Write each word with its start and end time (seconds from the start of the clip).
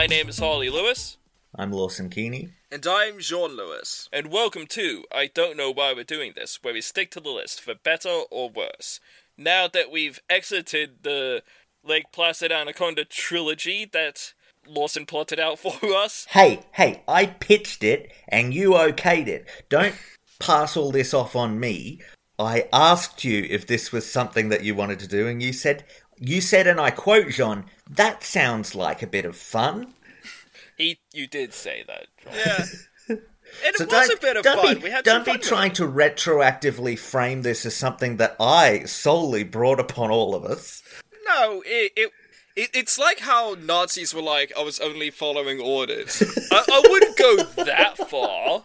My 0.00 0.06
name 0.06 0.30
is 0.30 0.38
Harlly 0.38 0.70
Lewis, 0.70 1.18
I'm 1.54 1.72
Lawson 1.72 2.08
Keeney. 2.08 2.54
And 2.72 2.86
I'm 2.86 3.18
Jeaun 3.18 3.54
Lewis. 3.54 4.08
and 4.10 4.32
welcome 4.32 4.66
to 4.68 5.04
I 5.12 5.26
Don't 5.26 5.58
Know 5.58 5.70
Why 5.70 5.92
We're 5.92 6.04
Doing 6.04 6.32
This, 6.34 6.58
where 6.62 6.72
we 6.72 6.80
stick 6.80 7.10
to 7.10 7.20
the 7.20 7.28
list 7.28 7.60
for 7.60 7.74
better 7.74 8.22
or 8.30 8.48
worse. 8.48 8.98
Now 9.36 9.68
that 9.68 9.90
we've 9.92 10.18
exited 10.30 11.02
the 11.02 11.42
Lake 11.84 12.12
Placid 12.12 12.50
Anaconda 12.50 13.04
trilogy 13.04 13.84
that 13.92 14.32
Lawson 14.66 15.04
plotted 15.04 15.38
out 15.38 15.58
for 15.58 15.74
us, 15.94 16.26
Hey, 16.30 16.62
hey, 16.72 17.02
I 17.06 17.26
pitched 17.26 17.84
it 17.84 18.10
and 18.26 18.54
you 18.54 18.70
okayed 18.70 19.26
it. 19.26 19.46
Don't 19.68 19.96
pass 20.38 20.78
all 20.78 20.92
this 20.92 21.12
off 21.12 21.36
on 21.36 21.60
me. 21.60 22.00
I 22.38 22.68
asked 22.72 23.22
you 23.22 23.46
if 23.50 23.66
this 23.66 23.92
was 23.92 24.10
something 24.10 24.48
that 24.48 24.64
you 24.64 24.74
wanted 24.74 24.98
to 25.00 25.06
do, 25.06 25.26
and 25.28 25.42
you 25.42 25.52
said, 25.52 25.84
you 26.18 26.40
said, 26.40 26.66
and 26.66 26.80
I 26.80 26.90
quote, 26.90 27.26
Jeaun, 27.26 27.64
that 27.90 28.22
sounds 28.22 28.74
like 28.74 29.02
a 29.02 29.06
bit 29.06 29.24
of 29.24 29.36
fun. 29.36 29.94
he 30.76 30.98
you 31.12 31.26
did 31.26 31.52
say 31.52 31.84
that. 31.86 32.06
John. 32.22 32.34
Yeah. 32.34 32.64
And 33.66 33.74
So 33.74 33.82
it 33.82 33.90
was 33.90 34.10
a 34.10 34.16
bit 34.16 34.36
of 34.36 34.44
don't 34.44 34.62
fun. 34.62 34.76
Be, 34.76 34.84
we 34.84 34.90
had 34.90 35.04
don't 35.04 35.24
some 35.24 35.34
be 35.34 35.40
fun 35.40 35.48
trying 35.48 35.72
to 35.72 35.82
retroactively 35.82 36.96
frame 36.96 37.42
this 37.42 37.66
as 37.66 37.74
something 37.74 38.16
that 38.18 38.36
I 38.38 38.84
solely 38.84 39.42
brought 39.42 39.80
upon 39.80 40.12
all 40.12 40.36
of 40.36 40.44
us. 40.44 40.84
No, 41.26 41.60
it, 41.66 41.92
it, 41.96 42.12
it 42.54 42.70
it's 42.72 42.96
like 42.96 43.18
how 43.18 43.56
Nazis 43.60 44.14
were 44.14 44.22
like, 44.22 44.52
I 44.56 44.62
was 44.62 44.78
only 44.78 45.10
following 45.10 45.60
orders. 45.60 46.22
I, 46.52 46.64
I 46.64 46.82
wouldn't 46.90 47.18
go 47.18 47.36
that 47.64 47.98
far. 48.08 48.62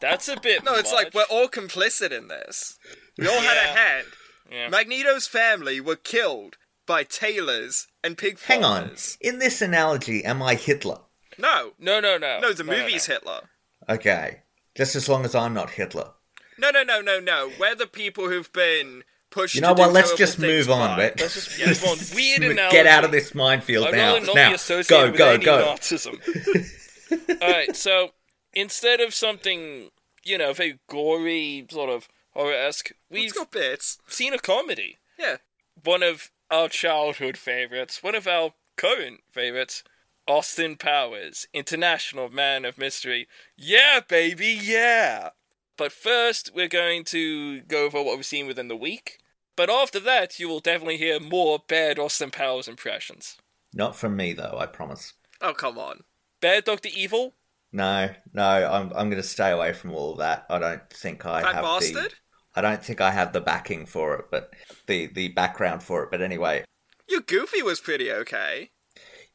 That's 0.00 0.28
a 0.28 0.38
bit. 0.38 0.64
no, 0.64 0.74
it's 0.74 0.92
like 0.92 1.14
we're 1.14 1.24
all 1.30 1.48
complicit 1.48 2.12
in 2.12 2.28
this. 2.28 2.78
We 3.16 3.26
all 3.26 3.40
had 3.40 3.56
a 3.56 3.78
hand. 3.78 4.06
Yeah. 4.50 4.68
Magneto's 4.68 5.26
family 5.26 5.80
were 5.80 5.96
killed 5.96 6.58
by 6.90 7.04
tailors 7.04 7.86
and 8.02 8.18
pig 8.18 8.36
Hang 8.40 8.64
on. 8.64 8.96
In 9.20 9.38
this 9.38 9.62
analogy, 9.62 10.24
am 10.24 10.42
I 10.42 10.56
Hitler? 10.56 10.98
No, 11.38 11.72
No, 11.78 12.00
no, 12.00 12.18
no. 12.18 12.40
no, 12.40 12.52
the 12.52 12.64
no, 12.64 12.72
no, 12.72 12.78
movie's 12.82 13.08
no. 13.08 13.14
Hitler. 13.14 13.40
Okay. 13.88 14.40
Just 14.74 14.96
as 14.96 15.08
long 15.08 15.24
as 15.24 15.32
I'm 15.36 15.54
not 15.54 15.70
Hitler. 15.70 16.10
No, 16.58 16.70
no, 16.70 16.82
no, 16.82 17.00
no, 17.00 17.20
no. 17.20 17.52
We're 17.60 17.76
the 17.76 17.86
people 17.86 18.28
who've 18.28 18.52
been 18.52 19.04
pushed. 19.30 19.54
You 19.54 19.60
to 19.60 19.68
know 19.68 19.74
do 19.74 19.82
what? 19.82 19.92
Let's 19.92 20.08
terrible 20.08 20.18
just 20.18 20.38
things 20.38 20.66
move 20.66 20.70
on. 20.70 20.96
by- 20.96 21.02
Let- 21.04 21.20
Let's 21.20 21.34
just 21.34 21.58
move 21.64 21.84
on. 21.84 21.98
Weird 22.16 22.42
analogy. 22.42 22.76
Get 22.76 22.86
out 22.88 23.04
of 23.04 23.12
this 23.12 23.36
minefield 23.36 23.86
I'd 23.86 23.92
now. 23.94 24.14
rather 24.14 24.26
not 24.26 24.34
now, 24.34 24.48
be 24.48 24.54
associated 24.56 25.16
go, 25.16 25.30
with 25.32 25.44
go, 25.44 25.56
any 25.58 25.66
go. 25.68 25.74
Nazism. 25.78 27.40
Alright, 27.42 27.76
so 27.76 28.10
instead 28.52 29.00
of 29.00 29.14
something, 29.14 29.90
you 30.24 30.38
know, 30.38 30.52
very 30.52 30.80
gory, 30.88 31.66
sort 31.70 31.88
of 31.90 32.08
horror 32.34 32.52
esque, 32.52 32.90
we've 33.08 33.28
It's 33.30 33.38
got 33.38 33.52
bits. 33.52 33.98
seen 34.08 34.34
a 34.34 34.38
comedy. 34.40 34.98
Yeah. 35.18 35.36
One 35.84 36.02
of 36.02 36.30
our 36.50 36.68
childhood 36.68 37.36
favorites, 37.36 38.02
one 38.02 38.14
of 38.14 38.26
our 38.26 38.54
current 38.76 39.20
favorites, 39.30 39.82
Austin 40.26 40.76
Powers, 40.76 41.46
International 41.52 42.28
Man 42.28 42.64
of 42.64 42.78
Mystery. 42.78 43.26
Yeah, 43.56 44.00
baby, 44.06 44.58
yeah! 44.60 45.30
But 45.76 45.92
first, 45.92 46.50
we're 46.54 46.68
going 46.68 47.04
to 47.04 47.62
go 47.62 47.86
over 47.86 48.02
what 48.02 48.16
we've 48.16 48.26
seen 48.26 48.46
within 48.46 48.68
the 48.68 48.76
week. 48.76 49.18
But 49.56 49.70
after 49.70 49.98
that, 50.00 50.38
you 50.38 50.48
will 50.48 50.60
definitely 50.60 50.96
hear 50.98 51.18
more 51.20 51.58
bad 51.66 51.98
Austin 51.98 52.30
Powers 52.30 52.68
impressions. 52.68 53.36
Not 53.72 53.96
from 53.96 54.16
me, 54.16 54.32
though, 54.32 54.56
I 54.58 54.66
promise. 54.66 55.14
Oh 55.40 55.54
come 55.54 55.78
on. 55.78 56.00
Bad 56.40 56.64
Dr. 56.64 56.88
Evil? 56.94 57.34
No, 57.72 58.10
no, 58.32 58.42
I'm 58.42 58.92
I'm 58.94 59.10
going 59.10 59.22
to 59.22 59.22
stay 59.22 59.50
away 59.50 59.72
from 59.72 59.92
all 59.92 60.12
of 60.12 60.18
that. 60.18 60.44
I 60.50 60.58
don't 60.58 60.90
think 60.90 61.24
I 61.24 61.42
Fat 61.42 61.54
have 61.54 61.64
bastard. 61.64 61.94
the 61.94 62.10
I 62.54 62.60
don't 62.60 62.82
think 62.84 63.00
I 63.00 63.12
have 63.12 63.32
the 63.32 63.40
backing 63.40 63.86
for 63.86 64.14
it, 64.16 64.26
but 64.30 64.50
the 64.86 65.06
the 65.06 65.28
background 65.28 65.82
for 65.82 66.02
it. 66.02 66.10
But 66.10 66.22
anyway, 66.22 66.64
Your 67.08 67.20
Goofy 67.20 67.62
was 67.62 67.80
pretty 67.80 68.10
okay. 68.12 68.70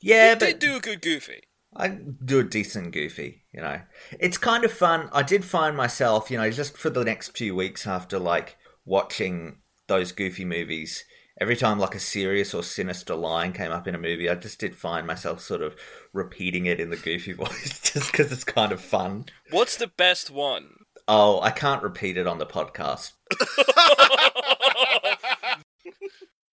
yeah, 0.01 0.29
He 0.33 0.35
but 0.39 0.45
did 0.45 0.59
do 0.59 0.75
a 0.77 0.79
good 0.79 1.01
Goofy. 1.01 1.41
I 1.77 1.89
do 1.89 2.39
a 2.39 2.43
decent 2.43 2.93
goofy, 2.93 3.43
you 3.53 3.59
know. 3.59 3.81
It's 4.17 4.37
kind 4.37 4.63
of 4.63 4.71
fun. 4.71 5.09
I 5.11 5.23
did 5.23 5.43
find 5.43 5.75
myself, 5.75 6.31
you 6.31 6.37
know, 6.37 6.49
just 6.49 6.77
for 6.77 6.89
the 6.89 7.03
next 7.03 7.37
few 7.37 7.53
weeks 7.53 7.85
after 7.85 8.17
like 8.17 8.55
watching 8.85 9.57
those 9.87 10.13
goofy 10.13 10.45
movies, 10.45 11.03
every 11.41 11.57
time 11.57 11.77
like 11.77 11.93
a 11.93 11.99
serious 11.99 12.53
or 12.53 12.63
sinister 12.63 13.13
line 13.13 13.51
came 13.51 13.71
up 13.73 13.89
in 13.89 13.95
a 13.95 13.99
movie, 13.99 14.29
I 14.29 14.35
just 14.35 14.57
did 14.57 14.73
find 14.73 15.05
myself 15.05 15.41
sort 15.41 15.61
of 15.61 15.75
repeating 16.13 16.65
it 16.65 16.79
in 16.79 16.91
the 16.91 16.95
goofy 16.95 17.33
voice 17.33 17.81
just 17.81 18.09
because 18.11 18.31
it's 18.31 18.45
kind 18.45 18.71
of 18.71 18.79
fun. 18.79 19.25
What's 19.51 19.75
the 19.75 19.87
best 19.87 20.31
one? 20.31 20.84
Oh, 21.07 21.39
I 21.41 21.51
can't 21.51 21.83
repeat 21.83 22.17
it 22.17 22.27
on 22.27 22.39
the 22.39 22.45
podcast. 22.45 23.13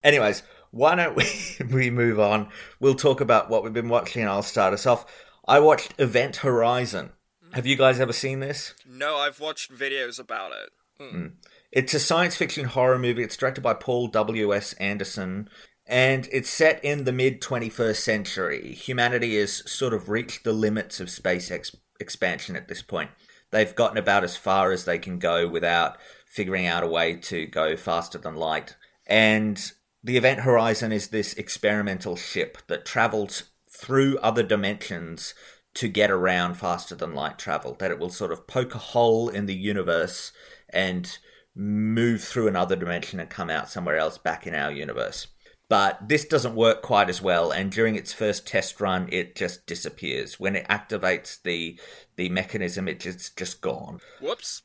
Anyways, 0.03 0.43
why 0.71 0.95
don't 0.95 1.15
we, 1.15 1.25
we 1.71 1.89
move 1.89 2.19
on? 2.19 2.49
We'll 2.79 2.95
talk 2.95 3.21
about 3.21 3.49
what 3.49 3.63
we've 3.63 3.73
been 3.73 3.89
watching 3.89 4.21
and 4.21 4.31
I'll 4.31 4.43
start 4.43 4.73
us 4.73 4.85
off. 4.85 5.05
I 5.47 5.59
watched 5.59 5.93
Event 5.97 6.37
Horizon. 6.37 7.11
Mm. 7.45 7.55
Have 7.55 7.65
you 7.65 7.75
guys 7.75 7.99
ever 7.99 8.13
seen 8.13 8.39
this? 8.39 8.73
No, 8.85 9.17
I've 9.17 9.39
watched 9.39 9.71
videos 9.71 10.19
about 10.19 10.51
it. 10.51 10.69
Mm. 11.01 11.13
Mm. 11.13 11.31
It's 11.71 11.93
a 11.93 11.99
science 11.99 12.35
fiction 12.35 12.65
horror 12.65 12.99
movie. 12.99 13.23
It's 13.23 13.37
directed 13.37 13.61
by 13.61 13.73
Paul 13.73 14.07
W.S. 14.07 14.73
Anderson. 14.73 15.49
And 15.85 16.29
it's 16.31 16.49
set 16.49 16.83
in 16.83 17.03
the 17.03 17.11
mid 17.11 17.41
21st 17.41 17.97
century. 17.97 18.73
Humanity 18.73 19.37
has 19.39 19.69
sort 19.69 19.93
of 19.93 20.07
reached 20.07 20.43
the 20.43 20.53
limits 20.53 20.99
of 20.99 21.09
space 21.09 21.51
ex- 21.51 21.75
expansion 21.99 22.55
at 22.55 22.67
this 22.67 22.81
point. 22.81 23.09
They've 23.53 23.75
gotten 23.75 23.99
about 23.99 24.23
as 24.23 24.35
far 24.35 24.71
as 24.71 24.85
they 24.85 24.97
can 24.97 25.19
go 25.19 25.47
without 25.47 25.97
figuring 26.25 26.65
out 26.65 26.83
a 26.83 26.87
way 26.87 27.13
to 27.17 27.45
go 27.45 27.77
faster 27.77 28.17
than 28.17 28.35
light. 28.35 28.75
And 29.05 29.71
the 30.03 30.17
Event 30.17 30.39
Horizon 30.39 30.91
is 30.91 31.09
this 31.09 31.35
experimental 31.35 32.15
ship 32.15 32.57
that 32.65 32.83
travels 32.83 33.43
through 33.69 34.17
other 34.17 34.41
dimensions 34.41 35.35
to 35.75 35.87
get 35.87 36.09
around 36.09 36.55
faster 36.55 36.95
than 36.95 37.13
light 37.13 37.37
travel. 37.37 37.75
That 37.75 37.91
it 37.91 37.99
will 37.99 38.09
sort 38.09 38.31
of 38.31 38.47
poke 38.47 38.73
a 38.73 38.79
hole 38.79 39.29
in 39.29 39.45
the 39.45 39.53
universe 39.53 40.31
and 40.69 41.15
move 41.55 42.23
through 42.23 42.47
another 42.47 42.75
dimension 42.75 43.19
and 43.19 43.29
come 43.29 43.51
out 43.51 43.69
somewhere 43.69 43.97
else 43.97 44.17
back 44.17 44.47
in 44.47 44.55
our 44.55 44.71
universe. 44.71 45.27
But 45.69 46.07
this 46.07 46.25
doesn't 46.25 46.55
work 46.55 46.81
quite 46.81 47.09
as 47.09 47.21
well, 47.21 47.51
and 47.51 47.71
during 47.71 47.95
its 47.95 48.13
first 48.13 48.45
test 48.45 48.79
run, 48.81 49.07
it 49.11 49.35
just 49.35 49.65
disappears. 49.65 50.39
When 50.39 50.55
it 50.55 50.67
activates 50.67 51.41
the 51.41 51.79
the 52.15 52.29
mechanism, 52.29 52.87
it 52.87 52.99
just 52.99 53.37
just 53.37 53.61
gone. 53.61 53.99
Whoops. 54.21 54.61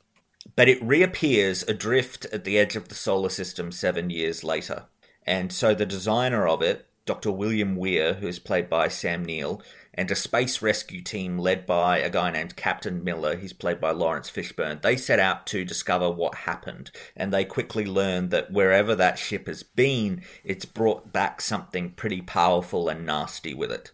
But 0.56 0.68
it 0.68 0.82
reappears 0.82 1.62
adrift 1.62 2.24
at 2.26 2.44
the 2.44 2.58
edge 2.58 2.76
of 2.76 2.88
the 2.88 2.94
solar 2.94 3.28
system 3.28 3.70
seven 3.70 4.10
years 4.10 4.42
later. 4.42 4.84
And 5.26 5.52
so 5.52 5.74
the 5.74 5.86
designer 5.86 6.48
of 6.48 6.62
it, 6.62 6.86
Dr. 7.04 7.30
William 7.30 7.76
Weir, 7.76 8.14
who 8.14 8.26
is 8.26 8.38
played 8.38 8.68
by 8.70 8.88
Sam 8.88 9.24
Neill, 9.24 9.62
and 9.98 10.12
a 10.12 10.14
space 10.14 10.62
rescue 10.62 11.02
team 11.02 11.40
led 11.40 11.66
by 11.66 11.98
a 11.98 12.08
guy 12.08 12.30
named 12.30 12.54
Captain 12.54 13.02
Miller, 13.02 13.36
he's 13.36 13.52
played 13.52 13.80
by 13.80 13.90
Laurence 13.90 14.30
Fishburne, 14.30 14.80
they 14.80 14.96
set 14.96 15.18
out 15.18 15.44
to 15.48 15.64
discover 15.64 16.08
what 16.08 16.36
happened. 16.36 16.92
And 17.16 17.32
they 17.32 17.44
quickly 17.44 17.84
learn 17.84 18.28
that 18.28 18.52
wherever 18.52 18.94
that 18.94 19.18
ship 19.18 19.48
has 19.48 19.64
been, 19.64 20.22
it's 20.44 20.64
brought 20.64 21.12
back 21.12 21.40
something 21.40 21.90
pretty 21.90 22.22
powerful 22.22 22.88
and 22.88 23.04
nasty 23.04 23.52
with 23.52 23.72
it. 23.72 23.90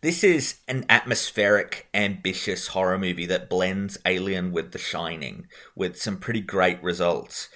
This 0.00 0.22
is 0.22 0.60
an 0.68 0.86
atmospheric, 0.88 1.88
ambitious 1.92 2.68
horror 2.68 2.96
movie 2.96 3.26
that 3.26 3.50
blends 3.50 3.98
Alien 4.06 4.52
with 4.52 4.70
The 4.70 4.78
Shining, 4.78 5.48
with 5.74 6.00
some 6.00 6.18
pretty 6.18 6.40
great 6.40 6.80
results. 6.84 7.48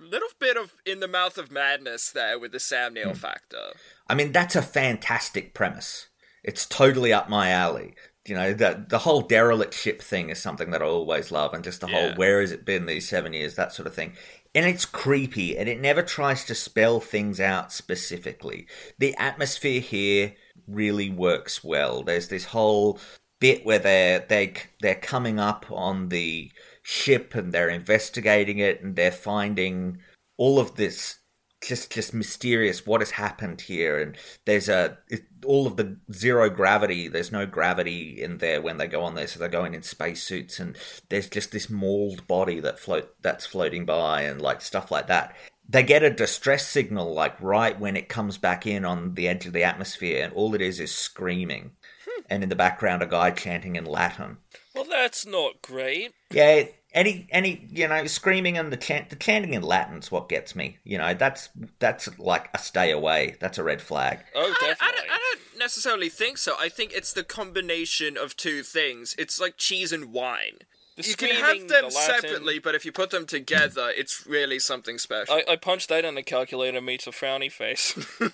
Little 0.00 0.28
bit 0.40 0.56
of 0.56 0.72
in 0.86 1.00
the 1.00 1.08
mouth 1.08 1.36
of 1.36 1.52
madness 1.52 2.10
there 2.10 2.38
with 2.38 2.52
the 2.52 2.60
Sam. 2.60 2.94
Neill 2.94 3.10
hmm. 3.10 3.18
factor. 3.18 3.72
I 4.08 4.14
mean, 4.14 4.32
that's 4.32 4.56
a 4.56 4.62
fantastic 4.62 5.52
premise. 5.52 6.06
It's 6.44 6.66
totally 6.66 7.12
up 7.12 7.28
my 7.28 7.50
alley. 7.50 7.94
You 8.26 8.34
know, 8.34 8.52
the 8.52 8.84
the 8.86 8.98
whole 8.98 9.22
derelict 9.22 9.74
ship 9.74 10.02
thing 10.02 10.28
is 10.30 10.40
something 10.40 10.70
that 10.70 10.82
I 10.82 10.86
always 10.86 11.32
love, 11.32 11.54
and 11.54 11.64
just 11.64 11.80
the 11.80 11.86
whole 11.86 12.12
where 12.14 12.40
has 12.40 12.52
it 12.52 12.64
been 12.64 12.86
these 12.86 13.08
seven 13.08 13.32
years, 13.32 13.54
that 13.54 13.72
sort 13.72 13.86
of 13.86 13.94
thing. 13.94 14.14
And 14.54 14.66
it's 14.66 14.84
creepy, 14.84 15.56
and 15.56 15.68
it 15.68 15.80
never 15.80 16.02
tries 16.02 16.44
to 16.46 16.54
spell 16.54 17.00
things 17.00 17.40
out 17.40 17.72
specifically. 17.72 18.66
The 18.98 19.14
atmosphere 19.16 19.80
here 19.80 20.34
really 20.66 21.08
works 21.10 21.64
well. 21.64 22.02
There's 22.02 22.28
this 22.28 22.46
whole 22.46 22.98
bit 23.40 23.64
where 23.64 23.78
they're 23.78 24.24
they 24.28 24.54
they're 24.80 24.94
coming 24.94 25.38
up 25.38 25.66
on 25.70 26.08
the 26.08 26.50
ship 26.82 27.34
and 27.34 27.52
they're 27.52 27.68
investigating 27.68 28.58
it 28.58 28.82
and 28.82 28.96
they're 28.96 29.12
finding 29.12 29.98
all 30.36 30.58
of 30.58 30.74
this 30.76 31.18
just 31.62 31.90
just 31.90 32.14
mysterious 32.14 32.86
what 32.86 33.00
has 33.00 33.10
happened 33.12 33.60
here 33.60 33.98
and 33.98 34.16
there's 34.46 34.68
a 34.68 34.96
it, 35.08 35.22
all 35.44 35.66
of 35.66 35.76
the 35.76 35.96
zero 36.12 36.48
gravity 36.50 37.08
there's 37.08 37.32
no 37.32 37.46
gravity 37.46 38.22
in 38.22 38.38
there 38.38 38.60
when 38.60 38.76
they 38.76 38.86
go 38.86 39.02
on 39.02 39.14
there 39.14 39.26
so 39.26 39.38
they're 39.38 39.48
going 39.48 39.74
in 39.74 39.82
spacesuits 39.82 40.58
and 40.58 40.76
there's 41.08 41.28
just 41.28 41.52
this 41.52 41.70
mauled 41.70 42.26
body 42.26 42.60
that 42.60 42.78
float 42.78 43.14
that's 43.22 43.46
floating 43.46 43.84
by 43.84 44.22
and 44.22 44.40
like 44.40 44.60
stuff 44.60 44.90
like 44.90 45.06
that. 45.06 45.36
They 45.68 45.82
get 45.82 46.02
a 46.02 46.10
distress 46.10 46.66
signal 46.66 47.12
like 47.12 47.40
right 47.40 47.78
when 47.78 47.96
it 47.96 48.08
comes 48.08 48.38
back 48.38 48.66
in 48.66 48.84
on 48.84 49.14
the 49.14 49.28
edge 49.28 49.46
of 49.46 49.52
the 49.52 49.64
atmosphere 49.64 50.24
and 50.24 50.32
all 50.32 50.54
it 50.54 50.62
is 50.62 50.80
is 50.80 50.94
screaming. 50.94 51.72
Hmm. 52.08 52.22
And 52.30 52.42
in 52.42 52.48
the 52.48 52.56
background 52.56 53.02
a 53.02 53.06
guy 53.06 53.30
chanting 53.30 53.76
in 53.76 53.84
latin. 53.84 54.38
Well, 54.74 54.86
that's 54.88 55.26
not 55.26 55.60
great. 55.62 56.12
yeah, 56.30 56.64
any 56.94 57.26
any 57.30 57.66
you 57.70 57.86
know 57.86 58.06
screaming 58.06 58.56
and 58.56 58.72
the 58.72 58.76
chant 58.76 59.10
the 59.10 59.16
chanting 59.16 59.54
in 59.54 59.62
Latin's 59.62 60.10
what 60.10 60.28
gets 60.28 60.54
me. 60.54 60.78
You 60.84 60.98
know 60.98 61.14
that's 61.14 61.48
that's 61.78 62.18
like 62.18 62.48
a 62.54 62.58
stay 62.58 62.90
away. 62.90 63.36
That's 63.40 63.58
a 63.58 63.64
red 63.64 63.82
flag. 63.82 64.20
Oh, 64.34 64.40
I, 64.40 64.44
I, 64.44 64.68
definitely. 64.68 64.96
don't, 64.96 65.10
I 65.10 65.18
don't 65.18 65.58
necessarily 65.58 66.08
think 66.08 66.38
so. 66.38 66.54
I 66.58 66.68
think 66.68 66.92
it's 66.92 67.12
the 67.12 67.24
combination 67.24 68.16
of 68.16 68.36
two 68.36 68.62
things. 68.62 69.14
It's 69.18 69.40
like 69.40 69.56
cheese 69.56 69.92
and 69.92 70.12
wine. 70.12 70.58
The 70.96 71.06
you 71.06 71.14
can 71.14 71.30
have 71.30 71.68
them 71.68 71.84
the 71.84 71.90
separately, 71.90 72.58
but 72.58 72.74
if 72.74 72.84
you 72.84 72.90
put 72.90 73.10
them 73.10 73.24
together, 73.24 73.92
it's 73.96 74.26
really 74.26 74.58
something 74.58 74.98
special. 74.98 75.34
I, 75.34 75.52
I 75.52 75.56
punched 75.56 75.90
that 75.90 76.04
in 76.04 76.16
the 76.16 76.24
calculator, 76.24 76.80
meets 76.80 77.06
a 77.06 77.10
frowny 77.10 77.52
face. 77.52 77.96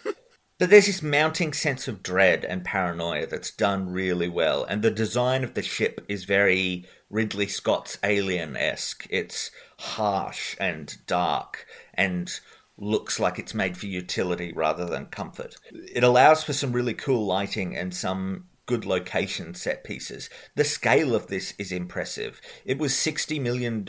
But 0.59 0.71
there's 0.71 0.87
this 0.87 1.03
mounting 1.03 1.53
sense 1.53 1.89
of 1.89 2.03
dread 2.03 2.45
and 2.45 2.65
paranoia 2.65 3.27
that's 3.27 3.51
done 3.51 3.93
really 3.93 4.29
well, 4.29 4.65
and 4.65 4.83
the 4.83 4.91
design 4.91 5.43
of 5.43 5.55
the 5.55 5.63
ship 5.63 6.05
is 6.09 6.25
very 6.25 6.87
Ridley 7.15 7.47
Scott's 7.47 7.97
Alien 8.03 8.57
esque. 8.57 9.07
It's 9.09 9.53
harsh 9.79 10.57
and 10.59 10.99
dark 11.07 11.65
and 11.95 12.29
looks 12.77 13.21
like 13.21 13.39
it's 13.39 13.55
made 13.55 13.77
for 13.77 13.87
utility 13.87 14.53
rather 14.53 14.85
than 14.85 15.07
comfort. 15.07 15.55
It 15.71 16.03
allows 16.03 16.43
for 16.43 16.53
some 16.53 16.73
really 16.73 16.93
cool 16.93 17.25
lighting 17.25 17.77
and 17.77 17.95
some 17.95 18.47
good 18.67 18.85
location 18.85 19.55
set 19.55 19.85
pieces. 19.85 20.29
The 20.57 20.65
scale 20.65 21.15
of 21.15 21.29
this 21.29 21.55
is 21.57 21.71
impressive. 21.71 22.41
It 22.65 22.81
was 22.81 22.93
$60 22.95 23.41
million 23.41 23.85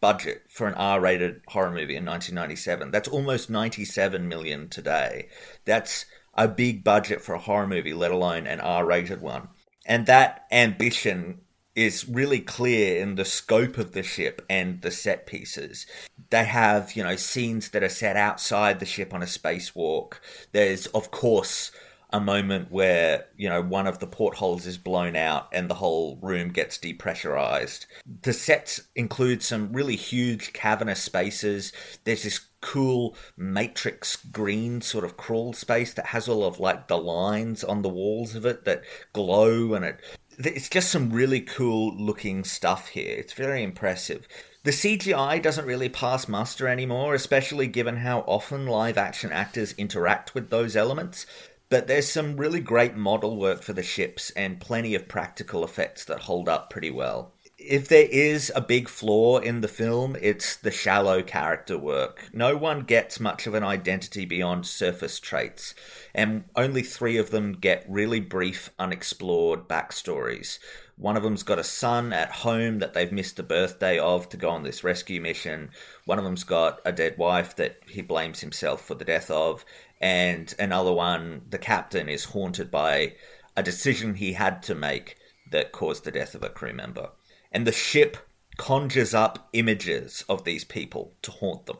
budget 0.00 0.42
for 0.48 0.66
an 0.66 0.74
R-rated 0.74 1.42
horror 1.46 1.70
movie 1.70 1.94
in 1.94 2.04
1997. 2.04 2.90
That's 2.90 3.08
almost 3.08 3.48
97 3.48 4.26
million 4.26 4.68
today. 4.68 5.28
That's 5.66 6.04
a 6.34 6.48
big 6.48 6.82
budget 6.82 7.22
for 7.22 7.36
a 7.36 7.38
horror 7.38 7.68
movie, 7.68 7.94
let 7.94 8.10
alone 8.10 8.48
an 8.48 8.58
R-rated 8.58 9.20
one. 9.20 9.50
And 9.86 10.06
that 10.06 10.46
ambition 10.50 11.42
is 11.74 12.08
really 12.08 12.40
clear 12.40 13.02
in 13.02 13.16
the 13.16 13.24
scope 13.24 13.78
of 13.78 13.92
the 13.92 14.02
ship 14.02 14.44
and 14.48 14.80
the 14.82 14.90
set 14.90 15.26
pieces. 15.26 15.86
They 16.30 16.44
have, 16.44 16.94
you 16.94 17.02
know, 17.02 17.16
scenes 17.16 17.70
that 17.70 17.82
are 17.82 17.88
set 17.88 18.16
outside 18.16 18.80
the 18.80 18.86
ship 18.86 19.12
on 19.12 19.22
a 19.22 19.26
spacewalk. 19.26 20.14
There's, 20.52 20.86
of 20.88 21.10
course, 21.10 21.72
a 22.14 22.20
moment 22.20 22.70
where 22.70 23.26
you 23.36 23.48
know 23.48 23.60
one 23.60 23.88
of 23.88 23.98
the 23.98 24.06
portholes 24.06 24.66
is 24.66 24.78
blown 24.78 25.16
out 25.16 25.48
and 25.52 25.68
the 25.68 25.74
whole 25.74 26.16
room 26.22 26.50
gets 26.50 26.78
depressurized. 26.78 27.86
The 28.22 28.32
sets 28.32 28.82
include 28.94 29.42
some 29.42 29.72
really 29.72 29.96
huge 29.96 30.52
cavernous 30.52 31.02
spaces. 31.02 31.72
There's 32.04 32.22
this 32.22 32.40
cool 32.60 33.16
matrix 33.36 34.16
green 34.16 34.80
sort 34.80 35.04
of 35.04 35.16
crawl 35.16 35.52
space 35.52 35.92
that 35.94 36.06
has 36.06 36.28
all 36.28 36.44
of 36.44 36.60
like 36.60 36.86
the 36.86 36.96
lines 36.96 37.62
on 37.64 37.82
the 37.82 37.88
walls 37.88 38.36
of 38.36 38.46
it 38.46 38.64
that 38.64 38.82
glow 39.12 39.74
and 39.74 39.84
it 39.84 40.00
it's 40.38 40.68
just 40.68 40.90
some 40.90 41.10
really 41.10 41.40
cool 41.40 41.94
looking 41.96 42.44
stuff 42.44 42.88
here. 42.88 43.16
It's 43.16 43.32
very 43.32 43.62
impressive. 43.62 44.26
The 44.64 44.70
CGI 44.70 45.42
doesn't 45.42 45.66
really 45.66 45.90
pass 45.90 46.26
muster 46.26 46.68
anymore, 46.68 47.14
especially 47.14 47.66
given 47.66 47.96
how 47.98 48.20
often 48.20 48.66
live 48.66 48.96
action 48.96 49.30
actors 49.30 49.74
interact 49.76 50.34
with 50.34 50.48
those 50.48 50.74
elements. 50.74 51.26
But 51.68 51.86
there's 51.86 52.10
some 52.10 52.38
really 52.38 52.60
great 52.60 52.96
model 52.96 53.36
work 53.36 53.62
for 53.62 53.74
the 53.74 53.82
ships 53.82 54.30
and 54.30 54.60
plenty 54.60 54.94
of 54.94 55.08
practical 55.08 55.64
effects 55.64 56.04
that 56.06 56.20
hold 56.20 56.48
up 56.48 56.70
pretty 56.70 56.90
well. 56.90 57.33
If 57.66 57.88
there 57.88 58.08
is 58.10 58.52
a 58.54 58.60
big 58.60 58.90
flaw 58.90 59.38
in 59.38 59.62
the 59.62 59.68
film, 59.68 60.16
it's 60.20 60.54
the 60.54 60.70
shallow 60.70 61.22
character 61.22 61.78
work. 61.78 62.28
No 62.30 62.58
one 62.58 62.80
gets 62.80 63.18
much 63.18 63.46
of 63.46 63.54
an 63.54 63.64
identity 63.64 64.26
beyond 64.26 64.66
surface 64.66 65.18
traits, 65.18 65.74
and 66.14 66.44
only 66.54 66.82
three 66.82 67.16
of 67.16 67.30
them 67.30 67.52
get 67.54 67.86
really 67.88 68.20
brief, 68.20 68.70
unexplored 68.78 69.66
backstories. 69.66 70.58
One 70.96 71.16
of 71.16 71.22
them's 71.22 71.42
got 71.42 71.58
a 71.58 71.64
son 71.64 72.12
at 72.12 72.30
home 72.30 72.80
that 72.80 72.92
they've 72.92 73.10
missed 73.10 73.36
the 73.36 73.42
birthday 73.42 73.98
of 73.98 74.28
to 74.28 74.36
go 74.36 74.50
on 74.50 74.62
this 74.62 74.84
rescue 74.84 75.22
mission. 75.22 75.70
One 76.04 76.18
of 76.18 76.24
them's 76.24 76.44
got 76.44 76.80
a 76.84 76.92
dead 76.92 77.16
wife 77.16 77.56
that 77.56 77.78
he 77.88 78.02
blames 78.02 78.40
himself 78.40 78.84
for 78.84 78.94
the 78.94 79.06
death 79.06 79.30
of 79.30 79.64
and 80.04 80.54
another 80.58 80.92
one, 80.92 81.46
the 81.48 81.56
captain 81.56 82.10
is 82.10 82.24
haunted 82.24 82.70
by 82.70 83.14
a 83.56 83.62
decision 83.62 84.16
he 84.16 84.34
had 84.34 84.62
to 84.64 84.74
make 84.74 85.16
that 85.50 85.72
caused 85.72 86.04
the 86.04 86.10
death 86.10 86.34
of 86.34 86.42
a 86.42 86.50
crew 86.50 86.74
member. 86.74 87.08
And 87.54 87.66
the 87.66 87.72
ship 87.72 88.18
conjures 88.58 89.14
up 89.14 89.48
images 89.52 90.24
of 90.28 90.44
these 90.44 90.64
people 90.64 91.14
to 91.22 91.30
haunt 91.30 91.66
them. 91.66 91.78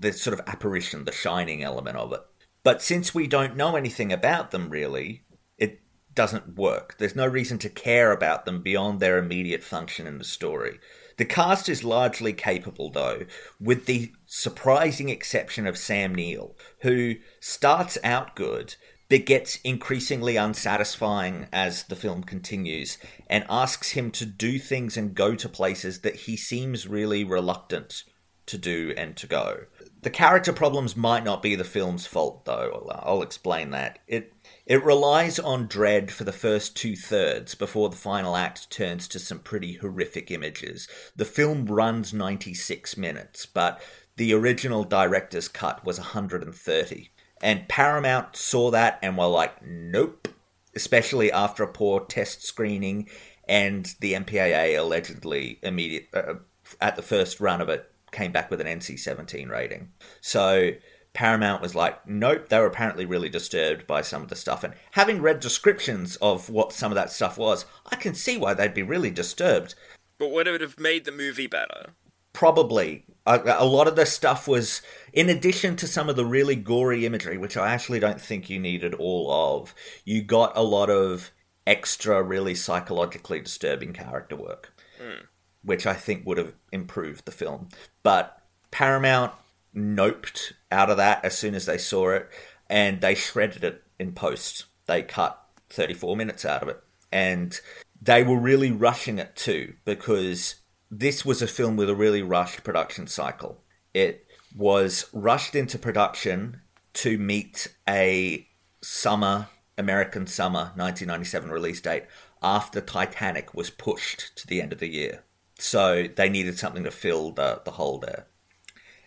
This 0.00 0.22
sort 0.22 0.38
of 0.38 0.46
apparition, 0.48 1.04
the 1.04 1.12
shining 1.12 1.62
element 1.62 1.98
of 1.98 2.12
it. 2.14 2.20
But 2.64 2.82
since 2.82 3.14
we 3.14 3.26
don't 3.26 3.56
know 3.56 3.76
anything 3.76 4.10
about 4.10 4.50
them 4.50 4.70
really, 4.70 5.24
it 5.58 5.82
doesn't 6.14 6.56
work. 6.56 6.96
There's 6.98 7.14
no 7.14 7.26
reason 7.26 7.58
to 7.58 7.68
care 7.68 8.10
about 8.10 8.46
them 8.46 8.62
beyond 8.62 9.00
their 9.00 9.18
immediate 9.18 9.62
function 9.62 10.06
in 10.06 10.18
the 10.18 10.24
story. 10.24 10.78
The 11.18 11.26
cast 11.26 11.68
is 11.68 11.84
largely 11.84 12.32
capable, 12.32 12.90
though, 12.90 13.26
with 13.60 13.84
the 13.84 14.12
surprising 14.24 15.10
exception 15.10 15.66
of 15.66 15.76
Sam 15.76 16.14
Neill, 16.14 16.56
who 16.80 17.16
starts 17.40 17.98
out 18.02 18.34
good 18.34 18.76
but 19.10 19.26
gets 19.26 19.56
increasingly 19.62 20.36
unsatisfying 20.36 21.48
as 21.52 21.82
the 21.84 21.96
film 21.96 22.22
continues 22.22 22.96
and 23.28 23.44
asks 23.50 23.90
him 23.90 24.10
to 24.12 24.24
do 24.24 24.58
things 24.58 24.96
and 24.96 25.14
go 25.14 25.34
to 25.34 25.48
places 25.48 26.00
that 26.00 26.14
he 26.14 26.36
seems 26.36 26.86
really 26.86 27.24
reluctant 27.24 28.04
to 28.46 28.56
do 28.56 28.94
and 28.96 29.16
to 29.16 29.26
go. 29.26 29.64
The 30.02 30.10
character 30.10 30.52
problems 30.52 30.96
might 30.96 31.24
not 31.24 31.42
be 31.42 31.54
the 31.54 31.64
film's 31.64 32.06
fault, 32.06 32.44
though. 32.44 32.88
I'll 33.02 33.22
explain 33.22 33.70
that. 33.70 33.98
It 34.06 34.32
it 34.64 34.82
relies 34.84 35.38
on 35.38 35.66
dread 35.66 36.10
for 36.12 36.24
the 36.24 36.32
first 36.32 36.76
two 36.76 36.96
thirds 36.96 37.54
before 37.54 37.88
the 37.88 37.96
final 37.96 38.36
act 38.36 38.70
turns 38.70 39.08
to 39.08 39.18
some 39.18 39.40
pretty 39.40 39.74
horrific 39.74 40.30
images. 40.30 40.88
The 41.16 41.24
film 41.24 41.66
runs 41.66 42.14
96 42.14 42.96
minutes, 42.96 43.46
but 43.46 43.82
the 44.16 44.32
original 44.32 44.84
director's 44.84 45.48
cut 45.48 45.84
was 45.84 45.98
130. 45.98 47.09
And 47.40 47.68
Paramount 47.68 48.36
saw 48.36 48.70
that 48.70 48.98
and 49.02 49.16
were 49.16 49.26
like, 49.26 49.64
nope. 49.64 50.28
Especially 50.74 51.32
after 51.32 51.62
a 51.62 51.68
poor 51.68 52.00
test 52.00 52.44
screening 52.44 53.08
and 53.48 53.96
the 53.98 54.12
MPAA 54.12 54.78
allegedly 54.78 55.58
immediate 55.62 56.08
uh, 56.14 56.34
at 56.80 56.94
the 56.94 57.02
first 57.02 57.40
run 57.40 57.60
of 57.60 57.68
it 57.68 57.90
came 58.12 58.30
back 58.30 58.50
with 58.50 58.60
an 58.60 58.66
NC-17 58.68 59.50
rating. 59.50 59.90
So 60.20 60.72
Paramount 61.12 61.60
was 61.60 61.74
like, 61.74 62.06
nope, 62.06 62.48
they 62.48 62.58
were 62.58 62.66
apparently 62.66 63.04
really 63.04 63.28
disturbed 63.28 63.86
by 63.86 64.02
some 64.02 64.22
of 64.22 64.28
the 64.28 64.36
stuff. 64.36 64.62
And 64.62 64.74
having 64.92 65.20
read 65.20 65.40
descriptions 65.40 66.16
of 66.16 66.48
what 66.48 66.72
some 66.72 66.92
of 66.92 66.96
that 66.96 67.10
stuff 67.10 67.36
was, 67.36 67.66
I 67.90 67.96
can 67.96 68.14
see 68.14 68.36
why 68.36 68.54
they'd 68.54 68.74
be 68.74 68.84
really 68.84 69.10
disturbed. 69.10 69.74
But 70.18 70.30
would 70.30 70.46
it 70.46 70.52
would 70.52 70.60
have 70.60 70.78
made 70.78 71.04
the 71.04 71.12
movie 71.12 71.48
better? 71.48 71.94
Probably. 72.32 73.04
A, 73.26 73.40
a 73.58 73.64
lot 73.64 73.86
of 73.86 73.96
the 73.96 74.06
stuff 74.06 74.48
was, 74.48 74.82
in 75.12 75.28
addition 75.28 75.76
to 75.76 75.86
some 75.86 76.08
of 76.08 76.16
the 76.16 76.24
really 76.24 76.56
gory 76.56 77.06
imagery, 77.06 77.36
which 77.36 77.56
I 77.56 77.72
actually 77.72 78.00
don't 78.00 78.20
think 78.20 78.48
you 78.48 78.58
needed 78.58 78.94
all 78.94 79.30
of, 79.30 79.74
you 80.04 80.22
got 80.22 80.56
a 80.56 80.62
lot 80.62 80.90
of 80.90 81.30
extra, 81.66 82.22
really 82.22 82.54
psychologically 82.54 83.40
disturbing 83.40 83.92
character 83.92 84.36
work, 84.36 84.72
mm. 85.00 85.24
which 85.62 85.86
I 85.86 85.94
think 85.94 86.26
would 86.26 86.38
have 86.38 86.54
improved 86.72 87.24
the 87.24 87.32
film. 87.32 87.68
But 88.02 88.40
Paramount 88.70 89.32
noped 89.74 90.52
out 90.72 90.90
of 90.90 90.96
that 90.96 91.24
as 91.24 91.36
soon 91.36 91.54
as 91.54 91.66
they 91.66 91.78
saw 91.78 92.10
it, 92.10 92.28
and 92.68 93.00
they 93.00 93.14
shredded 93.14 93.64
it 93.64 93.82
in 93.98 94.12
post. 94.12 94.64
They 94.86 95.02
cut 95.02 95.40
34 95.70 96.16
minutes 96.16 96.44
out 96.44 96.62
of 96.62 96.68
it. 96.68 96.82
And 97.12 97.58
they 98.00 98.22
were 98.22 98.38
really 98.38 98.70
rushing 98.70 99.18
it 99.18 99.36
too, 99.36 99.74
because 99.84 100.56
this 100.90 101.24
was 101.24 101.42
a 101.42 101.46
film 101.46 101.76
with 101.76 101.88
a 101.88 101.94
really 101.94 102.22
rushed 102.22 102.64
production 102.64 103.06
cycle. 103.06 103.62
It 103.94 104.26
was 104.54 105.06
rushed 105.12 105.54
into 105.54 105.78
production 105.78 106.62
to 106.94 107.18
meet 107.18 107.68
a 107.88 108.48
summer, 108.82 109.48
American 109.78 110.26
summer 110.26 110.72
1997 110.74 111.50
release 111.50 111.80
date 111.80 112.04
after 112.42 112.80
Titanic 112.80 113.54
was 113.54 113.70
pushed 113.70 114.36
to 114.36 114.46
the 114.46 114.60
end 114.60 114.72
of 114.72 114.80
the 114.80 114.88
year. 114.88 115.24
So 115.58 116.06
they 116.14 116.28
needed 116.28 116.58
something 116.58 116.84
to 116.84 116.90
fill 116.90 117.32
the, 117.32 117.60
the 117.64 117.72
hole 117.72 117.98
there 117.98 118.26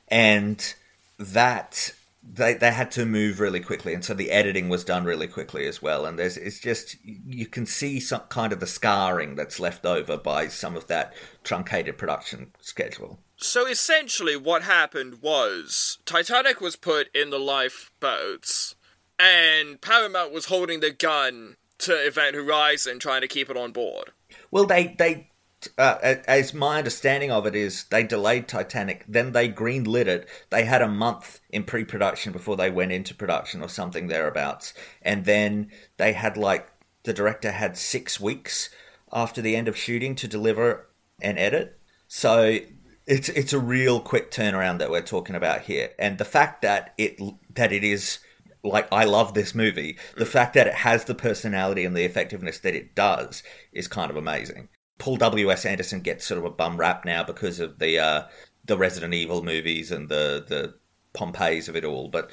and 0.07 0.75
that 1.17 1.93
they 2.25 2.53
they 2.53 2.71
had 2.71 2.91
to 2.91 3.05
move 3.05 3.39
really 3.39 3.59
quickly, 3.59 3.93
and 3.93 4.03
so 4.03 4.13
the 4.13 4.31
editing 4.31 4.69
was 4.69 4.83
done 4.83 5.03
really 5.03 5.27
quickly 5.27 5.67
as 5.67 5.81
well. 5.81 6.05
And 6.05 6.17
there's 6.17 6.37
it's 6.37 6.59
just 6.59 6.95
you 7.03 7.45
can 7.45 7.65
see 7.65 7.99
some 7.99 8.21
kind 8.29 8.53
of 8.53 8.59
the 8.59 8.67
scarring 8.67 9.35
that's 9.35 9.59
left 9.59 9.85
over 9.85 10.17
by 10.17 10.47
some 10.47 10.75
of 10.75 10.87
that 10.87 11.13
truncated 11.43 11.97
production 11.97 12.51
schedule. 12.59 13.19
So 13.35 13.67
essentially, 13.67 14.37
what 14.37 14.63
happened 14.63 15.21
was 15.21 15.99
Titanic 16.05 16.61
was 16.61 16.75
put 16.75 17.13
in 17.13 17.29
the 17.29 17.39
lifeboats, 17.39 18.75
and 19.19 19.81
Paramount 19.81 20.31
was 20.31 20.45
holding 20.45 20.79
the 20.79 20.91
gun 20.91 21.57
to 21.79 21.93
Event 21.93 22.35
Horizon, 22.35 22.99
trying 22.99 23.21
to 23.21 23.27
keep 23.27 23.49
it 23.49 23.57
on 23.57 23.71
board. 23.71 24.11
Well, 24.49 24.65
they 24.65 24.95
they 24.97 25.29
uh, 25.77 25.97
as 26.27 26.53
my 26.53 26.77
understanding 26.77 27.31
of 27.31 27.45
it 27.45 27.55
is, 27.55 27.85
they 27.85 28.03
delayed 28.03 28.47
Titanic, 28.47 29.05
then 29.07 29.31
they 29.31 29.49
greenlit 29.49 30.07
it. 30.07 30.27
They 30.49 30.65
had 30.65 30.81
a 30.81 30.87
month 30.87 31.39
in 31.49 31.63
pre-production 31.63 32.31
before 32.31 32.55
they 32.55 32.71
went 32.71 32.91
into 32.91 33.15
production, 33.15 33.61
or 33.61 33.69
something 33.69 34.07
thereabouts, 34.07 34.73
and 35.01 35.25
then 35.25 35.71
they 35.97 36.13
had 36.13 36.37
like 36.37 36.69
the 37.03 37.13
director 37.13 37.51
had 37.51 37.77
six 37.77 38.19
weeks 38.19 38.69
after 39.11 39.41
the 39.41 39.55
end 39.55 39.67
of 39.67 39.77
shooting 39.77 40.15
to 40.15 40.27
deliver 40.27 40.87
and 41.21 41.37
edit. 41.37 41.79
So 42.07 42.59
it's 43.05 43.29
it's 43.29 43.53
a 43.53 43.59
real 43.59 43.99
quick 43.99 44.31
turnaround 44.31 44.79
that 44.79 44.89
we're 44.91 45.01
talking 45.01 45.35
about 45.35 45.61
here, 45.61 45.91
and 45.99 46.17
the 46.17 46.25
fact 46.25 46.61
that 46.61 46.93
it 46.97 47.19
that 47.55 47.71
it 47.71 47.83
is 47.83 48.19
like 48.63 48.87
I 48.91 49.03
love 49.03 49.33
this 49.33 49.53
movie. 49.53 49.97
The 50.15 50.25
fact 50.25 50.53
that 50.53 50.67
it 50.67 50.73
has 50.75 51.05
the 51.05 51.15
personality 51.15 51.83
and 51.83 51.95
the 51.95 52.05
effectiveness 52.05 52.59
that 52.59 52.75
it 52.75 52.95
does 52.95 53.43
is 53.71 53.87
kind 53.87 54.09
of 54.09 54.17
amazing. 54.17 54.69
Paul 54.99 55.17
W 55.17 55.51
S 55.51 55.65
Anderson 55.65 56.01
gets 56.01 56.25
sort 56.25 56.37
of 56.37 56.45
a 56.45 56.49
bum 56.49 56.77
rap 56.77 57.05
now 57.05 57.23
because 57.23 57.59
of 57.59 57.79
the 57.79 57.99
uh, 57.99 58.23
the 58.65 58.77
Resident 58.77 59.13
Evil 59.13 59.43
movies 59.43 59.91
and 59.91 60.09
the 60.09 60.45
the 60.47 60.75
Pompeii's 61.13 61.69
of 61.69 61.75
it 61.75 61.85
all, 61.85 62.07
but 62.07 62.31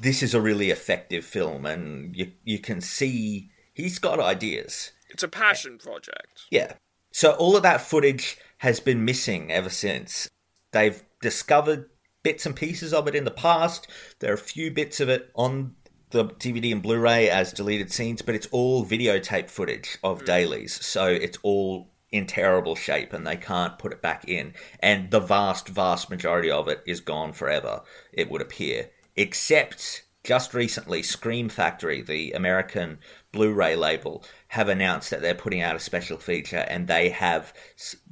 this 0.00 0.22
is 0.22 0.34
a 0.34 0.40
really 0.40 0.70
effective 0.70 1.24
film, 1.24 1.64
and 1.66 2.14
you 2.16 2.32
you 2.44 2.58
can 2.58 2.80
see 2.80 3.50
he's 3.72 3.98
got 3.98 4.20
ideas. 4.20 4.92
It's 5.10 5.22
a 5.22 5.28
passion 5.28 5.78
project. 5.78 6.42
Yeah. 6.50 6.74
So 7.12 7.32
all 7.32 7.56
of 7.56 7.62
that 7.62 7.80
footage 7.80 8.36
has 8.58 8.80
been 8.80 9.04
missing 9.04 9.52
ever 9.52 9.70
since. 9.70 10.28
They've 10.72 11.02
discovered 11.22 11.88
bits 12.24 12.44
and 12.44 12.56
pieces 12.56 12.92
of 12.92 13.06
it 13.06 13.14
in 13.14 13.24
the 13.24 13.30
past. 13.30 13.86
There 14.18 14.32
are 14.32 14.34
a 14.34 14.38
few 14.38 14.70
bits 14.70 14.98
of 14.98 15.08
it 15.08 15.30
on 15.34 15.76
the 16.14 16.26
DVD 16.26 16.70
and 16.70 16.80
Blu-ray 16.80 17.28
as 17.28 17.52
deleted 17.52 17.90
scenes, 17.90 18.22
but 18.22 18.36
it's 18.36 18.46
all 18.52 18.86
videotape 18.86 19.50
footage 19.50 19.98
of 20.02 20.22
mm. 20.22 20.26
dailies. 20.26 20.82
So 20.84 21.06
it's 21.06 21.38
all 21.42 21.90
in 22.12 22.26
terrible 22.26 22.76
shape 22.76 23.12
and 23.12 23.26
they 23.26 23.36
can't 23.36 23.78
put 23.78 23.92
it 23.92 24.00
back 24.00 24.26
in. 24.28 24.54
And 24.78 25.10
the 25.10 25.18
vast, 25.18 25.68
vast 25.68 26.08
majority 26.08 26.50
of 26.50 26.68
it 26.68 26.82
is 26.86 27.00
gone 27.00 27.32
forever, 27.32 27.82
it 28.12 28.30
would 28.30 28.40
appear. 28.40 28.90
Except 29.16 30.04
just 30.22 30.54
recently, 30.54 31.02
Scream 31.02 31.48
Factory, 31.48 32.00
the 32.00 32.30
American 32.32 32.98
Blu 33.32 33.52
ray 33.52 33.74
label, 33.74 34.24
have 34.48 34.68
announced 34.68 35.10
that 35.10 35.20
they're 35.20 35.34
putting 35.34 35.60
out 35.60 35.74
a 35.74 35.80
special 35.80 36.16
feature 36.16 36.64
and 36.68 36.86
they 36.86 37.08
have 37.10 37.52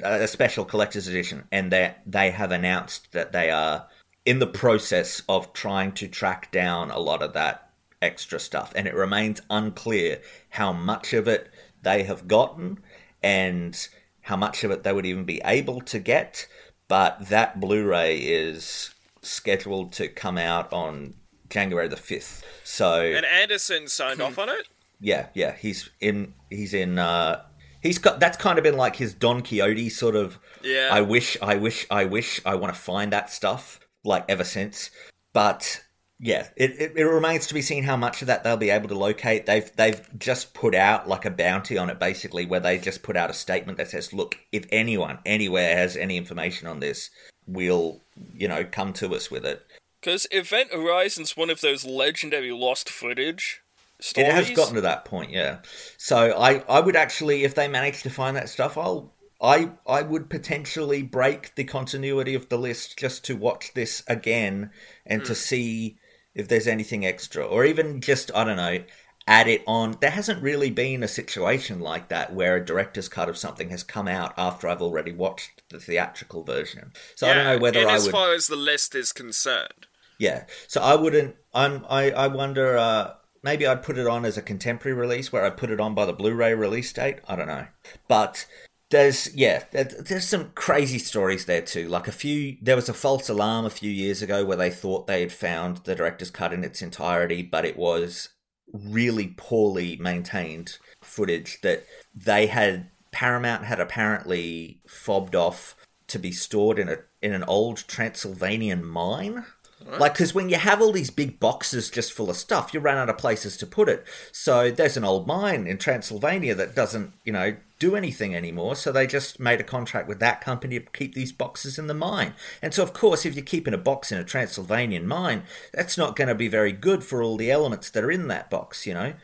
a 0.03 0.27
special 0.27 0.65
collector's 0.65 1.07
edition. 1.07 1.45
And 1.53 1.71
they, 1.71 1.95
they 2.05 2.33
have 2.33 2.51
announced 2.51 3.13
that 3.13 3.31
they 3.31 3.51
are 3.51 3.87
in 4.25 4.41
the 4.41 4.47
process 4.49 5.23
of 5.29 5.53
trying 5.53 5.93
to 5.93 6.09
track 6.09 6.51
down 6.51 6.91
a 6.91 6.99
lot 6.99 7.23
of 7.23 7.35
that 7.35 7.72
extra 8.03 8.39
stuff. 8.39 8.73
And 8.77 8.87
it 8.87 8.95
remains 8.95 9.41
unclear 9.49 10.21
how 10.51 10.73
much 10.73 11.13
of 11.13 11.27
it 11.29 11.51
they 11.83 12.03
have 12.03 12.29
gotten 12.29 12.81
and 13.23 13.89
how 14.23 14.37
much 14.37 14.65
of 14.65 14.71
it 14.71 14.83
they 14.83 14.93
would 14.93 15.07
even 15.07 15.25
be 15.25 15.41
able 15.45 15.81
to 15.83 15.99
get. 15.99 16.47
But 16.89 17.29
that 17.29 17.61
Blu 17.61 17.87
ray 17.87 18.19
is 18.19 18.93
scheduled 19.23 19.93
to 19.93 20.09
come 20.09 20.37
out 20.37 20.73
on 20.73 21.15
January 21.49 21.89
the 21.89 21.97
5th. 21.97 22.43
So. 22.65 23.01
And 23.01 23.25
Anderson 23.25 23.89
signed 23.89 24.21
off 24.21 24.39
on 24.39 24.49
it? 24.49 24.69
Yeah, 25.05 25.27
yeah. 25.35 25.57
He's 25.57 25.91
in. 25.99 26.33
He's 26.49 26.73
in. 26.73 26.97
Uh, 26.97 27.43
he's 27.81 27.99
got 27.99 28.21
that's 28.21 28.37
kind 28.37 28.57
of 28.57 28.63
been 28.63 28.77
like 28.77 28.95
his 28.95 29.13
Don 29.13 29.43
Quixote 29.43 29.89
sort 29.89 30.15
of. 30.15 30.39
Yeah. 30.63 30.91
I 30.93 31.01
wish, 31.01 31.37
I 31.43 31.57
wish, 31.57 31.89
I 31.91 32.05
wish, 32.05 32.41
I 32.47 32.55
want 32.55 32.73
to 32.73 32.81
find 32.81 33.13
that 33.13 33.29
stuff 33.29 33.81
like 34.05 34.25
ever 34.29 34.45
since. 34.45 34.93
But 35.33 35.83
yeah, 36.25 36.47
it, 36.55 36.71
it, 36.81 36.93
it, 36.95 37.03
remains 37.03 37.49
to 37.49 37.55
be 37.55 37.63
seen 37.63 37.83
how 37.83 37.97
much 37.97 38.23
of 38.23 38.29
that 38.29 38.45
they'll 38.45 38.57
be 38.57 38.71
able 38.71 38.89
to 38.89 38.95
locate. 38.95 39.45
They've 39.45 39.69
they've 39.75 40.01
just 40.21 40.55
put 40.55 40.73
out 40.73 41.09
like 41.09 41.25
a 41.25 41.31
bounty 41.33 41.77
on 41.77 41.91
it, 41.91 41.99
basically, 41.99 42.47
where 42.47 42.61
they 42.61 42.79
just 42.79 43.03
put 43.03 43.17
out 43.17 43.29
a 43.29 43.35
statement 43.35 43.77
that 43.79 43.91
says, 43.91 44.13
"Look, 44.13 44.39
if 44.53 44.65
anyone 44.71 45.19
anywhere 45.27 45.77
has 45.77 45.97
any 45.97 46.17
information 46.17 46.69
on 46.69 46.79
this, 46.79 47.11
we'll 47.49 48.01
you 48.37 48.47
know 48.47 48.65
come 48.65 48.93
to 48.95 49.13
us 49.17 49.33
with 49.33 49.45
it." 49.45 49.67
Because 50.01 50.29
Event 50.31 50.73
Horizon's 50.73 51.37
one 51.37 51.51
of 51.51 51.61
those 51.61 51.85
legendary 51.85 52.53
lost 52.53 52.89
footage 52.89 53.61
stories. 53.99 54.29
It 54.29 54.33
has 54.33 54.51
gotten 54.51 54.77
to 54.77 54.81
that 54.83 55.05
point, 55.05 55.33
yeah. 55.33 55.59
So 55.99 56.39
I 56.39 56.63
I 56.69 56.79
would 56.79 56.95
actually, 56.95 57.43
if 57.43 57.57
they 57.57 57.67
manage 57.67 58.05
to 58.05 58.11
find 58.11 58.37
that 58.37 58.49
stuff, 58.49 58.79
I'll 58.79 59.13
I 59.41 59.73
I 59.89 60.03
would 60.03 60.31
potentially 60.31 61.03
break 61.03 61.57
the 61.57 61.65
continuity 61.65 62.37
of 62.37 62.49
the 62.49 62.59
list 62.59 62.97
just 62.97 63.25
to 63.25 63.35
watch 63.35 63.75
this 63.75 64.05
again 64.07 64.71
and 65.05 65.23
mm. 65.23 65.25
to 65.25 65.33
hmm. 65.33 65.37
see 65.37 65.99
if 66.35 66.49
there's 66.49 66.67
anything 66.67 67.05
extra, 67.07 67.45
or 67.45 67.65
even 67.65 68.01
just 68.01 68.31
I 68.35 68.45
don't 68.45 68.57
know, 68.57 68.83
add 69.27 69.49
it 69.49 69.63
on. 69.67 69.97
There 70.01 70.11
hasn't 70.11 70.43
really 70.43 70.71
been 70.71 71.03
a 71.03 71.09
situation 71.09 71.81
like 71.81 72.09
that 72.09 72.33
where 72.33 72.57
a 72.57 72.65
director's 72.65 73.09
cut 73.09 73.29
of 73.29 73.37
something 73.37 73.71
has 73.71 73.83
come 73.83 74.09
out 74.09 74.35
after 74.37 74.69
I've 74.69 74.83
already 74.83 75.13
watched 75.13 75.63
the 75.71 75.79
theatrical 75.79 76.43
version. 76.43 76.93
So 77.15 77.27
yeah, 77.27 77.33
I 77.33 77.35
don't 77.35 77.45
know 77.45 77.59
whether 77.59 77.81
I 77.81 77.95
as 77.95 78.05
would. 78.05 78.09
As 78.09 78.13
far 78.13 78.35
as 78.35 78.47
the 78.47 78.57
list 78.57 78.95
is 78.95 79.13
concerned. 79.13 79.87
Yeah, 80.19 80.45
so 80.69 80.81
I 80.81 80.95
wouldn't. 80.95 81.37
I'm. 81.53 81.85
I. 81.89 82.11
I 82.11 82.27
wonder. 82.29 82.77
Uh, 82.77 83.15
maybe 83.43 83.67
I'd 83.67 83.83
put 83.83 83.99
it 83.99 84.07
on 84.07 84.25
as 84.25 84.37
a 84.37 84.43
contemporary 84.43 84.97
release, 84.97 85.33
where 85.33 85.45
I 85.45 85.51
put 85.51 85.71
it 85.71 85.81
on 85.81 85.95
by 85.95 86.07
the 86.07 86.13
Blu-ray 86.13 86.55
release 86.55 86.93
date. 86.93 87.19
I 87.27 87.37
don't 87.37 87.49
know, 87.49 87.67
but 88.09 88.47
there's 88.93 89.35
yeah 89.35 89.65
there's 89.73 90.29
some 90.29 90.51
crazy 90.55 90.99
stories 90.99 91.47
there 91.47 91.63
too. 91.63 91.89
Like 91.89 92.07
a 92.07 92.13
few 92.13 92.59
there 92.61 92.77
was 92.77 92.91
a 92.91 92.95
false 92.95 93.29
alarm 93.29 93.65
a 93.65 93.71
few 93.71 93.91
years 93.91 94.21
ago 94.21 94.45
where 94.45 94.57
they 94.57 94.71
thought 94.71 95.07
they 95.07 95.23
had 95.23 95.33
found 95.33 95.79
the 95.79 95.95
director's 95.95 96.31
cut 96.31 96.53
in 96.53 96.63
its 96.63 96.83
entirety 96.83 97.43
but 97.43 97.65
it 97.65 97.77
was 97.77 98.29
really 98.73 99.35
poorly 99.37 99.97
maintained 99.97 100.79
footage 101.01 101.61
that 101.63 101.85
they 102.15 102.47
had 102.47 102.91
paramount 103.11 103.65
had 103.65 103.81
apparently 103.81 104.81
fobbed 104.87 105.35
off 105.35 105.75
to 106.07 106.19
be 106.19 106.31
stored 106.31 106.79
in 106.79 106.89
a 106.91 106.99
in 107.23 107.33
an 107.33 107.45
old 107.45 107.79
transylvanian 107.89 108.85
mine 108.85 109.45
Right. 109.87 110.01
Like, 110.01 110.15
because 110.15 110.35
when 110.35 110.49
you 110.49 110.57
have 110.57 110.81
all 110.81 110.93
these 110.93 111.11
big 111.11 111.41
boxes 111.41 111.91
just 111.91 112.13
full 112.13 112.31
of 112.31 112.37
stuff, 112.37 112.73
you 112.73 112.81
run 112.81 112.99
out 112.99 113.09
of 113.09 113.19
places 113.19 113.57
to 113.59 113.67
put 113.67 113.89
it. 113.89 114.07
So 114.33 114.71
there's 114.71 114.97
an 114.97 115.05
old 115.05 115.27
mine 115.27 115.67
in 115.67 115.79
Transylvania 115.79 116.55
that 116.55 116.75
doesn't, 116.75 117.13
you 117.25 117.33
know, 117.33 117.57
do 117.79 117.97
anything 117.97 118.35
anymore. 118.35 118.77
So 118.77 118.93
they 118.93 119.07
just 119.07 119.41
made 119.41 119.61
a 119.61 119.65
contract 119.65 120.07
with 120.07 120.21
that 120.21 120.41
company 120.41 120.79
to 120.79 120.87
keep 120.93 121.15
these 121.15 121.33
boxes 121.33 121.79
in 121.79 121.89
the 121.89 121.95
mine. 121.95 122.35
And 122.61 122.73
so, 122.73 122.83
of 122.83 122.93
course, 122.93 123.27
if 123.27 123.35
you're 123.35 123.45
keeping 123.45 123.75
a 123.75 123.79
box 123.79 124.13
in 124.13 124.19
a 124.19 124.25
Transylvanian 124.25 125.07
mine, 125.07 125.43
that's 125.73 125.99
not 125.99 126.15
going 126.15 126.29
to 126.29 126.35
be 126.35 126.49
very 126.49 126.73
good 126.73 127.03
for 127.03 127.23
all 127.23 127.37
the 127.37 127.51
elements 127.51 127.91
that 127.91 128.05
are 128.05 128.11
in 128.11 128.29
that 128.29 128.51
box, 128.51 128.87
you 128.87 128.95
know. 128.95 129.15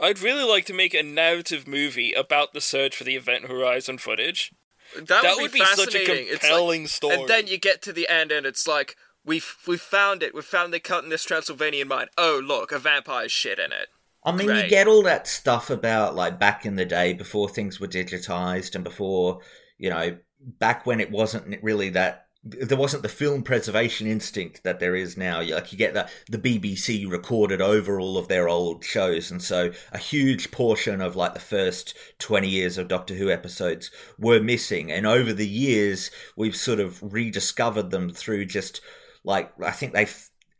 I'd 0.00 0.20
really 0.20 0.42
like 0.42 0.66
to 0.66 0.74
make 0.74 0.92
a 0.92 1.04
narrative 1.04 1.68
movie 1.68 2.12
about 2.12 2.52
the 2.52 2.60
search 2.60 2.96
for 2.96 3.04
the 3.04 3.14
Event 3.14 3.46
Horizon 3.46 3.98
footage. 3.98 4.52
That, 4.96 5.06
that 5.06 5.36
would, 5.36 5.52
be, 5.52 5.60
would 5.60 5.76
be 5.76 5.82
such 5.82 5.94
a 5.94 6.30
compelling 6.30 6.82
like, 6.82 6.90
story. 6.90 7.14
And 7.14 7.28
then 7.28 7.46
you 7.46 7.58
get 7.58 7.80
to 7.82 7.92
the 7.92 8.08
end, 8.08 8.32
and 8.32 8.44
it's 8.44 8.66
like, 8.66 8.96
We've 9.24 9.56
we 9.66 9.76
found 9.76 10.22
it. 10.22 10.34
We've 10.34 10.44
found 10.44 10.72
the 10.72 10.80
cut 10.80 11.04
in 11.04 11.10
this 11.10 11.24
Transylvanian 11.24 11.88
mine. 11.88 12.08
Oh 12.18 12.40
look, 12.44 12.72
a 12.72 12.78
vampire 12.78 13.28
shit 13.28 13.58
in 13.58 13.72
it. 13.72 13.88
I 14.22 14.32
mean, 14.32 14.48
Great. 14.48 14.64
you 14.64 14.70
get 14.70 14.86
all 14.86 15.02
that 15.02 15.26
stuff 15.26 15.70
about 15.70 16.14
like 16.14 16.38
back 16.38 16.64
in 16.64 16.76
the 16.76 16.84
day 16.84 17.12
before 17.12 17.48
things 17.48 17.78
were 17.78 17.88
digitized 17.88 18.74
and 18.74 18.84
before 18.84 19.40
you 19.78 19.90
know 19.90 20.16
back 20.40 20.86
when 20.86 21.00
it 21.00 21.10
wasn't 21.10 21.62
really 21.62 21.90
that 21.90 22.24
there 22.46 22.76
wasn't 22.76 23.02
the 23.02 23.08
film 23.08 23.42
preservation 23.42 24.06
instinct 24.06 24.64
that 24.64 24.78
there 24.78 24.94
is 24.94 25.16
now. 25.16 25.40
Like 25.40 25.72
you 25.72 25.78
get 25.78 25.94
the 25.94 26.08
the 26.28 26.38
BBC 26.38 27.10
recorded 27.10 27.62
over 27.62 27.98
all 27.98 28.18
of 28.18 28.28
their 28.28 28.48
old 28.48 28.84
shows, 28.84 29.30
and 29.30 29.42
so 29.42 29.72
a 29.92 29.98
huge 29.98 30.50
portion 30.50 31.00
of 31.00 31.16
like 31.16 31.32
the 31.32 31.40
first 31.40 31.94
twenty 32.18 32.48
years 32.48 32.76
of 32.76 32.88
Doctor 32.88 33.14
Who 33.14 33.30
episodes 33.30 33.90
were 34.18 34.40
missing. 34.40 34.92
And 34.92 35.06
over 35.06 35.32
the 35.32 35.48
years, 35.48 36.10
we've 36.36 36.56
sort 36.56 36.80
of 36.80 37.02
rediscovered 37.02 37.90
them 37.90 38.10
through 38.10 38.44
just 38.44 38.82
like 39.24 39.52
I 39.62 39.70
think 39.70 39.92
they 39.92 40.06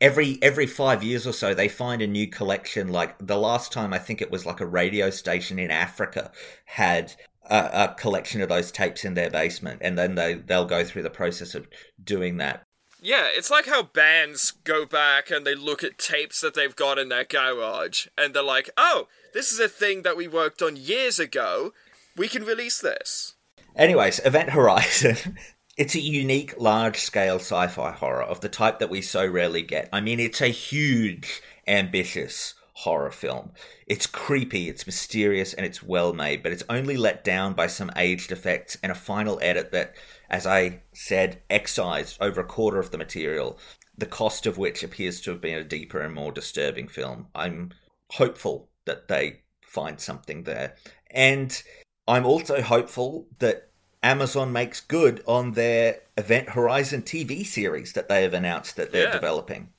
every 0.01 0.37
every 0.41 0.67
five 0.67 1.03
years 1.03 1.25
or 1.25 1.33
so 1.33 1.53
they 1.53 1.67
find 1.67 2.01
a 2.01 2.07
new 2.07 2.27
collection. 2.27 2.89
Like 2.89 3.15
the 3.19 3.37
last 3.37 3.71
time 3.71 3.93
I 3.93 3.99
think 3.99 4.21
it 4.21 4.31
was 4.31 4.45
like 4.45 4.59
a 4.59 4.65
radio 4.65 5.09
station 5.09 5.59
in 5.59 5.71
Africa 5.71 6.31
had 6.65 7.13
a, 7.49 7.89
a 7.89 7.95
collection 7.97 8.41
of 8.41 8.49
those 8.49 8.71
tapes 8.71 9.05
in 9.05 9.13
their 9.13 9.29
basement, 9.29 9.81
and 9.83 9.97
then 9.97 10.15
they 10.15 10.35
they'll 10.35 10.65
go 10.65 10.83
through 10.83 11.03
the 11.03 11.09
process 11.09 11.55
of 11.55 11.67
doing 12.03 12.37
that. 12.37 12.63
Yeah, 13.01 13.27
it's 13.27 13.51
like 13.51 13.67
how 13.67 13.83
bands 13.83 14.51
go 14.63 14.83
back 14.83 15.29
and 15.29 15.45
they 15.45 15.53
look 15.53 15.83
at 15.83 15.99
tapes 15.99 16.41
that 16.41 16.55
they've 16.55 16.75
got 16.75 16.97
in 16.97 17.09
their 17.09 17.23
garage 17.23 18.07
and 18.17 18.33
they're 18.33 18.41
like, 18.41 18.71
oh, 18.77 19.07
this 19.31 19.51
is 19.51 19.59
a 19.59 19.69
thing 19.69 20.01
that 20.01 20.17
we 20.17 20.27
worked 20.27 20.63
on 20.63 20.75
years 20.75 21.19
ago. 21.19 21.71
We 22.17 22.27
can 22.27 22.43
release 22.43 22.81
this. 22.81 23.35
Anyways, 23.75 24.21
Event 24.25 24.51
Horizon 24.51 25.37
It's 25.77 25.95
a 25.95 25.99
unique, 25.99 26.53
large 26.57 26.99
scale 26.99 27.35
sci 27.35 27.67
fi 27.67 27.91
horror 27.91 28.23
of 28.23 28.39
the 28.39 28.47
type 28.47 28.79
that 28.79 28.89
we 28.89 29.01
so 29.01 29.25
rarely 29.25 29.61
get. 29.61 29.89
I 29.91 29.99
mean, 29.99 30.21
it's 30.21 30.41
a 30.41 30.47
huge, 30.47 31.41
ambitious 31.67 32.53
horror 32.75 33.11
film. 33.11 33.51
It's 33.85 34.07
creepy, 34.07 34.69
it's 34.69 34.85
mysterious, 34.85 35.53
and 35.53 35.65
it's 35.65 35.83
well 35.83 36.13
made, 36.13 36.43
but 36.43 36.53
it's 36.53 36.63
only 36.69 36.95
let 36.95 37.25
down 37.25 37.53
by 37.53 37.67
some 37.67 37.91
aged 37.97 38.31
effects 38.31 38.77
and 38.81 38.91
a 38.91 38.95
final 38.95 39.37
edit 39.41 39.73
that, 39.73 39.95
as 40.29 40.47
I 40.47 40.81
said, 40.93 41.41
excised 41.49 42.17
over 42.21 42.39
a 42.39 42.45
quarter 42.45 42.79
of 42.79 42.91
the 42.91 42.97
material, 42.97 43.59
the 43.97 44.05
cost 44.05 44.45
of 44.45 44.57
which 44.57 44.81
appears 44.81 45.19
to 45.21 45.31
have 45.31 45.41
been 45.41 45.57
a 45.57 45.63
deeper 45.63 45.99
and 45.99 46.13
more 46.13 46.31
disturbing 46.31 46.87
film. 46.87 47.27
I'm 47.35 47.71
hopeful 48.11 48.69
that 48.85 49.09
they 49.09 49.41
find 49.61 49.99
something 49.99 50.43
there. 50.43 50.75
And 51.11 51.61
I'm 52.07 52.25
also 52.25 52.61
hopeful 52.61 53.27
that 53.39 53.71
Amazon 54.05 54.51
makes 54.51 54.81
good 54.81 55.23
on 55.25 55.53
their 55.53 56.01
Event 56.15 56.49
Horizon 56.49 57.01
TV 57.01 57.43
series 57.43 57.93
that 57.93 58.07
they 58.07 58.21
have 58.21 58.35
announced 58.35 58.75
that 58.75 58.91
they're 58.91 59.07
yeah. 59.07 59.11
developing. 59.11 59.69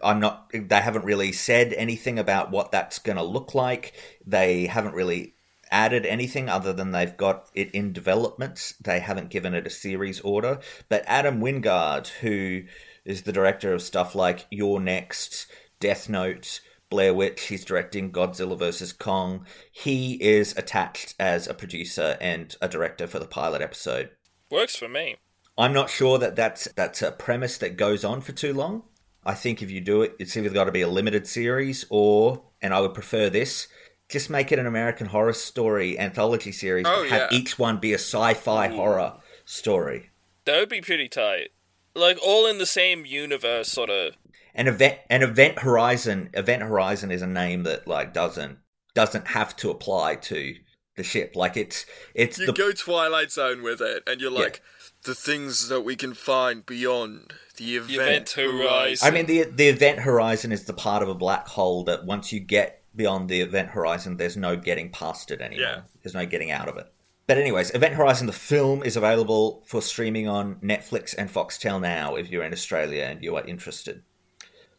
I'm 0.00 0.20
not. 0.20 0.52
They 0.54 0.80
haven't 0.80 1.04
really 1.04 1.32
said 1.32 1.72
anything 1.72 2.16
about 2.16 2.52
what 2.52 2.70
that's 2.70 3.00
going 3.00 3.16
to 3.16 3.24
look 3.24 3.56
like. 3.56 3.92
They 4.24 4.66
haven't 4.66 4.94
really 4.94 5.34
added 5.72 6.06
anything 6.06 6.48
other 6.48 6.72
than 6.72 6.92
they've 6.92 7.16
got 7.16 7.48
it 7.54 7.72
in 7.72 7.92
development. 7.92 8.74
They 8.80 9.00
haven't 9.00 9.30
given 9.30 9.52
it 9.52 9.66
a 9.66 9.70
series 9.70 10.20
order. 10.20 10.60
But 10.88 11.02
Adam 11.08 11.40
Wingard, 11.40 12.06
who 12.20 12.62
is 13.04 13.22
the 13.22 13.32
director 13.32 13.74
of 13.74 13.82
stuff 13.82 14.14
like 14.14 14.46
You're 14.48 14.78
Next, 14.78 15.48
Death 15.80 16.08
Note, 16.08 16.60
Blair 16.92 17.14
Witch. 17.14 17.44
He's 17.44 17.64
directing 17.64 18.12
Godzilla 18.12 18.58
vs. 18.58 18.92
Kong. 18.92 19.46
He 19.72 20.22
is 20.22 20.54
attached 20.58 21.14
as 21.18 21.48
a 21.48 21.54
producer 21.54 22.18
and 22.20 22.54
a 22.60 22.68
director 22.68 23.06
for 23.06 23.18
the 23.18 23.26
pilot 23.26 23.62
episode. 23.62 24.10
Works 24.50 24.76
for 24.76 24.90
me. 24.90 25.16
I'm 25.56 25.72
not 25.72 25.88
sure 25.88 26.18
that 26.18 26.36
that's 26.36 26.70
that's 26.76 27.00
a 27.00 27.10
premise 27.10 27.56
that 27.58 27.78
goes 27.78 28.04
on 28.04 28.20
for 28.20 28.32
too 28.32 28.52
long. 28.52 28.82
I 29.24 29.32
think 29.32 29.62
if 29.62 29.70
you 29.70 29.80
do 29.80 30.02
it, 30.02 30.14
it's 30.18 30.36
either 30.36 30.50
got 30.50 30.64
to 30.64 30.72
be 30.72 30.82
a 30.82 30.88
limited 30.88 31.26
series 31.26 31.86
or, 31.88 32.42
and 32.60 32.74
I 32.74 32.80
would 32.80 32.92
prefer 32.92 33.30
this, 33.30 33.68
just 34.10 34.28
make 34.28 34.52
it 34.52 34.58
an 34.58 34.66
American 34.66 35.06
Horror 35.06 35.32
Story 35.32 35.98
anthology 35.98 36.52
series. 36.52 36.84
Oh, 36.86 37.04
have 37.08 37.32
yeah. 37.32 37.38
each 37.38 37.58
one 37.58 37.78
be 37.78 37.92
a 37.92 37.98
sci-fi 37.98 38.68
horror 38.68 39.14
story. 39.46 40.10
That 40.44 40.60
would 40.60 40.68
be 40.68 40.82
pretty 40.82 41.08
tight. 41.08 41.52
Like 41.94 42.18
all 42.22 42.46
in 42.46 42.58
the 42.58 42.66
same 42.66 43.06
universe, 43.06 43.68
sort 43.68 43.88
of. 43.88 44.12
An 44.54 44.68
event, 44.68 44.98
an 45.08 45.22
Event 45.22 45.60
Horizon. 45.60 46.30
Event 46.34 46.62
Horizon 46.62 47.10
is 47.10 47.22
a 47.22 47.26
name 47.26 47.62
that 47.62 47.86
like 47.86 48.12
doesn't 48.12 48.58
doesn't 48.94 49.28
have 49.28 49.56
to 49.56 49.70
apply 49.70 50.16
to 50.16 50.54
the 50.96 51.02
ship. 51.02 51.34
Like 51.34 51.56
it's 51.56 51.86
it's 52.14 52.38
You 52.38 52.46
the 52.46 52.52
go 52.52 52.72
Twilight 52.72 53.32
Zone 53.32 53.62
with 53.62 53.80
it, 53.80 54.02
and 54.06 54.20
you're 54.20 54.30
like, 54.30 54.62
the 55.04 55.14
things 55.14 55.68
that 55.68 55.82
we 55.82 55.96
can 55.96 56.14
find 56.14 56.64
beyond 56.66 57.32
the 57.56 57.76
event, 57.76 57.92
Event 57.92 58.30
Horizon. 58.30 59.08
I 59.08 59.10
mean, 59.10 59.26
the 59.26 59.44
the 59.44 59.68
event 59.68 60.00
horizon 60.00 60.52
is 60.52 60.64
the 60.64 60.72
part 60.72 61.02
of 61.02 61.08
a 61.08 61.14
black 61.14 61.48
hole 61.48 61.84
that 61.84 62.04
once 62.04 62.32
you 62.32 62.40
get 62.40 62.82
beyond 62.94 63.28
the 63.28 63.40
event 63.40 63.70
horizon, 63.70 64.16
there's 64.16 64.36
no 64.36 64.56
getting 64.56 64.90
past 64.90 65.30
it 65.30 65.40
anymore. 65.40 65.66
Yeah. 65.66 65.80
There's 66.02 66.14
no 66.14 66.26
getting 66.26 66.50
out 66.50 66.68
of 66.68 66.76
it. 66.76 66.92
But 67.26 67.38
anyways, 67.38 67.74
Event 67.74 67.94
Horizon 67.94 68.26
the 68.26 68.32
film 68.32 68.82
is 68.82 68.96
available 68.96 69.62
for 69.66 69.80
streaming 69.80 70.28
on 70.28 70.56
Netflix 70.56 71.14
and 71.16 71.32
Foxtel 71.32 71.80
now 71.80 72.16
if 72.16 72.30
you're 72.30 72.42
in 72.42 72.52
Australia 72.52 73.04
and 73.04 73.22
you 73.22 73.36
are 73.36 73.46
interested. 73.46 74.02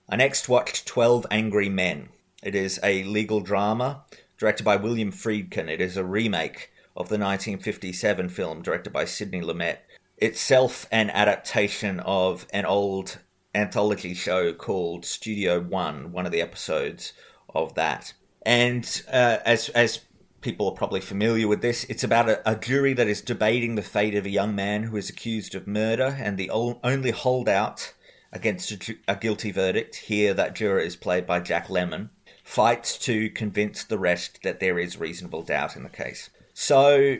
I 0.10 0.18
next 0.18 0.50
watched 0.50 0.86
12 0.86 1.26
Angry 1.32 1.70
Men. 1.70 2.10
It 2.44 2.56
is 2.56 2.80
a 2.84 3.04
legal 3.06 3.40
drama 3.40 4.04
directed 4.38 4.64
by 4.64 4.76
William 4.76 5.12
Friedkin. 5.12 5.70
It 5.70 5.80
is 5.80 5.96
a 5.96 6.04
remake 6.04 6.72
of 6.96 7.08
the 7.08 7.18
1957 7.18 8.28
film 8.30 8.62
directed 8.62 8.92
by 8.92 9.06
Sidney 9.06 9.42
Lumet. 9.42 9.78
Itself 10.18 10.88
an 10.92 11.10
adaptation 11.10 12.02
of 12.02 12.46
an 12.52 12.66
old 12.66 13.20
anthology 13.56 14.14
show 14.14 14.54
called 14.54 15.06
Studio 15.06 15.62
One, 15.62 16.12
one 16.12 16.26
of 16.26 16.34
the 16.34 16.42
episodes 16.42 17.14
of 17.56 17.74
that. 17.76 18.14
And 18.46 19.04
uh, 19.12 19.38
as 19.46 19.70
as 19.70 20.02
people 20.42 20.68
are 20.68 20.76
probably 20.76 21.00
familiar 21.00 21.48
with 21.48 21.62
this, 21.62 21.86
it's 21.86 22.04
about 22.04 22.30
a, 22.30 22.50
a 22.50 22.58
jury 22.58 22.94
that 22.94 23.08
is 23.08 23.22
debating 23.22 23.76
the 23.76 23.82
fate 23.82 24.16
of 24.16 24.26
a 24.26 24.30
young 24.30 24.54
man 24.54 24.84
who 24.84 24.98
is 24.98 25.10
accused 25.10 25.56
of 25.56 25.66
murder, 25.66 26.18
and 26.20 26.38
the 26.38 26.50
ol- 26.50 26.82
only 26.84 27.12
holdout 27.12 27.94
against 28.34 28.72
a, 28.72 28.78
ju- 28.78 28.98
a 29.08 29.16
guilty 29.16 29.52
verdict 29.52 29.96
here, 29.96 30.34
that 30.34 30.56
juror 30.56 30.80
is 30.80 30.96
played 30.96 31.26
by 31.26 31.40
Jack 31.40 31.68
Lemmon, 31.68 32.10
fights 32.44 32.98
to 33.00 33.30
convince 33.30 33.84
the 33.84 33.98
rest 33.98 34.40
that 34.44 34.60
there 34.60 34.78
is 34.80 34.98
reasonable 35.00 35.44
doubt 35.44 35.76
in 35.76 35.84
the 35.84 35.90
case. 35.90 36.30
So 36.54 37.18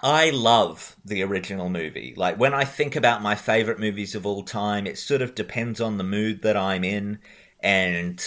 I 0.00 0.30
love 0.30 0.96
the 1.04 1.22
original 1.22 1.68
movie. 1.68 2.12
Like 2.16 2.38
when 2.38 2.52
I 2.54 2.64
think 2.64 2.96
about 2.96 3.22
my 3.22 3.34
favorite 3.34 3.78
movies 3.78 4.14
of 4.14 4.26
all 4.26 4.42
time, 4.42 4.86
it 4.86 4.98
sort 4.98 5.22
of 5.22 5.34
depends 5.34 5.80
on 5.80 5.96
the 5.96 6.04
mood 6.04 6.42
that 6.42 6.56
I'm 6.56 6.84
in 6.84 7.18
and 7.60 8.20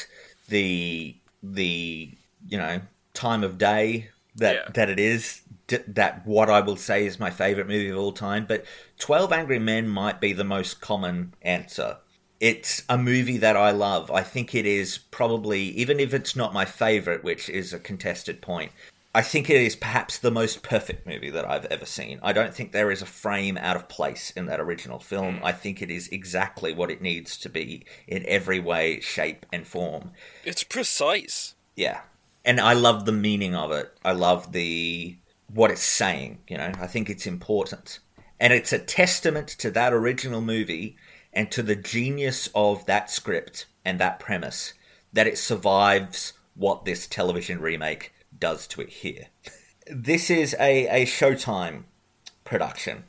the 0.47 1.17
the 1.43 2.11
you 2.47 2.57
know 2.57 2.81
time 3.13 3.43
of 3.43 3.57
day 3.57 4.09
that 4.35 4.55
Yeah. 4.55 4.69
that 4.73 4.89
it 4.89 4.99
is 4.99 5.41
that 5.67 6.25
what 6.25 6.49
I 6.49 6.61
will 6.61 6.75
say 6.77 7.05
is 7.05 7.19
my 7.19 7.29
favorite 7.31 7.67
movie 7.67 7.89
of 7.89 7.97
all 7.97 8.11
time. 8.13 8.45
But 8.47 8.63
Twelve 8.99 9.33
Angry 9.33 9.59
Men 9.59 9.87
might 9.89 10.21
be 10.21 10.31
the 10.31 10.43
most 10.43 10.79
common 10.79 11.33
answer. 11.41 11.97
It's 12.39 12.83
a 12.89 12.97
movie 12.97 13.37
that 13.37 13.55
I 13.55 13.71
love. 13.71 14.11
I 14.11 14.21
think 14.21 14.53
it 14.53 14.65
is 14.65 14.97
probably 14.97 15.61
even 15.61 15.99
if 15.99 16.13
it's 16.13 16.35
not 16.35 16.53
my 16.53 16.65
favorite, 16.65 17.23
which 17.23 17.49
is 17.49 17.73
a 17.73 17.79
contested 17.79 18.41
point. 18.41 18.71
I 19.15 19.21
think 19.21 19.49
it 19.49 19.61
is 19.61 19.77
perhaps 19.77 20.17
the 20.17 20.29
most 20.29 20.61
perfect 20.61 21.07
movie 21.07 21.29
that 21.29 21.49
I've 21.49 21.63
ever 21.65 21.85
seen. 21.85 22.19
I 22.21 22.33
don't 22.33 22.53
think 22.53 22.73
there 22.73 22.91
is 22.91 23.01
a 23.01 23.05
frame 23.05 23.57
out 23.57 23.77
of 23.77 23.87
place 23.87 24.29
in 24.31 24.45
that 24.47 24.59
original 24.59 24.99
film. 24.99 25.37
Mm. 25.37 25.43
I 25.45 25.53
think 25.53 25.81
it 25.81 25.89
is 25.89 26.09
exactly 26.09 26.73
what 26.73 26.91
it 26.91 27.01
needs 27.01 27.37
to 27.37 27.47
be 27.47 27.85
in 28.07 28.25
every 28.27 28.59
way, 28.59 28.99
shape, 28.99 29.45
and 29.53 29.65
form. 29.65 30.11
It's 30.43 30.65
precise. 30.65 31.55
Yeah. 31.77 32.01
And 32.43 32.59
I 32.59 32.73
love 32.73 33.05
the 33.05 33.13
meaning 33.13 33.55
of 33.55 33.71
it. 33.71 33.97
I 34.03 34.11
love 34.11 34.51
the 34.51 35.15
what 35.47 35.71
it's 35.71 35.81
saying, 35.81 36.39
you 36.49 36.57
know. 36.57 36.73
I 36.77 36.87
think 36.87 37.09
it's 37.09 37.25
important. 37.25 37.99
And 38.37 38.51
it's 38.51 38.73
a 38.73 38.79
testament 38.79 39.47
to 39.47 39.71
that 39.71 39.93
original 39.93 40.41
movie 40.41 40.97
and 41.35 41.51
to 41.51 41.61
the 41.61 41.75
genius 41.75 42.49
of 42.55 42.85
that 42.85 43.11
script 43.11 43.65
and 43.83 43.99
that 43.99 44.19
premise 44.19 44.73
that 45.13 45.27
it 45.27 45.37
survives 45.37 46.33
what 46.55 46.85
this 46.85 47.07
television 47.07 47.59
remake 47.59 48.13
does 48.37 48.67
to 48.67 48.81
it 48.81 48.89
here. 48.89 49.27
This 49.87 50.31
is 50.31 50.55
a, 50.59 50.87
a 51.03 51.05
Showtime 51.05 51.83
production. 52.43 53.03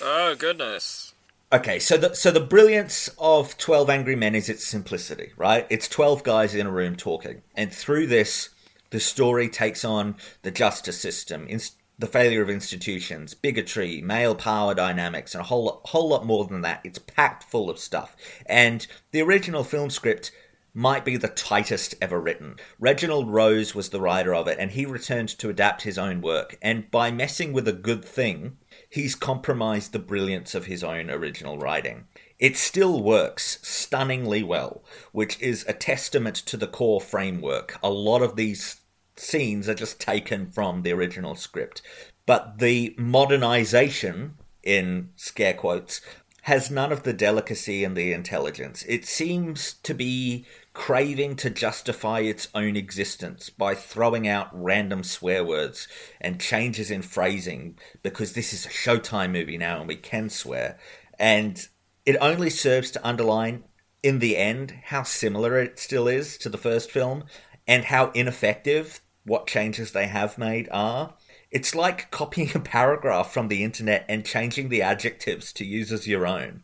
Oh 0.00 0.36
goodness. 0.36 1.12
Okay, 1.52 1.80
so 1.80 1.96
the 1.96 2.14
so 2.14 2.30
the 2.30 2.38
brilliance 2.40 3.10
of 3.18 3.58
Twelve 3.58 3.90
Angry 3.90 4.14
Men 4.14 4.36
is 4.36 4.48
its 4.48 4.64
simplicity, 4.64 5.32
right? 5.36 5.66
It's 5.70 5.88
twelve 5.88 6.22
guys 6.22 6.54
in 6.54 6.68
a 6.68 6.70
room 6.70 6.94
talking, 6.94 7.42
and 7.56 7.72
through 7.72 8.06
this, 8.06 8.50
the 8.90 9.00
story 9.00 9.48
takes 9.48 9.84
on 9.84 10.14
the 10.42 10.52
justice 10.52 11.00
system, 11.00 11.48
inst- 11.48 11.76
the 12.04 12.10
failure 12.10 12.42
of 12.42 12.50
institutions, 12.50 13.32
bigotry, 13.32 14.02
male 14.02 14.34
power 14.34 14.74
dynamics, 14.74 15.34
and 15.34 15.40
a 15.40 15.44
whole 15.44 15.80
whole 15.86 16.06
lot 16.06 16.26
more 16.26 16.44
than 16.44 16.60
that. 16.60 16.82
It's 16.84 16.98
packed 16.98 17.44
full 17.44 17.70
of 17.70 17.78
stuff, 17.78 18.14
and 18.44 18.86
the 19.12 19.22
original 19.22 19.64
film 19.64 19.88
script 19.88 20.30
might 20.74 21.02
be 21.02 21.16
the 21.16 21.28
tightest 21.28 21.94
ever 22.02 22.20
written. 22.20 22.56
Reginald 22.78 23.30
Rose 23.30 23.74
was 23.74 23.88
the 23.88 24.02
writer 24.02 24.34
of 24.34 24.48
it, 24.48 24.58
and 24.60 24.72
he 24.72 24.84
returned 24.84 25.30
to 25.38 25.48
adapt 25.48 25.80
his 25.80 25.96
own 25.96 26.20
work. 26.20 26.58
And 26.60 26.90
by 26.90 27.10
messing 27.10 27.54
with 27.54 27.66
a 27.66 27.72
good 27.72 28.04
thing, 28.04 28.58
he's 28.90 29.14
compromised 29.14 29.92
the 29.92 29.98
brilliance 29.98 30.54
of 30.54 30.66
his 30.66 30.84
own 30.84 31.08
original 31.08 31.56
writing. 31.56 32.04
It 32.38 32.58
still 32.58 33.02
works 33.02 33.60
stunningly 33.62 34.42
well, 34.42 34.84
which 35.12 35.40
is 35.40 35.64
a 35.66 35.72
testament 35.72 36.36
to 36.36 36.58
the 36.58 36.66
core 36.66 37.00
framework. 37.00 37.78
A 37.82 37.88
lot 37.88 38.20
of 38.20 38.36
these 38.36 38.80
scenes 39.16 39.68
are 39.68 39.74
just 39.74 40.00
taken 40.00 40.46
from 40.46 40.82
the 40.82 40.92
original 40.92 41.34
script. 41.34 41.82
But 42.26 42.58
the 42.58 42.94
modernization, 42.98 44.34
in 44.62 45.10
scare 45.16 45.54
quotes, 45.54 46.00
has 46.42 46.70
none 46.70 46.92
of 46.92 47.04
the 47.04 47.12
delicacy 47.12 47.84
and 47.84 47.96
the 47.96 48.12
intelligence. 48.12 48.84
It 48.86 49.06
seems 49.06 49.74
to 49.82 49.94
be 49.94 50.44
craving 50.74 51.36
to 51.36 51.48
justify 51.48 52.20
its 52.20 52.48
own 52.54 52.76
existence 52.76 53.48
by 53.48 53.74
throwing 53.74 54.28
out 54.28 54.50
random 54.52 55.02
swear 55.02 55.44
words 55.44 55.88
and 56.20 56.40
changes 56.40 56.90
in 56.90 57.00
phrasing 57.00 57.78
because 58.02 58.32
this 58.32 58.52
is 58.52 58.66
a 58.66 58.68
Showtime 58.68 59.30
movie 59.30 59.56
now 59.56 59.78
and 59.78 59.88
we 59.88 59.96
can 59.96 60.28
swear. 60.28 60.78
And 61.18 61.66
it 62.04 62.16
only 62.20 62.50
serves 62.50 62.90
to 62.90 63.06
underline, 63.06 63.64
in 64.02 64.18
the 64.18 64.36
end, 64.36 64.74
how 64.86 65.04
similar 65.04 65.58
it 65.58 65.78
still 65.78 66.08
is 66.08 66.36
to 66.38 66.50
the 66.50 66.58
first 66.58 66.90
film 66.90 67.24
and 67.66 67.84
how 67.84 68.10
ineffective 68.10 69.00
what 69.24 69.46
changes 69.46 69.92
they 69.92 70.06
have 70.06 70.38
made 70.38 70.68
are. 70.70 71.14
It's 71.50 71.74
like 71.74 72.10
copying 72.10 72.50
a 72.54 72.60
paragraph 72.60 73.32
from 73.32 73.48
the 73.48 73.62
internet 73.62 74.04
and 74.08 74.24
changing 74.24 74.68
the 74.68 74.82
adjectives 74.82 75.52
to 75.54 75.64
use 75.64 75.92
as 75.92 76.06
your 76.06 76.26
own. 76.26 76.62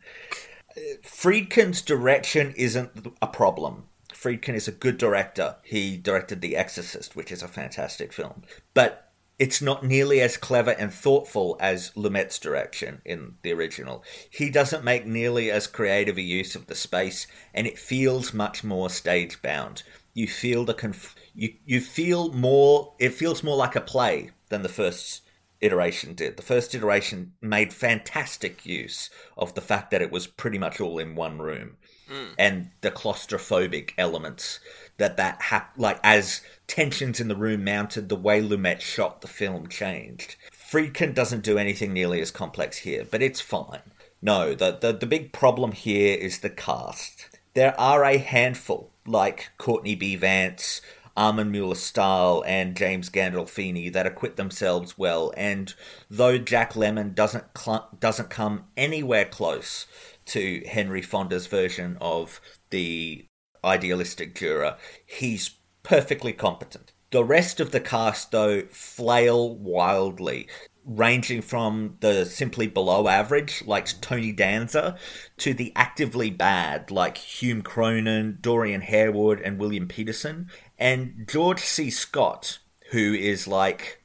Friedkin's 1.02 1.82
direction 1.82 2.52
isn't 2.56 2.90
a 3.20 3.26
problem. 3.26 3.84
Friedkin 4.12 4.54
is 4.54 4.68
a 4.68 4.72
good 4.72 4.98
director. 4.98 5.56
He 5.62 5.96
directed 5.96 6.40
The 6.40 6.56
Exorcist, 6.56 7.16
which 7.16 7.32
is 7.32 7.42
a 7.42 7.48
fantastic 7.48 8.12
film. 8.12 8.42
But 8.74 9.10
it's 9.38 9.62
not 9.62 9.82
nearly 9.82 10.20
as 10.20 10.36
clever 10.36 10.72
and 10.72 10.92
thoughtful 10.92 11.56
as 11.60 11.92
Lumet's 11.96 12.38
direction 12.38 13.00
in 13.06 13.36
the 13.40 13.54
original. 13.54 14.04
He 14.28 14.50
doesn't 14.50 14.84
make 14.84 15.06
nearly 15.06 15.50
as 15.50 15.66
creative 15.66 16.18
a 16.18 16.22
use 16.22 16.54
of 16.54 16.66
the 16.66 16.74
space, 16.74 17.26
and 17.54 17.66
it 17.66 17.78
feels 17.78 18.34
much 18.34 18.62
more 18.62 18.90
stage 18.90 19.40
bound. 19.40 19.82
You 20.14 20.26
feel 20.26 20.64
the 20.64 20.74
conf- 20.74 21.14
you 21.34 21.54
you 21.64 21.80
feel 21.80 22.32
more. 22.32 22.94
It 22.98 23.14
feels 23.14 23.42
more 23.42 23.56
like 23.56 23.76
a 23.76 23.80
play 23.80 24.30
than 24.48 24.62
the 24.62 24.68
first 24.68 25.22
iteration 25.60 26.14
did. 26.14 26.36
The 26.36 26.42
first 26.42 26.74
iteration 26.74 27.32
made 27.40 27.72
fantastic 27.72 28.64
use 28.66 29.10
of 29.36 29.54
the 29.54 29.60
fact 29.60 29.90
that 29.90 30.02
it 30.02 30.10
was 30.10 30.26
pretty 30.26 30.58
much 30.58 30.80
all 30.80 30.98
in 30.98 31.14
one 31.14 31.38
room 31.38 31.76
hmm. 32.10 32.32
and 32.38 32.70
the 32.80 32.90
claustrophobic 32.90 33.92
elements 33.96 34.60
that 34.98 35.16
that 35.16 35.40
hap- 35.42 35.72
like 35.76 35.98
as 36.02 36.42
tensions 36.66 37.20
in 37.20 37.28
the 37.28 37.36
room 37.36 37.64
mounted 37.64 38.08
the 38.08 38.16
way 38.16 38.42
lumet 38.42 38.80
shot 38.80 39.20
the 39.20 39.28
film 39.28 39.68
changed 39.68 40.36
friedkin 40.52 41.14
doesn't 41.14 41.44
do 41.44 41.56
anything 41.56 41.92
nearly 41.92 42.20
as 42.20 42.30
complex 42.30 42.78
here 42.78 43.06
but 43.10 43.22
it's 43.22 43.40
fine 43.40 43.80
no 44.20 44.54
the, 44.54 44.76
the, 44.80 44.92
the 44.92 45.06
big 45.06 45.32
problem 45.32 45.72
here 45.72 46.16
is 46.16 46.40
the 46.40 46.50
cast 46.50 47.38
there 47.54 47.78
are 47.80 48.04
a 48.04 48.18
handful 48.18 48.89
like 49.06 49.50
courtney 49.58 49.94
b 49.94 50.16
vance 50.16 50.80
Armin 51.16 51.50
Mueller 51.50 51.74
Stahl 51.74 52.42
and 52.46 52.76
James 52.76 53.10
Gandolfini 53.10 53.92
that 53.92 54.06
acquit 54.06 54.36
themselves 54.36 54.96
well, 54.96 55.32
and 55.36 55.74
though 56.08 56.38
Jack 56.38 56.74
Lemmon 56.74 57.14
doesn't 57.14 57.44
cl- 57.58 57.88
doesn't 57.98 58.30
come 58.30 58.64
anywhere 58.76 59.24
close 59.24 59.86
to 60.26 60.62
Henry 60.66 61.02
Fonda's 61.02 61.46
version 61.46 61.98
of 62.00 62.40
the 62.70 63.26
idealistic 63.64 64.34
juror. 64.34 64.76
He's 65.04 65.56
perfectly 65.82 66.32
competent. 66.32 66.92
The 67.10 67.24
rest 67.24 67.58
of 67.58 67.72
the 67.72 67.80
cast, 67.80 68.30
though, 68.30 68.62
flail 68.70 69.56
wildly, 69.56 70.48
ranging 70.84 71.42
from 71.42 71.96
the 72.00 72.24
simply 72.24 72.66
below 72.66 73.08
average, 73.08 73.62
like 73.66 74.00
Tony 74.00 74.32
Danza, 74.32 74.96
to 75.38 75.54
the 75.54 75.72
actively 75.76 76.30
bad, 76.30 76.90
like 76.90 77.18
Hume 77.18 77.62
Cronyn, 77.62 78.40
Dorian 78.40 78.80
Harewood, 78.80 79.40
and 79.40 79.58
William 79.58 79.88
Petersen. 79.88 80.48
And 80.78 81.28
George 81.28 81.60
C. 81.60 81.90
Scott, 81.90 82.58
who 82.90 83.14
is 83.14 83.46
like 83.46 84.00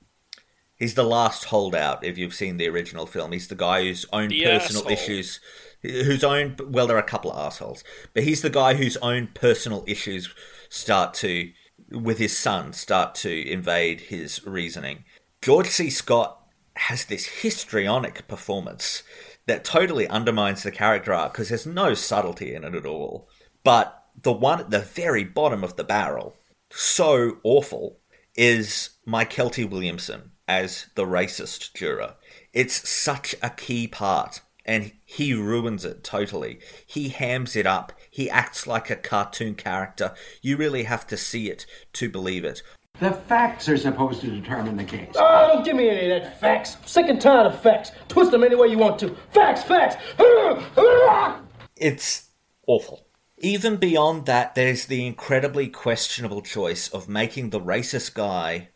He's 0.77 0.95
the 0.95 1.03
last 1.03 1.45
holdout. 1.45 2.03
If 2.03 2.17
you've 2.17 2.33
seen 2.33 2.57
the 2.57 2.67
original 2.67 3.05
film, 3.05 3.31
he's 3.31 3.47
the 3.47 3.55
guy 3.55 3.83
whose 3.83 4.05
own 4.11 4.27
The 4.27 4.43
personal 4.43 4.81
asshole. 4.81 4.91
issues, 4.91 5.39
whose 5.81 6.23
own 6.23 6.57
well, 6.67 6.85
there 6.85 6.97
are 6.97 6.99
a 6.99 7.03
couple 7.03 7.31
of 7.31 7.37
assholes, 7.37 7.83
but 8.13 8.23
he's 8.23 8.41
the 8.41 8.49
guy 8.49 8.73
whose 8.73 8.97
own 8.97 9.29
personal 9.33 9.85
issues 9.87 10.33
start 10.69 11.13
to, 11.15 11.51
with 11.91 12.17
his 12.17 12.37
son, 12.37 12.73
start 12.73 13.15
to 13.15 13.49
invade 13.49 14.01
his 14.01 14.45
reasoning. 14.45 15.05
George 15.41 15.67
C. 15.67 15.89
Scott 15.89 16.44
has 16.77 17.05
this 17.05 17.25
histrionic 17.41 18.27
performance 18.27 19.03
that 19.47 19.63
totally 19.63 20.07
undermines 20.07 20.63
the 20.63 20.71
character 20.71 21.13
arc 21.13 21.33
because 21.33 21.49
there's 21.49 21.65
no 21.65 21.93
subtlety 21.93 22.53
in 22.53 22.63
it 22.63 22.75
at 22.75 22.85
all. 22.85 23.29
But 23.63 24.03
the 24.21 24.31
one 24.31 24.59
at 24.59 24.69
the 24.71 24.79
very 24.79 25.23
bottom 25.23 25.63
of 25.63 25.75
the 25.75 25.83
barrel, 25.83 26.35
so 26.69 27.37
awful, 27.43 27.99
is 28.35 28.91
Mykelti 29.07 29.69
Williamson 29.69 30.31
as 30.47 30.87
the 30.95 31.05
racist 31.05 31.73
juror. 31.73 32.15
It's 32.53 32.87
such 32.87 33.35
a 33.41 33.49
key 33.49 33.87
part, 33.87 34.41
and 34.65 34.91
he 35.05 35.33
ruins 35.33 35.85
it 35.85 36.03
totally. 36.03 36.59
He 36.85 37.09
hams 37.09 37.55
it 37.55 37.65
up. 37.65 37.93
He 38.09 38.29
acts 38.29 38.67
like 38.67 38.89
a 38.89 38.95
cartoon 38.95 39.55
character. 39.55 40.13
You 40.41 40.57
really 40.57 40.83
have 40.83 41.07
to 41.07 41.17
see 41.17 41.49
it 41.49 41.65
to 41.93 42.09
believe 42.09 42.45
it. 42.45 42.61
The 42.99 43.11
facts 43.11 43.67
are 43.67 43.77
supposed 43.77 44.21
to 44.21 44.27
determine 44.27 44.77
the 44.77 44.83
case. 44.83 45.11
Oh, 45.15 45.49
don't 45.53 45.65
give 45.65 45.75
me 45.75 45.89
any 45.89 46.11
of 46.11 46.21
that 46.23 46.39
facts. 46.39 46.77
I'm 46.77 46.87
sick 46.87 47.09
and 47.09 47.19
tired 47.19 47.47
of 47.47 47.61
facts. 47.61 47.91
Twist 48.07 48.31
them 48.31 48.43
any 48.43 48.55
way 48.55 48.67
you 48.67 48.77
want 48.77 48.99
to. 48.99 49.15
Facts, 49.31 49.63
facts. 49.63 49.97
It's 51.77 52.29
awful. 52.67 53.05
Even 53.39 53.75
beyond 53.75 54.27
that, 54.27 54.55
there's 54.55 54.85
the 54.85 55.05
incredibly 55.05 55.67
questionable 55.67 56.41
choice 56.41 56.87
of 56.87 57.09
making 57.09 57.49
the 57.49 57.59
racist 57.59 58.13
guy 58.13 58.69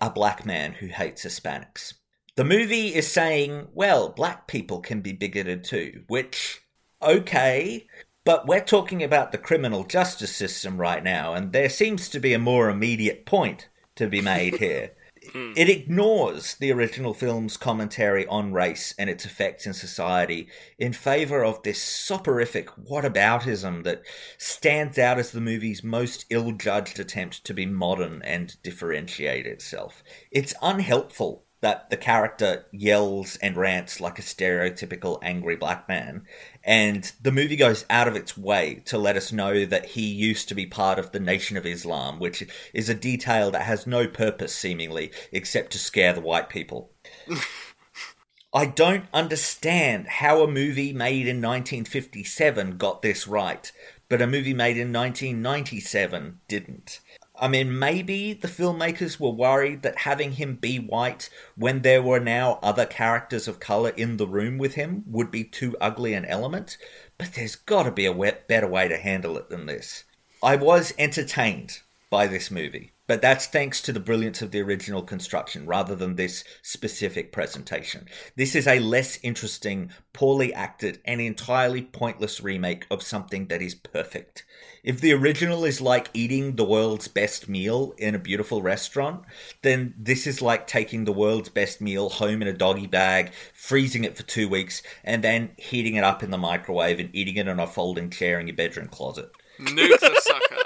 a 0.00 0.10
black 0.10 0.46
man 0.46 0.72
who 0.72 0.86
hates 0.86 1.26
Hispanics. 1.26 1.94
The 2.36 2.44
movie 2.44 2.94
is 2.94 3.10
saying, 3.10 3.68
well, 3.74 4.10
black 4.10 4.46
people 4.46 4.80
can 4.80 5.00
be 5.00 5.12
bigoted 5.12 5.64
too, 5.64 6.04
which, 6.06 6.60
okay, 7.02 7.87
but 8.28 8.46
we're 8.46 8.60
talking 8.60 9.02
about 9.02 9.32
the 9.32 9.38
criminal 9.38 9.84
justice 9.84 10.36
system 10.36 10.76
right 10.76 11.02
now, 11.02 11.32
and 11.32 11.54
there 11.54 11.70
seems 11.70 12.10
to 12.10 12.20
be 12.20 12.34
a 12.34 12.38
more 12.38 12.68
immediate 12.68 13.24
point 13.24 13.70
to 13.96 14.06
be 14.06 14.20
made 14.20 14.56
here. 14.58 14.90
Hmm. 15.32 15.52
It 15.56 15.70
ignores 15.70 16.54
the 16.56 16.70
original 16.70 17.14
film's 17.14 17.56
commentary 17.56 18.26
on 18.26 18.52
race 18.52 18.94
and 18.98 19.08
its 19.08 19.24
effects 19.24 19.66
in 19.66 19.72
society 19.72 20.48
in 20.78 20.92
favor 20.92 21.42
of 21.42 21.62
this 21.62 21.82
soporific 21.82 22.68
whataboutism 22.76 23.84
that 23.84 24.02
stands 24.36 24.98
out 24.98 25.18
as 25.18 25.30
the 25.30 25.40
movie's 25.40 25.82
most 25.82 26.26
ill 26.28 26.52
judged 26.52 27.00
attempt 27.00 27.46
to 27.46 27.54
be 27.54 27.64
modern 27.64 28.20
and 28.20 28.62
differentiate 28.62 29.46
itself. 29.46 30.02
It's 30.30 30.52
unhelpful 30.60 31.46
that 31.60 31.90
the 31.90 31.96
character 31.96 32.66
yells 32.72 33.36
and 33.36 33.56
rants 33.56 34.00
like 34.00 34.18
a 34.18 34.22
stereotypical 34.22 35.18
angry 35.22 35.56
black 35.56 35.88
man, 35.88 36.24
and 36.68 37.12
the 37.22 37.32
movie 37.32 37.56
goes 37.56 37.86
out 37.88 38.08
of 38.08 38.14
its 38.14 38.36
way 38.36 38.82
to 38.84 38.98
let 38.98 39.16
us 39.16 39.32
know 39.32 39.64
that 39.64 39.86
he 39.86 40.02
used 40.02 40.50
to 40.50 40.54
be 40.54 40.66
part 40.66 40.98
of 40.98 41.12
the 41.12 41.18
Nation 41.18 41.56
of 41.56 41.64
Islam, 41.64 42.18
which 42.18 42.46
is 42.74 42.90
a 42.90 42.94
detail 42.94 43.50
that 43.50 43.62
has 43.62 43.86
no 43.86 44.06
purpose, 44.06 44.54
seemingly, 44.54 45.10
except 45.32 45.72
to 45.72 45.78
scare 45.78 46.12
the 46.12 46.20
white 46.20 46.50
people. 46.50 46.92
I 48.52 48.66
don't 48.66 49.06
understand 49.14 50.08
how 50.08 50.42
a 50.42 50.46
movie 50.46 50.92
made 50.92 51.26
in 51.26 51.40
1957 51.40 52.76
got 52.76 53.00
this 53.00 53.26
right, 53.26 53.72
but 54.10 54.20
a 54.20 54.26
movie 54.26 54.52
made 54.52 54.76
in 54.76 54.92
1997 54.92 56.40
didn't. 56.48 57.00
I 57.40 57.46
mean, 57.46 57.78
maybe 57.78 58.32
the 58.32 58.48
filmmakers 58.48 59.20
were 59.20 59.30
worried 59.30 59.82
that 59.82 59.98
having 59.98 60.32
him 60.32 60.56
be 60.56 60.78
white 60.78 61.30
when 61.56 61.82
there 61.82 62.02
were 62.02 62.18
now 62.18 62.58
other 62.62 62.84
characters 62.84 63.46
of 63.46 63.60
color 63.60 63.90
in 63.90 64.16
the 64.16 64.26
room 64.26 64.58
with 64.58 64.74
him 64.74 65.04
would 65.06 65.30
be 65.30 65.44
too 65.44 65.76
ugly 65.80 66.14
an 66.14 66.24
element, 66.24 66.76
but 67.16 67.34
there's 67.34 67.54
gotta 67.54 67.92
be 67.92 68.06
a 68.06 68.32
better 68.48 68.66
way 68.66 68.88
to 68.88 68.96
handle 68.96 69.38
it 69.38 69.50
than 69.50 69.66
this. 69.66 70.04
I 70.42 70.56
was 70.56 70.92
entertained 70.98 71.80
by 72.10 72.26
this 72.26 72.50
movie, 72.50 72.92
but 73.06 73.22
that's 73.22 73.46
thanks 73.46 73.80
to 73.82 73.92
the 73.92 74.00
brilliance 74.00 74.42
of 74.42 74.50
the 74.50 74.60
original 74.60 75.02
construction 75.02 75.66
rather 75.66 75.94
than 75.94 76.16
this 76.16 76.42
specific 76.62 77.30
presentation. 77.32 78.06
This 78.36 78.54
is 78.54 78.66
a 78.66 78.80
less 78.80 79.18
interesting, 79.22 79.90
poorly 80.12 80.52
acted, 80.52 81.00
and 81.04 81.20
entirely 81.20 81.82
pointless 81.82 82.40
remake 82.40 82.86
of 82.90 83.02
something 83.02 83.46
that 83.46 83.62
is 83.62 83.74
perfect. 83.74 84.44
If 84.84 85.00
the 85.00 85.12
original 85.12 85.64
is 85.64 85.80
like 85.80 86.08
eating 86.14 86.56
the 86.56 86.64
world's 86.64 87.08
best 87.08 87.48
meal 87.48 87.94
in 87.98 88.14
a 88.14 88.18
beautiful 88.18 88.62
restaurant, 88.62 89.22
then 89.62 89.94
this 89.98 90.26
is 90.26 90.40
like 90.40 90.66
taking 90.66 91.04
the 91.04 91.12
world's 91.12 91.48
best 91.48 91.80
meal 91.80 92.08
home 92.08 92.42
in 92.42 92.48
a 92.48 92.52
doggy 92.52 92.86
bag, 92.86 93.32
freezing 93.54 94.04
it 94.04 94.16
for 94.16 94.22
two 94.22 94.48
weeks, 94.48 94.82
and 95.04 95.22
then 95.24 95.50
heating 95.56 95.96
it 95.96 96.04
up 96.04 96.22
in 96.22 96.30
the 96.30 96.38
microwave 96.38 97.00
and 97.00 97.10
eating 97.14 97.36
it 97.36 97.48
on 97.48 97.58
a 97.60 97.66
folding 97.66 98.10
chair 98.10 98.38
in 98.40 98.46
your 98.46 98.56
bedroom 98.56 98.88
closet. 98.88 99.30
Nude 99.58 99.98
the 100.00 100.20
sucker. 100.22 100.54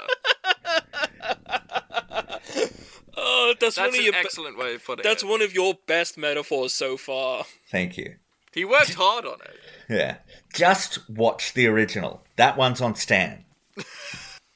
Oh, 3.15 3.53
that's, 3.59 3.77
one 3.77 3.89
of 3.89 3.93
an 3.95 4.03
your. 4.03 4.11
be- 4.13 4.17
excellent 4.17 4.57
way 4.57 4.75
of 4.75 4.85
putting 4.85 5.03
that's 5.03 5.23
it. 5.23 5.29
one 5.29 5.41
of 5.41 5.53
your 5.53 5.75
best 5.85 6.17
metaphors 6.17 6.73
so 6.73 6.97
far. 6.97 7.45
Thank 7.69 7.97
you. 7.97 8.15
He 8.53 8.65
worked 8.65 8.93
hard 8.95 9.25
on 9.25 9.39
it. 9.41 9.55
Yeah. 9.89 10.17
Just 10.53 11.09
watch 11.09 11.53
the 11.53 11.67
original. 11.67 12.23
That 12.37 12.57
one's 12.57 12.81
on 12.81 12.95
Stan. 12.95 13.45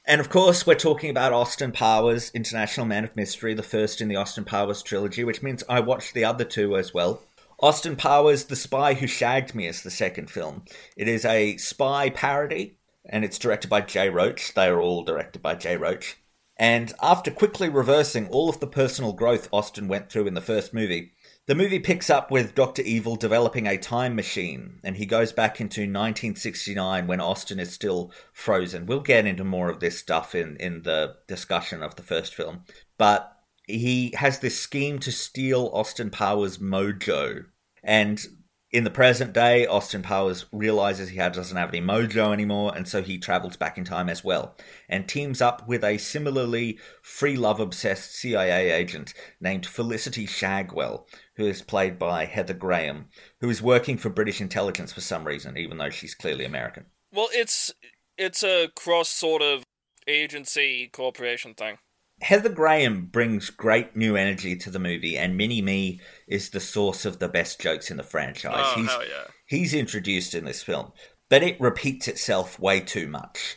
And 0.06 0.20
of 0.20 0.28
course, 0.28 0.66
we're 0.66 0.74
talking 0.74 1.10
about 1.10 1.32
Austin 1.32 1.72
Powers, 1.72 2.30
International 2.34 2.86
Man 2.86 3.04
of 3.04 3.16
Mystery, 3.16 3.54
the 3.54 3.62
first 3.62 4.00
in 4.00 4.08
the 4.08 4.16
Austin 4.16 4.44
Powers 4.44 4.82
trilogy, 4.82 5.24
which 5.24 5.42
means 5.42 5.64
I 5.68 5.80
watched 5.80 6.14
the 6.14 6.24
other 6.24 6.44
two 6.44 6.76
as 6.76 6.94
well. 6.94 7.22
Austin 7.60 7.96
Powers, 7.96 8.44
The 8.44 8.56
Spy 8.56 8.94
Who 8.94 9.06
Shagged 9.08 9.54
Me 9.54 9.66
is 9.66 9.82
the 9.82 9.90
second 9.90 10.30
film. 10.30 10.62
It 10.96 11.08
is 11.08 11.24
a 11.24 11.56
spy 11.56 12.08
parody, 12.08 12.76
and 13.04 13.24
it's 13.24 13.38
directed 13.38 13.68
by 13.68 13.80
Jay 13.80 14.08
Roach. 14.08 14.54
They 14.54 14.68
are 14.68 14.80
all 14.80 15.02
directed 15.02 15.42
by 15.42 15.56
Jay 15.56 15.76
Roach. 15.76 16.16
And 16.56 16.92
after 17.02 17.30
quickly 17.30 17.68
reversing 17.68 18.28
all 18.28 18.48
of 18.48 18.60
the 18.60 18.66
personal 18.66 19.12
growth 19.12 19.48
Austin 19.52 19.88
went 19.88 20.10
through 20.10 20.26
in 20.26 20.34
the 20.34 20.40
first 20.40 20.74
movie, 20.74 21.12
the 21.48 21.54
movie 21.54 21.78
picks 21.78 22.10
up 22.10 22.30
with 22.30 22.54
Dr. 22.54 22.82
Evil 22.82 23.16
developing 23.16 23.66
a 23.66 23.78
time 23.78 24.14
machine, 24.14 24.80
and 24.84 24.98
he 24.98 25.06
goes 25.06 25.32
back 25.32 25.62
into 25.62 25.80
1969 25.80 27.06
when 27.06 27.22
Austin 27.22 27.58
is 27.58 27.72
still 27.72 28.12
frozen. 28.34 28.84
We'll 28.84 29.00
get 29.00 29.24
into 29.24 29.44
more 29.44 29.70
of 29.70 29.80
this 29.80 29.98
stuff 29.98 30.34
in, 30.34 30.58
in 30.58 30.82
the 30.82 31.16
discussion 31.26 31.82
of 31.82 31.96
the 31.96 32.02
first 32.02 32.34
film. 32.34 32.64
But 32.98 33.32
he 33.66 34.12
has 34.18 34.40
this 34.40 34.60
scheme 34.60 34.98
to 34.98 35.10
steal 35.10 35.70
Austin 35.72 36.10
Powers' 36.10 36.58
mojo. 36.58 37.46
And 37.82 38.22
in 38.70 38.84
the 38.84 38.90
present 38.90 39.32
day, 39.32 39.66
Austin 39.66 40.02
Powers 40.02 40.44
realizes 40.52 41.08
he 41.08 41.16
doesn't 41.16 41.56
have 41.56 41.70
any 41.70 41.80
mojo 41.80 42.34
anymore, 42.34 42.72
and 42.76 42.86
so 42.86 43.02
he 43.02 43.16
travels 43.16 43.56
back 43.56 43.78
in 43.78 43.84
time 43.84 44.10
as 44.10 44.22
well, 44.22 44.54
and 44.90 45.08
teams 45.08 45.40
up 45.40 45.66
with 45.66 45.82
a 45.82 45.96
similarly 45.96 46.78
free 47.00 47.36
love 47.36 47.60
obsessed 47.60 48.14
CIA 48.14 48.70
agent 48.70 49.14
named 49.40 49.64
Felicity 49.64 50.26
Shagwell, 50.26 51.06
who 51.38 51.46
is 51.46 51.62
played 51.62 51.98
by 51.98 52.26
Heather 52.26 52.52
Graham, 52.52 53.06
who 53.40 53.48
is 53.48 53.62
working 53.62 53.96
for 53.96 54.10
British 54.10 54.40
intelligence 54.40 54.92
for 54.92 55.00
some 55.00 55.24
reason, 55.24 55.56
even 55.56 55.78
though 55.78 55.88
she's 55.88 56.14
clearly 56.14 56.44
American. 56.44 56.86
Well, 57.12 57.28
it's 57.32 57.72
it's 58.18 58.42
a 58.42 58.68
cross 58.76 59.08
sort 59.08 59.40
of 59.40 59.64
agency 60.06 60.90
corporation 60.92 61.54
thing. 61.54 61.78
Heather 62.20 62.48
Graham 62.48 63.06
brings 63.06 63.48
great 63.50 63.94
new 63.94 64.16
energy 64.16 64.56
to 64.56 64.70
the 64.70 64.80
movie, 64.80 65.16
and 65.16 65.36
Mini 65.36 65.62
Me 65.62 66.00
is 66.26 66.50
the 66.50 66.60
source 66.60 67.04
of 67.04 67.20
the 67.20 67.28
best 67.28 67.60
jokes 67.60 67.90
in 67.90 67.96
the 67.96 68.02
franchise. 68.02 68.52
Oh, 68.56 68.80
he's, 68.80 68.90
hell 68.90 69.02
yeah. 69.04 69.24
he's 69.46 69.72
introduced 69.72 70.34
in 70.34 70.44
this 70.44 70.62
film, 70.62 70.92
but 71.28 71.44
it 71.44 71.60
repeats 71.60 72.08
itself 72.08 72.58
way 72.58 72.80
too 72.80 73.06
much. 73.06 73.56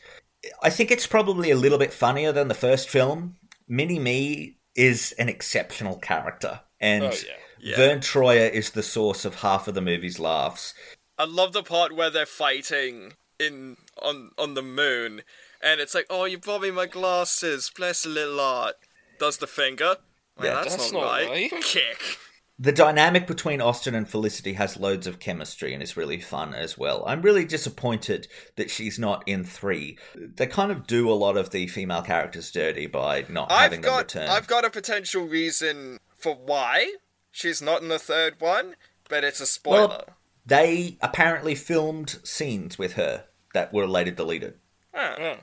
I 0.61 0.69
think 0.69 0.91
it's 0.91 1.07
probably 1.07 1.49
a 1.49 1.55
little 1.55 1.79
bit 1.79 1.91
funnier 1.91 2.31
than 2.31 2.47
the 2.47 2.53
first 2.53 2.87
film. 2.87 3.37
Mini 3.67 3.97
Me 3.97 4.59
is 4.75 5.13
an 5.13 5.27
exceptional 5.27 5.97
character, 5.97 6.61
and 6.79 7.05
Oh, 7.05 7.07
yeah. 7.07 7.40
Yeah. 7.61 7.75
Verne 7.75 7.99
Troyer 7.99 8.49
is 8.51 8.71
the 8.71 8.83
source 8.83 9.23
of 9.25 9.35
half 9.35 9.67
of 9.67 9.75
the 9.75 9.81
movie's 9.81 10.19
laughs. 10.19 10.73
I 11.17 11.25
love 11.25 11.53
the 11.53 11.63
part 11.63 11.95
where 11.95 12.09
they're 12.09 12.25
fighting 12.25 13.13
in 13.39 13.77
on 14.01 14.31
on 14.37 14.53
the 14.55 14.61
moon, 14.63 15.21
and 15.61 15.79
it's 15.79 15.93
like, 15.93 16.07
oh, 16.09 16.25
you 16.25 16.37
brought 16.37 16.61
me 16.61 16.71
my 16.71 16.87
glasses. 16.87 17.71
Bless 17.75 18.05
a 18.05 18.09
little 18.09 18.39
art. 18.39 18.75
Does 19.19 19.37
the 19.37 19.47
finger? 19.47 19.97
Well, 20.37 20.47
Yeah, 20.47 20.55
that's, 20.55 20.75
that's 20.75 20.91
not, 20.91 21.01
not 21.01 21.11
right. 21.11 21.51
right. 21.51 21.51
Kick. 21.63 22.17
the 22.57 22.71
dynamic 22.71 23.27
between 23.27 23.61
Austin 23.61 23.93
and 23.93 24.07
Felicity 24.09 24.53
has 24.53 24.77
loads 24.77 25.05
of 25.05 25.19
chemistry 25.19 25.73
and 25.73 25.83
is 25.83 25.95
really 25.97 26.19
fun 26.19 26.55
as 26.55 26.77
well. 26.77 27.03
I'm 27.05 27.21
really 27.21 27.45
disappointed 27.45 28.27
that 28.55 28.71
she's 28.71 28.97
not 28.97 29.23
in 29.27 29.43
three. 29.43 29.99
They 30.15 30.47
kind 30.47 30.71
of 30.71 30.87
do 30.87 31.09
a 31.11 31.13
lot 31.13 31.37
of 31.37 31.51
the 31.51 31.67
female 31.67 32.01
characters 32.01 32.51
dirty 32.51 32.87
by 32.87 33.25
not 33.29 33.51
having 33.51 33.63
I've 33.65 33.71
them 33.83 33.91
got 33.91 33.97
return. 34.15 34.29
I've 34.29 34.47
got 34.47 34.65
a 34.65 34.69
potential 34.71 35.23
reason 35.27 35.99
for 36.17 36.33
why 36.35 36.93
she's 37.31 37.61
not 37.61 37.81
in 37.81 37.87
the 37.87 37.99
third 37.99 38.35
one, 38.39 38.75
but 39.09 39.23
it's 39.23 39.39
a 39.39 39.45
spoiler. 39.45 39.87
Well, 39.87 40.05
they 40.45 40.97
apparently 41.01 41.55
filmed 41.55 42.19
scenes 42.23 42.77
with 42.77 42.93
her 42.93 43.25
that 43.53 43.73
were 43.73 43.87
later 43.87 44.11
deleted. 44.11 44.55
Ah. 44.93 45.37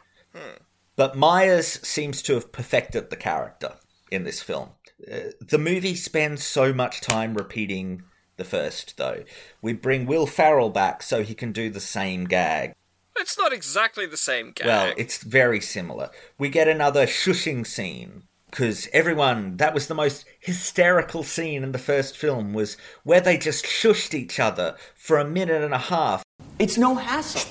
But 0.96 1.16
Myers 1.16 1.80
seems 1.86 2.22
to 2.22 2.34
have 2.34 2.52
perfected 2.52 3.10
the 3.10 3.16
character 3.16 3.74
in 4.10 4.24
this 4.24 4.42
film. 4.42 4.70
Uh, 5.10 5.30
the 5.40 5.58
movie 5.58 5.94
spends 5.94 6.42
so 6.42 6.72
much 6.72 7.00
time 7.00 7.34
repeating 7.34 8.02
the 8.36 8.44
first, 8.44 8.96
though. 8.96 9.24
We 9.62 9.72
bring 9.74 10.06
Will 10.06 10.26
Ferrell 10.26 10.70
back 10.70 11.02
so 11.02 11.22
he 11.22 11.34
can 11.34 11.52
do 11.52 11.70
the 11.70 11.80
same 11.80 12.24
gag. 12.24 12.74
It's 13.16 13.36
not 13.36 13.52
exactly 13.52 14.06
the 14.06 14.16
same 14.16 14.52
gag. 14.52 14.66
Well, 14.66 14.94
it's 14.96 15.22
very 15.22 15.60
similar. 15.60 16.10
We 16.38 16.48
get 16.48 16.68
another 16.68 17.06
shushing 17.06 17.66
scene 17.66 18.24
because 18.50 18.88
everyone 18.92 19.56
that 19.58 19.74
was 19.74 19.86
the 19.86 19.94
most 19.94 20.24
hysterical 20.40 21.22
scene 21.22 21.62
in 21.62 21.72
the 21.72 21.78
first 21.78 22.16
film 22.16 22.52
was 22.52 22.76
where 23.04 23.20
they 23.20 23.36
just 23.36 23.64
shushed 23.64 24.14
each 24.14 24.40
other 24.40 24.76
for 24.94 25.18
a 25.18 25.24
minute 25.24 25.62
and 25.62 25.74
a 25.74 25.78
half. 25.78 26.22
It's 26.58 26.78
no 26.78 26.94
hassle. 26.94 27.48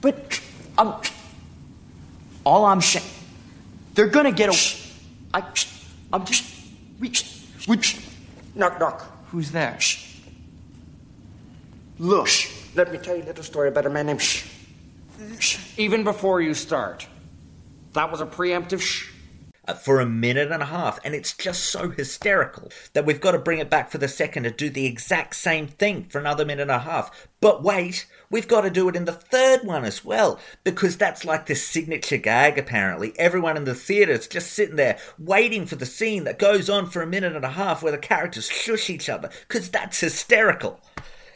But 0.00 0.40
um, 0.76 1.00
all 2.44 2.66
I'm 2.66 2.80
saying, 2.80 3.06
they're 3.94 4.06
gonna 4.06 4.32
get 4.32 4.50
a. 4.50 4.76
I, 5.32 5.42
I'm 6.12 6.24
just. 6.26 6.44
We, 7.00 7.12
we, 7.66 7.78
knock, 8.54 8.78
knock. 8.78 9.26
Who's 9.30 9.50
there? 9.50 9.78
Look, 11.98 12.28
let 12.74 12.92
me 12.92 12.98
tell 12.98 13.16
you 13.16 13.22
a 13.22 13.26
little 13.26 13.44
story 13.44 13.68
about 13.68 13.86
a 13.86 13.90
man 13.90 14.06
named. 14.06 14.22
Even 15.76 16.04
before 16.04 16.40
you 16.40 16.54
start, 16.54 17.06
that 17.94 18.10
was 18.10 18.20
a 18.20 18.26
preemptive. 18.26 19.10
Uh, 19.66 19.74
for 19.74 20.00
a 20.00 20.06
minute 20.06 20.52
and 20.52 20.62
a 20.62 20.66
half, 20.66 20.98
and 21.04 21.14
it's 21.14 21.36
just 21.36 21.64
so 21.64 21.90
hysterical 21.90 22.70
that 22.92 23.06
we've 23.06 23.20
got 23.20 23.32
to 23.32 23.38
bring 23.38 23.58
it 23.58 23.70
back 23.70 23.90
for 23.90 23.98
the 23.98 24.08
second 24.08 24.42
to 24.44 24.50
do 24.50 24.68
the 24.70 24.86
exact 24.86 25.36
same 25.36 25.66
thing 25.66 26.04
for 26.04 26.18
another 26.18 26.44
minute 26.44 26.62
and 26.62 26.70
a 26.70 26.78
half. 26.80 27.28
But 27.40 27.62
wait, 27.62 28.06
we've 28.30 28.48
got 28.48 28.62
to 28.62 28.70
do 28.70 28.88
it 28.88 28.96
in 28.96 29.04
the 29.04 29.12
third 29.12 29.64
one 29.64 29.84
as 29.84 30.04
well, 30.04 30.38
because 30.64 30.96
that's 30.96 31.24
like 31.24 31.46
the 31.46 31.54
signature 31.54 32.16
gag, 32.16 32.58
apparently. 32.58 33.12
Everyone 33.18 33.56
in 33.56 33.64
the 33.64 33.74
theatre's 33.74 34.26
just 34.26 34.52
sitting 34.52 34.76
there 34.76 34.98
waiting 35.18 35.66
for 35.66 35.76
the 35.76 35.86
scene 35.86 36.24
that 36.24 36.38
goes 36.38 36.70
on 36.70 36.86
for 36.86 37.02
a 37.02 37.06
minute 37.06 37.36
and 37.36 37.44
a 37.44 37.50
half 37.50 37.82
where 37.82 37.92
the 37.92 37.98
characters 37.98 38.48
shush 38.48 38.88
each 38.90 39.08
other, 39.08 39.30
because 39.48 39.70
that's 39.70 40.00
hysterical. 40.00 40.80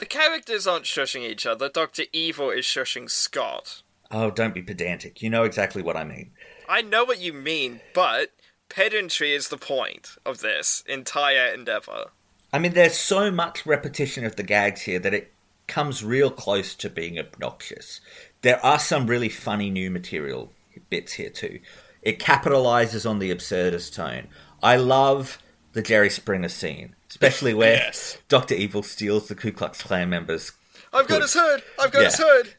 the 0.01 0.07
characters 0.07 0.67
aren't 0.67 0.85
shushing 0.85 1.23
each 1.23 1.45
other. 1.47 1.69
Doctor 1.69 2.05
Evil 2.13 2.51
is 2.51 2.65
shushing 2.65 3.11
Scott. 3.11 3.83
Oh, 4.11 4.31
don't 4.31 4.55
be 4.55 4.63
pedantic. 4.63 5.21
You 5.23 5.29
know 5.29 5.45
exactly 5.45 5.83
what 5.83 5.97
I 5.97 6.05
mean. 6.05 6.31
I 6.69 6.83
know 6.83 7.05
what 7.05 7.21
you 7.21 7.33
mean, 7.33 7.81
but 7.95 8.31
pedantry 8.69 9.33
is 9.33 9.49
the 9.49 9.57
point 9.57 10.17
of 10.27 10.41
this 10.41 10.85
entire 10.87 11.47
endeavor. 11.47 12.11
I 12.53 12.59
mean, 12.59 12.75
there's 12.75 12.99
so 12.99 13.31
much 13.31 13.65
repetition 13.67 14.25
of 14.25 14.37
the 14.37 14.43
gags 14.43 14.83
here 14.83 14.99
that 14.99 15.15
it 15.15 15.33
comes 15.67 16.05
real 16.05 16.31
close 16.31 16.75
to 16.77 16.91
being 16.91 17.19
obnoxious. 17.19 18.01
There 18.43 18.65
are 18.65 18.79
some 18.79 19.07
really 19.07 19.29
funny 19.29 19.71
new 19.71 19.91
material 19.91 20.53
bits 20.91 21.15
here 21.15 21.31
too. 21.31 21.61
It 22.03 22.19
capitalizes 22.19 23.09
on 23.09 23.19
the 23.19 23.35
absurdist 23.35 23.95
tone. 23.95 24.29
I 24.63 24.77
love 24.77 25.39
the 25.73 25.83
Jerry 25.83 26.11
Springer 26.11 26.49
scene, 26.49 26.95
especially 27.11 27.55
where 27.55 27.75
Yes. 27.85 28.19
Dr. 28.29 28.55
Evil 28.55 28.83
steals 28.83 29.29
the 29.29 29.35
Ku 29.35 29.53
Klux 29.53 29.83
Klan 29.83 30.09
members. 30.11 30.53
I've 30.93 31.09
got 31.09 31.23
his 31.23 31.35
hood. 31.35 31.63
I've 31.81 31.93
got 31.93 32.05
his 32.05 32.17
hood. 32.19 32.55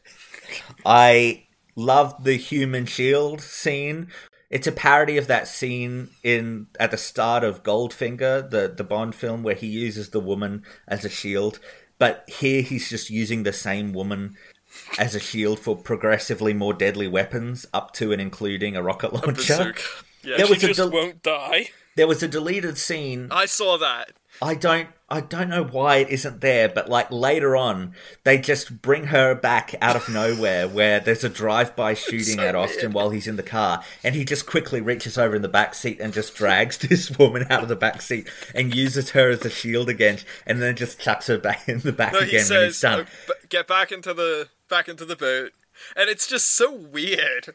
I 0.84 1.44
love 1.80 2.24
the 2.24 2.36
human 2.36 2.86
shield 2.86 3.40
scene. 3.40 4.08
It's 4.50 4.66
a 4.66 4.72
parody 4.72 5.16
of 5.16 5.28
that 5.28 5.46
scene 5.48 6.10
in 6.22 6.66
at 6.78 6.90
the 6.90 6.96
start 6.96 7.44
of 7.44 7.62
Goldfinger, 7.62 8.50
the 8.50 8.72
the 8.76 8.84
Bond 8.84 9.14
film, 9.14 9.42
where 9.42 9.54
he 9.54 9.66
uses 9.66 10.10
the 10.10 10.20
woman 10.20 10.64
as 10.88 11.04
a 11.04 11.08
shield. 11.08 11.60
But 11.98 12.24
here 12.28 12.62
he's 12.62 12.88
just 12.90 13.10
using 13.10 13.42
the 13.42 13.52
same 13.52 13.92
woman 13.92 14.36
as 14.98 15.14
a 15.14 15.20
shield 15.20 15.60
for 15.60 15.76
progressively 15.76 16.52
more 16.54 16.72
deadly 16.74 17.06
weapons, 17.08 17.66
up 17.72 17.92
to 17.94 18.12
and 18.12 18.20
including 18.20 18.74
a 18.76 18.82
rocket 18.82 19.12
launcher. 19.12 19.32
Bazooka. 19.72 19.82
Yeah, 20.22 20.36
There 20.38 20.46
She 20.46 20.52
was 20.52 20.64
a 20.64 20.66
just 20.68 20.78
del- 20.78 20.90
won't 20.90 21.22
die. 21.22 21.70
there 21.96 22.06
was 22.06 22.22
a 22.22 22.28
deleted 22.28 22.76
scene 22.78 23.28
I 23.30 23.46
saw 23.46 23.78
that. 23.78 24.12
I 24.42 24.54
don't 24.54 24.88
I 25.12 25.20
don't 25.20 25.48
know 25.48 25.64
why 25.64 25.96
it 25.96 26.08
isn't 26.10 26.40
there, 26.40 26.68
but 26.68 26.88
like 26.88 27.10
later 27.10 27.56
on, 27.56 27.94
they 28.22 28.38
just 28.38 28.80
bring 28.80 29.06
her 29.06 29.34
back 29.34 29.74
out 29.82 29.96
of 29.96 30.08
nowhere 30.08 30.68
where 30.68 31.00
there's 31.00 31.24
a 31.24 31.28
drive-by 31.28 31.94
shooting 31.94 32.36
so 32.36 32.42
at 32.42 32.54
Austin 32.54 32.82
weird. 32.90 32.94
while 32.94 33.10
he's 33.10 33.26
in 33.26 33.34
the 33.34 33.42
car, 33.42 33.82
and 34.04 34.14
he 34.14 34.24
just 34.24 34.46
quickly 34.46 34.80
reaches 34.80 35.18
over 35.18 35.34
in 35.34 35.42
the 35.42 35.48
back 35.48 35.74
seat 35.74 35.98
and 36.00 36.12
just 36.14 36.36
drags 36.36 36.78
this 36.88 37.10
woman 37.18 37.44
out 37.50 37.64
of 37.64 37.68
the 37.68 37.74
back 37.74 38.00
seat 38.00 38.28
and 38.54 38.72
uses 38.72 39.10
her 39.10 39.30
as 39.30 39.44
a 39.44 39.50
shield 39.50 39.88
again, 39.88 40.18
and 40.46 40.62
then 40.62 40.76
just 40.76 41.00
chucks 41.00 41.26
her 41.26 41.38
back 41.38 41.68
in 41.68 41.80
the 41.80 41.92
back 41.92 42.12
No, 42.12 42.20
he 42.20 42.28
again 42.36 42.46
when 42.48 42.66
he's 42.66 42.78
says, 42.78 42.80
done. 42.80 43.00
"Uh, 43.28 43.32
"Get 43.48 43.66
back 43.66 43.90
into 43.90 44.14
the 44.14 44.48
back 44.68 44.88
into 44.88 45.04
the 45.04 45.16
boat," 45.16 45.50
and 45.96 46.08
it's 46.08 46.28
just 46.28 46.54
so 46.54 46.72
weird. 46.72 47.54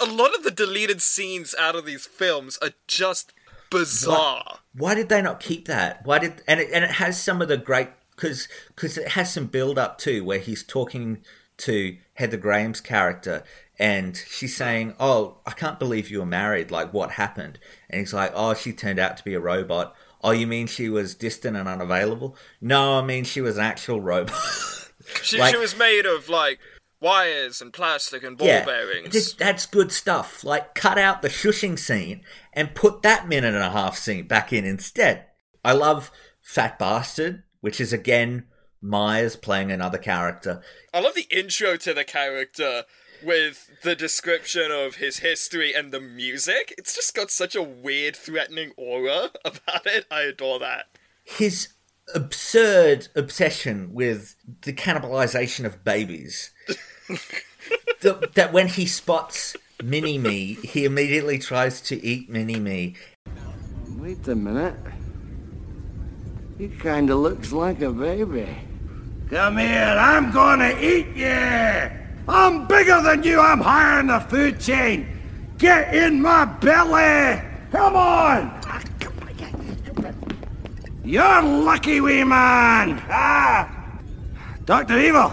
A 0.00 0.06
lot 0.06 0.36
of 0.36 0.44
the 0.44 0.52
deleted 0.52 1.02
scenes 1.02 1.52
out 1.58 1.74
of 1.74 1.84
these 1.84 2.06
films 2.06 2.58
are 2.62 2.70
just 2.86 3.32
bizarre. 3.72 4.58
Why 4.74 4.94
did 4.94 5.08
they 5.08 5.22
not 5.22 5.40
keep 5.40 5.66
that? 5.66 6.04
Why 6.04 6.18
did 6.18 6.42
and 6.46 6.60
it, 6.60 6.70
and 6.72 6.84
it 6.84 6.92
has 6.92 7.20
some 7.20 7.42
of 7.42 7.48
the 7.48 7.56
great 7.56 7.88
because 8.14 8.48
because 8.68 8.96
it 8.98 9.08
has 9.08 9.32
some 9.32 9.46
build 9.46 9.78
up 9.78 9.98
too 9.98 10.24
where 10.24 10.38
he's 10.38 10.62
talking 10.62 11.24
to 11.58 11.96
Heather 12.14 12.36
Graham's 12.36 12.80
character 12.80 13.44
and 13.78 14.16
she's 14.28 14.56
saying, 14.56 14.94
"Oh, 15.00 15.38
I 15.46 15.52
can't 15.52 15.78
believe 15.78 16.10
you 16.10 16.20
were 16.20 16.26
married. 16.26 16.70
Like, 16.70 16.92
what 16.92 17.12
happened?" 17.12 17.58
And 17.90 18.00
he's 18.00 18.14
like, 18.14 18.32
"Oh, 18.34 18.54
she 18.54 18.72
turned 18.72 18.98
out 18.98 19.16
to 19.16 19.24
be 19.24 19.34
a 19.34 19.40
robot." 19.40 19.94
Oh, 20.24 20.30
you 20.30 20.46
mean 20.46 20.68
she 20.68 20.88
was 20.88 21.16
distant 21.16 21.56
and 21.56 21.68
unavailable? 21.68 22.36
No, 22.60 22.98
I 22.98 23.02
mean 23.02 23.24
she 23.24 23.40
was 23.40 23.56
an 23.56 23.64
actual 23.64 24.00
robot. 24.00 24.36
She, 25.20 25.36
Like- 25.36 25.52
she 25.52 25.58
was 25.58 25.76
made 25.76 26.06
of 26.06 26.28
like 26.28 26.60
wires 27.02 27.60
and 27.60 27.72
plastic 27.72 28.22
and 28.22 28.38
ball 28.38 28.46
bearings. 28.64 29.12
This- 29.12 29.34
that's 29.34 29.66
good 29.66 29.92
stuff. 29.92 30.42
Like, 30.44 30.74
cut 30.74 30.96
out 30.98 31.20
the 31.20 31.28
shushing 31.28 31.78
scene 31.78 32.22
and 32.52 32.74
put 32.74 33.02
that 33.02 33.28
minute 33.28 33.54
and 33.54 33.62
a 33.62 33.70
half 33.70 33.98
scene 33.98 34.26
back 34.26 34.52
in 34.52 34.64
instead. 34.64 35.26
I 35.64 35.72
love 35.72 36.10
Fat 36.40 36.78
Bastard, 36.78 37.42
which 37.60 37.80
is 37.80 37.92
again 37.92 38.46
Myers 38.80 39.36
playing 39.36 39.70
another 39.70 39.98
character. 39.98 40.62
I 40.94 41.00
love 41.00 41.14
the 41.14 41.28
intro 41.30 41.76
to 41.76 41.94
the 41.94 42.04
character 42.04 42.84
with 43.22 43.70
the 43.84 43.94
description 43.94 44.72
of 44.72 44.96
his 44.96 45.18
history 45.18 45.72
and 45.72 45.92
the 45.92 46.00
music. 46.00 46.74
It's 46.76 46.94
just 46.94 47.14
got 47.14 47.30
such 47.30 47.54
a 47.54 47.62
weird, 47.62 48.16
threatening 48.16 48.72
aura 48.76 49.30
about 49.44 49.86
it. 49.86 50.06
I 50.10 50.22
adore 50.22 50.58
that. 50.58 50.86
His 51.22 51.68
absurd 52.14 53.06
obsession 53.14 53.92
with 53.94 54.34
the 54.62 54.72
cannibalization 54.72 55.64
of 55.64 55.84
babies. 55.84 56.50
The- 58.00 58.30
that 58.34 58.52
when 58.52 58.68
he 58.68 58.86
spots 58.86 59.56
Mini 59.82 60.18
Me, 60.18 60.54
he 60.62 60.84
immediately 60.84 61.38
tries 61.38 61.80
to 61.82 62.04
eat 62.04 62.28
Mini 62.28 62.58
Me. 62.58 62.94
Wait 63.96 64.26
a 64.28 64.34
minute. 64.34 64.74
He 66.58 66.68
kinda 66.68 67.14
looks 67.14 67.52
like 67.52 67.80
a 67.80 67.90
baby. 67.90 68.48
Come 69.30 69.56
here, 69.56 69.96
I'm 69.98 70.30
gonna 70.30 70.76
eat 70.80 71.08
you! 71.16 71.90
I'm 72.28 72.66
bigger 72.66 73.00
than 73.00 73.22
you, 73.22 73.40
I'm 73.40 73.60
higher 73.60 74.00
in 74.00 74.08
the 74.08 74.20
food 74.20 74.60
chain! 74.60 75.06
Get 75.58 75.94
in 75.94 76.20
my 76.20 76.44
belly! 76.44 77.40
Come 77.70 77.96
on! 77.96 78.60
You're 81.04 81.42
lucky, 81.42 82.00
wee 82.00 82.24
man! 82.24 83.02
Ah! 83.08 83.68
Dr. 84.64 84.98
Evil, 84.98 85.32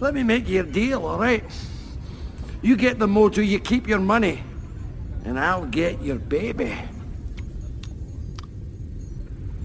let 0.00 0.14
me 0.14 0.22
make 0.22 0.48
you 0.48 0.60
a 0.60 0.64
deal, 0.64 1.04
alright? 1.04 1.44
You 2.62 2.76
get 2.76 2.98
the 2.98 3.06
mojo, 3.06 3.46
you 3.46 3.60
keep 3.60 3.86
your 3.86 4.00
money, 4.00 4.42
and 5.24 5.38
I'll 5.38 5.66
get 5.66 6.02
your 6.02 6.16
baby. 6.16 6.76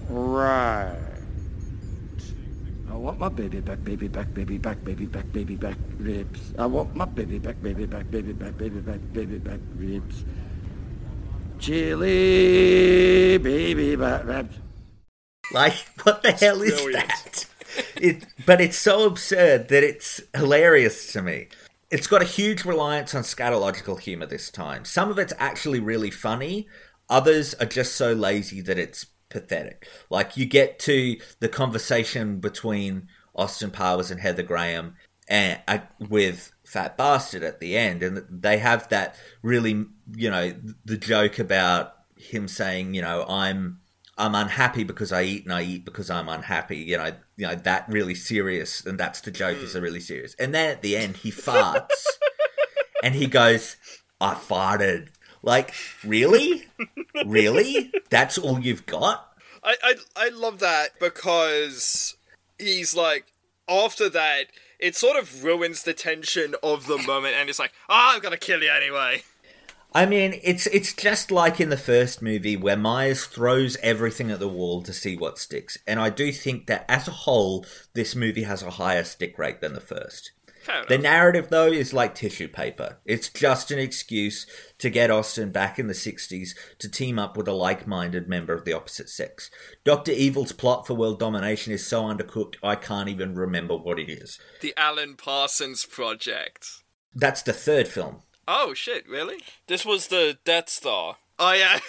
Right. 0.08 0.96
I 2.88 2.94
want 2.94 3.18
my 3.18 3.28
baby 3.28 3.60
back, 3.60 3.84
baby 3.84 4.08
back, 4.08 4.32
baby 4.32 4.56
back, 4.56 4.82
baby 4.84 5.04
back, 5.06 5.30
baby 5.32 5.56
back 5.56 5.76
ribs. 5.98 6.54
I 6.58 6.66
want 6.66 6.94
my 6.94 7.04
baby 7.04 7.38
back, 7.38 7.60
baby 7.62 7.84
back, 7.84 8.10
baby 8.10 8.32
back, 8.32 8.56
baby 8.56 8.80
back, 8.80 9.00
baby 9.12 9.38
back 9.38 9.60
ribs. 9.76 10.24
Chili, 11.58 13.36
baby 13.38 13.96
back 13.96 14.24
ribs. 14.24 14.56
Like, 15.52 15.76
what 16.02 16.22
the 16.22 16.32
hell 16.32 16.62
is 16.62 16.80
brilliant. 16.80 17.08
that? 17.08 17.46
It, 17.96 18.26
but 18.44 18.60
it's 18.60 18.76
so 18.76 19.06
absurd 19.06 19.68
that 19.68 19.82
it's 19.82 20.20
hilarious 20.34 21.12
to 21.12 21.22
me. 21.22 21.48
It's 21.90 22.06
got 22.06 22.22
a 22.22 22.26
huge 22.26 22.64
reliance 22.64 23.14
on 23.14 23.22
scatological 23.22 23.98
humor 24.00 24.26
this 24.26 24.50
time. 24.50 24.84
Some 24.84 25.10
of 25.10 25.18
it's 25.18 25.32
actually 25.38 25.80
really 25.80 26.10
funny. 26.10 26.68
Others 27.08 27.54
are 27.54 27.66
just 27.66 27.94
so 27.94 28.12
lazy 28.12 28.60
that 28.62 28.78
it's 28.78 29.06
pathetic. 29.28 29.88
Like 30.10 30.36
you 30.36 30.46
get 30.46 30.78
to 30.80 31.16
the 31.40 31.48
conversation 31.48 32.40
between 32.40 33.08
Austin 33.34 33.70
Powers 33.70 34.10
and 34.10 34.20
Heather 34.20 34.42
Graham 34.42 34.96
and 35.28 35.60
uh, 35.68 35.78
with 36.08 36.52
Fat 36.64 36.96
Bastard 36.96 37.42
at 37.42 37.60
the 37.60 37.76
end, 37.76 38.02
and 38.02 38.24
they 38.30 38.58
have 38.58 38.88
that 38.88 39.16
really, 39.42 39.84
you 40.14 40.30
know, 40.30 40.54
the 40.84 40.96
joke 40.96 41.38
about 41.38 41.94
him 42.16 42.48
saying, 42.48 42.94
you 42.94 43.02
know, 43.02 43.24
I'm 43.28 43.80
I'm 44.18 44.34
unhappy 44.34 44.84
because 44.84 45.12
I 45.12 45.22
eat 45.22 45.44
and 45.44 45.52
I 45.52 45.62
eat 45.62 45.84
because 45.84 46.08
I'm 46.10 46.28
unhappy. 46.28 46.78
You 46.78 46.96
know, 46.96 47.12
you 47.36 47.46
know 47.46 47.54
that 47.54 47.88
really 47.88 48.14
serious, 48.14 48.84
and 48.84 48.98
that's 48.98 49.20
the 49.20 49.30
joke. 49.30 49.58
Is 49.58 49.74
a 49.74 49.80
really 49.80 50.00
serious. 50.00 50.34
And 50.38 50.54
then 50.54 50.70
at 50.70 50.82
the 50.82 50.96
end, 50.96 51.18
he 51.18 51.30
farts, 51.30 52.06
and 53.02 53.14
he 53.14 53.26
goes, 53.26 53.76
"I 54.20 54.34
farted." 54.34 55.08
Like, 55.42 55.74
really, 56.04 56.66
really? 57.26 57.92
That's 58.10 58.38
all 58.38 58.58
you've 58.58 58.86
got? 58.86 59.36
I, 59.62 59.76
I 59.82 59.94
I 60.16 60.28
love 60.30 60.60
that 60.60 60.98
because 60.98 62.16
he's 62.58 62.94
like 62.94 63.26
after 63.68 64.08
that 64.08 64.44
it 64.78 64.94
sort 64.94 65.16
of 65.16 65.42
ruins 65.44 65.82
the 65.82 65.92
tension 65.92 66.54
of 66.62 66.86
the 66.86 66.98
moment 66.98 67.34
and 67.34 67.48
it's 67.50 67.58
like 67.58 67.72
ah 67.88 68.14
I'm 68.14 68.20
gonna 68.20 68.36
kill 68.36 68.62
you 68.62 68.70
anyway. 68.70 69.22
I 69.96 70.04
mean, 70.04 70.38
it's 70.42 70.66
it's 70.66 70.92
just 70.92 71.30
like 71.30 71.58
in 71.58 71.70
the 71.70 71.76
first 71.78 72.20
movie 72.20 72.54
where 72.54 72.76
Myers 72.76 73.24
throws 73.24 73.78
everything 73.82 74.30
at 74.30 74.40
the 74.40 74.46
wall 74.46 74.82
to 74.82 74.92
see 74.92 75.16
what 75.16 75.38
sticks, 75.38 75.78
and 75.86 75.98
I 75.98 76.10
do 76.10 76.32
think 76.32 76.66
that 76.66 76.84
as 76.86 77.08
a 77.08 77.12
whole, 77.12 77.64
this 77.94 78.14
movie 78.14 78.42
has 78.42 78.62
a 78.62 78.72
higher 78.72 79.04
stick 79.04 79.38
rate 79.38 79.62
than 79.62 79.72
the 79.72 79.80
first. 79.80 80.32
The 80.88 80.98
narrative, 80.98 81.48
though, 81.48 81.72
is 81.72 81.94
like 81.94 82.14
tissue 82.14 82.48
paper. 82.48 82.98
It's 83.06 83.30
just 83.30 83.70
an 83.70 83.78
excuse 83.78 84.46
to 84.78 84.90
get 84.90 85.10
Austin 85.10 85.50
back 85.50 85.78
in 85.78 85.86
the 85.86 85.94
60s 85.94 86.50
to 86.78 86.90
team 86.90 87.18
up 87.18 87.36
with 87.36 87.48
a 87.48 87.52
like 87.52 87.86
minded 87.86 88.28
member 88.28 88.52
of 88.52 88.64
the 88.64 88.72
opposite 88.72 89.08
sex. 89.08 89.50
Dr. 89.84 90.12
Evil's 90.12 90.52
plot 90.52 90.86
for 90.86 90.94
world 90.94 91.20
domination 91.20 91.72
is 91.72 91.86
so 91.86 92.02
undercooked, 92.02 92.56
I 92.62 92.74
can't 92.74 93.08
even 93.08 93.34
remember 93.34 93.76
what 93.76 93.98
it 93.98 94.10
is. 94.10 94.40
The 94.60 94.74
Alan 94.76 95.14
Parsons 95.14 95.86
Project. 95.86 96.66
That's 97.14 97.42
the 97.42 97.52
third 97.54 97.88
film. 97.88 98.22
Oh, 98.48 98.74
shit, 98.74 99.08
really? 99.08 99.38
This 99.66 99.84
was 99.84 100.06
the 100.06 100.38
Death 100.44 100.68
Star. 100.68 101.16
Oh, 101.38 101.52
yeah. 101.52 101.80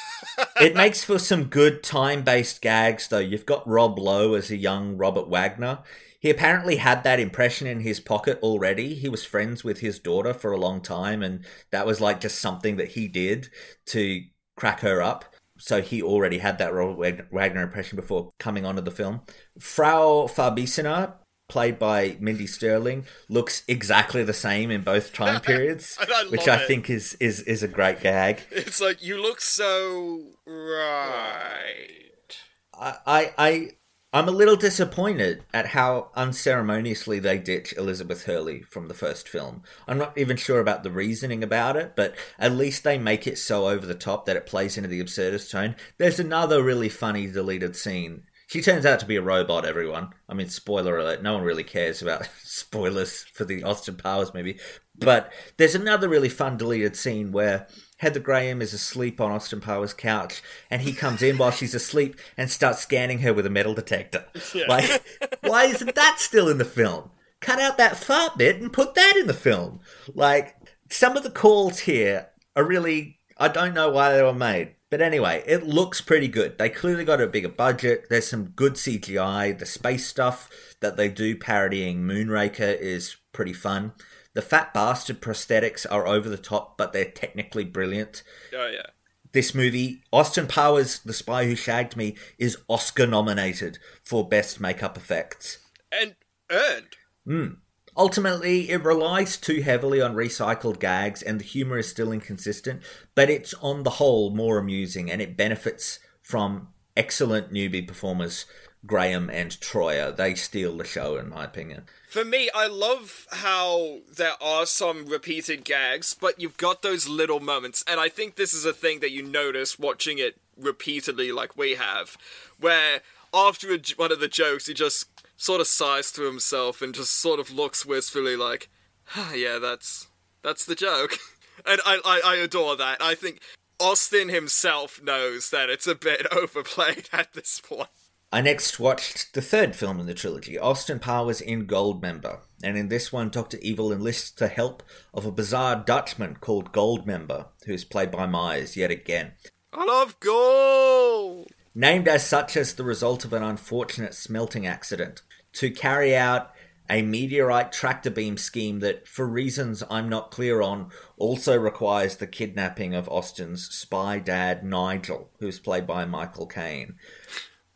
it 0.60 0.74
makes 0.74 1.04
for 1.04 1.18
some 1.18 1.44
good 1.44 1.82
time 1.82 2.22
based 2.22 2.62
gags, 2.62 3.08
though. 3.08 3.18
You've 3.18 3.46
got 3.46 3.68
Rob 3.68 3.98
Lowe 3.98 4.34
as 4.34 4.50
a 4.50 4.56
young 4.56 4.96
Robert 4.96 5.28
Wagner. 5.28 5.80
He 6.20 6.30
apparently 6.30 6.76
had 6.76 7.04
that 7.04 7.20
impression 7.20 7.66
in 7.66 7.80
his 7.80 8.00
pocket 8.00 8.38
already. 8.42 8.94
He 8.94 9.08
was 9.08 9.24
friends 9.24 9.62
with 9.62 9.80
his 9.80 9.98
daughter 9.98 10.34
for 10.34 10.50
a 10.50 10.58
long 10.58 10.80
time, 10.80 11.22
and 11.22 11.44
that 11.70 11.86
was 11.86 12.00
like 12.00 12.20
just 12.20 12.40
something 12.40 12.76
that 12.76 12.88
he 12.88 13.06
did 13.06 13.50
to 13.86 14.22
crack 14.56 14.80
her 14.80 15.00
up. 15.00 15.26
So 15.58 15.82
he 15.82 16.02
already 16.02 16.38
had 16.38 16.58
that 16.58 16.72
Robert 16.72 17.28
Wagner 17.30 17.62
impression 17.62 17.96
before 17.96 18.32
coming 18.38 18.64
onto 18.64 18.82
the 18.82 18.90
film. 18.90 19.20
Frau 19.60 20.26
Farbissina, 20.28 21.14
played 21.48 21.78
by 21.78 22.16
Mindy 22.20 22.46
Sterling, 22.46 23.06
looks 23.28 23.62
exactly 23.66 24.22
the 24.22 24.32
same 24.32 24.70
in 24.70 24.82
both 24.82 25.12
time 25.12 25.40
periods, 25.42 25.98
I 26.00 26.26
which 26.28 26.46
I 26.46 26.62
it. 26.62 26.66
think 26.66 26.90
is, 26.90 27.14
is 27.14 27.40
is 27.42 27.62
a 27.62 27.68
great 27.68 28.00
gag. 28.00 28.42
It's 28.50 28.80
like 28.80 29.02
you 29.02 29.20
look 29.20 29.40
so 29.40 30.22
right. 30.46 32.38
I, 32.74 32.94
I, 33.06 33.32
I 33.38 33.70
I'm 34.10 34.26
a 34.26 34.32
little 34.32 34.56
disappointed 34.56 35.44
at 35.52 35.66
how 35.66 36.10
unceremoniously 36.14 37.18
they 37.18 37.38
ditch 37.38 37.74
Elizabeth 37.76 38.24
Hurley 38.24 38.62
from 38.62 38.88
the 38.88 38.94
first 38.94 39.28
film. 39.28 39.62
I'm 39.86 39.98
not 39.98 40.16
even 40.16 40.38
sure 40.38 40.60
about 40.60 40.82
the 40.82 40.90
reasoning 40.90 41.42
about 41.42 41.76
it, 41.76 41.92
but 41.94 42.14
at 42.38 42.52
least 42.52 42.84
they 42.84 42.96
make 42.96 43.26
it 43.26 43.36
so 43.36 43.68
over 43.68 43.86
the 43.86 43.94
top 43.94 44.24
that 44.24 44.36
it 44.36 44.46
plays 44.46 44.78
into 44.78 44.88
the 44.88 45.04
absurdist 45.04 45.50
tone. 45.50 45.76
There's 45.98 46.18
another 46.18 46.62
really 46.62 46.88
funny 46.88 47.26
deleted 47.26 47.76
scene. 47.76 48.22
She 48.48 48.62
turns 48.62 48.86
out 48.86 48.98
to 49.00 49.06
be 49.06 49.16
a 49.16 49.22
robot, 49.22 49.66
everyone. 49.66 50.08
I 50.26 50.32
mean, 50.32 50.48
spoiler 50.48 50.96
alert, 50.96 51.22
no 51.22 51.34
one 51.34 51.42
really 51.42 51.64
cares 51.64 52.00
about 52.00 52.30
spoilers 52.42 53.24
for 53.34 53.44
the 53.44 53.62
Austin 53.62 53.96
Powers 53.96 54.32
movie. 54.32 54.58
But 54.96 55.30
there's 55.58 55.74
another 55.74 56.08
really 56.08 56.30
fun 56.30 56.56
deleted 56.56 56.96
scene 56.96 57.30
where 57.30 57.68
Heather 57.98 58.20
Graham 58.20 58.62
is 58.62 58.72
asleep 58.72 59.20
on 59.20 59.30
Austin 59.30 59.60
Powers' 59.60 59.92
couch, 59.92 60.42
and 60.70 60.80
he 60.80 60.94
comes 60.94 61.20
in 61.20 61.36
while 61.36 61.50
she's 61.50 61.74
asleep 61.74 62.16
and 62.38 62.50
starts 62.50 62.78
scanning 62.80 63.18
her 63.18 63.34
with 63.34 63.44
a 63.44 63.50
metal 63.50 63.74
detector. 63.74 64.24
Like, 64.66 65.04
why 65.42 65.64
isn't 65.64 65.94
that 65.94 66.16
still 66.18 66.48
in 66.48 66.56
the 66.56 66.64
film? 66.64 67.10
Cut 67.40 67.60
out 67.60 67.76
that 67.76 67.98
fart 67.98 68.38
bit 68.38 68.62
and 68.62 68.72
put 68.72 68.94
that 68.94 69.14
in 69.18 69.26
the 69.26 69.34
film. 69.34 69.80
Like, 70.14 70.56
some 70.88 71.18
of 71.18 71.22
the 71.22 71.30
calls 71.30 71.80
here 71.80 72.28
are 72.56 72.64
really, 72.64 73.20
I 73.36 73.48
don't 73.48 73.74
know 73.74 73.90
why 73.90 74.14
they 74.14 74.22
were 74.22 74.32
made. 74.32 74.74
But 74.90 75.02
anyway, 75.02 75.42
it 75.46 75.66
looks 75.66 76.00
pretty 76.00 76.28
good. 76.28 76.56
They 76.56 76.70
clearly 76.70 77.04
got 77.04 77.20
a 77.20 77.26
bigger 77.26 77.50
budget. 77.50 78.06
There's 78.08 78.28
some 78.28 78.50
good 78.50 78.74
CGI. 78.74 79.58
The 79.58 79.66
space 79.66 80.06
stuff 80.06 80.48
that 80.80 80.96
they 80.96 81.08
do 81.08 81.36
parodying 81.36 82.04
Moonraker 82.04 82.78
is 82.78 83.16
pretty 83.32 83.52
fun. 83.52 83.92
The 84.34 84.42
fat 84.42 84.72
bastard 84.72 85.20
prosthetics 85.20 85.84
are 85.90 86.06
over 86.06 86.28
the 86.28 86.38
top, 86.38 86.78
but 86.78 86.92
they're 86.92 87.10
technically 87.10 87.64
brilliant. 87.64 88.22
Oh 88.54 88.68
yeah. 88.68 88.86
This 89.32 89.54
movie, 89.54 90.02
Austin 90.10 90.46
Powers, 90.46 91.00
The 91.00 91.12
Spy 91.12 91.44
Who 91.44 91.54
Shagged 91.54 91.96
Me, 91.96 92.16
is 92.38 92.56
Oscar 92.66 93.06
nominated 93.06 93.78
for 94.02 94.26
Best 94.26 94.58
Makeup 94.58 94.96
Effects. 94.96 95.58
And 95.92 96.14
earned. 96.50 96.96
Mm. 97.26 97.56
Ultimately, 97.98 98.70
it 98.70 98.84
relies 98.84 99.36
too 99.36 99.60
heavily 99.60 100.00
on 100.00 100.14
recycled 100.14 100.78
gags, 100.78 101.20
and 101.20 101.40
the 101.40 101.44
humor 101.44 101.78
is 101.78 101.88
still 101.88 102.12
inconsistent, 102.12 102.80
but 103.16 103.28
it's 103.28 103.54
on 103.54 103.82
the 103.82 103.90
whole 103.90 104.30
more 104.30 104.58
amusing, 104.58 105.10
and 105.10 105.20
it 105.20 105.36
benefits 105.36 105.98
from 106.22 106.68
excellent 106.96 107.52
newbie 107.52 107.86
performers 107.86 108.46
Graham 108.86 109.28
and 109.28 109.50
Troyer. 109.50 110.14
They 110.16 110.36
steal 110.36 110.76
the 110.76 110.84
show, 110.84 111.16
in 111.16 111.28
my 111.28 111.44
opinion. 111.44 111.86
For 112.08 112.24
me, 112.24 112.48
I 112.54 112.68
love 112.68 113.26
how 113.32 113.98
there 114.14 114.40
are 114.40 114.64
some 114.64 115.06
repeated 115.06 115.64
gags, 115.64 116.14
but 116.14 116.40
you've 116.40 116.56
got 116.56 116.82
those 116.82 117.08
little 117.08 117.40
moments, 117.40 117.84
and 117.88 117.98
I 117.98 118.08
think 118.08 118.36
this 118.36 118.54
is 118.54 118.64
a 118.64 118.72
thing 118.72 119.00
that 119.00 119.10
you 119.10 119.24
notice 119.24 119.76
watching 119.76 120.18
it 120.18 120.36
repeatedly, 120.56 121.32
like 121.32 121.56
we 121.56 121.74
have, 121.74 122.16
where 122.60 123.00
after 123.34 123.72
a, 123.72 123.80
one 123.96 124.12
of 124.12 124.20
the 124.20 124.28
jokes, 124.28 124.66
he 124.66 124.74
just 124.74 125.08
sort 125.38 125.62
of 125.62 125.66
sighs 125.66 126.12
to 126.12 126.24
himself 126.24 126.82
and 126.82 126.94
just 126.94 127.14
sort 127.14 127.40
of 127.40 127.50
looks 127.50 127.86
wistfully, 127.86 128.36
like, 128.36 128.68
ah, 129.16 129.32
"Yeah, 129.32 129.58
that's 129.58 130.08
that's 130.42 130.66
the 130.66 130.74
joke," 130.74 131.16
and 131.66 131.80
I, 131.86 132.00
I 132.04 132.20
I 132.22 132.36
adore 132.36 132.76
that. 132.76 133.00
I 133.00 133.14
think 133.14 133.40
Austin 133.80 134.28
himself 134.28 135.00
knows 135.02 135.48
that 135.48 135.70
it's 135.70 135.86
a 135.86 135.94
bit 135.94 136.26
overplayed 136.32 137.08
at 137.12 137.32
this 137.32 137.62
point. 137.64 137.88
I 138.30 138.42
next 138.42 138.78
watched 138.78 139.32
the 139.32 139.40
third 139.40 139.74
film 139.74 139.98
in 139.98 140.04
the 140.04 140.12
trilogy, 140.12 140.58
Austin 140.58 140.98
Powers 140.98 141.40
in 141.40 141.66
Goldmember, 141.66 142.40
and 142.62 142.76
in 142.76 142.88
this 142.88 143.10
one, 143.10 143.30
Dr. 143.30 143.56
Evil 143.62 143.90
enlists 143.90 144.32
the 144.32 144.48
help 144.48 144.82
of 145.14 145.24
a 145.24 145.32
bizarre 145.32 145.76
Dutchman 145.76 146.36
called 146.36 146.70
Goldmember, 146.70 147.46
who 147.64 147.72
is 147.72 147.86
played 147.86 148.10
by 148.10 148.26
Myers 148.26 148.76
yet 148.76 148.90
again. 148.90 149.32
I 149.72 149.82
love 149.86 150.20
gold! 150.20 151.48
Named 151.74 152.06
as 152.06 152.26
such 152.26 152.54
as 152.54 152.74
the 152.74 152.84
result 152.84 153.24
of 153.24 153.32
an 153.32 153.42
unfortunate 153.42 154.12
smelting 154.12 154.66
accident, 154.66 155.22
to 155.58 155.72
carry 155.72 156.14
out 156.14 156.52
a 156.88 157.02
meteorite 157.02 157.72
tractor 157.72 158.10
beam 158.10 158.36
scheme 158.36 158.78
that, 158.78 159.08
for 159.08 159.26
reasons 159.26 159.82
I'm 159.90 160.08
not 160.08 160.30
clear 160.30 160.62
on, 160.62 160.92
also 161.16 161.58
requires 161.58 162.16
the 162.16 162.28
kidnapping 162.28 162.94
of 162.94 163.08
Austin's 163.08 163.68
spy 163.68 164.20
dad 164.20 164.64
Nigel, 164.64 165.32
who's 165.40 165.58
played 165.58 165.84
by 165.84 166.04
Michael 166.04 166.46
Caine. 166.46 166.94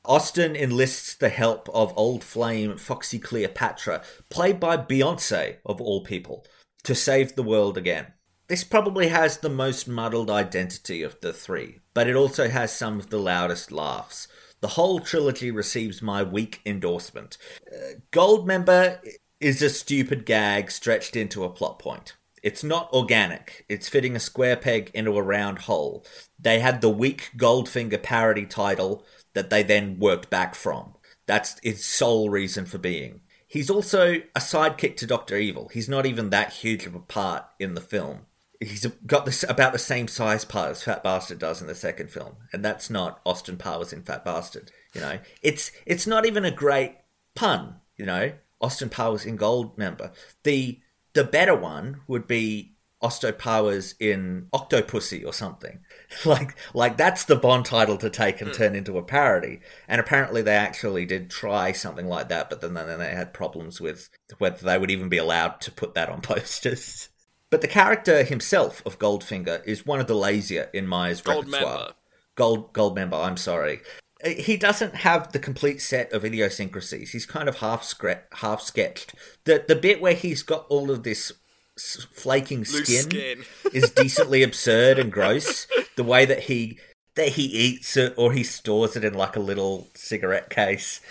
Austin 0.04 0.54
enlists 0.54 1.14
the 1.16 1.28
help 1.28 1.68
of 1.74 1.92
old 1.96 2.22
flame 2.22 2.76
Foxy 2.78 3.18
Cleopatra, 3.18 4.04
played 4.30 4.61
by 4.61 4.76
Beyonce, 4.76 5.57
of 5.66 5.80
all 5.80 6.04
people, 6.04 6.46
to 6.84 6.94
save 6.94 7.34
the 7.34 7.42
world 7.42 7.76
again. 7.76 8.12
This 8.46 8.62
probably 8.62 9.09
has 9.09 9.38
the 9.38 9.50
most 9.50 9.88
muddled 9.88 10.30
identity 10.30 11.02
of 11.02 11.20
the 11.20 11.32
three, 11.32 11.80
but 11.94 12.07
it 12.07 12.14
also 12.14 12.48
has 12.48 12.72
some 12.72 13.00
of 13.00 13.11
the 13.11 13.18
loudest 13.18 13.72
laughs. 13.72 14.28
The 14.62 14.68
whole 14.68 15.00
trilogy 15.00 15.50
receives 15.50 16.00
my 16.00 16.22
weak 16.22 16.60
endorsement. 16.64 17.36
Uh, 17.66 17.98
Goldmember 18.12 19.00
is 19.40 19.60
a 19.60 19.68
stupid 19.68 20.24
gag 20.24 20.70
stretched 20.70 21.16
into 21.16 21.42
a 21.42 21.50
plot 21.50 21.80
point. 21.80 22.14
It's 22.44 22.62
not 22.62 22.92
organic. 22.92 23.64
It's 23.68 23.88
fitting 23.88 24.14
a 24.14 24.20
square 24.20 24.56
peg 24.56 24.92
into 24.94 25.16
a 25.16 25.22
round 25.22 25.58
hole. 25.58 26.06
They 26.38 26.60
had 26.60 26.80
the 26.80 26.90
weak 26.90 27.32
Goldfinger 27.36 28.00
parody 28.00 28.46
title 28.46 29.04
that 29.34 29.50
they 29.50 29.64
then 29.64 29.98
worked 29.98 30.30
back 30.30 30.54
from. 30.54 30.94
That's 31.26 31.56
its 31.64 31.84
sole 31.84 32.30
reason 32.30 32.64
for 32.64 32.78
being. 32.78 33.22
He's 33.48 33.68
also 33.68 34.14
a 34.36 34.40
sidekick 34.40 34.96
to 34.98 35.06
Doctor 35.08 35.36
Evil. 35.36 35.70
He's 35.72 35.88
not 35.88 36.06
even 36.06 36.30
that 36.30 36.52
huge 36.52 36.86
of 36.86 36.94
a 36.94 37.00
part 37.00 37.44
in 37.58 37.74
the 37.74 37.80
film. 37.80 38.26
He's 38.62 38.86
got 39.06 39.24
this 39.24 39.44
about 39.48 39.72
the 39.72 39.78
same 39.78 40.08
size 40.08 40.44
part 40.44 40.70
as 40.70 40.82
Fat 40.82 41.02
Bastard 41.02 41.38
does 41.38 41.60
in 41.60 41.66
the 41.66 41.74
second 41.74 42.10
film, 42.10 42.36
and 42.52 42.64
that's 42.64 42.90
not 42.90 43.20
Austin 43.26 43.56
Powers 43.56 43.92
in 43.92 44.02
Fat 44.02 44.24
Bastard. 44.24 44.70
You 44.94 45.00
know, 45.00 45.18
it's 45.42 45.72
it's 45.84 46.06
not 46.06 46.26
even 46.26 46.44
a 46.44 46.50
great 46.50 46.96
pun. 47.34 47.76
You 47.96 48.06
know, 48.06 48.32
Austin 48.60 48.88
Powers 48.88 49.24
in 49.26 49.36
Goldmember. 49.36 50.12
The 50.44 50.80
the 51.12 51.24
better 51.24 51.56
one 51.56 52.02
would 52.06 52.26
be 52.26 52.72
Austin 53.02 53.34
Powers 53.34 53.94
in 53.98 54.46
Octopussy 54.52 55.26
or 55.26 55.32
something. 55.32 55.80
like 56.24 56.54
like 56.72 56.96
that's 56.96 57.24
the 57.24 57.36
Bond 57.36 57.64
title 57.64 57.98
to 57.98 58.08
take 58.08 58.40
and 58.40 58.50
hmm. 58.50 58.56
turn 58.56 58.76
into 58.76 58.96
a 58.96 59.02
parody. 59.02 59.60
And 59.88 60.00
apparently 60.00 60.40
they 60.40 60.54
actually 60.54 61.04
did 61.04 61.30
try 61.30 61.72
something 61.72 62.06
like 62.06 62.28
that, 62.28 62.48
but 62.48 62.60
then 62.60 62.74
then 62.74 62.98
they 62.98 63.10
had 63.10 63.34
problems 63.34 63.80
with 63.80 64.08
whether 64.38 64.64
they 64.64 64.78
would 64.78 64.90
even 64.90 65.08
be 65.08 65.18
allowed 65.18 65.60
to 65.62 65.72
put 65.72 65.94
that 65.94 66.08
on 66.08 66.20
posters. 66.22 67.08
But 67.53 67.61
the 67.61 67.68
character 67.68 68.24
himself 68.24 68.80
of 68.86 68.98
Goldfinger 68.98 69.62
is 69.66 69.84
one 69.84 70.00
of 70.00 70.07
the 70.07 70.14
lazier 70.14 70.70
in 70.72 70.86
Myers' 70.86 71.20
Gold 71.20 71.46
repertoire. 71.46 71.76
member. 71.76 71.92
Gold 72.34 72.72
Gold 72.72 72.94
member, 72.94 73.16
I'm 73.18 73.36
sorry. 73.36 73.82
Uh, 74.24 74.30
He 74.30 74.57
doesn't 74.57 74.94
have 74.94 75.32
the 75.32 75.38
complete 75.38 75.82
set 75.82 76.11
of 76.14 76.24
idiosyncrasies. 76.24 77.12
He's 77.12 77.26
kind 77.26 77.50
of 77.50 77.57
half 77.57 77.84
scre- 77.84 78.24
half 78.36 78.62
sketched. 78.62 79.14
The 79.44 79.62
the 79.68 79.76
bit 79.76 80.00
where 80.00 80.14
he's 80.14 80.42
got 80.42 80.64
all 80.70 80.90
of 80.90 81.03
this 81.03 81.30
flaking 82.14 82.64
skin, 82.64 83.11
skin. 83.11 83.44
is 83.74 83.90
decently 83.90 84.42
absurd 84.42 84.98
and 84.98 85.12
gross. 85.12 85.66
The 85.96 86.05
way 86.05 86.24
that 86.24 86.44
he 86.44 86.78
that 87.16 87.28
he 87.32 87.42
eats 87.42 87.98
it 87.98 88.14
or 88.16 88.32
he 88.32 88.44
stores 88.44 88.96
it 88.96 89.05
in 89.05 89.12
like 89.12 89.36
a 89.36 89.40
little 89.40 89.88
cigarette 89.94 90.48
case. 90.48 91.03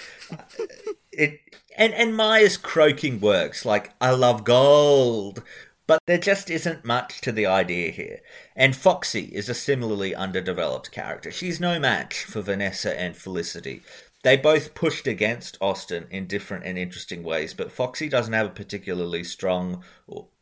It 1.12 1.40
and 1.78 1.94
and 1.94 2.16
Myers' 2.16 2.58
croaking 2.58 3.20
works 3.20 3.64
like 3.64 3.94
I 4.02 4.10
love 4.10 4.44
gold. 4.44 5.44
But 5.88 6.00
there 6.08 6.18
just 6.18 6.50
isn't 6.50 6.86
much 6.86 7.22
to 7.22 7.32
the 7.32 7.46
idea 7.46 7.92
here. 7.92 8.22
And 8.56 8.76
Foxy 8.76 9.26
is 9.34 9.50
a 9.50 9.54
similarly 9.54 10.16
underdeveloped 10.16 10.92
character. 10.92 11.32
She's 11.32 11.60
no 11.60 11.80
match 11.80 12.24
for 12.24 12.42
Vanessa 12.42 12.98
and 12.98 13.16
Felicity. 13.16 13.82
They 14.24 14.38
both 14.38 14.76
pushed 14.76 15.08
against 15.08 15.58
Austin 15.60 16.08
in 16.12 16.28
different 16.28 16.66
and 16.66 16.78
interesting 16.78 17.24
ways, 17.24 17.54
but 17.54 17.72
Foxy 17.72 18.08
doesn't 18.08 18.34
have 18.34 18.48
a 18.48 18.52
particularly 18.52 19.24
strong 19.24 19.84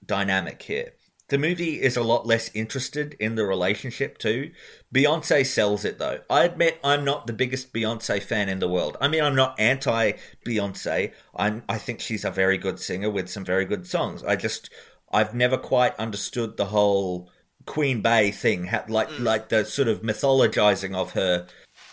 dynamic 0.05 0.61
here. 0.63 0.93
The 1.29 1.37
movie 1.37 1.79
is 1.79 1.95
a 1.95 2.01
lot 2.01 2.25
less 2.25 2.49
interested 2.55 3.15
in 3.19 3.35
the 3.35 3.45
relationship 3.45 4.17
too. 4.17 4.51
Beyonce 4.93 5.45
sells 5.45 5.85
it 5.85 5.99
though. 5.99 6.21
I 6.27 6.43
admit 6.43 6.79
I'm 6.83 7.05
not 7.05 7.27
the 7.27 7.33
biggest 7.33 7.71
Beyonce 7.71 8.21
fan 8.21 8.49
in 8.49 8.57
the 8.57 8.67
world. 8.67 8.97
I 8.99 9.07
mean 9.07 9.23
I'm 9.23 9.35
not 9.35 9.59
anti 9.59 10.13
Beyonce. 10.43 11.13
I 11.35 11.77
think 11.77 11.99
she's 11.99 12.25
a 12.25 12.31
very 12.31 12.57
good 12.57 12.79
singer 12.79 13.11
with 13.11 13.29
some 13.29 13.45
very 13.45 13.65
good 13.65 13.85
songs. 13.85 14.23
I 14.23 14.35
just 14.35 14.71
I've 15.11 15.33
never 15.33 15.57
quite 15.57 15.95
understood 15.97 16.57
the 16.57 16.65
whole 16.65 17.29
Queen 17.65 18.01
Bey 18.01 18.31
thing, 18.31 18.69
like 18.87 19.09
mm. 19.09 19.23
like 19.23 19.49
the 19.49 19.65
sort 19.65 19.87
of 19.87 20.01
mythologizing 20.01 20.95
of 20.95 21.13
her. 21.13 21.47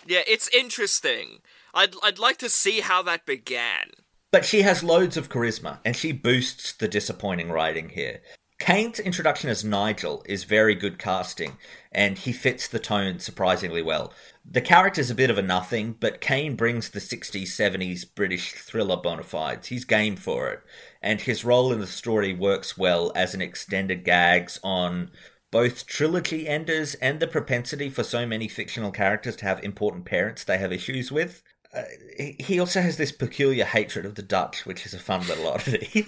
Yeah, 0.07 0.23
it's 0.27 0.49
interesting. 0.49 1.41
I'd 1.75 1.95
I'd 2.03 2.19
like 2.19 2.39
to 2.39 2.49
see 2.49 2.81
how 2.81 3.03
that 3.03 3.27
began. 3.27 3.91
But 4.31 4.45
she 4.45 4.63
has 4.63 4.83
loads 4.83 5.17
of 5.17 5.29
charisma, 5.29 5.79
and 5.85 5.97
she 5.97 6.13
boosts 6.13 6.73
the 6.73 6.89
disappointing 6.89 7.51
writing 7.51 7.91
here. 7.91 8.21
Caine's 8.59 8.99
introduction 8.99 9.51
as 9.51 9.65
Nigel 9.65 10.25
is 10.27 10.45
very 10.45 10.75
good 10.75 10.99
casting, 10.99 11.59
and 11.93 12.17
he 12.17 12.33
fits 12.33 12.67
the 12.67 12.79
tone 12.79 13.19
surprisingly 13.19 13.83
well. 13.83 14.15
The 14.51 14.63
character's 14.63 15.11
a 15.11 15.15
bit 15.15 15.29
of 15.29 15.37
a 15.37 15.43
nothing, 15.43 15.95
but 16.01 16.23
Kane 16.23 16.57
brings 16.57 16.91
the 16.91 17.01
60s, 17.01 17.49
70s 17.49 18.05
British 18.15 18.53
thriller 18.53 18.97
bona 18.97 19.25
fides. 19.25 19.69
He's 19.69 19.85
game 19.85 20.17
for 20.17 20.49
it, 20.49 20.61
and 21.07 21.21
his 21.21 21.45
role 21.45 21.73
in 21.73 21.81
the 21.81 21.87
story 21.87 22.35
works 22.35 22.77
well 22.77 23.13
as 23.15 23.33
an 23.35 23.41
extended 23.41 24.05
gags 24.05 24.59
on 24.63 25.11
both 25.51 25.87
trilogy 25.87 26.49
enders 26.49 26.95
and 26.97 27.21
the 27.21 27.27
propensity 27.27 27.89
for 27.89 28.03
so 28.03 28.27
many 28.27 28.49
fictional 28.49 28.91
characters 28.91 29.37
to 29.37 29.45
have 29.45 29.63
important 29.65 30.05
parents 30.05 30.43
they 30.45 30.59
have 30.59 30.73
issues 30.73 31.13
with. 31.13 31.43
Uh, 31.73 31.83
he- 32.19 32.37
he 32.39 32.59
also 32.61 32.81
has 32.81 32.97
this 32.97 33.13
peculiar 33.13 33.65
hatred 33.65 34.05
of 34.05 34.17
the 34.17 34.23
Dutch, 34.23 34.67
which 34.67 34.85
is 34.85 34.93
a 34.93 34.99
fun 34.99 35.27
little 35.29 35.47
oddity. 35.47 36.07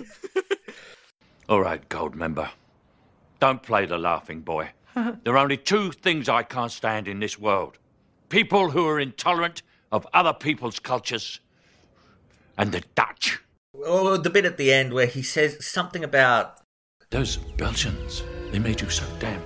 All 1.48 1.60
right, 1.60 1.88
Gold 1.88 2.14
member. 2.14 2.50
Don't 3.40 3.62
play 3.62 3.86
the 3.86 3.98
laughing 3.98 4.40
boy. 4.40 4.70
there 4.94 5.34
are 5.34 5.38
only 5.38 5.56
two 5.56 5.92
things 5.92 6.28
I 6.28 6.42
can't 6.42 6.72
stand 6.72 7.06
in 7.08 7.20
this 7.20 7.38
world 7.38 7.78
people 8.28 8.70
who 8.70 8.86
are 8.86 9.00
intolerant 9.00 9.62
of 9.90 10.06
other 10.12 10.34
people's 10.34 10.78
cultures, 10.78 11.40
and 12.58 12.72
the 12.72 12.82
Dutch. 12.94 13.40
Or 13.86 14.18
the 14.18 14.30
bit 14.30 14.44
at 14.44 14.56
the 14.56 14.72
end 14.72 14.92
where 14.92 15.06
he 15.06 15.22
says 15.22 15.64
something 15.64 16.04
about 16.04 16.60
Those 17.10 17.36
Belgians, 17.36 18.22
they 18.50 18.58
made 18.58 18.80
you 18.80 18.90
so 18.90 19.04
damn 19.18 19.42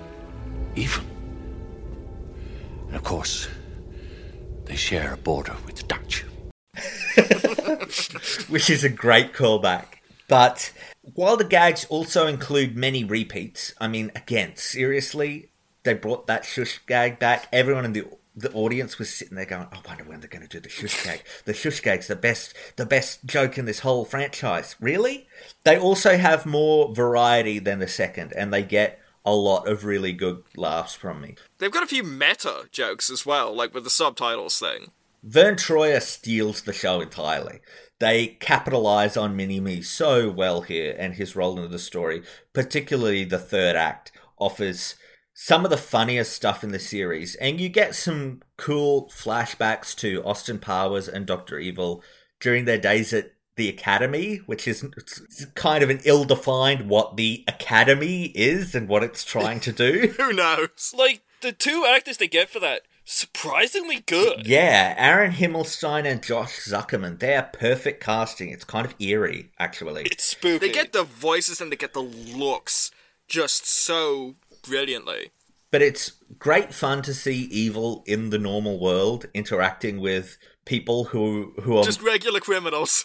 evil. 0.75 1.05
And 2.87 2.97
of 2.97 3.05
course, 3.05 3.49
they 4.65 4.77
share 4.77 5.15
a 5.15 5.17
border 5.17 5.57
with 5.67 5.77
the 5.77 5.83
Dutch. 5.85 6.25
which 8.49 8.71
is 8.71 8.85
a 8.85 8.89
great 8.89 9.33
callback. 9.33 9.87
But 10.29 10.73
while 11.15 11.37
the 11.37 11.45
gags 11.45 11.85
also 11.89 12.27
include 12.27 12.77
many 12.77 13.05
repeats, 13.05 13.75
I 13.79 13.89
mean, 13.89 14.11
again, 14.15 14.57
seriously, 14.57 15.51
they 15.83 15.95
brought 15.95 16.27
that 16.27 16.45
shush 16.45 16.81
gag 16.87 17.19
back. 17.19 17.49
Everyone 17.53 17.85
in 17.85 17.93
the 17.93 18.05
the 18.35 18.53
audience 18.53 18.99
was 18.99 19.13
sitting 19.13 19.37
there 19.37 19.45
going, 19.45 19.69
"I 19.73 19.81
wonder 19.87 20.05
when 20.05 20.21
they're 20.21 20.29
going 20.29 20.47
to 20.47 20.49
do 20.49 20.61
the 20.61 20.69
shush 20.69 21.05
gag. 21.05 21.23
The 21.45 21.55
shush 21.55 21.81
gag's 21.81 22.07
the 22.07 22.17
best, 22.17 22.55
the 22.77 22.87
best 22.87 23.25
joke 23.27 23.59
in 23.59 23.65
this 23.65 23.81
whole 23.81 24.05
franchise." 24.05 24.77
Really? 24.81 25.29
They 25.65 25.79
also 25.79 26.17
have 26.17 26.47
more 26.47 26.95
variety 26.95 27.59
than 27.59 27.79
the 27.79 27.89
second, 27.89 28.33
and 28.35 28.53
they 28.53 28.63
get 28.63 28.99
a 29.25 29.35
lot 29.35 29.69
of 29.69 29.85
really 29.85 30.13
good 30.13 30.43
laughs 30.57 30.95
from 30.95 31.21
me. 31.21 31.37
They've 31.59 31.71
got 31.71 31.85
a 31.85 31.87
few 31.87 32.03
meta 32.03 32.69
jokes 32.73 33.11
as 33.11 33.25
well, 33.25 33.55
like 33.55 33.73
with 33.73 33.85
the 33.85 33.91
subtitles 33.91 34.59
thing. 34.59 34.91
Verne 35.23 35.55
Troyer 35.55 36.03
steals 36.03 36.63
the 36.63 36.73
show 36.73 37.01
entirely. 37.01 37.61
They 38.01 38.27
capitalize 38.41 39.17
on 39.17 39.37
Mini 39.37 39.61
Me 39.61 39.81
so 39.81 40.29
well 40.29 40.63
here, 40.63 40.97
and 40.99 41.15
his 41.15 41.37
role 41.37 41.63
in 41.63 41.71
the 41.71 41.79
story, 41.79 42.25
particularly 42.53 43.23
the 43.23 43.39
third 43.39 43.77
act, 43.77 44.11
offers 44.39 44.97
some 45.45 45.65
of 45.65 45.73
the 45.73 45.77
funniest 45.77 46.33
stuff 46.33 46.63
in 46.63 46.71
the 46.71 46.79
series. 46.79 47.35
And 47.35 47.61
you 47.61 47.69
get 47.69 47.97
some 47.97 48.43
cool 48.57 49.11
flashbacks 49.13 49.93
to 49.97 50.23
Austin 50.23 50.61
Powers 50.61 51.09
and 51.09 51.27
Dr. 51.27 51.59
Evil 51.59 52.01
during 52.39 52.65
their 52.65 52.79
days 52.79 53.13
at 53.13 53.33
the 53.57 53.69
Academy, 53.69 54.37
which 54.47 54.69
is 54.69 54.87
kind 55.57 55.83
of 55.83 55.91
an 55.91 55.99
ill 56.05 56.23
defined 56.23 56.89
what 56.89 57.17
the 57.17 57.43
Academy 57.49 58.27
is 58.37 58.77
and 58.77 58.89
what 58.89 59.03
it's 59.03 59.25
trying 59.25 59.59
to 59.59 59.73
do. 59.73 60.15
Who 60.17 60.33
knows? 60.33 60.95
Like, 60.97 61.23
the 61.41 61.51
two 61.51 61.85
actors 61.89 62.19
they 62.19 62.29
get 62.29 62.49
for 62.49 62.61
that, 62.61 62.83
surprisingly 63.05 63.99
good. 64.07 64.47
Yeah, 64.47 64.95
Aaron 64.97 65.33
Himmelstein 65.33 66.05
and 66.05 66.23
Josh 66.23 66.61
Zuckerman, 66.61 67.19
they 67.19 67.35
are 67.35 67.51
perfect 67.53 68.01
casting. 68.01 68.51
It's 68.51 68.63
kind 68.63 68.87
of 68.87 68.95
eerie, 69.01 69.51
actually. 69.59 70.05
It's 70.05 70.23
spooky. 70.23 70.69
They 70.69 70.73
get 70.73 70.93
the 70.93 71.03
voices 71.03 71.61
and 71.61 71.73
they 71.73 71.77
get 71.77 71.95
the 71.95 72.01
looks 72.01 72.93
just 73.33 73.67
so 73.67 74.37
brilliantly. 74.63 75.31
But 75.71 75.83
it's 75.83 76.13
great 76.39 76.75
fun 76.75 77.03
to 77.03 77.15
see 77.15 77.45
evil 77.51 78.05
in 78.07 78.31
the 78.31 78.39
normal 78.39 78.79
world 78.79 79.27
interacting 79.33 80.01
with 80.01 80.37
people 80.67 81.05
who 81.05 81.55
who 81.63 81.79
are 81.79 81.85
Just 81.85 82.03
regular 82.03 82.41
criminals. 82.41 83.05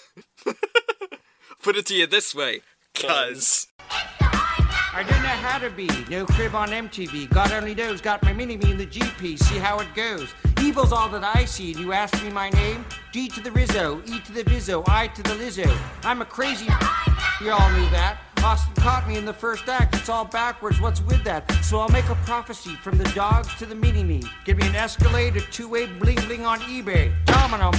Put 1.64 1.76
it 1.76 1.86
to 1.88 1.96
you 1.96 2.08
this 2.08 2.36
way, 2.36 2.62
cuz. 2.94 3.68
I 4.94 5.04
don't 5.04 5.22
know 5.22 5.28
how 5.28 5.60
to 5.60 5.70
be. 5.70 5.90
No 6.10 6.26
crib 6.26 6.56
on 6.56 6.70
MTV. 6.70 7.30
God 7.30 7.52
only 7.52 7.76
knows. 7.76 8.02
Got 8.02 8.24
my 8.24 8.34
mini 8.34 8.58
me 8.58 8.72
in 8.72 8.78
the 8.78 8.86
GP. 8.86 9.38
See 9.38 9.58
how 9.58 9.80
it 9.80 9.88
goes. 9.96 10.34
Evil's 10.62 10.92
all 10.92 11.10
that 11.10 11.24
I 11.24 11.46
see. 11.46 11.72
And 11.72 11.80
you 11.80 11.94
ask 11.94 12.22
me 12.24 12.30
my 12.30 12.50
name? 12.50 12.86
G 13.12 13.28
to 13.30 13.42
the 13.42 13.52
Rizzo, 13.52 14.02
E 14.06 14.20
to 14.20 14.32
the 14.32 14.44
Vizzo, 14.44 14.84
I 14.88 15.08
to 15.08 15.24
the 15.24 15.32
Lizzo. 15.32 15.76
I'm 16.04 16.22
a 16.22 16.26
crazy. 16.26 16.68
You 17.40 17.52
all 17.52 17.72
knew 17.74 17.88
that. 17.92 18.18
Austin 18.44 18.74
caught 18.82 19.08
me 19.08 19.16
in 19.16 19.24
the 19.24 19.34
first 19.34 19.70
act. 19.70 19.96
It's 19.96 20.10
all 20.10 20.26
backwards. 20.26 20.82
What's 20.82 21.02
with 21.02 21.24
that? 21.24 21.52
So 21.64 21.80
I'll 21.80 21.90
make 21.90 22.10
a 22.10 22.16
prophecy 22.26 22.74
from 22.78 22.98
the 22.98 23.04
dogs 23.14 23.54
to 23.60 23.68
the 23.68 23.76
mini 23.76 24.04
me. 24.04 24.24
Give 24.44 24.58
me 24.58 24.66
an 24.68 24.76
Escalade, 24.76 25.38
a 25.38 25.42
two-way 25.42 25.86
bling 25.86 26.16
bling 26.26 26.48
on 26.48 26.60
eBay. 26.62 27.14
Domino. 27.26 27.72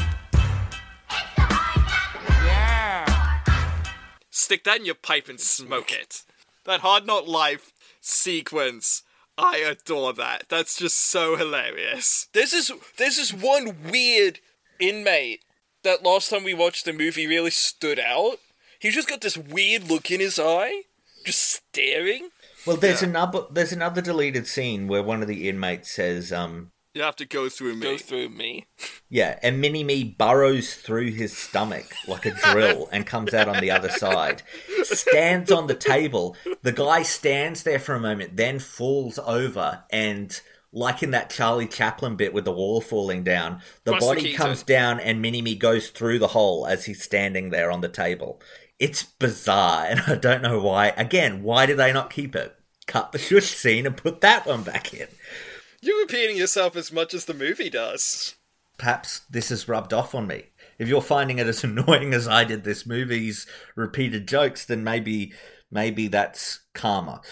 Yeah. 2.47 3.41
Stick 4.31 4.63
that 4.63 4.79
in 4.79 4.85
your 4.85 4.95
pipe 4.95 5.29
and 5.29 5.41
smoke 5.41 5.91
it. 5.91 6.23
That 6.69 6.81
Hard 6.81 7.07
Knock 7.07 7.27
Life 7.27 7.73
sequence. 8.03 9.03
I 9.39 9.57
adore 9.57 10.12
that. 10.12 10.45
That's 10.51 10.77
just 10.77 11.01
so 11.01 11.35
hilarious. 11.35 12.29
There's 12.35 12.51
this 12.51 12.71
there's 12.99 13.16
this 13.16 13.19
is 13.19 13.33
one 13.33 13.91
weird 13.91 14.41
inmate 14.79 15.45
that 15.83 16.03
last 16.03 16.29
time 16.29 16.45
we 16.45 16.53
watched 16.53 16.85
the 16.85 16.93
movie 16.93 17.27
really 17.27 17.53
stood 17.53 17.99
out. 17.99 18.37
He's 18.79 18.95
just 18.95 19.09
got 19.09 19.23
this 19.23 19.39
weird 19.39 19.89
look 19.89 20.11
in 20.11 20.21
his 20.21 20.39
eye, 20.39 20.83
just 21.25 21.41
staring. 21.41 22.29
Well, 22.66 22.77
there's 22.77 23.03
another 23.03 23.47
there's 23.51 23.73
another 23.73 24.03
deleted 24.03 24.47
scene 24.47 24.89
where 24.89 25.03
one 25.03 25.23
of 25.23 25.29
the 25.29 25.49
inmates 25.49 25.91
says, 25.91 26.35
um, 26.35 26.73
You 26.95 27.03
have 27.03 27.16
to 27.16 27.26
go 27.26 27.49
through 27.49 27.76
me. 27.76 27.82
Go 27.82 27.99
through 27.99 28.30
me. 28.30 28.66
yeah, 29.09 29.39
and 29.43 29.61
Mini 29.61 29.84
Me 29.84 30.05
burrows 30.05 30.74
through 30.74 31.12
his 31.12 31.36
stomach 31.36 31.86
like 32.09 32.26
a 32.26 32.32
drill 32.53 32.89
and 32.91 33.07
comes 33.07 33.34
out 33.34 33.49
on 33.49 33.61
the 33.61 33.70
other 33.70 33.91
side. 33.91 34.43
Stands 34.82 35.53
on 35.53 35.66
the 35.66 35.74
table. 35.74 36.36
The 36.62 36.72
guy 36.72 37.03
stands 37.03 37.62
there 37.62 37.78
for 37.78 37.95
a 37.95 38.01
moment, 38.01 38.36
then 38.36 38.59
falls 38.59 39.18
over 39.18 39.84
and 39.91 40.41
like 40.72 41.03
in 41.03 41.12
that 41.12 41.30
Charlie 41.30 41.66
Chaplin 41.66 42.16
bit 42.16 42.34
with 42.34 42.45
the 42.45 42.53
wall 42.53 42.80
falling 42.80 43.22
down, 43.24 43.62
the 43.84 43.93
Buster 43.93 44.07
body 44.07 44.20
Keaton. 44.22 44.36
comes 44.36 44.62
down 44.62 45.01
and 45.01 45.22
Mini 45.22 45.41
Me 45.41 45.55
goes 45.55 45.91
through 45.91 46.18
the 46.18 46.28
hole 46.28 46.66
as 46.66 46.84
he's 46.84 47.03
standing 47.03 47.51
there 47.51 47.70
on 47.70 47.80
the 47.80 47.89
table. 47.89 48.41
It's 48.78 49.03
bizarre, 49.03 49.86
and 49.86 50.01
I 50.07 50.16
don't 50.16 50.43
know 50.43 50.61
why. 50.61 50.89
Again, 50.89 51.43
why 51.43 51.66
did 51.66 51.78
they 51.78 51.93
not 51.93 52.11
keep 52.11 52.34
it? 52.36 52.55
cut 52.89 53.12
the 53.12 53.18
shush 53.18 53.55
scene 53.55 53.86
and 53.86 53.97
put 53.97 54.20
that 54.22 54.47
one 54.47 54.62
back 54.64 54.93
in. 54.93 55.07
You're 55.81 56.01
repeating 56.01 56.37
yourself 56.37 56.76
as 56.76 56.93
much 56.93 57.14
as 57.14 57.24
the 57.24 57.35
movie 57.35 57.70
does. 57.70 58.35
Perhaps 58.79 59.20
this 59.31 59.49
has 59.51 59.68
rubbed 59.68 59.93
off 59.93 60.14
on 60.14 60.26
me. 60.26 60.47
If 60.79 60.89
you're 60.89 61.01
finding 61.01 61.39
it 61.39 61.47
as 61.47 61.62
annoying 61.68 62.14
as 62.14 62.26
I 62.26 62.45
did 62.45 62.64
this 62.64 62.87
movie's 62.87 63.47
repeated 63.74 64.26
jokes, 64.29 64.64
then 64.64 64.83
maybe 64.85 65.33
maybe 65.70 66.09
that's 66.09 66.61
karma. 66.74 67.20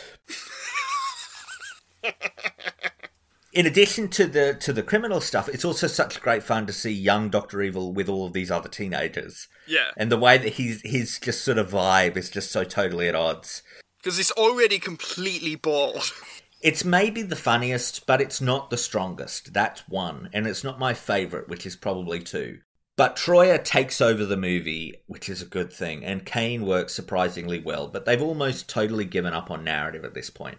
In 3.52 3.64
addition 3.64 4.08
to 4.10 4.26
the 4.26 4.54
to 4.60 4.72
the 4.72 4.82
criminal 4.82 5.20
stuff, 5.22 5.48
it's 5.48 5.64
also 5.64 5.86
such 5.86 6.20
great 6.20 6.42
fun 6.42 6.66
to 6.66 6.74
see 6.74 6.92
young 6.92 7.30
Doctor 7.30 7.62
Evil 7.62 7.94
with 7.94 8.08
all 8.08 8.26
of 8.26 8.34
these 8.34 8.50
other 8.50 8.68
teenagers. 8.68 9.48
Yeah. 9.66 9.92
And 9.96 10.12
the 10.12 10.18
way 10.18 10.36
that 10.36 10.54
he's 10.54 10.82
his 10.82 11.18
just 11.18 11.42
sort 11.42 11.56
of 11.56 11.70
vibe 11.70 12.18
is 12.18 12.28
just 12.28 12.52
so 12.52 12.64
totally 12.64 13.08
at 13.08 13.14
odds. 13.14 13.62
Because 13.96 14.18
he's 14.18 14.30
already 14.32 14.78
completely 14.78 15.54
bald. 15.54 16.12
It's 16.66 16.84
maybe 16.84 17.22
the 17.22 17.36
funniest, 17.36 18.06
but 18.06 18.20
it's 18.20 18.40
not 18.40 18.70
the 18.70 18.76
strongest. 18.76 19.52
That's 19.54 19.88
one. 19.88 20.28
And 20.32 20.48
it's 20.48 20.64
not 20.64 20.80
my 20.80 20.94
favourite, 20.94 21.48
which 21.48 21.64
is 21.64 21.76
probably 21.76 22.18
two. 22.18 22.58
But 22.96 23.14
Troyer 23.14 23.62
takes 23.62 24.00
over 24.00 24.24
the 24.24 24.36
movie, 24.36 24.96
which 25.06 25.28
is 25.28 25.40
a 25.40 25.46
good 25.46 25.72
thing, 25.72 26.04
and 26.04 26.26
Caine 26.26 26.66
works 26.66 26.92
surprisingly 26.92 27.60
well, 27.60 27.86
but 27.86 28.04
they've 28.04 28.20
almost 28.20 28.68
totally 28.68 29.04
given 29.04 29.32
up 29.32 29.48
on 29.48 29.62
narrative 29.62 30.04
at 30.04 30.14
this 30.14 30.28
point. 30.28 30.58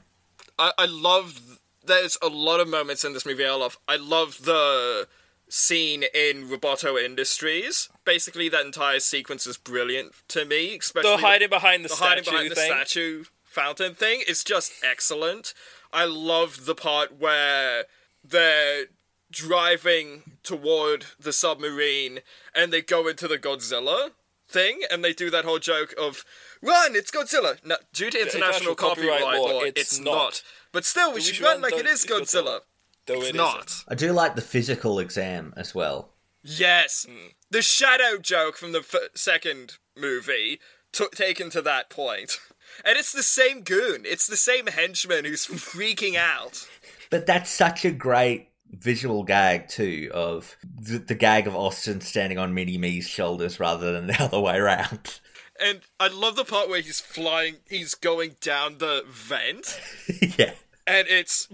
I, 0.58 0.72
I 0.78 0.86
love. 0.86 1.60
There's 1.84 2.18
a 2.22 2.30
lot 2.30 2.62
of 2.62 2.70
moments 2.70 3.04
in 3.04 3.12
this 3.12 3.26
movie 3.26 3.46
I 3.46 3.56
love. 3.56 3.78
I 3.86 3.98
love 3.98 4.46
the 4.46 5.10
scene 5.50 6.06
in 6.14 6.48
Roboto 6.48 7.04
Industries. 7.04 7.90
Basically, 8.06 8.48
that 8.48 8.66
entire 8.66 9.02
sequence 9.02 9.46
is 9.46 9.58
brilliant 9.58 10.14
to 10.30 10.46
me. 10.46 10.78
Especially 10.78 11.12
The 11.12 11.18
hiding 11.18 11.50
behind 11.50 11.84
the, 11.84 11.90
the 11.90 11.96
hiding 11.96 12.24
statue 12.24 12.38
behind 12.38 12.52
the 12.52 12.56
statue 12.56 13.24
fountain 13.44 13.96
thing 13.96 14.22
is 14.28 14.44
just 14.44 14.72
excellent. 14.84 15.54
I 15.98 16.06
love 16.06 16.66
the 16.66 16.76
part 16.76 17.18
where 17.20 17.86
they're 18.24 18.86
driving 19.32 20.38
toward 20.44 21.06
the 21.20 21.34
submarine 21.34 22.20
and 22.54 22.72
they 22.72 22.84
go 22.84 23.08
into 23.08 23.28
the 23.28 23.40
Godzilla 23.40 24.12
thing 24.48 24.82
and 24.92 25.04
they 25.04 25.12
do 25.12 25.32
that 25.32 25.44
whole 25.44 25.58
joke 25.58 25.96
of 26.00 26.24
run 26.62 26.96
it's 26.96 27.10
Godzilla 27.10 27.58
no, 27.66 27.78
due 27.94 28.12
to 28.12 28.18
international, 28.22 28.74
international 28.74 28.76
copyright, 28.76 29.22
copyright 29.22 29.42
law, 29.42 29.48
law, 29.56 29.62
it's, 29.62 29.82
it's 29.82 30.00
not. 30.00 30.14
not. 30.14 30.44
but 30.72 30.86
still 30.86 31.10
we 31.10 31.16
We 31.16 31.22
should 31.22 31.36
should 31.36 31.44
run 31.46 31.62
run 31.62 31.72
like 31.72 31.80
it 31.80 31.88
is 31.88 32.06
Godzilla. 32.06 32.20
Godzilla 32.22 32.60
Though 33.08 33.20
it's 33.22 33.30
it 33.30 33.36
not 33.36 33.66
isn't. 33.66 33.86
I 33.88 33.96
do 33.96 34.12
like 34.14 34.36
the 34.36 34.42
physical 34.42 35.00
exam 35.00 35.52
as 35.58 35.74
well. 35.74 36.14
yes 36.44 37.08
hmm. 37.10 37.30
the 37.50 37.64
shadow 37.64 38.20
joke 38.22 38.56
from 38.56 38.72
the 38.72 38.80
f- 38.80 39.10
second 39.16 39.78
movie 39.98 40.60
took 40.94 41.16
taken 41.16 41.50
to 41.50 41.62
that 41.64 41.90
point 41.90 42.40
and 42.86 42.98
it's 42.98 43.12
the 43.14 43.24
same 43.24 43.62
goon 43.62 44.02
it's 44.06 44.28
the 44.28 44.38
same 44.38 44.68
henchman 44.68 45.26
who's 45.26 45.46
freaking 45.48 46.16
out 46.16 46.68
But 47.10 47.26
that's 47.26 47.50
such 47.50 47.86
a 47.86 47.92
great 47.92 48.50
visual 48.72 49.24
gag 49.24 49.70
too 49.70 50.12
of 50.14 50.58
the, 50.64 50.98
the 50.98 51.16
gag 51.16 51.48
of 51.48 51.56
Austin 51.56 52.02
standing 52.02 52.38
on 52.38 52.54
Mini 52.54 52.78
Me's 52.78 53.08
shoulders 53.08 53.60
rather 53.60 53.94
than 53.94 54.08
the 54.08 54.22
other 54.24 54.40
way 54.42 54.58
around. 54.58 55.20
And 55.60 55.80
I 56.00 56.10
love 56.10 56.36
the 56.36 56.44
part 56.44 56.68
where 56.70 56.82
he's 56.82 57.00
flying, 57.00 57.56
he's 57.70 57.96
going 57.96 58.36
down 58.42 58.78
the 58.80 59.04
vent, 59.08 59.80
yeah. 60.38 60.52
and 60.86 61.08
it's. 61.08 61.48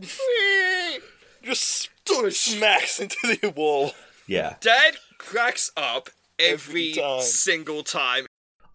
Just 1.43 1.89
sort 2.07 2.33
smacks 2.33 2.99
into 2.99 3.15
the 3.41 3.49
wall. 3.49 3.91
Yeah. 4.27 4.55
Dad 4.61 4.95
cracks 5.17 5.71
up 5.77 6.09
every, 6.39 6.91
Every 6.91 6.93
time. 6.93 7.21
single 7.21 7.83
time. 7.83 8.25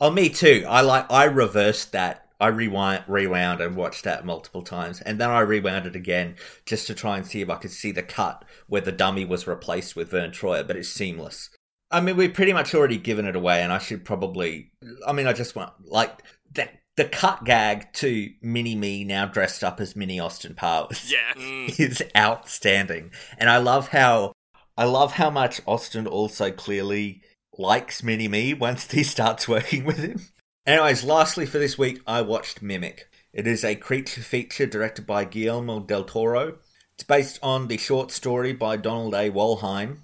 Oh, 0.00 0.10
me 0.10 0.28
too. 0.28 0.64
I 0.68 0.82
like 0.82 1.10
I 1.10 1.24
reversed 1.24 1.92
that. 1.92 2.27
I 2.40 2.48
rewind, 2.48 3.04
rewound, 3.08 3.60
and 3.60 3.74
watched 3.74 4.04
that 4.04 4.24
multiple 4.24 4.62
times, 4.62 5.00
and 5.00 5.20
then 5.20 5.30
I 5.30 5.40
rewound 5.40 5.86
it 5.86 5.96
again 5.96 6.36
just 6.66 6.86
to 6.86 6.94
try 6.94 7.16
and 7.16 7.26
see 7.26 7.40
if 7.40 7.50
I 7.50 7.56
could 7.56 7.72
see 7.72 7.90
the 7.90 8.02
cut 8.02 8.44
where 8.68 8.80
the 8.80 8.92
dummy 8.92 9.24
was 9.24 9.46
replaced 9.46 9.96
with 9.96 10.10
Verne 10.10 10.30
Troyer, 10.30 10.66
but 10.66 10.76
it's 10.76 10.88
seamless. 10.88 11.50
I 11.90 12.00
mean, 12.00 12.16
we've 12.16 12.34
pretty 12.34 12.52
much 12.52 12.74
already 12.74 12.98
given 12.98 13.26
it 13.26 13.34
away, 13.34 13.62
and 13.62 13.72
I 13.72 13.78
should 13.78 14.04
probably. 14.04 14.70
I 15.06 15.12
mean, 15.12 15.26
I 15.26 15.32
just 15.32 15.56
want 15.56 15.72
like 15.84 16.22
that 16.54 16.78
the 16.96 17.06
cut 17.06 17.44
gag 17.44 17.92
to 17.94 18.30
Mini 18.42 18.74
Me 18.74 19.04
now 19.04 19.24
dressed 19.26 19.64
up 19.64 19.80
as 19.80 19.96
Mini 19.96 20.20
Austin 20.20 20.54
Powers. 20.54 21.12
Yeah. 21.12 21.32
is 21.78 22.02
outstanding, 22.16 23.10
and 23.38 23.48
I 23.48 23.58
love 23.58 23.88
how 23.88 24.32
I 24.76 24.84
love 24.84 25.12
how 25.12 25.30
much 25.30 25.60
Austin 25.66 26.06
also 26.06 26.52
clearly 26.52 27.22
likes 27.56 28.02
Mini 28.02 28.28
Me 28.28 28.54
once 28.54 28.90
he 28.90 29.02
starts 29.02 29.48
working 29.48 29.84
with 29.84 29.98
him. 29.98 30.20
Anyways, 30.68 31.02
lastly 31.02 31.46
for 31.46 31.56
this 31.56 31.78
week, 31.78 32.02
I 32.06 32.20
watched 32.20 32.60
Mimic. 32.60 33.08
It 33.32 33.46
is 33.46 33.64
a 33.64 33.74
creature 33.74 34.20
feature 34.20 34.66
directed 34.66 35.06
by 35.06 35.24
Guillermo 35.24 35.80
del 35.80 36.04
Toro. 36.04 36.58
It's 36.92 37.04
based 37.04 37.38
on 37.42 37.68
the 37.68 37.78
short 37.78 38.10
story 38.10 38.52
by 38.52 38.76
Donald 38.76 39.14
A. 39.14 39.30
Wollheim. 39.30 40.00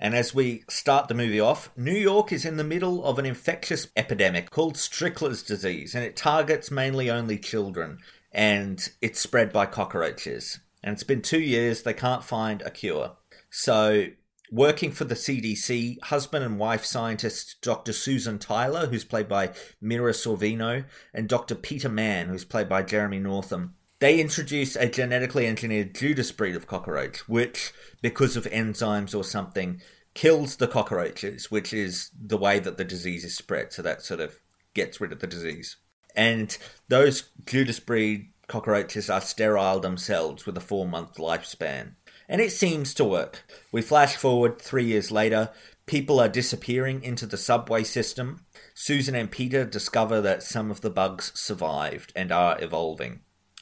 And 0.00 0.16
as 0.16 0.34
we 0.34 0.64
start 0.68 1.06
the 1.06 1.14
movie 1.14 1.38
off, 1.38 1.70
New 1.76 1.94
York 1.94 2.32
is 2.32 2.44
in 2.44 2.56
the 2.56 2.64
middle 2.64 3.04
of 3.04 3.20
an 3.20 3.24
infectious 3.24 3.86
epidemic 3.96 4.50
called 4.50 4.74
Strickler's 4.74 5.44
disease, 5.44 5.94
and 5.94 6.02
it 6.02 6.16
targets 6.16 6.72
mainly 6.72 7.08
only 7.08 7.38
children, 7.38 8.00
and 8.32 8.88
it's 9.00 9.20
spread 9.20 9.52
by 9.52 9.64
cockroaches. 9.64 10.58
And 10.82 10.94
it's 10.94 11.04
been 11.04 11.22
two 11.22 11.40
years, 11.40 11.84
they 11.84 11.94
can't 11.94 12.24
find 12.24 12.62
a 12.62 12.70
cure. 12.72 13.12
So, 13.48 14.06
working 14.54 14.92
for 14.92 15.04
the 15.04 15.16
CDC, 15.16 16.00
husband 16.04 16.44
and 16.44 16.58
wife 16.58 16.84
scientists 16.84 17.56
Dr. 17.60 17.92
Susan 17.92 18.38
Tyler, 18.38 18.86
who's 18.86 19.04
played 19.04 19.28
by 19.28 19.52
Mira 19.80 20.12
Sorvino, 20.12 20.84
and 21.12 21.28
Dr. 21.28 21.56
Peter 21.56 21.88
Mann, 21.88 22.28
who's 22.28 22.44
played 22.44 22.68
by 22.68 22.82
Jeremy 22.82 23.18
Northam, 23.18 23.74
they 23.98 24.20
introduce 24.20 24.76
a 24.76 24.88
genetically 24.88 25.46
engineered 25.46 25.94
Judas 25.94 26.30
breed 26.30 26.54
of 26.54 26.68
cockroach, 26.68 27.28
which, 27.28 27.72
because 28.00 28.36
of 28.36 28.44
enzymes 28.44 29.14
or 29.14 29.24
something, 29.24 29.80
kills 30.14 30.56
the 30.56 30.68
cockroaches, 30.68 31.50
which 31.50 31.72
is 31.72 32.10
the 32.16 32.36
way 32.36 32.60
that 32.60 32.76
the 32.76 32.84
disease 32.84 33.24
is 33.24 33.36
spread. 33.36 33.72
So 33.72 33.82
that 33.82 34.02
sort 34.02 34.20
of 34.20 34.38
gets 34.72 35.00
rid 35.00 35.10
of 35.10 35.18
the 35.18 35.26
disease. 35.26 35.76
And 36.14 36.56
those 36.88 37.30
Judas 37.44 37.80
breed 37.80 38.30
cockroaches 38.46 39.10
are 39.10 39.20
sterile 39.20 39.80
themselves 39.80 40.46
with 40.46 40.56
a 40.56 40.60
four 40.60 40.86
month 40.86 41.16
lifespan. 41.16 41.94
And 42.28 42.40
it 42.40 42.52
seems 42.52 42.94
to 42.94 43.04
work. 43.04 43.44
We 43.70 43.82
flash 43.82 44.16
forward 44.16 44.60
three 44.60 44.84
years 44.84 45.10
later. 45.10 45.50
People 45.86 46.18
are 46.18 46.28
disappearing 46.28 47.02
into 47.02 47.26
the 47.26 47.36
subway 47.36 47.84
system. 47.84 48.46
Susan 48.74 49.14
and 49.14 49.30
Peter 49.30 49.64
discover 49.64 50.20
that 50.22 50.42
some 50.42 50.70
of 50.70 50.80
the 50.80 50.90
bugs 50.90 51.32
survived 51.34 52.12
and 52.16 52.32
are 52.32 52.60
evolving. 52.62 53.20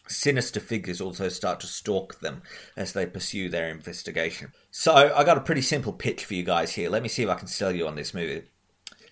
Sinister 0.08 0.60
figures 0.60 1.00
also 1.00 1.28
start 1.28 1.60
to 1.60 1.66
stalk 1.66 2.20
them 2.20 2.42
as 2.76 2.92
they 2.92 3.06
pursue 3.06 3.48
their 3.48 3.68
investigation. 3.68 4.52
So, 4.70 5.12
I 5.14 5.24
got 5.24 5.38
a 5.38 5.42
pretty 5.42 5.62
simple 5.62 5.92
pitch 5.92 6.24
for 6.24 6.34
you 6.34 6.42
guys 6.42 6.74
here. 6.74 6.90
Let 6.90 7.02
me 7.02 7.08
see 7.08 7.22
if 7.22 7.28
I 7.28 7.34
can 7.34 7.46
sell 7.46 7.74
you 7.74 7.86
on 7.86 7.94
this 7.94 8.14
movie. 8.14 8.44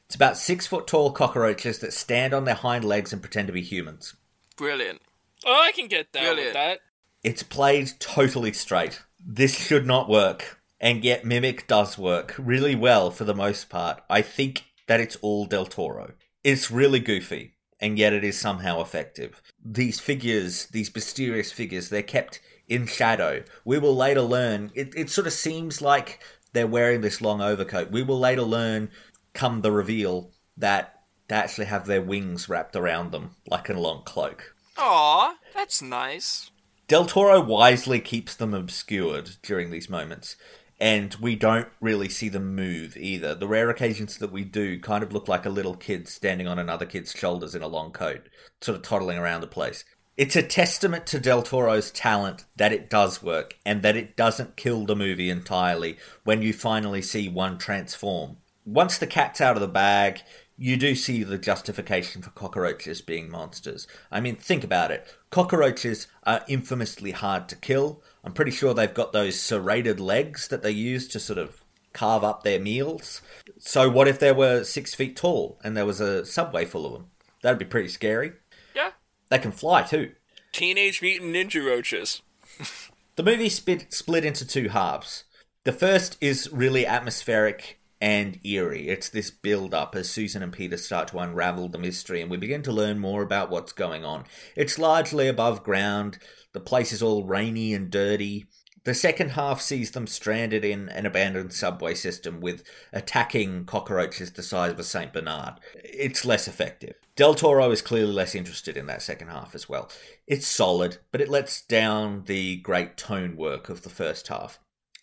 It's 0.06 0.14
about 0.16 0.36
six 0.36 0.66
foot 0.66 0.86
tall 0.86 1.12
cockroaches 1.12 1.78
that 1.78 1.92
stand 1.92 2.34
on 2.34 2.44
their 2.44 2.56
hind 2.56 2.84
legs 2.84 3.12
and 3.12 3.22
pretend 3.22 3.46
to 3.46 3.52
be 3.52 3.62
humans. 3.62 4.14
Brilliant. 4.56 5.00
Oh, 5.46 5.62
I 5.64 5.72
can 5.72 5.86
get 5.86 6.12
down 6.12 6.36
with 6.36 6.52
that. 6.52 6.80
It's 7.22 7.42
played 7.42 7.92
totally 7.98 8.52
straight. 8.52 9.02
This 9.24 9.56
should 9.56 9.86
not 9.86 10.08
work. 10.08 10.60
And 10.80 11.04
yet, 11.04 11.24
Mimic 11.24 11.66
does 11.66 11.98
work 11.98 12.34
really 12.38 12.74
well 12.74 13.10
for 13.10 13.24
the 13.24 13.34
most 13.34 13.68
part. 13.68 14.02
I 14.08 14.22
think 14.22 14.64
that 14.86 15.00
it's 15.00 15.16
all 15.16 15.44
Del 15.44 15.66
Toro. 15.66 16.12
It's 16.42 16.70
really 16.70 17.00
goofy, 17.00 17.52
and 17.78 17.98
yet 17.98 18.14
it 18.14 18.24
is 18.24 18.38
somehow 18.38 18.80
effective. 18.80 19.42
These 19.62 20.00
figures, 20.00 20.66
these 20.66 20.94
mysterious 20.94 21.52
figures, 21.52 21.90
they're 21.90 22.02
kept 22.02 22.40
in 22.66 22.86
shadow. 22.86 23.42
We 23.64 23.78
will 23.78 23.94
later 23.94 24.22
learn, 24.22 24.70
it, 24.74 24.94
it 24.96 25.10
sort 25.10 25.26
of 25.26 25.34
seems 25.34 25.82
like 25.82 26.22
they're 26.54 26.66
wearing 26.66 27.02
this 27.02 27.20
long 27.20 27.42
overcoat. 27.42 27.90
We 27.90 28.02
will 28.02 28.18
later 28.18 28.42
learn, 28.42 28.90
come 29.34 29.60
the 29.60 29.72
reveal, 29.72 30.30
that 30.56 31.02
they 31.28 31.36
actually 31.36 31.66
have 31.66 31.86
their 31.86 32.02
wings 32.02 32.48
wrapped 32.48 32.74
around 32.74 33.12
them 33.12 33.36
like 33.50 33.68
a 33.68 33.74
long 33.74 34.02
cloak. 34.04 34.54
Aw, 34.78 35.34
that's 35.54 35.82
nice. 35.82 36.50
Del 36.90 37.06
Toro 37.06 37.40
wisely 37.40 38.00
keeps 38.00 38.34
them 38.34 38.52
obscured 38.52 39.36
during 39.44 39.70
these 39.70 39.88
moments, 39.88 40.34
and 40.80 41.14
we 41.20 41.36
don't 41.36 41.68
really 41.80 42.08
see 42.08 42.28
them 42.28 42.56
move 42.56 42.96
either. 42.96 43.32
The 43.32 43.46
rare 43.46 43.70
occasions 43.70 44.18
that 44.18 44.32
we 44.32 44.42
do 44.42 44.80
kind 44.80 45.04
of 45.04 45.12
look 45.12 45.28
like 45.28 45.46
a 45.46 45.50
little 45.50 45.76
kid 45.76 46.08
standing 46.08 46.48
on 46.48 46.58
another 46.58 46.86
kid's 46.86 47.12
shoulders 47.12 47.54
in 47.54 47.62
a 47.62 47.68
long 47.68 47.92
coat, 47.92 48.28
sort 48.60 48.74
of 48.76 48.82
toddling 48.82 49.18
around 49.18 49.40
the 49.40 49.46
place. 49.46 49.84
It's 50.16 50.34
a 50.34 50.42
testament 50.42 51.06
to 51.06 51.20
Del 51.20 51.44
Toro's 51.44 51.92
talent 51.92 52.44
that 52.56 52.72
it 52.72 52.90
does 52.90 53.22
work, 53.22 53.54
and 53.64 53.82
that 53.82 53.96
it 53.96 54.16
doesn't 54.16 54.56
kill 54.56 54.84
the 54.84 54.96
movie 54.96 55.30
entirely 55.30 55.96
when 56.24 56.42
you 56.42 56.52
finally 56.52 57.02
see 57.02 57.28
one 57.28 57.56
transform. 57.56 58.38
Once 58.66 58.98
the 58.98 59.06
cat's 59.06 59.40
out 59.40 59.54
of 59.54 59.60
the 59.60 59.68
bag, 59.68 60.22
you 60.60 60.76
do 60.76 60.94
see 60.94 61.22
the 61.24 61.38
justification 61.38 62.20
for 62.20 62.28
cockroaches 62.30 63.00
being 63.00 63.30
monsters. 63.30 63.86
I 64.12 64.20
mean, 64.20 64.36
think 64.36 64.62
about 64.62 64.90
it. 64.90 65.06
Cockroaches 65.30 66.06
are 66.24 66.44
infamously 66.48 67.12
hard 67.12 67.48
to 67.48 67.56
kill. 67.56 68.02
I'm 68.22 68.34
pretty 68.34 68.50
sure 68.50 68.74
they've 68.74 68.92
got 68.92 69.14
those 69.14 69.40
serrated 69.40 69.98
legs 69.98 70.48
that 70.48 70.62
they 70.62 70.70
use 70.70 71.08
to 71.08 71.18
sort 71.18 71.38
of 71.38 71.64
carve 71.94 72.22
up 72.22 72.42
their 72.42 72.60
meals. 72.60 73.22
So, 73.58 73.88
what 73.88 74.06
if 74.06 74.18
they 74.18 74.32
were 74.32 74.62
six 74.62 74.94
feet 74.94 75.16
tall 75.16 75.58
and 75.64 75.74
there 75.74 75.86
was 75.86 75.98
a 75.98 76.26
subway 76.26 76.66
full 76.66 76.84
of 76.84 76.92
them? 76.92 77.06
That'd 77.42 77.58
be 77.58 77.64
pretty 77.64 77.88
scary. 77.88 78.32
Yeah. 78.76 78.90
They 79.30 79.38
can 79.38 79.52
fly 79.52 79.80
too. 79.80 80.12
Teenage 80.52 81.00
Mutant 81.00 81.34
Ninja 81.34 81.64
Roaches. 81.64 82.20
The 83.16 83.24
movie 83.24 83.50
split, 83.50 83.92
split 83.92 84.24
into 84.24 84.46
two 84.46 84.68
halves. 84.70 85.24
The 85.64 85.72
first 85.72 86.16
is 86.22 86.48
really 86.52 86.86
atmospheric 86.86 87.79
and 88.00 88.38
eerie. 88.44 88.88
It's 88.88 89.08
this 89.08 89.30
build 89.30 89.74
up 89.74 89.94
as 89.94 90.08
Susan 90.08 90.42
and 90.42 90.52
Peter 90.52 90.76
start 90.76 91.08
to 91.08 91.18
unravel 91.18 91.68
the 91.68 91.78
mystery 91.78 92.22
and 92.22 92.30
we 92.30 92.36
begin 92.36 92.62
to 92.62 92.72
learn 92.72 92.98
more 92.98 93.22
about 93.22 93.50
what's 93.50 93.72
going 93.72 94.04
on. 94.04 94.24
It's 94.56 94.78
largely 94.78 95.28
above 95.28 95.62
ground, 95.62 96.18
the 96.52 96.60
place 96.60 96.92
is 96.92 97.02
all 97.02 97.24
rainy 97.24 97.74
and 97.74 97.90
dirty. 97.90 98.46
The 98.84 98.94
second 98.94 99.32
half 99.32 99.60
sees 99.60 99.90
them 99.90 100.06
stranded 100.06 100.64
in 100.64 100.88
an 100.88 101.04
abandoned 101.04 101.52
subway 101.52 101.94
system 101.94 102.40
with 102.40 102.64
attacking 102.94 103.66
cockroaches 103.66 104.32
the 104.32 104.42
size 104.42 104.72
of 104.72 104.78
a 104.78 104.84
St. 104.84 105.12
Bernard. 105.12 105.60
It's 105.74 106.24
less 106.24 106.48
effective. 106.48 106.94
Del 107.14 107.34
Toro 107.34 107.70
is 107.70 107.82
clearly 107.82 108.12
less 108.12 108.34
interested 108.34 108.78
in 108.78 108.86
that 108.86 109.02
second 109.02 109.28
half 109.28 109.54
as 109.54 109.68
well. 109.68 109.90
It's 110.26 110.46
solid, 110.46 110.96
but 111.12 111.20
it 111.20 111.28
lets 111.28 111.60
down 111.60 112.22
the 112.24 112.56
great 112.56 112.96
tone 112.96 113.36
work 113.36 113.68
of 113.68 113.82
the 113.82 113.90
first 113.90 114.28
half. 114.28 114.58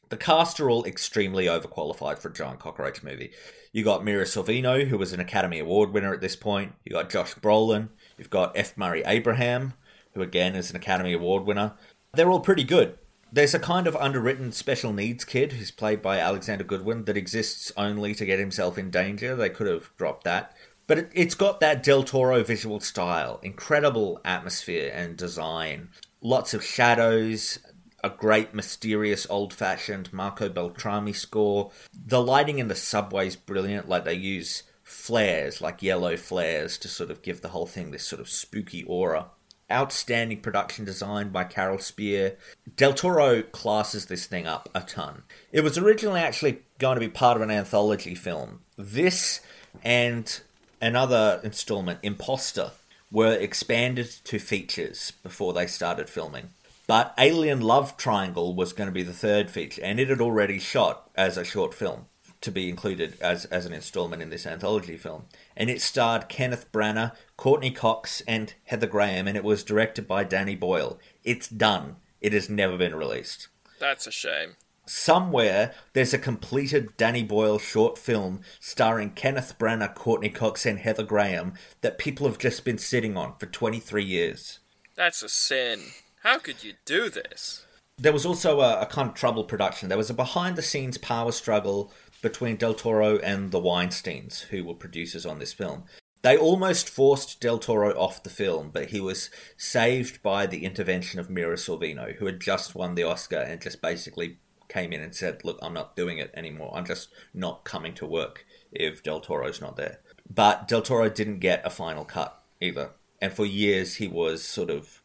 The 0.09 0.17
cast 0.17 0.59
are 0.59 0.69
all 0.69 0.85
extremely 0.85 1.45
overqualified 1.45 2.19
for 2.19 2.29
a 2.29 2.33
giant 2.33 2.59
cockroach 2.59 3.03
movie. 3.03 3.31
You 3.73 3.83
got 3.83 4.05
Mira 4.05 4.23
Sorvino, 4.23 4.87
who 4.87 4.97
was 4.97 5.11
an 5.11 5.19
Academy 5.19 5.59
Award 5.59 5.91
winner 5.91 6.13
at 6.13 6.21
this 6.21 6.35
point. 6.35 6.73
You 6.85 6.93
got 6.93 7.09
Josh 7.09 7.35
Brolin. 7.35 7.89
You've 8.17 8.29
got 8.29 8.57
F. 8.57 8.77
Murray 8.77 9.03
Abraham, 9.05 9.73
who 10.13 10.21
again 10.21 10.55
is 10.55 10.69
an 10.69 10.77
Academy 10.77 11.13
Award 11.13 11.45
winner. 11.45 11.73
They're 12.13 12.31
all 12.31 12.39
pretty 12.39 12.63
good. 12.63 12.97
There's 13.31 13.53
a 13.53 13.59
kind 13.59 13.87
of 13.87 13.95
underwritten 13.97 14.53
special 14.53 14.93
needs 14.93 15.25
kid 15.25 15.51
who's 15.51 15.71
played 15.71 16.01
by 16.01 16.19
Alexander 16.19 16.63
Goodwin 16.63 17.03
that 17.05 17.17
exists 17.17 17.73
only 17.75 18.15
to 18.15 18.25
get 18.25 18.39
himself 18.39 18.77
in 18.77 18.89
danger. 18.89 19.35
They 19.35 19.49
could 19.49 19.67
have 19.67 19.91
dropped 19.97 20.23
that. 20.23 20.55
But 20.87 20.97
it, 20.97 21.11
it's 21.13 21.35
got 21.35 21.59
that 21.59 21.83
Del 21.83 22.03
Toro 22.03 22.43
visual 22.43 22.79
style, 22.79 23.41
incredible 23.43 24.21
atmosphere 24.23 24.89
and 24.95 25.17
design, 25.17 25.89
lots 26.21 26.53
of 26.53 26.63
shadows, 26.63 27.59
a 28.07 28.17
great, 28.17 28.53
mysterious, 28.53 29.27
old 29.29 29.53
fashioned 29.53 30.13
Marco 30.13 30.47
Beltrami 30.47 31.11
score. 31.11 31.71
The 31.93 32.21
lighting 32.21 32.57
in 32.59 32.69
the 32.69 32.75
subway 32.75 33.27
is 33.27 33.35
brilliant, 33.35 33.89
like 33.89 34.05
they 34.05 34.13
use 34.13 34.63
flares, 34.81 35.59
like 35.59 35.83
yellow 35.83 36.15
flares, 36.15 36.77
to 36.77 36.87
sort 36.87 37.11
of 37.11 37.21
give 37.21 37.41
the 37.41 37.49
whole 37.49 37.65
thing 37.65 37.91
this 37.91 38.05
sort 38.05 38.21
of 38.21 38.29
spooky 38.29 38.83
aura. 38.85 39.27
Outstanding 39.69 40.39
production 40.39 40.85
design 40.85 41.29
by 41.29 41.43
Carol 41.43 41.79
Spier. 41.79 42.37
Del 42.77 42.93
Toro 42.93 43.41
classes 43.41 44.05
this 44.05 44.25
thing 44.25 44.47
up 44.47 44.69
a 44.73 44.79
ton. 44.79 45.23
It 45.51 45.61
was 45.61 45.77
originally 45.77 46.21
actually 46.21 46.59
going 46.79 46.95
to 46.95 47.05
be 47.05 47.09
part 47.09 47.35
of 47.35 47.43
an 47.43 47.51
anthology 47.51 48.15
film. 48.15 48.61
This 48.77 49.41
and 49.83 50.39
another 50.81 51.41
installment, 51.43 51.99
Imposter, 52.01 52.71
were 53.11 53.33
expanded 53.33 54.09
to 54.23 54.39
features 54.39 55.11
before 55.23 55.51
they 55.51 55.67
started 55.67 56.09
filming. 56.09 56.51
But 56.87 57.13
Alien 57.17 57.59
Love 57.59 57.97
Triangle 57.97 58.55
was 58.55 58.71
going 58.71 58.87
to 58.87 58.93
be 58.93 59.03
the 59.03 59.13
third 59.13 59.51
feature, 59.51 59.81
and 59.83 59.99
it 59.99 60.09
had 60.09 60.21
already 60.21 60.57
shot 60.57 61.09
as 61.15 61.35
a 61.37 61.43
short 61.43 61.73
film 61.73 62.05
to 62.39 62.51
be 62.51 62.69
included 62.69 63.17
as, 63.19 63.45
as 63.45 63.65
an 63.65 63.73
installment 63.73 64.21
in 64.21 64.29
this 64.29 64.45
anthology 64.45 64.95
film. 64.95 65.25
And 65.55 65.69
it 65.69 65.81
starred 65.81 66.29
Kenneth 66.29 66.71
Branagh, 66.71 67.13
Courteney 67.35 67.71
Cox, 67.71 68.21
and 68.27 68.53
Heather 68.65 68.87
Graham, 68.87 69.27
and 69.27 69.35
it 69.35 69.43
was 69.43 69.63
directed 69.63 70.07
by 70.07 70.23
Danny 70.23 70.55
Boyle. 70.55 70.97
It's 71.25 71.49
done. 71.49 71.97
It 72.21 72.31
has 72.31 72.49
never 72.49 72.77
been 72.77 72.95
released. 72.95 73.49
That's 73.79 74.07
a 74.07 74.11
shame. 74.11 74.55
Somewhere 74.85 75.73
there's 75.91 76.13
a 76.13 76.17
completed 76.17 76.95
Danny 76.95 77.23
Boyle 77.23 77.59
short 77.59 77.97
film 77.97 78.39
starring 78.61 79.09
Kenneth 79.09 79.57
Branagh, 79.59 79.93
Courteney 79.93 80.29
Cox, 80.29 80.65
and 80.65 80.79
Heather 80.79 81.03
Graham 81.03 81.53
that 81.81 81.97
people 81.97 82.27
have 82.27 82.37
just 82.37 82.63
been 82.63 82.77
sitting 82.77 83.17
on 83.17 83.35
for 83.37 83.47
23 83.47 84.05
years. 84.05 84.59
That's 84.95 85.21
a 85.21 85.27
sin. 85.27 85.81
How 86.27 86.39
could 86.39 86.61
you 86.61 86.73
do 86.83 87.09
this? 87.09 87.65
There 87.97 88.11
was 88.11 88.25
also 88.25 88.59
a, 88.59 88.81
a 88.81 88.85
kind 88.85 89.07
of 89.07 89.15
troubled 89.15 89.47
production. 89.47 89.87
There 89.87 89.97
was 89.97 90.09
a 90.09 90.13
behind 90.13 90.57
the 90.57 90.61
scenes 90.61 90.97
power 90.97 91.31
struggle 91.31 91.93
between 92.21 92.57
Del 92.57 92.73
Toro 92.73 93.17
and 93.19 93.51
the 93.51 93.61
Weinsteins, 93.61 94.41
who 94.47 94.65
were 94.65 94.73
producers 94.73 95.25
on 95.25 95.39
this 95.39 95.53
film. 95.53 95.85
They 96.23 96.37
almost 96.37 96.89
forced 96.89 97.39
Del 97.39 97.59
Toro 97.59 97.97
off 97.97 98.23
the 98.23 98.29
film, 98.29 98.71
but 98.73 98.89
he 98.89 98.99
was 98.99 99.29
saved 99.55 100.21
by 100.21 100.45
the 100.45 100.65
intervention 100.65 101.21
of 101.21 101.29
Mira 101.29 101.55
Sorvino, 101.55 102.13
who 102.17 102.25
had 102.25 102.41
just 102.41 102.75
won 102.75 102.95
the 102.95 103.03
Oscar 103.03 103.37
and 103.37 103.61
just 103.61 103.81
basically 103.81 104.39
came 104.67 104.91
in 104.91 104.99
and 104.99 105.15
said, 105.15 105.45
Look, 105.45 105.57
I'm 105.61 105.73
not 105.73 105.95
doing 105.95 106.17
it 106.17 106.31
anymore. 106.33 106.73
I'm 106.75 106.85
just 106.85 107.07
not 107.33 107.63
coming 107.63 107.93
to 107.93 108.05
work 108.05 108.45
if 108.73 109.01
Del 109.01 109.21
Toro's 109.21 109.61
not 109.61 109.77
there. 109.77 109.99
But 110.29 110.67
Del 110.67 110.81
Toro 110.81 111.07
didn't 111.07 111.39
get 111.39 111.65
a 111.65 111.69
final 111.69 112.03
cut 112.03 112.43
either. 112.59 112.89
And 113.21 113.31
for 113.31 113.45
years, 113.45 113.95
he 113.95 114.09
was 114.09 114.43
sort 114.43 114.69
of. 114.69 115.01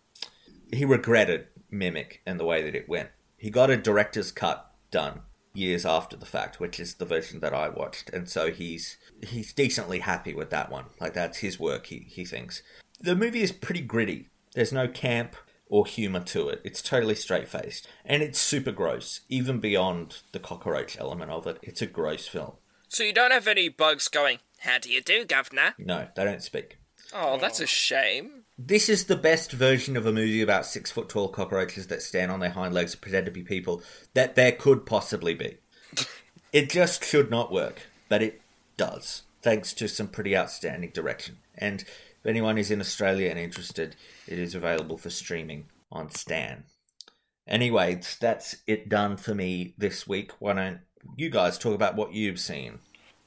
He 0.72 0.84
regretted 0.84 1.46
Mimic 1.70 2.20
and 2.26 2.40
the 2.40 2.44
way 2.44 2.62
that 2.62 2.74
it 2.74 2.88
went. 2.88 3.10
He 3.36 3.50
got 3.50 3.70
a 3.70 3.76
director's 3.76 4.32
cut 4.32 4.72
done 4.90 5.22
years 5.54 5.84
after 5.84 6.16
the 6.16 6.26
fact, 6.26 6.58
which 6.58 6.80
is 6.80 6.94
the 6.94 7.04
version 7.04 7.40
that 7.40 7.54
I 7.54 7.68
watched, 7.68 8.10
and 8.10 8.28
so 8.28 8.50
he's 8.50 8.96
he's 9.22 9.52
decently 9.52 10.00
happy 10.00 10.34
with 10.34 10.50
that 10.50 10.70
one. 10.70 10.86
Like 11.00 11.14
that's 11.14 11.38
his 11.38 11.60
work, 11.60 11.86
he 11.86 12.06
he 12.08 12.24
thinks. 12.24 12.62
The 13.00 13.14
movie 13.14 13.42
is 13.42 13.52
pretty 13.52 13.82
gritty. 13.82 14.28
There's 14.54 14.72
no 14.72 14.88
camp 14.88 15.36
or 15.72 15.86
humor 15.86 16.20
to 16.20 16.48
it. 16.50 16.60
It's 16.64 16.82
totally 16.82 17.14
straight 17.14 17.48
faced. 17.48 17.88
And 18.04 18.22
it's 18.22 18.38
super 18.38 18.72
gross, 18.72 19.22
even 19.30 19.58
beyond 19.58 20.18
the 20.32 20.38
cockroach 20.38 20.98
element 21.00 21.30
of 21.30 21.46
it. 21.46 21.58
It's 21.62 21.80
a 21.80 21.86
gross 21.86 22.28
film. 22.28 22.52
So 22.88 23.02
you 23.02 23.14
don't 23.14 23.32
have 23.32 23.48
any 23.48 23.70
bugs 23.70 24.08
going, 24.08 24.40
How 24.58 24.78
do 24.78 24.92
you 24.92 25.00
do, 25.00 25.24
governor? 25.24 25.74
No, 25.78 26.08
they 26.14 26.24
don't 26.24 26.42
speak. 26.42 26.76
Oh, 27.14 27.38
that's 27.38 27.58
a 27.58 27.66
shame. 27.66 28.41
This 28.58 28.88
is 28.88 29.04
the 29.06 29.16
best 29.16 29.52
version 29.52 29.96
of 29.96 30.06
a 30.06 30.12
movie 30.12 30.42
about 30.42 30.66
six 30.66 30.90
foot 30.90 31.08
tall 31.08 31.28
cockroaches 31.28 31.86
that 31.86 32.02
stand 32.02 32.30
on 32.30 32.40
their 32.40 32.50
hind 32.50 32.74
legs 32.74 32.92
and 32.92 33.00
pretend 33.00 33.26
to 33.26 33.32
be 33.32 33.42
people 33.42 33.82
that 34.14 34.34
there 34.34 34.52
could 34.52 34.84
possibly 34.84 35.34
be. 35.34 35.56
it 36.52 36.70
just 36.70 37.04
should 37.04 37.30
not 37.30 37.52
work, 37.52 37.82
but 38.08 38.22
it 38.22 38.42
does, 38.76 39.22
thanks 39.40 39.72
to 39.74 39.88
some 39.88 40.08
pretty 40.08 40.36
outstanding 40.36 40.90
direction. 40.90 41.38
And 41.56 41.80
if 41.80 42.26
anyone 42.26 42.58
is 42.58 42.70
in 42.70 42.80
Australia 42.80 43.30
and 43.30 43.38
interested, 43.38 43.96
it 44.28 44.38
is 44.38 44.54
available 44.54 44.98
for 44.98 45.10
streaming 45.10 45.66
on 45.90 46.10
Stan. 46.10 46.64
Anyway, 47.48 48.00
that's 48.20 48.56
it 48.66 48.88
done 48.88 49.16
for 49.16 49.34
me 49.34 49.74
this 49.76 50.06
week. 50.06 50.32
Why 50.38 50.52
don't 50.52 50.80
you 51.16 51.30
guys 51.30 51.58
talk 51.58 51.74
about 51.74 51.96
what 51.96 52.12
you've 52.12 52.38
seen? 52.38 52.78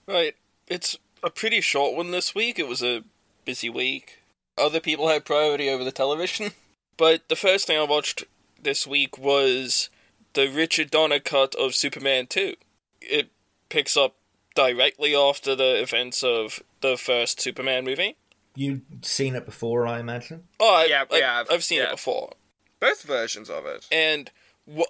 Right. 0.07 0.35
It's 0.67 0.97
a 1.21 1.29
pretty 1.29 1.61
short 1.61 1.95
one 1.95 2.11
this 2.11 2.33
week. 2.33 2.57
It 2.57 2.67
was 2.67 2.81
a 2.81 3.03
busy 3.43 3.69
week. 3.69 4.21
Other 4.57 4.79
people 4.79 5.07
had 5.09 5.25
priority 5.25 5.69
over 5.69 5.83
the 5.83 5.91
television. 5.91 6.51
But 6.97 7.27
the 7.27 7.35
first 7.35 7.67
thing 7.67 7.77
I 7.77 7.83
watched 7.83 8.23
this 8.61 8.87
week 8.87 9.17
was 9.17 9.89
the 10.31 10.47
Richard 10.47 10.89
Donner 10.89 11.19
cut 11.19 11.53
of 11.55 11.75
Superman 11.75 12.25
2. 12.27 12.55
It 13.01 13.31
picks 13.67 13.97
up 13.97 14.15
directly 14.55 15.13
after 15.13 15.55
the 15.55 15.81
events 15.81 16.23
of 16.23 16.61
the 16.79 16.95
first 16.95 17.41
Superman 17.41 17.83
movie. 17.83 18.15
You've 18.55 18.79
seen 19.01 19.35
it 19.35 19.45
before, 19.45 19.85
I 19.85 19.99
imagine? 19.99 20.45
Oh, 20.57 20.73
I, 20.73 20.85
Yeah, 20.85 21.03
I, 21.11 21.17
yeah, 21.17 21.43
I've 21.51 21.65
seen 21.65 21.79
yeah. 21.79 21.87
it 21.87 21.91
before. 21.91 22.31
Both 22.79 23.01
versions 23.03 23.49
of 23.49 23.65
it. 23.65 23.85
And 23.91 24.31
wh- 24.73 24.83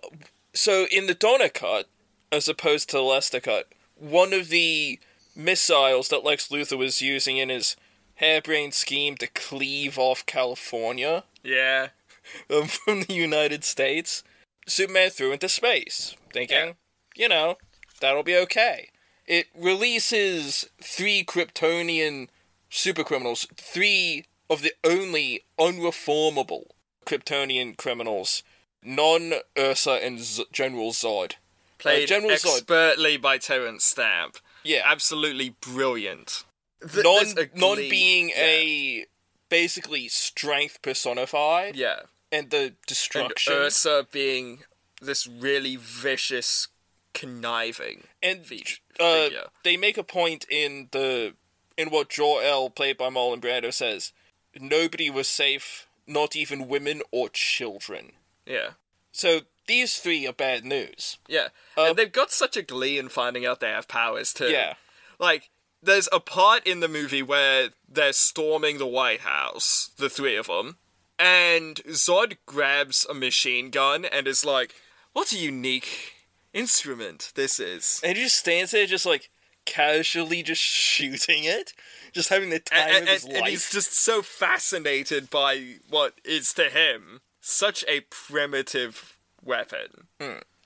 so 0.54 0.86
in 0.92 1.08
the 1.08 1.16
Donner 1.16 1.50
cut, 1.50 1.90
as 2.32 2.48
opposed 2.48 2.92
to 2.92 2.98
the 2.98 3.02
Lester 3.02 3.40
cut, 3.40 3.70
one 3.96 4.32
of 4.32 4.50
the 4.50 5.00
missiles 5.36 6.10
that 6.10 6.24
Lex 6.24 6.50
Luthor 6.50 6.78
was 6.78 7.02
using 7.02 7.38
in 7.38 7.50
his 7.50 7.76
harebrained 8.16 8.74
scheme 8.74 9.16
to 9.18 9.28
cleave 9.28 9.98
off 9.98 10.26
California 10.26 11.24
Yeah. 11.44 11.90
um, 12.50 12.68
from 12.68 13.04
the 13.04 13.14
United 13.14 13.64
States, 13.64 14.24
Superman 14.68 15.10
threw 15.12 15.32
into 15.32 15.48
space, 15.50 16.16
thinking, 16.34 16.76
you 17.16 17.30
know, 17.30 17.58
that'll 18.02 18.24
be 18.24 18.36
okay. 18.38 18.90
It 19.28 19.48
releases 19.56 20.70
three 20.82 21.24
Kryptonian 21.24 22.28
supercriminals, 22.72 23.48
three 23.56 24.26
of 24.50 24.62
the 24.62 24.74
only 24.84 25.44
unreformable 25.60 26.66
Kryptonian 27.06 27.78
criminals, 27.78 28.44
Non 28.84 29.34
Ursa 29.58 30.00
and 30.04 30.20
Z- 30.20 30.46
General 30.52 30.92
Zod. 30.92 31.34
Played 31.78 32.08
General 32.08 32.32
Zod. 32.32 32.56
expertly 32.58 33.18
by 33.18 33.38
Terence 33.38 33.84
Stamp. 33.86 34.38
Yeah, 34.64 34.82
Absolutely 34.86 35.56
brilliant. 35.62 36.44
Th- 36.82 37.04
non 37.04 37.38
a 37.38 37.50
Non 37.58 37.78
being 37.78 38.30
yeah. 38.30 38.36
a 38.44 39.06
basically 39.50 40.08
strength 40.08 40.82
personified, 40.82 41.76
Yeah. 41.76 42.02
and 42.32 42.50
the 42.50 42.58
And 42.58 42.76
destruction 42.88 43.54
Ursa 43.54 44.08
being 44.12 44.64
this 45.02 45.28
really 45.28 45.76
vicious, 45.76 46.68
conniving 47.14 48.04
and 48.22 48.46
fe- 48.46 48.64
uh, 49.00 49.24
figure. 49.26 49.48
they 49.64 49.78
make 49.78 49.98
a 49.98 50.04
point 50.04 50.46
in 50.50 50.90
the 50.92 51.34
in 51.78 51.90
what 51.90 52.10
Jor 52.10 52.42
El, 52.42 52.70
played 52.70 52.98
by 52.98 53.10
Marlon 53.10 53.42
Brando, 53.42 53.74
says. 53.74 54.14
Nobody 54.58 55.10
was 55.10 55.28
safe, 55.28 55.88
not 56.08 56.36
even 56.36 56.70
women 56.70 57.02
or 57.12 57.28
children. 57.30 58.14
Yeah. 58.46 58.72
So 59.12 59.42
these 59.68 59.98
three 60.00 60.26
are 60.26 60.32
bad 60.34 60.64
news. 60.64 61.18
Yeah. 61.28 61.50
Uh, 61.78 61.88
and 61.90 61.98
they've 61.98 62.12
got 62.12 62.32
such 62.32 62.56
a 62.56 62.62
glee 62.62 62.98
in 62.98 63.10
finding 63.10 63.46
out 63.46 63.60
they 63.60 63.68
have 63.68 63.90
powers 63.90 64.32
too. 64.34 64.48
Yeah. 64.50 64.76
Like, 65.20 65.50
there's 65.86 66.10
a 66.12 66.20
part 66.20 66.66
in 66.66 66.80
the 66.80 66.88
movie 66.88 67.24
where 67.24 67.70
they're 67.88 68.14
storming 68.14 68.78
the 68.78 68.88
White 68.88 69.22
House, 69.22 69.92
the 69.98 70.10
three 70.10 70.36
of 70.36 70.48
them, 70.48 70.78
and 71.18 71.76
Zod 71.88 72.38
grabs 72.46 73.06
a 73.10 73.14
machine 73.14 73.70
gun 73.70 74.06
and 74.06 74.28
is 74.28 74.44
like, 74.46 74.76
"What 75.14 75.32
a 75.32 75.38
unique 75.38 76.14
instrument 76.54 77.32
this 77.36 77.60
is." 77.60 78.02
And 78.04 78.18
he 78.18 78.24
just 78.24 78.38
stands 78.38 78.72
there, 78.72 78.86
just 78.86 79.06
like 79.06 79.30
casually 79.66 80.44
just 80.44 80.62
shooting 80.62 81.44
it, 81.44 81.74
just 82.14 82.30
having 82.30 82.50
the 82.52 82.60
time 82.60 82.88
and, 82.96 83.04
of 83.04 83.10
his 83.10 83.24
and- 83.24 83.34
life. 83.34 83.42
and 83.42 83.50
he's 83.50 83.72
just 83.72 83.94
so 83.94 84.22
fascinated 84.22 85.30
by 85.30 85.76
what 85.90 86.14
is 86.24 86.54
to 86.54 86.70
him 86.70 87.22
such 87.42 87.84
a 87.88 88.02
primitive 88.12 89.18
weapon. 89.44 90.08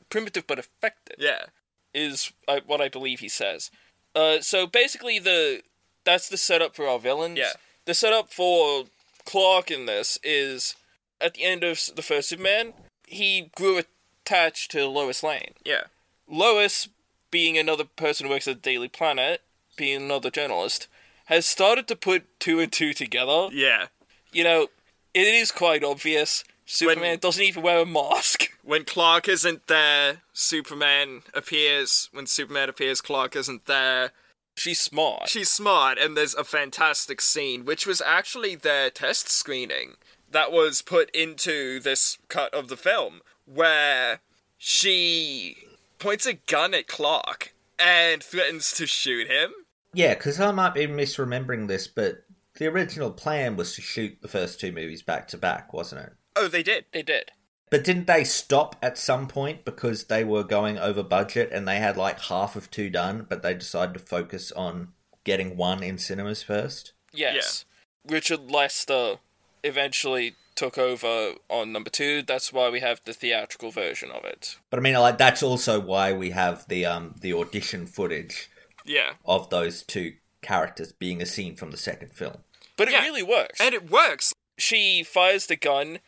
Primitive 0.09 0.47
but 0.47 0.59
effective. 0.59 1.15
Yeah. 1.19 1.45
is 1.93 2.31
uh, 2.47 2.59
what 2.65 2.81
I 2.81 2.89
believe 2.89 3.19
he 3.19 3.29
says. 3.29 3.71
Uh, 4.19 4.41
so 4.41 4.67
basically, 4.67 5.17
the 5.17 5.61
that's 6.03 6.27
the 6.27 6.37
setup 6.37 6.75
for 6.75 6.87
our 6.87 6.99
villains. 6.99 7.37
Yeah. 7.37 7.53
The 7.85 7.93
setup 7.93 8.33
for 8.33 8.85
Clark 9.25 9.71
in 9.71 9.85
this 9.85 10.17
is 10.23 10.75
at 11.21 11.35
the 11.35 11.43
end 11.43 11.63
of 11.63 11.79
the 11.95 12.01
first 12.01 12.29
Superman, 12.29 12.73
he 13.07 13.49
grew 13.55 13.79
attached 13.79 14.71
to 14.71 14.87
Lois 14.87 15.23
Lane. 15.23 15.53
Yeah. 15.63 15.83
Lois, 16.27 16.89
being 17.31 17.57
another 17.57 17.85
person 17.85 18.27
who 18.27 18.33
works 18.33 18.47
at 18.47 18.55
the 18.61 18.69
Daily 18.69 18.89
Planet, 18.89 19.41
being 19.77 20.01
another 20.01 20.29
journalist, 20.29 20.87
has 21.25 21.45
started 21.45 21.87
to 21.87 21.95
put 21.95 22.39
two 22.39 22.59
and 22.59 22.71
two 22.71 22.93
together. 22.93 23.49
Yeah. 23.51 23.87
You 24.33 24.43
know, 24.43 24.67
it 25.13 25.33
is 25.33 25.51
quite 25.51 25.83
obvious. 25.83 26.43
Superman 26.71 27.17
doesn't 27.17 27.43
even 27.43 27.63
wear 27.63 27.79
a 27.79 27.85
mask. 27.85 28.53
When 28.61 28.85
Clark 28.85 29.27
isn't 29.27 29.65
there, 29.65 30.21
Superman 30.31 31.23
appears. 31.33 32.07
When 32.11 32.27
Superman 32.27 32.69
appears, 32.69 33.01
Clark 33.01 33.35
isn't 33.35 33.65
there. 33.65 34.11
She's 34.55 34.79
smart. 34.79 35.27
She's 35.27 35.49
smart, 35.49 35.97
and 35.97 36.15
there's 36.15 36.35
a 36.35 36.43
fantastic 36.43 37.19
scene, 37.19 37.65
which 37.65 37.87
was 37.87 37.99
actually 37.99 38.53
their 38.53 38.91
test 38.91 39.27
screening 39.27 39.95
that 40.29 40.51
was 40.51 40.83
put 40.83 41.09
into 41.15 41.79
this 41.79 42.19
cut 42.27 42.53
of 42.53 42.67
the 42.67 42.77
film, 42.77 43.21
where 43.45 44.19
she 44.59 45.57
points 45.97 46.27
a 46.27 46.33
gun 46.33 46.75
at 46.75 46.87
Clark 46.87 47.55
and 47.79 48.21
threatens 48.21 48.71
to 48.73 48.85
shoot 48.85 49.27
him. 49.27 49.51
Yeah, 49.95 50.13
because 50.13 50.39
I 50.39 50.51
might 50.51 50.75
be 50.75 50.85
misremembering 50.85 51.67
this, 51.67 51.87
but 51.87 52.23
the 52.59 52.67
original 52.67 53.09
plan 53.09 53.55
was 53.55 53.73
to 53.75 53.81
shoot 53.81 54.21
the 54.21 54.27
first 54.27 54.59
two 54.59 54.71
movies 54.71 55.01
back 55.01 55.27
to 55.29 55.37
back, 55.37 55.73
wasn't 55.73 56.01
it? 56.01 56.13
Oh, 56.35 56.47
they 56.47 56.63
did. 56.63 56.85
They 56.91 57.01
did. 57.01 57.31
But 57.71 57.83
didn't 57.83 58.07
they 58.07 58.23
stop 58.23 58.75
at 58.81 58.97
some 58.97 59.27
point 59.27 59.63
because 59.63 60.05
they 60.05 60.23
were 60.23 60.43
going 60.43 60.79
over 60.79 61.03
budget 61.03 61.49
and 61.51 61.67
they 61.67 61.77
had 61.77 61.97
like 61.97 62.19
half 62.21 62.55
of 62.55 62.71
two 62.71 62.89
done, 62.89 63.25
but 63.29 63.43
they 63.43 63.53
decided 63.53 63.93
to 63.93 63.99
focus 63.99 64.51
on 64.53 64.89
getting 65.23 65.55
one 65.55 65.83
in 65.83 65.97
cinemas 65.99 66.41
first? 66.41 66.93
Yes. 67.13 67.65
Richard 68.07 68.49
Lester 68.49 69.17
eventually 69.63 70.35
took 70.55 70.77
over 70.77 71.33
on 71.47 71.71
number 71.71 71.89
two. 71.91 72.23
That's 72.23 72.51
why 72.51 72.69
we 72.69 72.79
have 72.79 73.01
the 73.05 73.13
theatrical 73.13 73.69
version 73.71 74.09
of 74.11 74.25
it. 74.25 74.57
But 74.71 74.79
I 74.79 74.81
mean, 74.81 74.95
like 74.95 75.17
that's 75.19 75.43
also 75.43 75.79
why 75.79 76.11
we 76.11 76.31
have 76.31 76.67
the 76.67 76.85
um 76.85 77.15
the 77.21 77.33
audition 77.33 77.85
footage 77.85 78.49
Yeah. 78.85 79.13
of 79.25 79.49
those 79.51 79.83
two 79.83 80.13
characters 80.41 80.91
being 80.91 81.21
a 81.21 81.25
scene 81.25 81.55
from 81.55 81.69
the 81.71 81.77
second 81.77 82.13
film. 82.13 82.37
But 82.77 82.87
it 82.87 82.93
Yeah. 82.93 83.03
really 83.03 83.23
works. 83.23 83.59
And 83.61 83.75
it 83.75 83.89
works. 83.91 84.33
she 84.57 85.03
fires 85.03 85.45
the 85.45 85.55
gun. 85.55 85.99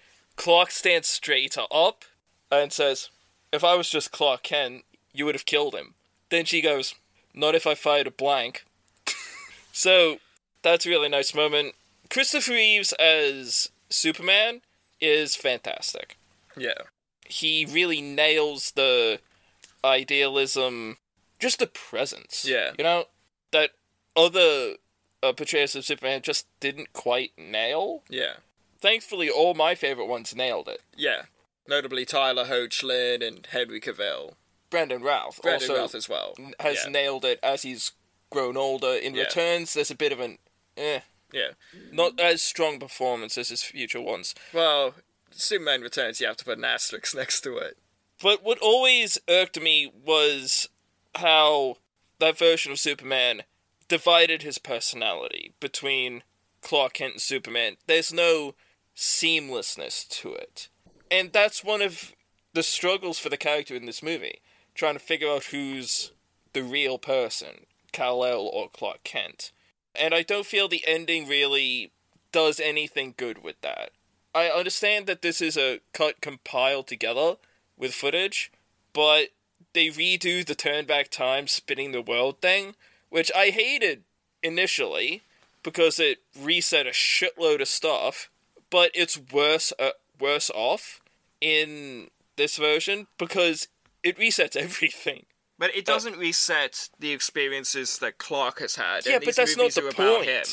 Clark 0.42 0.72
stands 0.72 1.08
straighter 1.08 1.66
up 1.70 2.04
and 2.52 2.74
says, 2.74 3.10
If 3.54 3.64
I 3.64 3.76
was 3.76 3.92
just 3.92 4.12
Clark 4.12 4.42
Kent, 4.42 4.86
you 5.14 5.24
would 5.26 5.36
have 5.36 5.46
killed 5.46 5.76
him. 5.76 5.94
Then 6.30 6.46
she 6.46 6.62
goes, 6.64 6.96
Not 7.32 7.54
if 7.54 7.68
I 7.68 7.76
fired 7.76 8.08
a 8.08 8.12
blank. 8.12 8.66
so 9.72 10.18
that's 10.64 10.88
a 10.88 10.90
really 10.90 11.10
nice 11.10 11.36
moment. 11.36 11.76
Christopher 12.10 12.54
Reeves 12.54 12.92
as 12.94 13.70
Superman 13.92 14.62
is 15.00 15.36
fantastic. 15.36 16.18
Yeah. 16.58 16.86
He 17.28 17.68
really 17.70 18.02
nails 18.02 18.72
the 18.72 19.20
idealism, 19.86 20.98
just 21.38 21.60
the 21.60 21.68
presence. 21.68 22.48
Yeah. 22.50 22.72
You 22.80 22.84
know, 22.84 23.06
that 23.52 23.74
other 24.16 24.78
uh, 25.22 25.34
portrayals 25.34 25.76
of 25.76 25.86
Superman 25.86 26.24
just 26.24 26.48
didn't 26.60 26.94
quite 26.94 27.32
nail. 27.38 28.02
Yeah. 28.10 28.38
Thankfully, 28.82 29.30
all 29.30 29.54
my 29.54 29.76
favorite 29.76 30.08
ones 30.08 30.36
nailed 30.36 30.68
it. 30.68 30.82
Yeah. 30.96 31.24
Notably 31.68 32.06
Tyler 32.06 32.46
Hoechlin 32.46 33.26
and 33.26 33.46
Henry 33.52 33.80
Cavill. 33.80 34.34
Brandon 34.70 35.02
Routh 35.02 35.40
Brandon 35.42 35.70
also 35.70 35.82
Routh 35.82 35.96
as 35.96 36.10
well. 36.10 36.34
has 36.60 36.84
yeah. 36.86 36.92
nailed 36.92 37.26
it 37.26 37.40
as 37.44 37.62
he's 37.62 37.92
grown 38.30 38.58
older. 38.58 38.94
In 38.94 39.14
Yeah. 39.14 39.24
returns, 39.24 39.74
there's 39.74 39.92
a 39.92 39.96
bit 39.96 40.12
of 40.12 40.20
an 40.20 40.40
eh, 40.78 41.02
Yeah. 41.32 41.52
not 41.92 42.20
as 42.20 42.42
strong 42.42 42.80
performance 42.80 43.38
as 43.38 43.50
his 43.50 43.62
future 43.64 44.02
ones. 44.02 44.34
Well, 44.54 44.96
Superman 45.30 45.82
Returns, 45.82 46.20
you 46.20 46.28
have 46.28 46.38
to 46.38 46.46
put 46.46 46.58
an 46.58 46.66
asterisk 46.66 47.14
next 47.16 47.42
to 47.42 47.58
it. 47.58 47.78
But 48.22 48.44
what 48.44 48.58
always 48.60 49.18
irked 49.28 49.60
me 49.62 49.88
was 49.94 50.70
how 51.16 51.78
that 52.20 52.38
version 52.38 52.72
of 52.72 52.80
Superman 52.80 53.44
divided 53.88 54.42
his 54.42 54.58
personality 54.58 55.54
between 55.60 56.24
Clark 56.62 56.94
Kent 56.94 57.14
and 57.14 57.22
Superman. 57.22 57.78
There's 57.88 58.14
no 58.14 58.56
seamlessness 58.96 60.08
to 60.08 60.34
it. 60.34 60.70
And 61.10 61.32
that's 61.32 61.64
one 61.64 61.82
of 61.82 62.14
the 62.54 62.64
struggles 62.64 63.20
for 63.20 63.30
the 63.30 63.38
character 63.38 63.76
in 63.76 63.86
this 63.86 64.04
movie, 64.04 64.42
trying 64.76 64.94
to 64.94 65.00
figure 65.00 65.30
out 65.30 65.46
who's 65.46 66.12
the 66.54 66.64
real 66.64 66.98
person, 66.98 67.66
Kal-El 67.92 68.42
or 68.42 68.70
Clark 68.70 69.04
Kent. 69.04 69.52
And 69.96 70.14
I 70.14 70.24
don't 70.24 70.46
feel 70.46 70.68
the 70.68 70.84
ending 70.88 71.28
really 71.28 71.92
does 72.32 72.60
anything 72.60 73.14
good 73.18 73.44
with 73.44 73.60
that. 73.62 73.92
I 74.34 74.48
understand 74.48 75.08
that 75.08 75.22
this 75.22 75.42
is 75.42 75.58
a 75.58 75.82
cut 75.94 76.22
compiled 76.22 76.88
together 76.88 77.36
with 77.78 77.94
footage, 77.94 78.52
but 78.94 79.30
they 79.74 79.88
redo 79.88 80.46
the 80.46 80.56
turn 80.56 80.86
back 80.86 81.10
time 81.10 81.48
spinning 81.48 81.92
the 81.92 82.02
world 82.02 82.42
thing, 82.42 82.76
which 83.10 83.32
I 83.36 83.50
hated 83.50 84.04
initially 84.42 85.22
because 85.64 86.00
it 86.00 86.20
reset 86.40 86.88
a 86.88 86.92
shitload 86.92 87.62
of 87.62 87.68
stuff, 87.68 88.30
but 88.72 88.90
it's 88.96 89.20
worse 89.32 89.72
uh, 89.78 89.92
worse 90.20 90.50
off 90.56 91.02
in 91.40 92.10
this 92.38 92.58
version 92.58 93.08
because 93.20 93.68
it 94.04 94.18
resets 94.18 94.56
everything. 94.56 95.26
But 95.60 95.76
it 95.76 95.86
doesn't 95.86 96.18
reset 96.18 96.90
the 96.98 97.12
experiences 97.12 98.00
that 98.00 98.18
Clark 98.18 98.60
has 98.62 98.78
had. 98.78 99.06
Yeah, 99.06 99.18
and 99.18 99.26
but 99.26 99.36
that's 99.36 99.56
not 99.56 99.72
the 99.74 99.94
point. 99.94 100.26
him. 100.26 100.44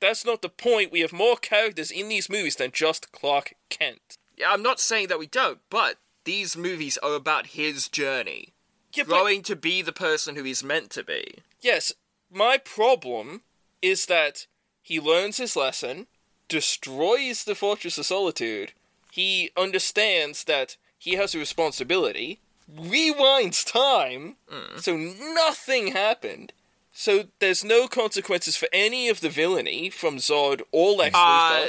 That's 0.00 0.24
not 0.24 0.42
the 0.42 0.48
point. 0.48 0.90
We 0.90 1.00
have 1.00 1.12
more 1.12 1.36
characters 1.36 1.92
in 1.92 2.08
these 2.08 2.28
movies 2.28 2.56
than 2.56 2.72
just 2.72 3.12
Clark 3.12 3.54
Kent. 3.68 4.18
Yeah, 4.36 4.50
I'm 4.50 4.62
not 4.62 4.80
saying 4.80 5.08
that 5.08 5.18
we 5.20 5.28
don't, 5.28 5.60
but 5.70 5.98
these 6.24 6.56
movies 6.56 6.98
are 7.04 7.14
about 7.14 7.48
his 7.48 7.86
journey. 7.88 8.48
Yeah, 8.92 9.04
but- 9.04 9.10
growing 9.10 9.42
to 9.42 9.54
be 9.54 9.80
the 9.80 9.92
person 9.92 10.34
who 10.34 10.42
he's 10.42 10.64
meant 10.64 10.90
to 10.90 11.04
be. 11.04 11.38
Yes, 11.60 11.92
my 12.32 12.58
problem 12.58 13.42
is 13.80 14.06
that 14.06 14.46
he 14.82 14.98
learns 14.98 15.36
his 15.36 15.54
lesson, 15.54 16.08
destroys 16.48 17.44
the 17.44 17.54
Fortress 17.54 17.98
of 17.98 18.06
Solitude, 18.06 18.72
he 19.10 19.50
understands 19.56 20.44
that 20.44 20.76
he 20.98 21.14
has 21.14 21.34
a 21.34 21.38
responsibility, 21.38 22.40
rewinds 22.72 23.64
time, 23.70 24.36
so 24.78 24.96
nothing 24.96 25.88
happened. 25.92 26.52
So 26.92 27.24
there's 27.38 27.62
no 27.64 27.86
consequences 27.86 28.56
for 28.56 28.68
any 28.72 29.08
of 29.08 29.20
the 29.20 29.28
villainy 29.30 29.88
from 29.88 30.16
Zod 30.16 30.62
or 30.72 30.92
Lex 30.92 31.14
Uh, 31.14 31.18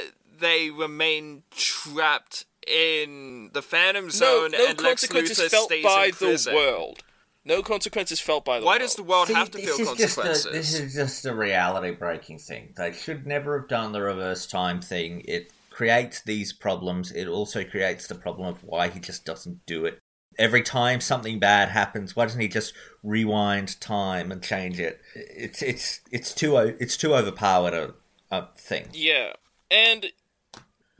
they 0.40 0.70
remain 0.70 1.44
trapped 1.56 2.44
in 2.66 3.50
the 3.52 3.62
Phantom 3.62 4.10
Zone, 4.10 4.50
no, 4.50 4.58
no 4.58 4.66
and 4.66 4.80
Lex 4.80 5.02
consequences 5.06 5.38
Luthor 5.38 5.50
felt 5.50 5.66
stays 5.68 5.84
by 5.84 6.06
in 6.06 6.12
the 6.16 6.52
world. 6.54 7.02
No 7.44 7.62
consequences 7.62 8.20
felt 8.20 8.44
by 8.44 8.60
the 8.60 8.66
Why 8.66 8.72
world. 8.72 8.80
does 8.80 8.94
the 8.96 9.02
world 9.02 9.28
See, 9.28 9.34
have 9.34 9.50
to 9.52 9.58
feel 9.58 9.68
is 9.70 9.78
just 9.78 10.18
a- 10.18 10.22
consequences? 10.22 10.52
this 10.52 10.74
is 10.78 10.94
just 10.94 11.24
a 11.26 11.34
reality 11.34 11.90
breaking 11.92 12.38
thing. 12.38 12.74
They 12.76 12.92
should 12.92 13.26
never 13.26 13.58
have 13.58 13.68
done 13.68 13.92
the 13.92 14.02
reverse 14.02 14.46
time 14.46 14.80
thing. 14.82 15.22
It 15.26 15.50
creates 15.70 16.20
these 16.20 16.52
problems. 16.52 17.10
It 17.10 17.26
also 17.28 17.64
creates 17.64 18.06
the 18.06 18.14
problem 18.14 18.48
of 18.48 18.62
why 18.62 18.88
he 18.88 19.00
just 19.00 19.24
doesn't 19.24 19.64
do 19.64 19.86
it. 19.86 19.98
Every 20.38 20.62
time 20.62 21.00
something 21.00 21.38
bad 21.38 21.70
happens, 21.70 22.14
why 22.14 22.24
doesn't 22.26 22.40
he 22.40 22.48
just 22.48 22.72
rewind 23.02 23.80
time 23.80 24.30
and 24.30 24.42
change 24.42 24.78
it? 24.78 25.00
It's 25.14 25.60
it's 25.62 26.00
it's 26.12 26.34
too 26.34 26.56
it's 26.56 26.96
too 26.96 27.14
overpowered 27.14 27.74
a, 27.74 27.94
a 28.30 28.48
thing. 28.56 28.88
Yeah, 28.92 29.32
and 29.70 30.12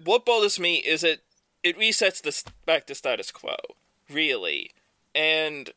what 0.02 0.24
bothers 0.26 0.58
me 0.58 0.76
is 0.76 1.04
it 1.04 1.20
it 1.62 1.78
resets 1.78 2.20
this 2.22 2.44
back 2.66 2.86
to 2.86 2.94
status 2.94 3.30
quo, 3.30 3.56
really, 4.10 4.72
and 5.14 5.68
it, 5.68 5.76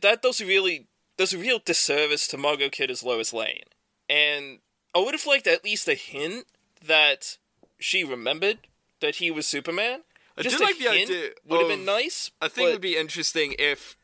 that 0.00 0.22
does 0.22 0.40
a 0.40 0.46
really 0.46 0.86
does 1.16 1.32
a 1.32 1.38
real 1.38 1.58
disservice 1.64 2.26
to 2.28 2.36
Margot 2.36 2.68
Kid 2.68 2.90
as 2.90 3.02
Lois 3.02 3.32
Lane. 3.32 3.64
And 4.08 4.58
I 4.94 5.00
would 5.00 5.14
have 5.14 5.26
liked 5.26 5.46
at 5.46 5.64
least 5.64 5.88
a 5.88 5.94
hint 5.94 6.46
that 6.84 7.38
she 7.78 8.04
remembered 8.04 8.58
that 9.00 9.16
he 9.16 9.30
was 9.30 9.46
Superman. 9.46 10.02
I 10.36 10.42
Just 10.42 10.58
do 10.58 10.64
a 10.64 10.66
like 10.66 10.78
the 10.78 10.88
idea. 10.88 11.30
Would 11.46 11.60
have 11.60 11.68
been 11.68 11.84
nice. 11.84 12.30
I 12.40 12.48
think 12.48 12.68
it 12.68 12.72
would 12.72 12.80
be 12.80 12.96
interesting 12.96 13.54
if 13.58 13.96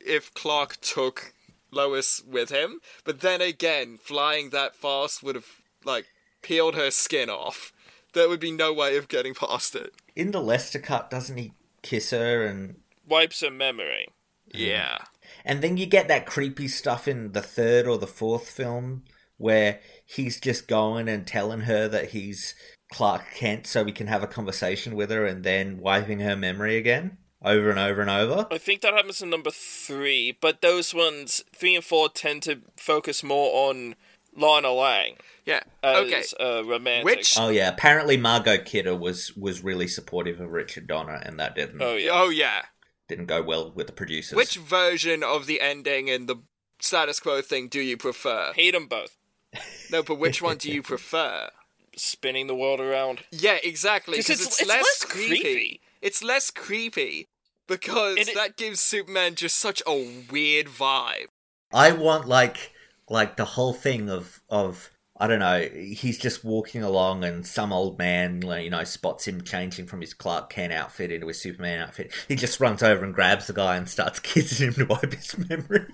if 0.00 0.32
Clark 0.34 0.80
took 0.80 1.34
Lois 1.70 2.22
with 2.24 2.50
him, 2.50 2.80
but 3.02 3.20
then 3.20 3.40
again, 3.40 3.98
flying 4.00 4.50
that 4.50 4.76
fast 4.76 5.22
would 5.22 5.34
have 5.34 5.62
like 5.84 6.06
peeled 6.42 6.74
her 6.74 6.90
skin 6.90 7.28
off. 7.28 7.72
There 8.12 8.28
would 8.28 8.40
be 8.40 8.52
no 8.52 8.72
way 8.72 8.96
of 8.96 9.08
getting 9.08 9.34
past 9.34 9.74
it. 9.74 9.92
In 10.14 10.30
the 10.30 10.40
Lester 10.40 10.78
cut, 10.78 11.10
doesn't 11.10 11.36
he 11.36 11.52
kiss 11.82 12.10
her 12.10 12.44
and 12.44 12.76
Wipes 13.06 13.40
her 13.40 13.50
memory. 13.50 14.08
Yeah. 14.46 14.98
And 15.44 15.62
then 15.62 15.76
you 15.76 15.86
get 15.86 16.08
that 16.08 16.26
creepy 16.26 16.68
stuff 16.68 17.06
in 17.08 17.32
the 17.32 17.42
third 17.42 17.86
or 17.86 17.98
the 17.98 18.06
fourth 18.06 18.48
film 18.48 19.02
where 19.36 19.80
he's 20.04 20.40
just 20.40 20.68
going 20.68 21.08
and 21.08 21.26
telling 21.26 21.60
her 21.62 21.88
that 21.88 22.10
he's 22.10 22.54
Clark 22.92 23.24
Kent 23.34 23.66
so 23.66 23.82
we 23.82 23.92
can 23.92 24.06
have 24.06 24.22
a 24.22 24.28
conversation 24.28 24.94
with 24.94 25.10
her 25.10 25.26
and 25.26 25.42
then 25.42 25.78
wiping 25.78 26.20
her 26.20 26.36
memory 26.36 26.76
again 26.76 27.18
over 27.44 27.70
and 27.70 27.78
over 27.78 28.00
and 28.00 28.10
over. 28.10 28.46
I 28.50 28.58
think 28.58 28.80
that 28.80 28.94
happens 28.94 29.20
in 29.20 29.30
number 29.30 29.50
three, 29.50 30.36
but 30.40 30.62
those 30.62 30.94
ones, 30.94 31.42
three 31.54 31.74
and 31.74 31.84
four, 31.84 32.08
tend 32.08 32.42
to 32.44 32.60
focus 32.76 33.22
more 33.22 33.70
on 33.70 33.96
Lana 34.36 34.72
Lang 34.72 35.16
Yeah. 35.44 35.60
as 35.82 36.06
okay. 36.06 36.22
a 36.40 36.64
romantic. 36.64 37.04
Which- 37.04 37.34
Oh 37.38 37.48
yeah, 37.48 37.68
apparently 37.68 38.16
Margot 38.16 38.58
Kidder 38.58 38.96
was 38.96 39.36
was 39.36 39.62
really 39.62 39.88
supportive 39.88 40.40
of 40.40 40.50
Richard 40.52 40.86
Donner 40.86 41.20
and 41.24 41.38
that 41.38 41.54
didn't 41.54 41.82
Oh 41.82 41.94
yeah. 41.96 42.10
Oh 42.12 42.30
yeah. 42.30 42.62
Didn't 43.08 43.26
go 43.26 43.42
well 43.42 43.70
with 43.74 43.86
the 43.86 43.92
producers. 43.92 44.36
Which 44.36 44.56
version 44.56 45.22
of 45.22 45.46
the 45.46 45.60
ending 45.60 46.08
and 46.10 46.28
the 46.28 46.36
status 46.80 47.20
quo 47.20 47.42
thing 47.42 47.68
do 47.68 47.80
you 47.80 47.96
prefer? 47.96 48.52
Hate 48.54 48.72
them 48.72 48.86
both. 48.86 49.16
No, 49.90 50.02
but 50.02 50.16
which 50.18 50.40
one 50.42 50.56
do 50.56 50.70
you 50.72 50.82
prefer? 50.82 51.48
Spinning 51.94 52.46
the 52.48 52.54
world 52.56 52.80
around. 52.80 53.20
Yeah, 53.30 53.58
exactly. 53.62 54.16
Because 54.16 54.40
it's- 54.40 54.46
it's, 54.46 54.60
it's 54.62 54.68
less, 54.68 54.82
less 54.82 55.04
creepy. 55.04 55.40
creepy. 55.40 55.80
It's 56.02 56.24
less 56.24 56.50
creepy 56.50 57.28
because 57.68 58.16
it- 58.16 58.34
that 58.34 58.56
gives 58.56 58.80
Superman 58.80 59.34
just 59.36 59.56
such 59.56 59.82
a 59.86 59.92
weird 60.30 60.66
vibe. 60.66 61.26
I 61.72 61.92
want 61.92 62.26
like 62.26 62.72
like 63.08 63.36
the 63.36 63.44
whole 63.44 63.72
thing 63.74 64.08
of 64.10 64.40
of 64.48 64.90
I 65.24 65.26
don't 65.26 65.38
know. 65.38 65.60
He's 65.72 66.18
just 66.18 66.44
walking 66.44 66.82
along, 66.82 67.24
and 67.24 67.46
some 67.46 67.72
old 67.72 67.98
man, 67.98 68.42
you 68.42 68.68
know, 68.68 68.84
spots 68.84 69.26
him 69.26 69.42
changing 69.42 69.86
from 69.86 70.02
his 70.02 70.12
Clark 70.12 70.50
Kent 70.50 70.70
outfit 70.70 71.10
into 71.10 71.26
his 71.28 71.40
Superman 71.40 71.80
outfit. 71.80 72.12
He 72.28 72.36
just 72.36 72.60
runs 72.60 72.82
over 72.82 73.02
and 73.02 73.14
grabs 73.14 73.46
the 73.46 73.54
guy 73.54 73.76
and 73.76 73.88
starts 73.88 74.20
kissing 74.20 74.68
him 74.68 74.74
to 74.74 74.84
wipe 74.84 75.14
his 75.14 75.38
memory. 75.48 75.86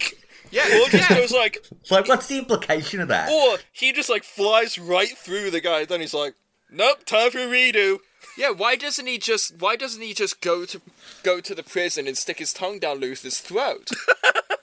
Yeah, 0.50 0.64
Or 0.64 0.88
just 0.88 1.08
yeah. 1.08 1.16
goes 1.20 1.30
like, 1.30 1.64
like, 1.92 2.08
what's 2.08 2.26
the 2.26 2.38
implication 2.38 3.00
of 3.00 3.06
that? 3.06 3.30
or 3.30 3.58
he 3.70 3.92
just 3.92 4.10
like 4.10 4.24
flies 4.24 4.78
right 4.80 5.16
through 5.16 5.52
the 5.52 5.60
guy. 5.60 5.84
Then 5.84 6.00
he's 6.00 6.12
like, 6.14 6.34
"Nope, 6.68 7.04
time 7.06 7.30
for 7.30 7.38
a 7.38 7.42
redo." 7.42 7.98
Yeah, 8.36 8.50
why 8.50 8.74
doesn't 8.74 9.06
he 9.06 9.18
just 9.18 9.60
why 9.60 9.76
doesn't 9.76 10.02
he 10.02 10.12
just 10.12 10.40
go 10.40 10.64
to 10.64 10.80
go 11.22 11.40
to 11.40 11.54
the 11.54 11.62
prison 11.62 12.08
and 12.08 12.18
stick 12.18 12.40
his 12.40 12.52
tongue 12.52 12.80
down 12.80 13.00
Luthor's 13.00 13.38
throat? 13.38 13.90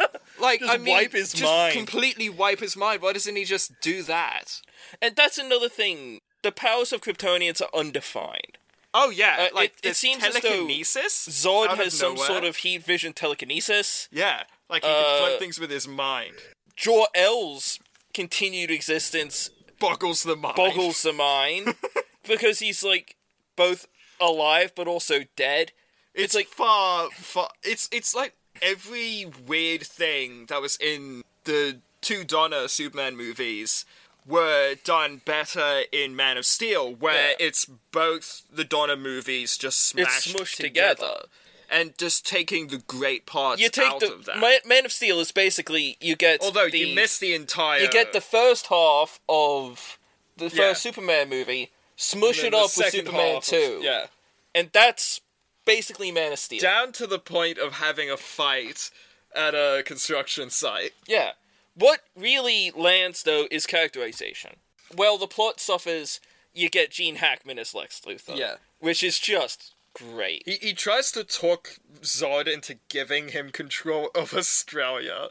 like 0.51 0.59
Just 0.61 0.73
I 0.73 0.77
mean, 0.77 0.93
wipe 0.93 1.11
his 1.13 1.31
just 1.31 1.43
mind. 1.43 1.73
completely 1.73 2.29
wipe 2.29 2.59
his 2.59 2.75
mind. 2.77 3.01
Why 3.01 3.13
doesn't 3.13 3.35
he 3.35 3.43
just 3.45 3.71
do 3.81 4.03
that? 4.03 4.61
And 5.01 5.15
that's 5.15 5.37
another 5.37 5.69
thing. 5.69 6.21
The 6.43 6.51
powers 6.51 6.93
of 6.93 7.01
Kryptonians 7.01 7.61
are 7.61 7.69
undefined. 7.73 8.57
Oh 8.93 9.09
yeah, 9.09 9.47
Uh, 9.51 9.55
like 9.55 9.73
it- 9.83 9.89
it 9.89 9.95
seems 9.95 10.23
as 10.23 10.33
though 10.35 10.39
telekinesis. 10.41 11.27
Zod 11.29 11.75
has 11.77 11.93
some 11.97 12.13
nowhere. 12.15 12.27
sort 12.27 12.43
of 12.45 12.57
heat 12.57 12.83
vision 12.83 13.13
telekinesis. 13.13 14.07
yeah, 14.11 14.43
like 14.69 14.83
he 14.83 14.89
Uh, 14.89 14.93
can 15.03 15.17
float 15.27 15.39
things 15.39 15.59
with 15.59 15.69
his 15.69 15.87
mind. 15.87 16.35
Jor 16.75 17.07
El's 17.13 17.79
continued 18.13 18.71
existence 18.71 19.49
Boggles 19.79 20.23
the 20.23 20.35
mind. 20.35 20.55
boggles 20.55 21.01
the 21.03 21.13
mind 21.13 21.75
because 22.27 22.59
he's 22.59 22.81
like 22.83 23.15
both 23.55 23.87
alive 24.19 24.71
but 24.75 24.87
also 24.87 25.25
dead. 25.35 25.71
It's, 26.15 26.33
like 26.33 26.47
far, 26.47 27.09
far. 27.11 27.49
It's 27.61 27.87
it's 27.91 28.15
like 28.15 28.33
every 28.61 29.25
weird 29.45 29.81
thing 29.83 30.45
that 30.47 30.61
was 30.61 30.77
in 30.77 31.23
the 31.43 31.79
two 32.01 32.23
Donner 32.23 32.67
Superman 32.67 33.15
movies 33.17 33.85
were 34.25 34.75
done 34.83 35.21
better 35.23 35.83
in 35.91 36.15
Man 36.15 36.37
of 36.37 36.45
Steel, 36.45 36.93
where 36.93 37.29
Yeah. 37.31 37.35
it's 37.47 37.65
both 37.65 38.41
the 38.51 38.63
Donner 38.65 38.97
movies 38.97 39.57
just 39.57 39.79
smashed 39.85 40.29
smushed 40.35 40.57
together, 40.57 40.95
together. 40.95 41.25
and 41.69 41.97
just 41.97 42.25
taking 42.25 42.67
the 42.67 42.79
great 42.79 43.25
parts 43.25 43.61
You 43.61 43.69
take 43.69 43.85
out 43.87 43.99
the 44.01 44.13
of 44.13 44.25
that. 44.25 44.63
Man, 44.65 44.85
of 44.85 44.91
Steel 44.91 45.19
is 45.21 45.31
basically 45.31 45.97
you 46.01 46.15
get 46.17 46.41
Although 46.41 46.69
the, 46.69 46.79
you 46.79 46.95
miss 46.95 47.17
the 47.19 47.33
entire, 47.33 47.79
you 47.81 47.89
get 47.89 48.11
the 48.13 48.21
first 48.21 48.67
half 48.67 49.19
of 49.29 49.97
the 50.35 50.49
first 50.49 50.55
Yeah. 50.57 50.73
Superman 50.91 51.29
movie, 51.29 51.71
smush 51.95 52.43
it 52.43 52.53
up 52.53 52.69
with 52.75 52.89
Superman 52.91 53.41
two, 53.41 53.79
yeah, 53.81 54.07
and 54.53 54.69
that's 54.73 55.21
basically 55.67 56.11
Man 56.11 56.33
of 56.33 56.39
Steel. 56.39 56.59
down 56.61 56.91
to 56.93 57.05
the 57.05 57.19
point 57.19 57.59
of 57.59 57.73
having 57.73 58.09
a 58.09 58.17
fight 58.17 58.89
at 59.35 59.53
a 59.53 59.83
construction 59.85 60.49
site. 60.49 60.93
Yeah. 61.07 61.33
What 61.75 61.99
really 62.17 62.71
lands 62.75 63.21
though 63.21 63.45
is 63.51 63.67
characterization. 63.67 64.55
Well, 64.95 65.19
the 65.19 65.27
plot 65.27 65.59
suffers. 65.59 66.19
You 66.53 66.69
get 66.71 66.89
Gene 66.89 67.17
Hackman 67.17 67.59
as 67.59 67.75
Lex 67.75 68.01
Luthor. 68.01 68.35
Yeah. 68.35 68.55
Which 68.79 69.03
is 69.03 69.19
just 69.19 69.75
great. 69.93 70.41
He, 70.47 70.53
he 70.69 70.73
tries 70.73 71.11
to 71.11 71.23
talk 71.23 71.77
Zod 72.01 72.47
into 72.51 72.77
giving 72.89 73.27
him 73.29 73.51
control 73.51 74.09
of 74.15 74.33
Australia. 74.33 75.27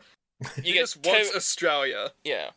You 0.57 0.63
He 0.63 0.73
get 0.75 0.81
just 0.81 1.05
wants 1.05 1.35
Australia. 1.35 2.11
yeah. 2.23 2.51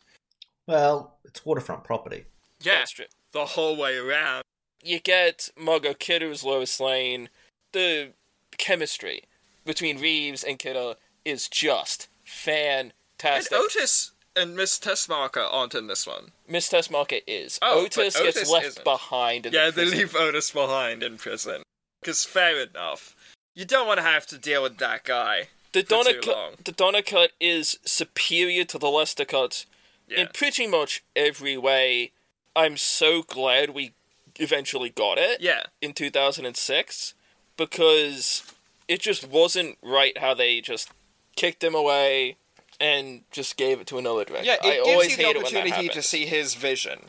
Well, 0.67 1.15
it's 1.25 1.43
waterfront 1.45 1.83
property. 1.83 2.25
Yeah, 2.61 2.79
That's 2.79 2.91
true. 2.91 3.05
the 3.31 3.45
whole 3.45 3.75
way 3.77 3.97
around. 3.97 4.43
You 4.83 4.99
get 4.99 5.49
Margot 5.57 5.93
Kidder 5.93 6.29
as 6.29 6.43
Lois 6.43 6.79
Lane. 6.79 7.29
The 7.71 8.09
chemistry 8.57 9.23
between 9.65 9.99
Reeves 9.99 10.43
and 10.43 10.57
Kidder 10.59 10.95
is 11.25 11.47
just 11.47 12.07
And 12.47 12.93
fantastic. 13.17 13.53
Otis 13.57 14.11
and 14.35 14.55
Miss 14.55 14.79
Teschmacher 14.79 15.47
aren't 15.51 15.75
in 15.75 15.87
this 15.87 16.07
one. 16.07 16.31
Miss 16.47 16.69
Teschmacher 16.69 17.21
is. 17.27 17.59
Oh, 17.61 17.81
Otis, 17.85 18.15
but 18.15 18.23
gets 18.23 18.49
left 18.49 18.65
isn't. 18.67 18.83
behind 18.83 19.45
in 19.45 19.53
Yeah, 19.53 19.65
the 19.69 19.83
they 19.83 19.85
leave 19.85 20.15
Otis 20.15 20.51
behind 20.51 21.03
in 21.03 21.17
prison. 21.17 21.63
Because 22.01 22.23
fair 22.25 22.59
enough. 22.61 23.15
You 23.55 23.65
don't 23.65 23.87
want 23.87 23.97
to 23.99 24.03
have 24.05 24.25
to 24.27 24.37
deal 24.37 24.63
with 24.63 24.77
that 24.77 25.03
guy. 25.03 25.49
The 25.73 25.81
for 25.83 25.89
Donner 25.89 26.13
too 26.21 26.31
long. 26.31 26.51
cut, 26.55 26.65
the 26.65 26.71
Donner 26.71 27.01
cut 27.01 27.31
is 27.39 27.77
superior 27.85 28.63
to 28.65 28.77
the 28.79 28.89
Lester 28.89 29.25
cut 29.25 29.65
Yeah. 30.07 30.21
in 30.21 30.27
pretty 30.33 30.65
much 30.65 31.03
every 31.15 31.57
way. 31.57 32.11
I'm 32.55 32.77
so 32.77 33.21
glad 33.21 33.71
we 33.71 33.91
eventually 34.37 34.89
got 34.89 35.17
it 35.19 35.41
Yeah. 35.41 35.63
in 35.81 35.93
2006 35.93 37.13
because 37.59 38.41
it 38.87 38.99
just 39.01 39.27
wasn't 39.27 39.77
right 39.83 40.17
how 40.17 40.33
they 40.33 40.61
just 40.61 40.89
kicked 41.35 41.63
him 41.63 41.75
away 41.75 42.37
and 42.81 43.21
just 43.31 43.57
gave 43.57 43.79
it 43.79 43.87
to 43.87 43.97
another 43.99 44.25
director. 44.25 44.45
Yeah, 44.47 44.55
I 44.63 44.67
it 44.77 44.79
always 44.87 45.09
gives 45.09 45.19
you 45.19 45.25
hate 45.25 45.33
the 45.33 45.39
it 45.41 45.43
when 45.43 45.53
that 45.53 45.59
opportunity 45.67 45.89
to 45.93 46.01
see 46.01 46.25
his 46.25 46.55
vision. 46.55 46.99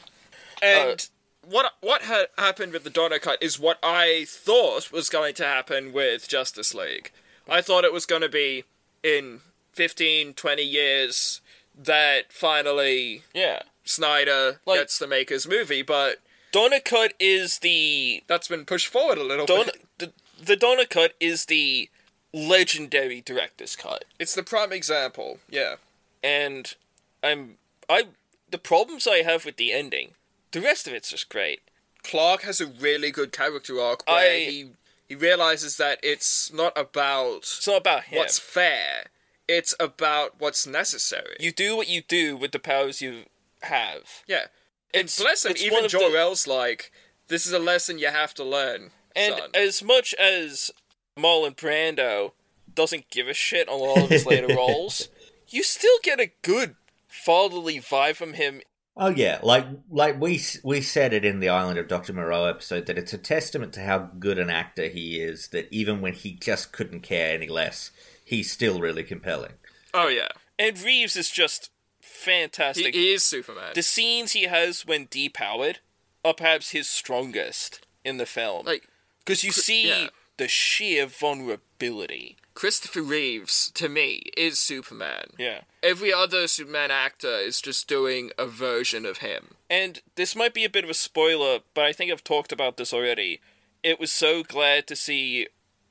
Uh, 0.62 0.66
and 0.66 1.08
what 1.48 1.72
what 1.80 2.02
ha- 2.02 2.26
happened 2.36 2.72
with 2.72 2.84
the 2.84 2.90
Donner 2.90 3.18
cut 3.18 3.42
is 3.42 3.58
what 3.58 3.78
I 3.82 4.26
thought 4.28 4.92
was 4.92 5.08
going 5.08 5.34
to 5.34 5.44
happen 5.44 5.92
with 5.92 6.28
Justice 6.28 6.74
League. 6.74 7.10
I 7.48 7.62
thought 7.62 7.84
it 7.84 7.92
was 7.92 8.04
going 8.04 8.22
to 8.22 8.28
be 8.28 8.64
in 9.02 9.40
15, 9.72 10.34
20 10.34 10.62
years 10.62 11.40
that 11.76 12.32
finally 12.32 13.22
Yeah. 13.32 13.62
Snyder 13.84 14.60
Like- 14.66 14.80
gets 14.80 14.98
to 14.98 15.06
make 15.06 15.30
his 15.30 15.46
movie, 15.46 15.82
but 15.82 16.18
Donner 16.52 16.80
cut 16.80 17.14
is 17.20 17.60
the 17.60 18.22
that's 18.26 18.48
been 18.48 18.64
pushed 18.64 18.88
forward 18.88 19.18
a 19.18 19.22
little 19.24 19.46
Don, 19.46 19.66
bit. 19.66 19.84
the, 19.98 20.12
the 20.42 20.56
Donner 20.56 20.86
cut 20.86 21.12
is 21.20 21.46
the 21.46 21.88
legendary 22.32 23.20
director's 23.20 23.76
cut. 23.76 24.04
It's 24.18 24.34
the 24.34 24.42
prime 24.42 24.72
example. 24.72 25.38
Yeah. 25.48 25.76
and 26.22 26.74
I'm 27.22 27.56
I 27.88 28.04
the 28.50 28.58
problems 28.58 29.06
I 29.06 29.22
have 29.22 29.44
with 29.44 29.56
the 29.56 29.72
ending. 29.72 30.12
The 30.52 30.60
rest 30.60 30.86
of 30.86 30.92
it's 30.94 31.10
just 31.10 31.28
great. 31.28 31.60
Clark 32.02 32.42
has 32.42 32.60
a 32.60 32.66
really 32.66 33.10
good 33.10 33.32
character 33.32 33.78
arc 33.80 34.06
where 34.06 34.16
I- 34.32 34.38
he 34.50 34.70
he 35.08 35.14
realizes 35.16 35.76
that 35.78 35.98
it's 36.02 36.52
not 36.52 36.72
about 36.78 37.38
It's 37.38 37.66
not 37.66 37.78
about 37.78 38.04
him. 38.04 38.18
what's 38.18 38.38
fair. 38.38 39.06
It's 39.48 39.74
about 39.80 40.38
what's 40.40 40.66
necessary. 40.66 41.36
you 41.40 41.50
do 41.52 41.76
what 41.76 41.88
you 41.88 42.02
do 42.02 42.36
with 42.36 42.52
the 42.52 42.60
powers 42.60 43.00
you 43.02 43.24
have. 43.62 44.22
yeah. 44.26 44.46
And 44.94 45.02
It's- 45.04 45.18
bless 45.20 45.44
him, 45.44 45.52
it's 45.52 45.62
even 45.62 45.88
Jor-El's 45.88 46.46
like, 46.46 46.92
this 47.28 47.46
is 47.46 47.52
a 47.52 47.58
lesson 47.58 47.98
you 47.98 48.08
have 48.08 48.34
to 48.34 48.44
learn, 48.44 48.90
And 49.16 49.34
son. 49.34 49.50
as 49.54 49.82
much 49.82 50.14
as 50.14 50.70
Marlon 51.18 51.56
Brando 51.56 52.32
doesn't 52.74 53.10
give 53.10 53.28
a 53.28 53.34
shit 53.34 53.68
on 53.68 53.80
all 53.80 54.04
of 54.04 54.10
his 54.10 54.26
later 54.26 54.54
roles, 54.56 55.08
you 55.48 55.62
still 55.62 55.96
get 56.02 56.20
a 56.20 56.30
good 56.42 56.76
fatherly 57.08 57.78
vibe 57.80 58.16
from 58.16 58.34
him. 58.34 58.60
Oh 58.96 59.08
yeah, 59.08 59.38
like 59.42 59.66
like 59.90 60.20
we 60.20 60.40
we 60.62 60.80
said 60.82 61.12
it 61.12 61.24
in 61.24 61.40
the 61.40 61.48
Island 61.48 61.78
of 61.78 61.88
Doctor 61.88 62.12
Moreau 62.12 62.44
episode 62.44 62.86
that 62.86 62.98
it's 62.98 63.12
a 63.12 63.18
testament 63.18 63.72
to 63.74 63.80
how 63.82 63.98
good 64.18 64.38
an 64.38 64.50
actor 64.50 64.88
he 64.88 65.20
is 65.20 65.48
that 65.48 65.68
even 65.70 66.00
when 66.00 66.12
he 66.12 66.32
just 66.32 66.72
couldn't 66.72 67.00
care 67.00 67.32
any 67.34 67.48
less, 67.48 67.90
he's 68.24 68.50
still 68.50 68.80
really 68.80 69.04
compelling. 69.04 69.52
oh 69.94 70.08
yeah. 70.08 70.28
And 70.58 70.78
Reeves 70.80 71.16
is 71.16 71.30
just 71.30 71.70
He, 72.00 72.06
fantastic. 72.06 72.94
he 72.94 73.12
is 73.14 73.24
Superman. 73.24 73.72
the 73.74 73.82
scenes 73.82 74.32
he 74.32 74.42
has 74.44 74.84
when 74.84 75.06
depowered 75.06 75.76
are 76.24 76.34
perhaps 76.34 76.70
his 76.72 76.86
strongest 76.88 77.86
in 78.04 78.18
the 78.18 78.26
film. 78.26 78.66
like 78.66 78.86
Because 79.30 79.44
you 79.44 79.52
see 79.52 79.88
yeah. 79.88 80.08
the 80.38 80.48
sheer 80.48 81.06
vulnerability. 81.06 82.36
Christopher 82.54 83.02
Reeves 83.02 83.70
to 83.74 83.88
me 83.88 84.22
is 84.36 84.58
Superman. 84.58 85.28
Yeah. 85.38 85.60
Every 85.82 86.12
other 86.12 86.46
Superman 86.48 86.90
actor 86.90 87.36
is 87.36 87.60
just 87.60 87.88
doing 87.88 88.32
a 88.36 88.46
version 88.46 89.06
of 89.06 89.18
him. 89.18 89.54
And 89.70 90.00
this 90.16 90.34
might 90.34 90.52
be 90.52 90.64
a 90.64 90.70
bit 90.70 90.84
of 90.84 90.90
a 90.90 90.94
spoiler, 90.94 91.60
but 91.74 91.84
I 91.84 91.92
think 91.92 92.10
I've 92.10 92.24
talked 92.24 92.52
about 92.52 92.76
this 92.76 92.92
already. 92.92 93.40
It 93.82 94.00
was 94.00 94.10
so 94.10 94.42
glad 94.42 94.86
to 94.88 94.96
see 94.96 95.46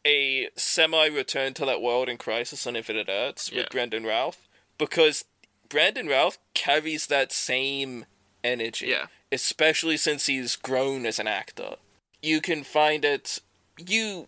a 0.05 0.49
semi 0.55 1.07
return 1.07 1.53
to 1.55 1.65
that 1.65 1.81
world 1.81 2.09
in 2.09 2.17
Crisis 2.17 2.67
on 2.67 2.75
Infinite 2.75 3.07
Earths 3.09 3.49
with 3.49 3.59
Yeah. 3.59 3.67
Brandon 3.71 4.03
Routh 4.03 4.47
because 4.77 5.25
Brandon 5.69 6.07
Routh 6.07 6.37
carries 6.53 7.07
that 7.07 7.31
same 7.31 8.05
energy. 8.43 8.87
Yeah. 8.87 9.07
Especially 9.31 9.97
since 9.97 10.25
he's 10.25 10.55
grown 10.55 11.05
as 11.05 11.19
an 11.19 11.27
actor. 11.27 11.75
You 12.21 12.41
can 12.41 12.63
find 12.63 13.05
it. 13.05 13.39
You 13.77 14.27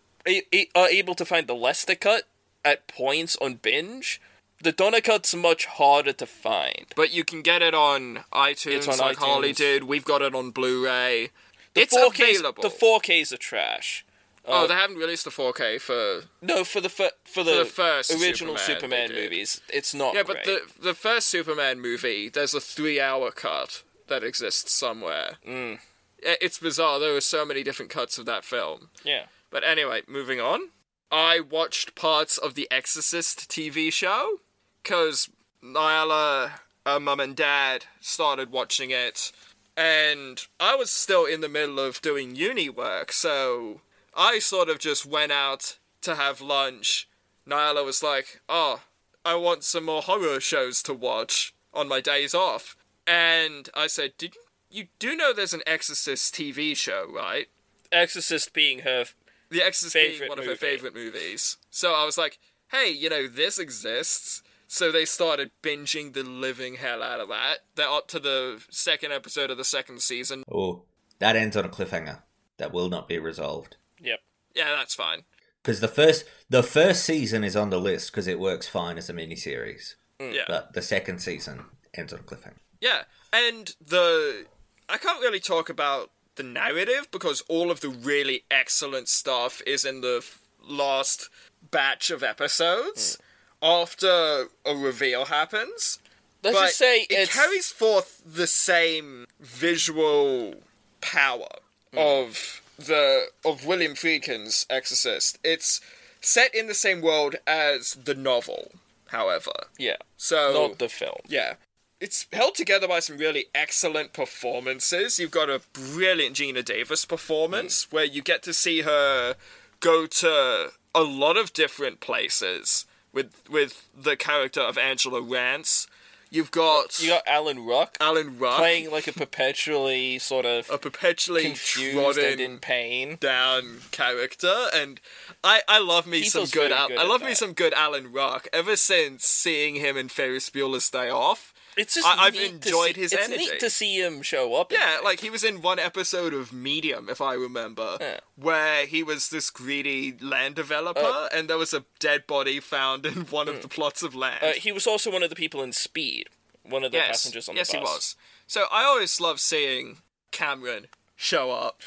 are 0.75 0.87
able 0.87 1.15
to 1.15 1.25
find 1.25 1.47
the 1.47 1.55
Lester 1.55 1.95
cut 1.95 2.23
at 2.63 2.87
points 2.87 3.35
on 3.41 3.55
binge. 3.55 4.21
The 4.63 4.71
Donner 4.71 5.01
cut's 5.01 5.33
much 5.33 5.65
harder 5.65 6.13
to 6.13 6.25
find. 6.27 6.85
But 6.95 7.11
you 7.11 7.23
can 7.23 7.41
get 7.41 7.63
it 7.63 7.73
on 7.73 8.23
iTunes, 8.31 8.73
It's 8.75 8.87
on 8.87 8.97
like 8.99 9.17
Harley 9.17 9.53
iTunes. 9.53 9.57
did. 9.57 9.83
We've 9.85 10.05
got 10.05 10.21
it 10.21 10.35
on 10.35 10.51
Blu-ray. 10.51 11.29
The 11.73 11.81
it's 11.81 11.95
4Ks 11.97 12.19
available. 12.39 12.61
The 12.61 12.69
4Ks 12.69 13.33
are 13.33 13.37
trash. 13.37 14.05
oh, 14.45 14.65
uh, 14.65 14.67
they 14.67 14.75
haven't 14.75 14.97
released 14.97 15.23
the 15.25 15.31
4K 15.31 15.81
for. 15.81 16.21
No, 16.43 16.63
for 16.63 16.79
the 16.79 16.89
fir- 16.89 17.09
for 17.23 17.43
the, 17.43 17.59
the 17.59 17.65
first 17.65 18.11
original 18.11 18.55
Superman, 18.57 19.07
Superman, 19.07 19.23
movies, 19.23 19.61
it's 19.69 19.93
not. 19.95 20.13
Yeah, 20.13 20.23
but 20.23 20.43
great. 20.43 20.45
the 20.77 20.83
the 20.89 20.93
first 20.93 21.27
Superman 21.29 21.79
movie, 21.79 22.29
there's 22.29 22.53
a 22.53 22.61
three-hour 22.61 23.31
cut 23.31 23.81
that 24.07 24.23
exists 24.23 24.73
somewhere. 24.73 25.37
Mm. 25.47 25.79
I- 26.25 26.37
It's 26.41 26.59
bizarre. 26.59 26.99
There 26.99 27.13
were 27.13 27.21
so 27.21 27.45
many 27.45 27.63
different 27.63 27.91
cuts 27.91 28.17
of 28.17 28.25
that 28.25 28.45
film. 28.45 28.89
yeah, 29.03 29.25
But 29.49 29.63
anyway, 29.63 30.01
moving 30.07 30.39
on. 30.39 30.69
I 31.11 31.39
watched 31.41 31.93
parts 31.95 32.37
of 32.37 32.53
the 32.55 32.67
Exorcist 32.71 33.49
TV 33.49 33.91
show 33.91 34.39
because 34.81 35.29
Nyla, 35.61 36.59
her 36.85 36.99
mum 36.99 37.19
and 37.19 37.35
dad 37.35 37.85
started 37.99 38.51
watching 38.51 38.91
it, 38.91 39.31
and 39.77 40.45
I 40.59 40.75
was 40.75 40.89
still 40.91 41.25
in 41.25 41.41
the 41.41 41.49
middle 41.49 41.79
of 41.79 42.01
doing 42.01 42.35
uni 42.35 42.69
work, 42.69 43.11
so 43.11 43.81
I 44.15 44.39
sort 44.39 44.69
of 44.69 44.79
just 44.79 45.05
went 45.05 45.31
out 45.31 45.77
to 46.01 46.15
have 46.15 46.41
lunch. 46.41 47.07
Nyla 47.47 47.83
was 47.85 48.01
like, 48.03 48.41
"Oh, 48.49 48.81
I 49.25 49.35
want 49.35 49.63
some 49.63 49.85
more 49.85 50.01
horror 50.01 50.39
shows 50.39 50.81
to 50.83 50.93
watch 50.93 51.53
on 51.73 51.87
my 51.87 52.01
days 52.01 52.33
off," 52.33 52.75
and 53.07 53.69
I 53.73 53.87
said, 53.87 54.17
"Did 54.17 54.35
you, 54.35 54.41
you 54.71 54.87
do 54.99 55.15
know 55.15 55.33
there's 55.33 55.53
an 55.53 55.63
Exorcist 55.67 56.33
TV 56.33 56.75
show, 56.75 57.07
right?" 57.13 57.47
Exorcist 57.91 58.53
being 58.53 58.79
her. 58.79 59.05
The 59.49 59.61
Exorcist 59.61 59.93
being 59.93 60.11
Favorite 60.11 60.29
one 60.29 60.39
of 60.39 60.45
her 60.45 60.55
favorite 60.55 60.95
movies. 60.95 61.57
So 61.69 61.93
I 61.93 62.05
was 62.05 62.17
like, 62.17 62.39
hey, 62.71 62.89
you 62.89 63.09
know, 63.09 63.27
this 63.27 63.59
exists. 63.59 64.41
So 64.67 64.91
they 64.91 65.03
started 65.03 65.51
binging 65.61 66.13
the 66.13 66.23
living 66.23 66.75
hell 66.75 67.03
out 67.03 67.19
of 67.19 67.27
that. 67.27 67.59
They're 67.75 67.89
up 67.89 68.07
to 68.09 68.19
the 68.19 68.63
second 68.69 69.11
episode 69.11 69.51
of 69.51 69.57
the 69.57 69.65
second 69.65 70.01
season. 70.01 70.43
Oh, 70.49 70.83
that 71.19 71.35
ends 71.35 71.57
on 71.57 71.65
a 71.65 71.69
cliffhanger 71.69 72.21
that 72.57 72.71
will 72.71 72.89
not 72.89 73.09
be 73.09 73.19
resolved. 73.19 73.75
Yep. 74.01 74.19
Yeah, 74.55 74.75
that's 74.77 74.95
fine. 74.95 75.23
Because 75.61 75.81
the 75.81 75.87
first 75.87 76.25
the 76.49 76.63
first 76.63 77.03
season 77.03 77.43
is 77.43 77.55
on 77.55 77.69
the 77.69 77.79
list 77.79 78.11
because 78.11 78.27
it 78.27 78.39
works 78.39 78.67
fine 78.67 78.97
as 78.97 79.09
a 79.09 79.13
miniseries, 79.13 79.95
mm. 80.19 80.33
Yeah. 80.33 80.43
but 80.47 80.73
the 80.73 80.81
second 80.81 81.19
season 81.19 81.65
ends 81.93 82.13
on 82.13 82.19
a 82.19 82.23
cliffhanger. 82.23 82.57
Yeah, 82.79 83.03
and 83.31 83.75
the 83.85 84.45
I 84.91 84.97
can't 84.97 85.21
really 85.21 85.39
talk 85.39 85.69
about 85.69 86.11
the 86.35 86.43
narrative 86.43 87.07
because 87.11 87.41
all 87.47 87.71
of 87.71 87.79
the 87.81 87.89
really 87.89 88.43
excellent 88.51 89.07
stuff 89.09 89.61
is 89.65 89.85
in 89.85 90.01
the 90.01 90.17
f- 90.19 90.39
last 90.63 91.29
batch 91.71 92.09
of 92.11 92.23
episodes 92.23 93.17
after 93.61 94.47
a 94.65 94.75
reveal 94.75 95.25
happens. 95.25 95.99
Let's 96.43 96.57
but 96.57 96.65
just 96.65 96.77
say 96.77 97.01
it 97.01 97.07
it's 97.11 97.33
carries 97.33 97.69
forth 97.69 98.21
the 98.25 98.47
same 98.47 99.27
visual 99.39 100.55
power 101.01 101.47
Hmm. 101.93 101.97
of 101.99 102.61
the 102.77 103.25
of 103.45 103.65
William 103.65 103.93
Friedkin's 103.95 104.65
Exorcist. 104.69 105.37
It's 105.43 105.81
set 106.21 106.53
in 106.55 106.67
the 106.67 106.73
same 106.73 107.01
world 107.01 107.35
as 107.45 107.93
the 107.95 108.15
novel, 108.15 108.71
however. 109.09 109.51
yeah, 109.77 109.97
So 110.17 110.53
not 110.53 110.79
the 110.79 110.89
film. 110.89 111.19
yeah. 111.27 111.55
It's 112.01 112.25
held 112.33 112.55
together 112.55 112.87
by 112.87 112.99
some 112.99 113.17
really 113.17 113.45
excellent 113.53 114.11
performances. 114.11 115.19
You've 115.19 115.29
got 115.29 115.51
a 115.51 115.61
brilliant 115.71 116.35
Geena 116.35 116.65
Davis 116.65 117.05
performance 117.05 117.85
mm. 117.85 117.93
where 117.93 118.05
you 118.05 118.23
get 118.23 118.41
to 118.43 118.53
see 118.53 118.81
her 118.81 119.35
go 119.79 120.07
to 120.07 120.71
a 120.95 121.03
lot 121.03 121.37
of 121.37 121.53
different 121.53 121.99
places 121.99 122.85
with 123.13 123.31
with 123.49 123.87
the 123.95 124.15
character 124.15 124.61
of 124.61 124.79
Angela 124.79 125.21
Rance. 125.21 125.87
You've 126.31 126.49
got 126.49 126.99
You 127.03 127.09
got 127.09 127.23
Alan 127.27 127.65
Ruck 127.65 127.97
Alan 127.99 128.39
Ruck 128.39 128.57
playing 128.57 128.89
like 128.89 129.05
a 129.05 129.13
perpetually 129.13 130.17
sort 130.17 130.45
of 130.45 130.69
a 130.71 130.77
perpetually 130.77 131.43
confused 131.43 132.17
and 132.17 132.39
in 132.39 132.57
pain. 132.57 133.17
down 133.19 133.79
character, 133.91 134.67
and 134.73 135.01
I 135.43 135.61
I 135.67 135.79
love 135.79 136.07
me 136.07 136.21
He 136.21 136.29
some 136.29 136.45
good, 136.45 136.71
Al- 136.71 136.87
good 136.87 136.97
I 136.97 137.03
love 137.03 137.21
me 137.21 137.29
that. 137.29 137.37
some 137.37 137.53
good 137.53 137.73
Alan 137.73 138.11
Ruck. 138.11 138.47
Ever 138.53 138.77
since 138.77 139.25
seeing 139.25 139.75
him 139.75 139.97
in 139.97 140.07
Ferris 140.07 140.49
Bueller's 140.49 140.89
Day 140.89 141.09
Off, 141.09 141.50
It's 141.77 141.95
just 141.95 142.05
I- 142.07 142.25
I've 142.25 142.35
enjoyed 142.35 142.95
see- 142.95 143.01
his 143.01 143.13
it's 143.13 143.23
energy. 143.23 143.45
neat 143.45 143.59
to 143.61 143.69
see 143.69 143.99
him 144.01 144.21
show 144.21 144.53
up. 144.55 144.71
Yeah, 144.71 144.99
like 145.03 145.21
he 145.21 145.29
was 145.29 145.43
in 145.43 145.61
one 145.61 145.79
episode 145.79 146.33
of 146.33 146.51
Medium, 146.51 147.07
if 147.09 147.21
I 147.21 147.33
remember, 147.33 147.97
Yeah. 147.99 148.19
where 148.35 148.85
he 148.85 149.03
was 149.03 149.29
this 149.29 149.49
greedy 149.49 150.17
land 150.19 150.55
developer, 150.55 150.99
Uh, 151.01 151.29
and 151.31 151.49
there 151.49 151.57
was 151.57 151.73
a 151.73 151.85
dead 151.99 152.27
body 152.27 152.59
found 152.59 153.05
in 153.05 153.25
one 153.27 153.47
of 153.47 153.61
the 153.61 153.67
plots 153.69 154.03
of 154.03 154.13
land. 154.13 154.43
Uh, 154.43 154.53
he 154.53 154.71
was 154.71 154.85
also 154.85 155.09
one 155.09 155.23
of 155.23 155.29
the 155.29 155.35
people 155.35 155.61
in 155.63 155.71
Speed, 155.71 156.29
one 156.63 156.83
of 156.83 156.91
the 156.91 156.97
yes, 156.97 157.07
passengers 157.07 157.47
on 157.47 157.55
yes, 157.55 157.71
the 157.71 157.77
he 157.77 157.83
was. 157.83 158.15
So 158.47 158.65
I 158.71 158.83
always 158.83 159.19
love 159.21 159.39
seeing 159.39 160.01
Cameron 160.31 160.87
show 161.15 161.51
up, 161.51 161.81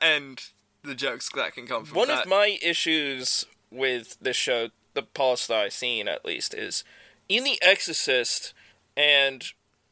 and 0.00 0.42
the 0.82 0.94
jokes 0.94 1.28
that 1.34 1.54
can 1.54 1.66
come 1.66 1.84
from 1.84 1.96
One 1.96 2.08
that. 2.08 2.22
of 2.22 2.28
my 2.28 2.58
issues 2.62 3.44
with 3.70 4.16
this 4.20 4.36
show, 4.36 4.70
the 4.94 5.02
past 5.02 5.48
that 5.48 5.56
I've 5.58 5.72
seen 5.72 6.08
at 6.08 6.24
least, 6.24 6.54
is 6.54 6.82
in 7.28 7.44
The 7.44 7.60
Exorcist 7.62 8.54
and 8.98 9.44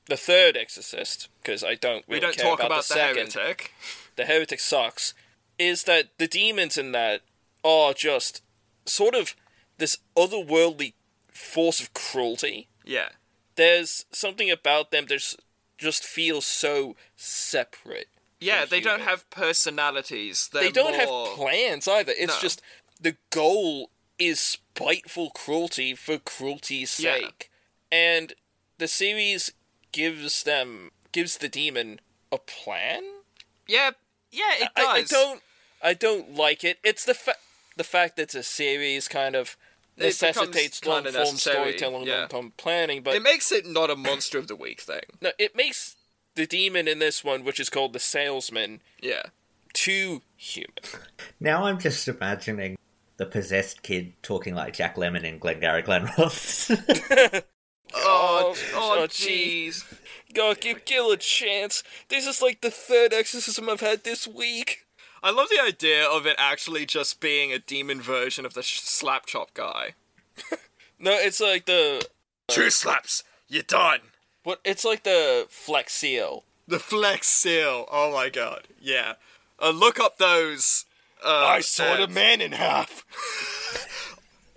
the 0.09 0.16
third 0.16 0.57
Exorcist, 0.57 1.28
because 1.42 1.64
I 1.64 1.74
don't 1.76 2.04
really 2.07 2.18
we 2.18 2.20
don't 2.20 2.36
care 2.36 2.44
talk 2.44 2.59
about, 2.59 2.66
about 2.66 2.84
the, 2.88 2.94
the, 2.94 3.00
second. 3.00 3.32
heretic. 3.32 3.72
The 4.16 4.24
Heretic 4.26 4.61
sucks. 4.61 5.14
Is 5.59 5.84
that 5.84 6.11
the 6.18 6.26
demons 6.26 6.76
in 6.76 6.92
that 6.92 7.22
are 7.64 7.92
just 7.94 8.42
sort 8.84 9.14
of 9.14 9.34
this 9.78 9.98
otherworldly 10.16 10.92
force 11.30 11.80
of 11.80 11.92
cruelty. 11.94 12.68
Yeah, 12.84 13.09
There's 13.57 14.04
something 14.12 14.50
about 14.50 14.90
them 14.90 15.07
that 15.07 15.18
just- 15.78 16.04
feels 16.04 16.46
so 16.46 16.96
separate. 17.16 18.09
yeah. 18.40 18.64
They 18.64 18.80
don't 18.80 19.00
have 19.02 19.28
personalities. 19.30 20.48
They're 20.52 20.64
they 20.64 20.70
don't 20.70 20.96
more- 20.96 21.26
have 21.26 21.36
plans 21.36 21.88
either. 21.88 22.12
It's 22.16 22.34
No. 22.34 22.40
just 22.40 22.62
the 23.00 23.16
goal 23.30 23.90
is 24.18 24.40
spiteful 24.40 25.30
cruelty 25.30 25.94
for 25.94 26.18
cruelty's 26.18 26.98
Yeah. 27.00 27.18
sake. 27.18 27.50
And 27.92 28.34
the 28.79 28.89
series 28.89 29.53
gives 29.93 30.43
them 30.43 30.91
gives 31.12 31.39
the 31.39 31.49
demon 31.49 32.01
a 32.33 32.39
plan? 32.39 33.03
Yeah, 33.66 33.93
yeah. 34.31 34.53
It 34.61 34.68
I, 34.77 34.85
I 34.85 35.03
don't 35.03 35.43
I 35.83 35.95
don't 35.95 36.35
like 36.35 36.64
it. 36.64 36.79
It's 36.85 37.05
the 37.05 37.14
fa- 37.14 37.37
the 37.77 37.85
fact 37.85 38.16
that 38.16 38.22
it's 38.24 38.35
a 38.35 38.43
series 38.43 39.09
kind 39.09 39.35
of 39.35 39.57
necessitates 39.97 40.85
long 40.85 41.05
form 41.05 41.37
storytelling 41.37 42.07
yeah. 42.07 42.20
long-term 42.20 42.53
planning, 42.57 43.03
but 43.03 43.14
It 43.14 43.22
makes 43.22 43.51
it 43.51 43.66
not 43.66 43.91
a 43.91 43.97
monster 43.97 44.39
of 44.39 44.47
the 44.49 44.57
week 44.57 44.81
thing. 44.81 45.01
no, 45.22 45.31
it 45.39 45.57
makes 45.57 45.97
the 46.35 46.47
demon 46.47 46.87
in 46.87 46.99
this 46.99 47.24
one, 47.24 47.45
which 47.45 47.59
is 47.59 47.70
called 47.70 47.95
the 47.95 47.99
salesman, 47.99 48.83
Yeah. 49.01 49.22
too 49.72 50.20
human. 50.37 50.74
Now 51.41 51.64
I'm 51.64 51.79
just 51.79 52.09
imagining 52.09 52.77
the 53.16 53.24
possessed 53.24 53.83
kid 53.83 54.12
talking 54.22 54.55
like 54.55 54.74
Jack 54.74 54.97
Lemmon 54.97 55.24
in 55.24 55.39
Glengarry 55.39 55.81
Glen 55.81 56.11
Ross. 56.18 56.70
Oh, 57.95 58.55
Oh, 58.55 58.57
oh, 58.74 58.99
oh, 59.03 59.07
jeez. 59.07 59.84
God, 60.34 60.61
give 60.61 60.84
Gil 60.84 61.11
a 61.12 61.16
chance. 61.16 61.82
This 62.09 62.26
is 62.26 62.43
like 62.43 62.61
the 62.61 62.70
third 62.70 63.12
exorcism 63.14 63.68
I've 63.70 63.80
had 63.80 64.05
this 64.05 64.26
week. 64.26 64.84
I 65.22 65.30
love 65.30 65.49
the 65.49 65.62
idea 65.62 66.07
of 66.07 66.26
it 66.26 66.37
actually 66.39 66.84
just 66.87 67.20
being 67.20 67.53
a 67.53 67.59
demon 67.59 68.01
version 68.01 68.45
of 68.45 68.55
the 68.55 68.62
sh- 68.62 68.80
slap 68.80 69.26
chop 69.26 69.55
guy. 69.55 69.95
No, 70.99 71.11
it's 71.12 71.41
like 71.41 71.66
the 71.66 72.07
Two 72.49 72.70
slaps, 72.70 73.22
you're 73.49 73.62
done. 73.62 74.01
what? 74.45 74.61
It's 74.64 74.82
like 74.82 75.03
the 75.05 75.47
Flex 75.51 75.93
Seal. 75.93 76.45
The 76.66 76.78
flex 76.78 77.26
seal. 77.28 77.87
Oh 77.93 78.12
my 78.12 78.30
god. 78.30 78.66
Yeah. 78.80 79.14
Uh, 79.62 79.70
look 79.70 80.01
up 80.01 80.16
those. 80.16 80.87
Uh, 81.22 81.59
ads. 81.59 81.78
man 82.14 82.41
in 82.41 82.53
half 82.53 83.05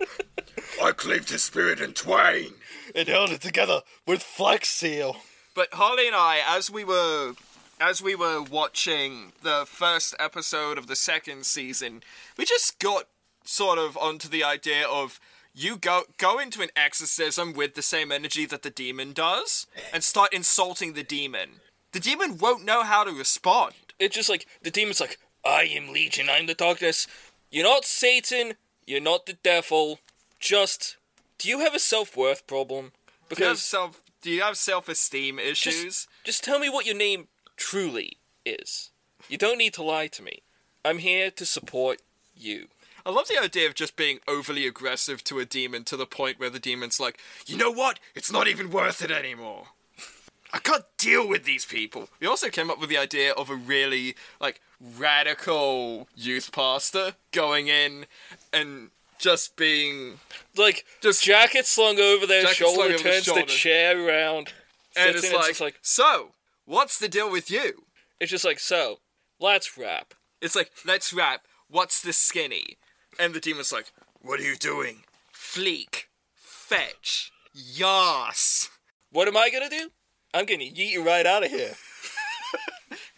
I 0.82 0.92
cleaved 0.92 1.28
his 1.30 1.42
spirit 1.44 1.80
in 1.80 1.92
twain. 1.92 2.54
And 2.94 3.08
held 3.08 3.30
it 3.30 3.40
together 3.40 3.82
with 4.06 4.22
Flex 4.22 4.68
Seal. 4.68 5.16
But 5.54 5.68
Harlly 5.74 6.06
and 6.06 6.16
I, 6.16 6.40
as 6.46 6.70
we 6.70 6.84
were 6.84 7.34
as 7.80 8.02
we 8.02 8.14
were 8.14 8.42
watching 8.42 9.32
the 9.42 9.64
first 9.66 10.14
episode 10.18 10.76
of 10.76 10.86
the 10.86 10.96
second 10.96 11.46
season, 11.46 12.02
we 12.36 12.44
just 12.44 12.78
got 12.78 13.06
sort 13.44 13.78
of 13.78 13.96
onto 13.96 14.28
the 14.28 14.44
idea 14.44 14.86
of 14.86 15.18
you 15.54 15.76
go 15.76 16.02
go 16.18 16.38
into 16.38 16.62
an 16.62 16.68
exorcism 16.76 17.52
with 17.52 17.74
the 17.74 17.82
same 17.82 18.12
energy 18.12 18.46
that 18.46 18.62
the 18.62 18.70
demon 18.70 19.12
does 19.12 19.66
and 19.92 20.04
start 20.04 20.32
insulting 20.32 20.92
the 20.92 21.02
demon. 21.02 21.60
the 21.92 22.00
demon 22.00 22.38
won't 22.38 22.64
know 22.64 22.82
how 22.84 23.02
to 23.02 23.10
respond. 23.12 23.74
It's 23.98 24.14
just 24.14 24.28
like 24.28 24.46
the 24.62 24.70
demon's 24.70 25.00
like, 25.00 25.18
I 25.44 25.64
am 25.64 25.92
Legion, 25.92 26.28
I'm 26.30 26.46
the 26.46 26.54
darkness. 26.54 27.06
You're 27.50 27.64
not 27.64 27.84
Satan, 27.84 28.54
you're 28.86 29.00
not 29.00 29.26
the 29.26 29.32
devil. 29.42 29.98
Just, 30.38 30.96
do 31.40 31.48
you 31.48 31.60
have 31.60 31.74
a 31.74 31.78
self 31.78 32.16
worth 32.16 32.46
problem? 32.46 32.92
Do 33.30 33.42
you 33.42 33.48
have 33.48 33.58
self? 33.58 34.02
Do 34.22 34.30
you 34.30 34.42
have 34.42 34.58
self-esteem 34.58 35.38
issues? 35.38 35.82
Just, 35.82 36.08
just 36.24 36.44
tell 36.44 36.58
me 36.58 36.68
what 36.68 36.84
your 36.84 36.94
name 36.94 37.28
truly 37.56 38.18
is. 38.44 38.90
You 39.28 39.38
don't 39.38 39.56
need 39.56 39.72
to 39.74 39.82
lie 39.82 40.08
to 40.08 40.22
me. 40.22 40.42
I'm 40.84 40.98
here 40.98 41.30
to 41.30 41.46
support 41.46 42.02
you. 42.36 42.68
I 43.06 43.10
love 43.10 43.28
the 43.28 43.42
idea 43.42 43.66
of 43.66 43.74
just 43.74 43.96
being 43.96 44.18
overly 44.28 44.66
aggressive 44.66 45.24
to 45.24 45.38
a 45.38 45.46
demon 45.46 45.84
to 45.84 45.96
the 45.96 46.04
point 46.04 46.38
where 46.38 46.50
the 46.50 46.58
demon's 46.58 47.00
like, 47.00 47.18
you 47.46 47.56
know 47.56 47.70
what? 47.70 47.98
It's 48.14 48.30
not 48.30 48.46
even 48.46 48.70
worth 48.70 49.02
it 49.02 49.10
anymore. 49.10 49.68
I 50.52 50.58
can't 50.58 50.84
deal 50.98 51.26
with 51.26 51.44
these 51.44 51.64
people. 51.64 52.08
We 52.20 52.26
also 52.26 52.50
came 52.50 52.70
up 52.70 52.78
with 52.78 52.90
the 52.90 52.98
idea 52.98 53.32
of 53.32 53.48
a 53.48 53.54
really 53.54 54.16
like 54.38 54.60
radical 54.98 56.08
youth 56.14 56.52
pastor 56.52 57.14
going 57.32 57.68
in 57.68 58.04
and 58.52 58.90
just 59.20 59.56
being 59.56 60.18
like 60.56 60.84
just 61.00 61.22
jacket 61.22 61.66
slung 61.66 62.00
over 62.00 62.26
their 62.26 62.42
Jacket 62.42 62.56
shoulder, 62.56 62.82
over 62.82 62.92
the 62.94 62.98
turns 62.98 63.26
the 63.26 63.34
shoulder. 63.34 63.46
chair 63.46 64.08
around, 64.08 64.52
and 64.96 65.14
it's 65.14 65.28
in, 65.28 65.34
like, 65.34 65.48
just 65.48 65.60
like 65.60 65.78
so 65.82 66.32
what's 66.64 66.98
the 66.98 67.08
deal 67.08 67.30
with 67.30 67.50
you? 67.50 67.84
it's 68.18 68.30
just 68.30 68.44
like 68.44 68.58
so. 68.58 68.98
Let's 69.38 69.78
rap. 69.78 70.14
It's 70.40 70.56
like 70.56 70.70
let's 70.84 71.12
rap. 71.12 71.42
What's 71.68 72.02
the 72.02 72.12
skinny? 72.12 72.78
And 73.18 73.34
the 73.34 73.40
demon's 73.40 73.72
like, 73.72 73.92
what 74.20 74.40
are 74.40 74.44
you 74.44 74.56
doing? 74.56 75.02
Fleek, 75.34 76.04
fetch, 76.34 77.30
yas. 77.54 78.68
What 79.12 79.28
am 79.28 79.36
I 79.36 79.50
gonna 79.50 79.68
do? 79.70 79.90
I'm 80.32 80.46
gonna 80.46 80.64
yeet 80.64 80.92
you 80.92 81.04
right 81.04 81.26
out 81.26 81.44
of 81.44 81.50
here. 81.50 81.74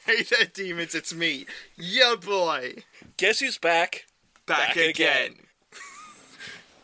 Hey 0.04 0.24
there, 0.24 0.46
demons, 0.52 0.96
it's 0.96 1.14
me, 1.14 1.46
ya 1.76 2.16
boy. 2.16 2.74
Guess 3.18 3.38
who's 3.38 3.56
back? 3.56 4.06
Back, 4.46 4.74
Back 4.74 4.76
again. 4.76 4.90
again. 4.90 5.34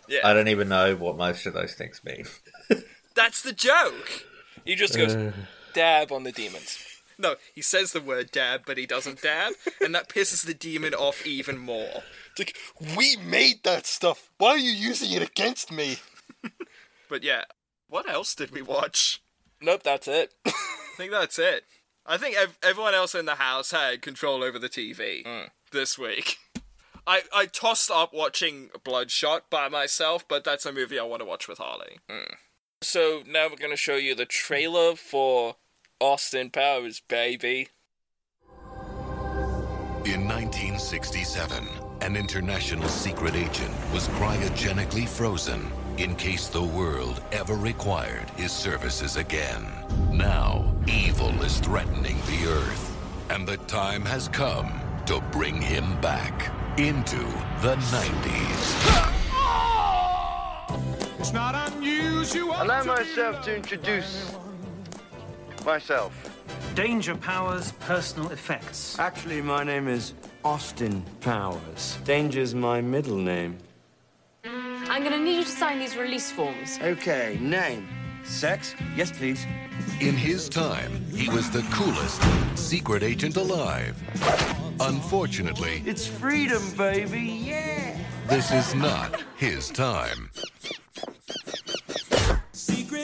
Yeah, 0.09 0.20
I 0.24 0.32
don't 0.34 0.48
even 0.48 0.68
know 0.68 0.96
what 0.96 1.16
most 1.16 1.46
of 1.46 1.54
those 1.54 1.74
things 1.74 2.00
mean. 2.04 2.26
that's 3.14 3.42
the 3.42 3.52
joke. 3.52 4.24
He 4.64 4.74
just 4.74 4.96
goes 4.96 5.14
Uh. 5.14 5.32
dab 5.74 6.11
on 6.12 6.24
the 6.24 6.32
demons. 6.32 6.84
No, 7.20 7.34
he 7.54 7.62
says 7.62 7.92
the 7.92 8.00
word 8.00 8.30
dab, 8.30 8.62
but 8.64 8.78
he 8.78 8.86
doesn't 8.86 9.22
dab, 9.22 9.54
and 9.80 9.94
that 9.94 10.09
pisses 10.09 10.44
the 10.46 10.54
demon 10.54 10.94
off 10.94 11.26
even 11.26 11.59
more. 11.59 12.02
It's 12.36 12.38
like 12.38 12.56
we 12.96 13.16
made 13.16 13.64
that 13.64 13.86
stuff. 13.86 14.30
Why 14.38 14.50
are 14.50 14.59
you 14.59 14.70
using 14.70 15.11
it 15.12 15.22
against 15.22 15.70
me? 15.72 15.96
But 17.09 17.22
yeah, 17.24 17.44
what 17.88 18.09
else 18.09 18.34
did 18.34 18.50
we 18.50 18.61
watch? 18.62 19.22
Nope, 19.62 19.82
that's 19.82 20.06
it. 20.06 20.34
I 20.46 20.52
think 20.98 21.11
that's 21.11 21.38
it. 21.38 21.64
I 22.04 22.18
think 22.18 22.36
ev- 22.36 22.59
everyone 22.62 22.92
else 22.94 23.14
in 23.14 23.24
the 23.24 23.36
house 23.36 23.70
had 23.70 24.02
control 24.02 24.44
over 24.44 24.59
the 24.59 24.68
TV 24.68 25.48
this 25.72 25.98
week. 25.98 26.36
I, 27.09 27.22
I 27.34 27.46
tossed 27.46 27.90
up 27.90 28.12
watching 28.12 28.68
Bloodshot 28.84 29.48
by 29.48 29.70
myself, 29.70 30.28
but 30.28 30.44
that's 30.44 30.66
a 30.66 30.72
movie 30.72 30.98
I 30.98 31.04
want 31.04 31.20
to 31.20 31.26
watch 31.26 31.48
with 31.48 31.56
Harlly. 31.56 32.00
Hmm. 32.09 32.34
So 32.82 33.22
now 33.26 33.48
we're 33.48 33.56
gonna 33.56 33.76
show 33.76 33.96
you 33.96 34.14
the 34.14 34.26
trailer 34.26 34.94
for 34.94 35.56
Austin 36.00 36.50
Powers, 36.50 37.00
baby. 37.00 37.68
In 40.04 40.28
1967, 40.28 41.66
an 42.02 42.14
international 42.14 42.88
secret 42.90 43.34
agent 43.34 43.74
was 43.90 44.06
cryogenically 44.09 45.09
frozen 45.09 45.66
in 45.96 46.14
case 46.14 46.48
the 46.48 46.62
world 46.62 47.22
ever 47.32 47.54
required 47.54 48.28
his 48.30 48.52
services 48.52 49.16
again. 49.16 49.66
Now, 50.12 50.76
evil 50.86 51.30
is 51.42 51.59
threatening 51.61 52.18
the 52.26 52.50
Earth, 52.50 52.96
and 53.30 53.48
the 53.48 53.56
time 53.56 54.04
has 54.04 54.28
come 54.28 54.80
to 55.06 55.22
bring 55.32 55.61
him 55.61 55.98
back 56.02 56.52
into 56.79 57.16
the 57.61 57.74
90s. 57.91 59.18
It's 61.18 61.33
not 61.33 61.72
unusual. 61.72 62.55
Allow 62.57 62.85
myself 62.85 63.43
to 63.47 63.57
introduce 63.57 64.33
myself. 65.66 66.12
Danger 66.76 67.16
Powers 67.16 67.72
personal 67.81 68.31
effects. 68.31 68.97
Actually, 69.01 69.43
my 69.43 69.64
name 69.64 69.89
is 69.89 70.14
Austin 70.45 71.03
Powers. 71.20 71.99
Danger's 72.05 72.55
my 72.55 72.81
middle 72.81 73.18
name. 73.18 73.59
I'm 74.45 75.03
gonna 75.03 75.18
need 75.18 75.39
you 75.39 75.45
to 75.45 75.51
sign 75.51 75.81
these 75.81 75.97
release 75.97 76.31
forms. 76.31 76.79
Okay, 76.81 77.39
name. 77.41 77.89
Sex? 78.22 78.76
Yes, 78.95 79.11
please. 79.11 79.45
In 80.01 80.14
his 80.14 80.49
time, 80.49 81.05
he 81.11 81.29
was 81.29 81.51
the 81.51 81.62
coolest 81.72 82.22
secret 82.57 83.03
agent 83.03 83.37
alive. 83.37 83.97
Unfortunately, 84.81 85.83
It's 85.87 86.07
freedom, 86.07 86.62
baby. 86.76 87.20
Yeah. 87.20 87.97
this 88.26 88.53
is 88.53 88.74
not 88.74 89.22
his 89.37 89.70
time. 89.70 90.31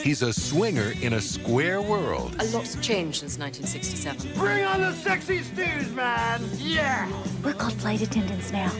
He's 0.03 0.21
a 0.21 0.31
swinger 0.31 0.93
in 1.01 1.13
a 1.13 1.21
square 1.21 1.81
world. 1.81 2.35
A 2.39 2.45
lot's 2.45 2.75
changed 2.75 3.19
since 3.21 3.39
1967. 3.39 4.33
Bring 4.35 4.63
on 4.63 4.81
the 4.81 4.93
sexy 4.93 5.41
stews, 5.41 5.91
man. 5.91 6.41
Yeah. 6.57 7.09
We're 7.43 7.53
called 7.53 7.73
flight 7.73 8.01
attendants 8.01 8.51
now. 8.51 8.71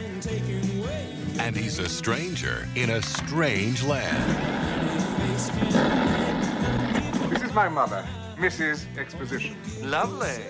And 1.40 1.56
he's 1.56 1.78
a 1.80 1.88
stranger 1.88 2.68
in 2.76 2.90
a 2.90 3.02
strange 3.02 3.82
land. 3.82 4.30
This 7.30 7.42
is 7.42 7.52
my 7.52 7.68
mother, 7.68 8.06
Mrs. 8.38 8.86
Exposition. 8.96 9.56
Lovely. 9.82 10.44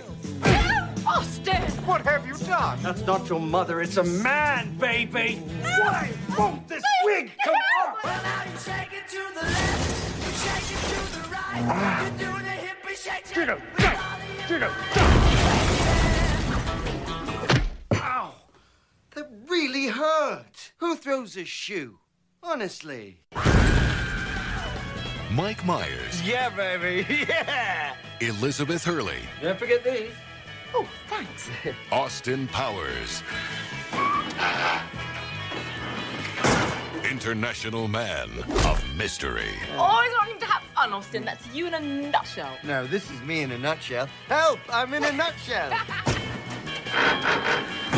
Austin! 1.07 1.63
What 1.87 2.03
have 2.03 2.27
you 2.27 2.37
done? 2.39 2.79
That's 2.83 3.03
not 3.07 3.29
your 3.29 3.41
mother. 3.41 3.81
It's 3.81 3.97
a 3.97 4.05
man, 4.05 4.77
baby. 4.79 5.37
Why 5.63 6.11
won't 6.39 6.67
this 6.69 6.83
wig 7.05 7.31
come 7.45 7.55
off? 7.55 8.03
Judo, 13.33 13.61
go! 13.77 13.93
Judo, 14.49 14.71
go! 14.95 15.01
Ow! 17.95 18.35
That 19.15 19.31
really 19.49 19.87
hurt. 19.89 20.73
Who 20.79 20.97
throws 20.97 21.37
a 21.37 21.45
shoe? 21.45 21.99
Honestly. 22.43 23.21
Mike 25.33 25.65
Myers, 25.65 26.23
Yeah, 26.23 26.49
baby. 26.51 27.07
Yeah. 27.29 27.95
Elizabeth 28.21 28.85
Hurley, 28.85 29.21
Don't 29.43 29.59
forget 29.59 29.85
these. 29.85 30.13
Oh, 30.75 30.89
thanks. 31.09 31.49
Austin 31.93 32.47
Powers. 32.49 33.23
International 37.11 37.89
Man 37.89 38.29
of 38.67 38.83
Mystery. 38.97 39.55
Oh, 39.75 39.79
Always 39.81 40.13
wanting 40.21 40.39
to 40.41 40.47
have 40.47 40.63
fun, 40.75 40.93
Austin. 40.93 41.25
That's 41.25 41.47
you 41.55 41.67
in 41.67 41.75
a 41.75 41.81
nutshell. 41.81 42.57
No, 42.65 42.87
this 42.87 43.11
is 43.11 43.21
me 43.23 43.43
in 43.43 43.53
a 43.53 43.59
nutshell. 43.59 44.09
Help! 44.29 44.59
I'm 44.69 44.93
in 44.93 45.05
a 45.05 45.13
nutshell. 45.13 45.73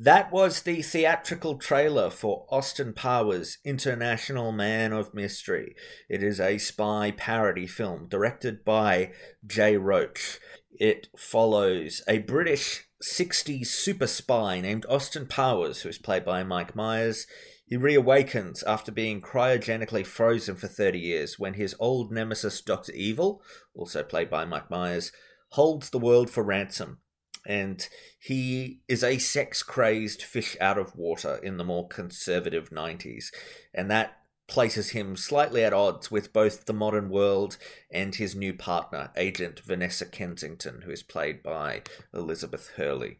That 0.00 0.30
was 0.30 0.62
the 0.62 0.80
theatrical 0.80 1.58
trailer 1.58 2.08
for 2.08 2.46
Austin 2.50 2.92
Powers 2.92 3.58
International 3.64 4.52
Man 4.52 4.92
of 4.92 5.12
Mystery. 5.12 5.74
It 6.08 6.22
is 6.22 6.38
a 6.38 6.58
spy 6.58 7.10
parody 7.10 7.66
film 7.66 8.06
directed 8.06 8.64
by 8.64 9.10
Jay 9.44 9.76
Roach. 9.76 10.38
It 10.70 11.08
follows 11.16 12.00
a 12.06 12.18
British 12.18 12.86
60s 13.02 13.66
super 13.66 14.06
spy 14.06 14.60
named 14.60 14.86
Austin 14.88 15.26
Powers, 15.26 15.80
who 15.80 15.88
is 15.88 15.98
played 15.98 16.24
by 16.24 16.44
Mike 16.44 16.76
Myers. 16.76 17.26
He 17.66 17.76
reawakens 17.76 18.62
after 18.64 18.92
being 18.92 19.20
cryogenically 19.20 20.06
frozen 20.06 20.54
for 20.54 20.68
30 20.68 21.00
years 21.00 21.40
when 21.40 21.54
his 21.54 21.74
old 21.80 22.12
nemesis 22.12 22.60
Dr. 22.60 22.92
Evil, 22.92 23.42
also 23.74 24.04
played 24.04 24.30
by 24.30 24.44
Mike 24.44 24.70
Myers, 24.70 25.10
holds 25.48 25.90
the 25.90 25.98
world 25.98 26.30
for 26.30 26.44
ransom 26.44 27.00
and 27.48 27.88
he 28.20 28.80
is 28.86 29.02
a 29.02 29.18
sex 29.18 29.62
crazed 29.62 30.22
fish 30.22 30.56
out 30.60 30.76
of 30.76 30.94
water 30.94 31.40
in 31.42 31.56
the 31.56 31.64
more 31.64 31.88
conservative 31.88 32.68
90s. 32.68 33.32
And 33.72 33.90
that 33.90 34.18
places 34.46 34.90
him 34.90 35.16
slightly 35.16 35.64
at 35.64 35.72
odds 35.72 36.10
with 36.10 36.32
both 36.32 36.66
the 36.66 36.74
modern 36.74 37.08
world 37.08 37.56
and 37.90 38.14
his 38.14 38.36
new 38.36 38.52
partner, 38.52 39.10
Agent 39.16 39.60
Vanessa 39.60 40.04
Kensington, 40.04 40.82
who 40.82 40.90
is 40.90 41.02
played 41.02 41.42
by 41.42 41.82
Elizabeth 42.12 42.72
Hurley. 42.76 43.18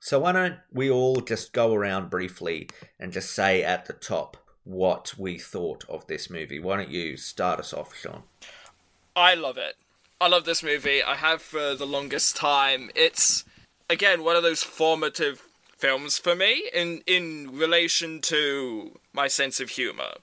So, 0.00 0.18
why 0.20 0.32
don't 0.32 0.58
we 0.70 0.90
all 0.90 1.20
just 1.20 1.52
go 1.52 1.72
around 1.72 2.10
briefly 2.10 2.68
and 2.98 3.12
just 3.12 3.32
say 3.32 3.62
at 3.62 3.86
the 3.86 3.92
top 3.92 4.36
what 4.64 5.14
we 5.16 5.38
thought 5.38 5.84
of 5.88 6.06
this 6.08 6.28
movie? 6.28 6.58
Why 6.58 6.76
don't 6.76 6.90
you 6.90 7.16
start 7.16 7.60
us 7.60 7.72
off, 7.72 7.94
Jeaun? 8.02 8.22
I 9.14 9.34
love 9.34 9.56
it. 9.56 9.76
I 10.20 10.28
love 10.28 10.44
this 10.44 10.62
movie. 10.62 11.02
I 11.02 11.16
have 11.16 11.40
for 11.40 11.74
the 11.74 11.86
longest 11.86 12.36
time. 12.36 12.90
It's 12.94 13.44
again 13.92 14.24
one 14.24 14.36
of 14.36 14.42
those 14.42 14.62
formative 14.62 15.42
films 15.76 16.18
for 16.18 16.34
me 16.34 16.70
in 16.74 17.02
in 17.06 17.50
relation 17.52 18.20
to 18.22 18.98
my 19.12 19.28
sense 19.28 19.60
of 19.60 19.70
humor. 19.70 20.14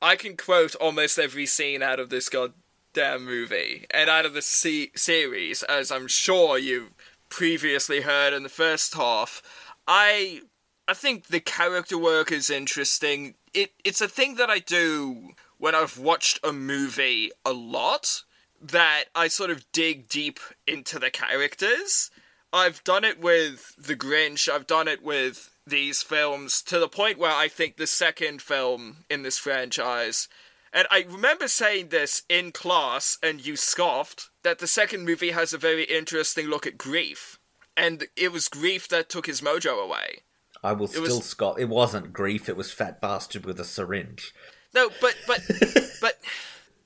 I 0.00 0.16
can 0.16 0.36
quote 0.36 0.74
almost 0.76 1.18
every 1.18 1.46
scene 1.46 1.82
out 1.82 2.00
of 2.00 2.08
this 2.08 2.28
goddamn 2.28 3.24
movie 3.24 3.84
and 3.90 4.08
out 4.08 4.24
of 4.24 4.32
the 4.32 4.42
se- 4.42 4.92
series, 4.94 5.62
as 5.64 5.90
I'm 5.90 6.06
sure 6.06 6.56
you 6.56 6.88
previously 7.28 8.02
heard 8.02 8.32
in 8.32 8.44
the 8.44 8.48
first 8.48 8.94
half. 8.94 9.42
I 9.86 10.42
I 10.86 10.94
think 10.94 11.26
the 11.26 11.40
character 11.40 11.98
work 11.98 12.32
is 12.32 12.48
interesting. 12.48 13.34
It 13.52 13.72
it's 13.84 14.00
a 14.00 14.08
thing 14.08 14.36
that 14.36 14.48
I 14.48 14.60
do 14.60 15.30
when 15.58 15.74
I've 15.74 15.98
watched 15.98 16.38
a 16.42 16.52
movie 16.52 17.30
a 17.44 17.52
lot 17.52 18.22
that 18.60 19.04
I 19.14 19.28
sort 19.28 19.50
of 19.50 19.70
dig 19.72 20.08
deep 20.08 20.40
into 20.66 20.98
the 20.98 21.10
characters. 21.10 22.10
I've 22.52 22.82
done 22.84 23.04
it 23.04 23.20
with 23.20 23.74
The 23.78 23.96
Grinch, 23.96 24.48
I've 24.48 24.66
done 24.66 24.88
it 24.88 25.02
with 25.02 25.50
these 25.66 26.02
films 26.02 26.62
to 26.62 26.78
the 26.78 26.88
point 26.88 27.18
where 27.18 27.34
I 27.34 27.48
think 27.48 27.76
the 27.76 27.86
second 27.86 28.40
film 28.40 29.04
in 29.10 29.22
this 29.22 29.38
franchise 29.38 30.28
and 30.72 30.86
I 30.90 31.06
remember 31.08 31.48
saying 31.48 31.88
this 31.88 32.22
in 32.28 32.52
class, 32.52 33.16
and 33.22 33.44
you 33.44 33.56
scoffed, 33.56 34.28
that 34.42 34.58
the 34.58 34.66
second 34.66 35.04
movie 35.04 35.30
has 35.30 35.52
a 35.52 35.58
very 35.58 35.84
interesting 35.84 36.46
look 36.46 36.66
at 36.66 36.76
grief. 36.76 37.38
And 37.76 38.04
it 38.16 38.32
was 38.32 38.48
grief 38.48 38.88
that 38.88 39.08
took 39.08 39.26
his 39.26 39.40
mojo 39.40 39.82
away. 39.82 40.18
I 40.62 40.72
will 40.72 40.86
It 40.86 40.90
still 40.90 41.02
was- 41.02 41.24
Scott. 41.24 41.58
It 41.58 41.68
wasn't 41.68 42.12
grief. 42.12 42.48
It 42.48 42.56
was 42.56 42.72
fat 42.72 43.00
bastard 43.00 43.46
with 43.46 43.58
a 43.60 43.64
syringe. 43.64 44.34
No, 44.74 44.90
but 45.00 45.16
but 45.26 45.40
but 46.00 46.18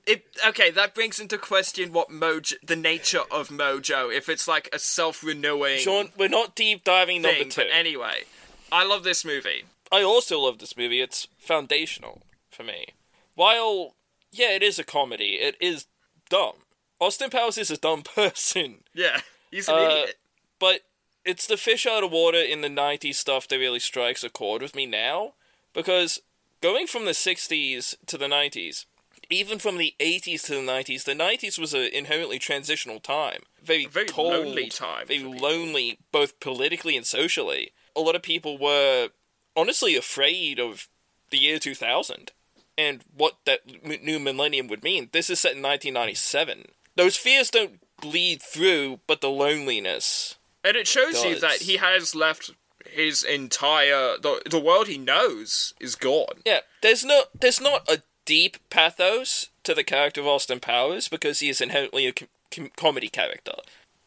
it 0.05 0.25
okay. 0.47 0.71
That 0.71 0.93
brings 0.95 1.19
into 1.19 1.37
question 1.37 1.93
what 1.93 2.09
mojo, 2.09 2.53
the 2.65 2.75
nature 2.75 3.21
of 3.31 3.49
mojo. 3.49 4.15
If 4.15 4.29
it's 4.29 4.47
like 4.47 4.69
a 4.73 4.79
self-renewing. 4.79 5.79
Jeaun, 5.79 6.11
we're 6.17 6.29
not 6.29 6.55
deep 6.55 6.83
diving 6.83 7.21
number 7.21 7.43
two. 7.45 7.61
But 7.61 7.67
anyway, 7.73 8.23
I 8.71 8.83
love 8.85 9.03
this 9.03 9.23
movie. 9.23 9.63
I 9.91 10.01
also 10.01 10.39
love 10.39 10.59
this 10.59 10.75
movie. 10.75 11.01
It's 11.01 11.27
foundational 11.37 12.21
for 12.49 12.63
me. 12.63 12.87
While, 13.35 13.93
yeah, 14.31 14.51
it 14.51 14.63
is 14.63 14.79
a 14.79 14.83
comedy, 14.83 15.35
it 15.35 15.55
is 15.59 15.85
dumb. 16.29 16.55
Austin 16.99 17.29
Powers 17.29 17.57
is 17.57 17.69
a 17.71 17.77
dumb 17.77 18.01
person. 18.15 18.77
Yeah, 18.93 19.21
he's 19.51 19.67
an 19.67 19.75
Uh, 19.75 19.79
idiot. 19.89 20.15
But 20.59 20.81
it's 21.25 21.45
the 21.47 21.57
fish 21.57 21.85
out 21.85 22.03
of 22.03 22.11
water 22.11 22.37
in 22.39 22.61
the 22.61 22.67
90s 22.69 23.15
stuff 23.15 23.47
that 23.47 23.57
really 23.57 23.79
strikes 23.79 24.23
a 24.23 24.29
chord 24.29 24.61
with 24.61 24.75
me 24.75 24.85
now. 24.85 25.33
Because 25.73 26.21
going 26.61 26.87
from 26.87 27.05
the 27.05 27.11
60s 27.11 27.95
to 28.05 28.17
the 28.17 28.27
90s, 28.27 28.85
even 29.29 29.59
from 29.59 29.77
the 29.77 29.93
80s 29.99 30.43
to 30.45 30.55
the 30.55 30.61
90s, 30.61 31.03
the 31.03 31.13
90s 31.13 31.57
was 31.59 31.73
an 31.73 31.89
inherently 31.93 32.39
transitional 32.39 32.99
time. 32.99 33.41
Very, 33.63 33.85
very 33.85 34.07
cold, 34.07 34.33
lonely 34.33 34.69
time 34.69 35.07
Very 35.07 35.23
lonely, 35.23 35.99
both 36.11 36.39
politically 36.39 36.97
and 36.97 37.05
socially. 37.05 37.71
A 37.95 38.01
lot 38.01 38.15
of 38.15 38.21
people 38.21 38.57
were 38.57 39.09
honestly 39.55 39.95
afraid 39.95 40.59
of 40.59 40.87
the 41.29 41.37
year 41.37 41.59
2000 41.59 42.31
and 42.77 43.03
what 43.15 43.37
that 43.45 43.61
m- 43.83 44.03
new 44.03 44.19
millennium 44.19 44.67
would 44.67 44.83
mean. 44.83 45.09
This 45.11 45.29
is 45.29 45.39
set 45.39 45.55
in 45.55 45.61
1997. 45.61 46.65
Those 46.95 47.15
fears 47.15 47.49
don't 47.49 47.79
bleed 48.01 48.41
through, 48.41 48.99
but 49.07 49.21
the 49.21 49.29
loneliness. 49.29 50.35
And 50.63 50.75
it 50.75 50.87
shows 50.87 51.23
you 51.23 51.39
that 51.39 51.63
he 51.63 51.77
has 51.77 52.15
left 52.15 52.51
his 52.85 53.23
entire 53.23 54.17
the 54.17 54.41
the 54.49 54.59
world 54.59 54.87
he 54.87 54.97
knows 54.97 55.73
is 55.79 55.95
gone. 55.95 56.41
Yeah, 56.45 56.59
there's 56.81 57.03
no, 57.03 57.23
there's 57.39 57.61
not 57.61 57.89
a 57.89 58.01
deep 58.25 58.57
pathos 58.69 59.49
to 59.63 59.73
the 59.73 59.83
character 59.83 60.21
of 60.21 60.27
Austin 60.27 60.59
Powers 60.59 61.07
because 61.07 61.39
he 61.39 61.49
is 61.49 61.61
inherently 61.61 62.05
a 62.07 62.13
com- 62.13 62.27
com- 62.51 62.71
comedy 62.75 63.09
character. 63.09 63.53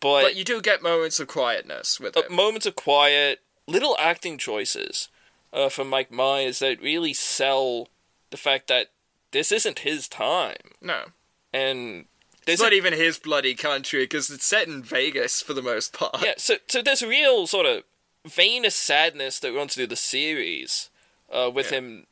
But, 0.01 0.23
But 0.23 0.37
you 0.37 0.45
do 0.45 0.61
get 0.61 0.83
moments 0.83 1.19
of 1.21 1.29
quietness 1.29 1.99
with 2.01 2.17
uh, 2.17 2.23
him. 2.23 2.35
moments 2.37 2.67
of 2.67 2.77
quiet, 2.77 3.41
little 3.67 3.97
acting 3.99 4.39
choices 4.39 5.09
uh, 5.53 5.69
from 5.69 5.89
Mike 5.89 6.11
Myers 6.11 6.59
that 6.61 6.81
really 6.83 7.15
sell 7.15 7.89
the 8.31 8.37
fact 8.37 8.69
that 8.69 8.89
this 9.33 9.51
isn't 9.53 9.81
his 9.81 10.09
time, 10.09 10.73
No. 10.81 11.07
and 11.53 12.07
It's 12.39 12.45
there's 12.47 12.61
a- 12.61 12.65
not 12.65 12.73
even 12.73 12.93
his 12.93 13.19
bloody 13.19 13.55
country 13.55 14.05
because 14.05 14.31
it's 14.31 14.45
set 14.47 14.69
in 14.69 14.83
Vegas 14.83 15.43
for 15.43 15.53
the 15.55 15.63
most 15.63 15.93
part. 15.93 16.23
yeah, 16.23 16.35
so 16.37 16.57
so 16.69 16.83
there's 16.83 17.03
a 17.03 17.09
real 17.09 17.47
sort 17.47 17.67
of 17.67 17.83
vein 18.27 18.65
of 18.65 18.73
sadness 18.73 19.39
that 19.41 19.53
runs 19.53 19.75
through 19.75 19.87
the 19.89 19.97
series, 19.97 20.91
uh, 21.33 21.51
with 21.53 21.71
him 21.71 22.07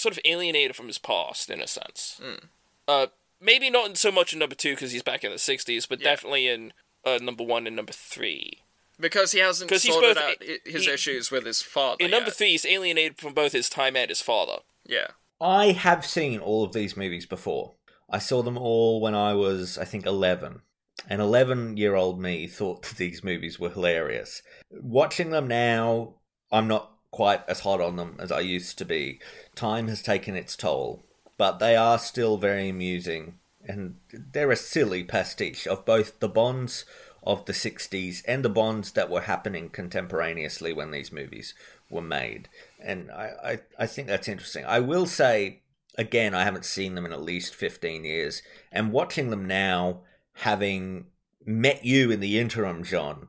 sort 0.00 0.12
of 0.16 0.20
alienated 0.24 0.74
from 0.76 0.86
his 0.86 0.98
past 0.98 1.50
in 1.50 1.60
a 1.60 1.66
sense. 1.66 2.20
Hmm. 2.22 2.46
Uh, 2.88 3.06
maybe 3.40 3.70
not 3.70 3.96
so 3.96 4.10
much 4.10 4.32
in 4.32 4.38
number 4.38 4.54
two 4.54 4.70
because 4.74 4.92
he's 4.92 5.02
back 5.02 5.24
in 5.24 5.30
the 5.30 5.36
'60s, 5.38 5.88
but 5.88 6.00
definitely 6.00 6.48
in 6.48 6.72
uh, 7.04 7.18
number 7.22 7.44
one 7.44 7.66
and 7.66 7.76
number 7.76 7.92
three. 7.92 8.62
Because 8.98 9.32
he 9.32 9.38
hasn't 9.38 9.70
'Cause 9.70 9.82
he's 9.84 9.94
sorted 9.94 10.16
both- 10.16 10.24
out 10.24 10.42
his 10.66 10.84
he- 10.84 10.90
issues 10.92 11.30
with 11.30 11.46
his 11.46 11.62
father. 11.62 12.04
In 12.04 12.10
number 12.10 12.30
three, 12.30 12.50
he's 12.50 12.66
alienated 12.66 13.18
from 13.18 13.32
both 13.32 13.52
his 13.52 13.70
time 13.70 13.96
and 13.96 14.10
his 14.10 14.20
father. 14.20 14.58
Yeah. 14.84 15.08
I 15.40 15.72
have 15.72 16.04
seen 16.04 16.38
all 16.38 16.64
of 16.64 16.74
these 16.74 16.98
movies 16.98 17.24
before. 17.24 17.76
I 18.10 18.18
saw 18.18 18.42
them 18.42 18.58
all 18.58 19.00
when 19.00 19.14
I 19.14 19.32
was, 19.32 19.78
I 19.78 19.84
think, 19.86 20.04
11. 20.04 20.60
An 21.08 21.20
11 21.20 21.78
year 21.78 21.94
old 21.94 22.20
me 22.20 22.46
thought 22.46 22.82
that 22.88 22.98
these 22.98 23.24
movies 23.24 23.58
were 23.58 23.70
hilarious. 23.70 24.42
Watching 24.70 25.30
them 25.30 25.48
now, 25.48 26.16
I'm 26.52 26.68
not 26.68 26.92
quite 27.10 27.42
as 27.48 27.60
hot 27.60 27.80
on 27.80 27.96
them 27.96 28.16
as 28.18 28.30
I 28.30 28.40
used 28.40 28.78
to 28.78 28.84
be. 28.84 29.20
Time 29.54 29.88
has 29.88 30.02
taken 30.02 30.34
its 30.34 30.56
toll, 30.56 31.02
but 31.36 31.58
they 31.58 31.76
are 31.76 31.98
still 31.98 32.36
very 32.36 32.68
amusing. 32.68 33.38
And 33.66 33.96
they're 34.12 34.50
a 34.50 34.56
silly 34.56 35.04
pastiche 35.04 35.66
of 35.66 35.84
both 35.84 36.20
the 36.20 36.28
Bonds 36.28 36.84
of 37.22 37.44
the 37.44 37.52
60s 37.52 38.22
and 38.26 38.44
the 38.44 38.48
Bonds 38.48 38.92
that 38.92 39.10
were 39.10 39.22
happening 39.22 39.68
contemporaneously 39.68 40.72
when 40.72 40.90
these 40.90 41.12
movies 41.12 41.54
were 41.90 42.00
made. 42.00 42.48
And 42.82 43.10
I, 43.10 43.32
I, 43.44 43.60
I 43.80 43.86
think 43.86 44.08
that's 44.08 44.28
interesting. 44.28 44.64
I 44.64 44.80
will 44.80 45.06
say, 45.06 45.60
again, 45.98 46.34
I 46.34 46.44
haven't 46.44 46.64
seen 46.64 46.94
them 46.94 47.04
in 47.04 47.12
at 47.12 47.20
least 47.20 47.54
15 47.54 48.04
years. 48.04 48.42
And 48.72 48.92
watching 48.92 49.30
them 49.30 49.44
now, 49.44 50.00
having 50.34 51.06
met 51.44 51.84
you 51.84 52.10
in 52.10 52.20
the 52.20 52.38
interim, 52.38 52.82
John, 52.82 53.28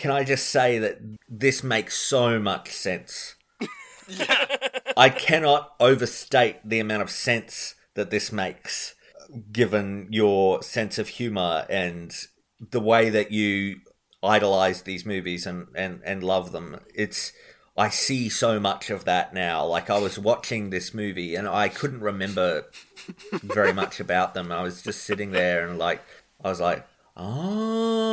can 0.00 0.10
I 0.10 0.24
just 0.24 0.46
say 0.46 0.78
that 0.78 0.98
this 1.28 1.62
makes 1.62 1.98
so 1.98 2.40
much 2.40 2.70
sense? 2.70 3.36
I 4.96 5.10
cannot 5.10 5.74
overstate 5.78 6.56
the 6.64 6.80
amount 6.80 7.02
of 7.02 7.10
sense 7.10 7.74
that 7.94 8.10
this 8.10 8.32
makes, 8.32 8.94
given 9.52 10.08
your 10.10 10.62
sense 10.62 10.98
of 10.98 11.08
humor 11.08 11.66
and 11.68 12.14
the 12.70 12.80
way 12.80 13.10
that 13.10 13.30
you 13.30 13.80
idolize 14.22 14.82
these 14.82 15.04
movies 15.04 15.46
and, 15.46 15.66
and, 15.74 16.00
and 16.02 16.24
love 16.24 16.52
them. 16.52 16.80
It's 16.94 17.32
I 17.76 17.90
see 17.90 18.30
so 18.30 18.58
much 18.58 18.88
of 18.88 19.04
that 19.04 19.34
now. 19.34 19.66
Like 19.66 19.90
I 19.90 19.98
was 19.98 20.18
watching 20.18 20.70
this 20.70 20.94
movie 20.94 21.34
and 21.34 21.46
I 21.46 21.68
couldn't 21.68 22.00
remember 22.00 22.64
very 23.32 23.74
much 23.74 24.00
about 24.00 24.32
them. 24.32 24.50
I 24.50 24.62
was 24.62 24.80
just 24.80 25.02
sitting 25.04 25.32
there 25.32 25.68
and 25.68 25.78
like 25.78 26.02
I 26.42 26.48
was 26.48 26.60
like, 26.60 26.86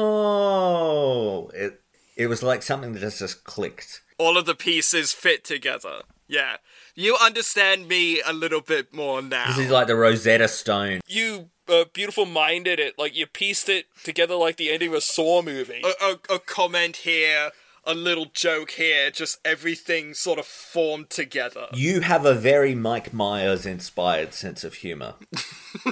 oh, 0.07 1.49
it 1.53 1.81
it 2.15 2.27
was 2.27 2.43
like 2.43 2.61
something 2.63 2.93
that 2.93 2.99
just 2.99 3.19
just 3.19 3.43
clicked. 3.43 4.01
All 4.17 4.37
of 4.37 4.45
the 4.45 4.55
pieces 4.55 5.13
fit 5.13 5.43
together. 5.43 6.01
Yeah. 6.27 6.57
You 6.95 7.15
understand 7.21 7.87
me 7.87 8.21
a 8.21 8.33
little 8.33 8.61
bit 8.61 8.93
more 8.93 9.21
now. 9.21 9.47
This 9.47 9.65
is 9.65 9.71
like 9.71 9.87
the 9.87 9.95
Rosetta 9.95 10.47
Stone. 10.47 11.01
You 11.07 11.51
uh, 11.69 11.85
beautiful 11.93 12.25
minded 12.25 12.79
it, 12.79 12.97
like 12.97 13.15
you 13.15 13.27
pieced 13.27 13.69
it 13.69 13.85
together 14.03 14.35
like 14.35 14.57
the 14.57 14.71
ending 14.71 14.89
of 14.89 14.95
a 14.95 15.01
Saw 15.01 15.41
movie. 15.41 15.83
a, 15.83 15.93
a, 16.03 16.35
a 16.35 16.39
comment 16.39 16.97
here, 16.97 17.51
a 17.85 17.93
little 17.93 18.25
joke 18.33 18.71
here, 18.71 19.11
just 19.11 19.39
everything 19.45 20.13
sort 20.13 20.39
of 20.39 20.45
formed 20.45 21.09
together. 21.09 21.67
You 21.73 22.01
have 22.01 22.25
a 22.25 22.33
very 22.33 22.73
Mike 22.75 23.13
Myers 23.13 23.65
inspired 23.65 24.33
sense 24.33 24.63
of 24.63 24.75
humor. 24.75 25.15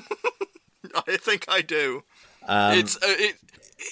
I 1.07 1.17
think 1.17 1.45
I 1.47 1.61
do. 1.61 2.03
Um, 2.47 2.77
it's 2.77 2.95
uh, 2.97 2.99
it, 3.07 3.35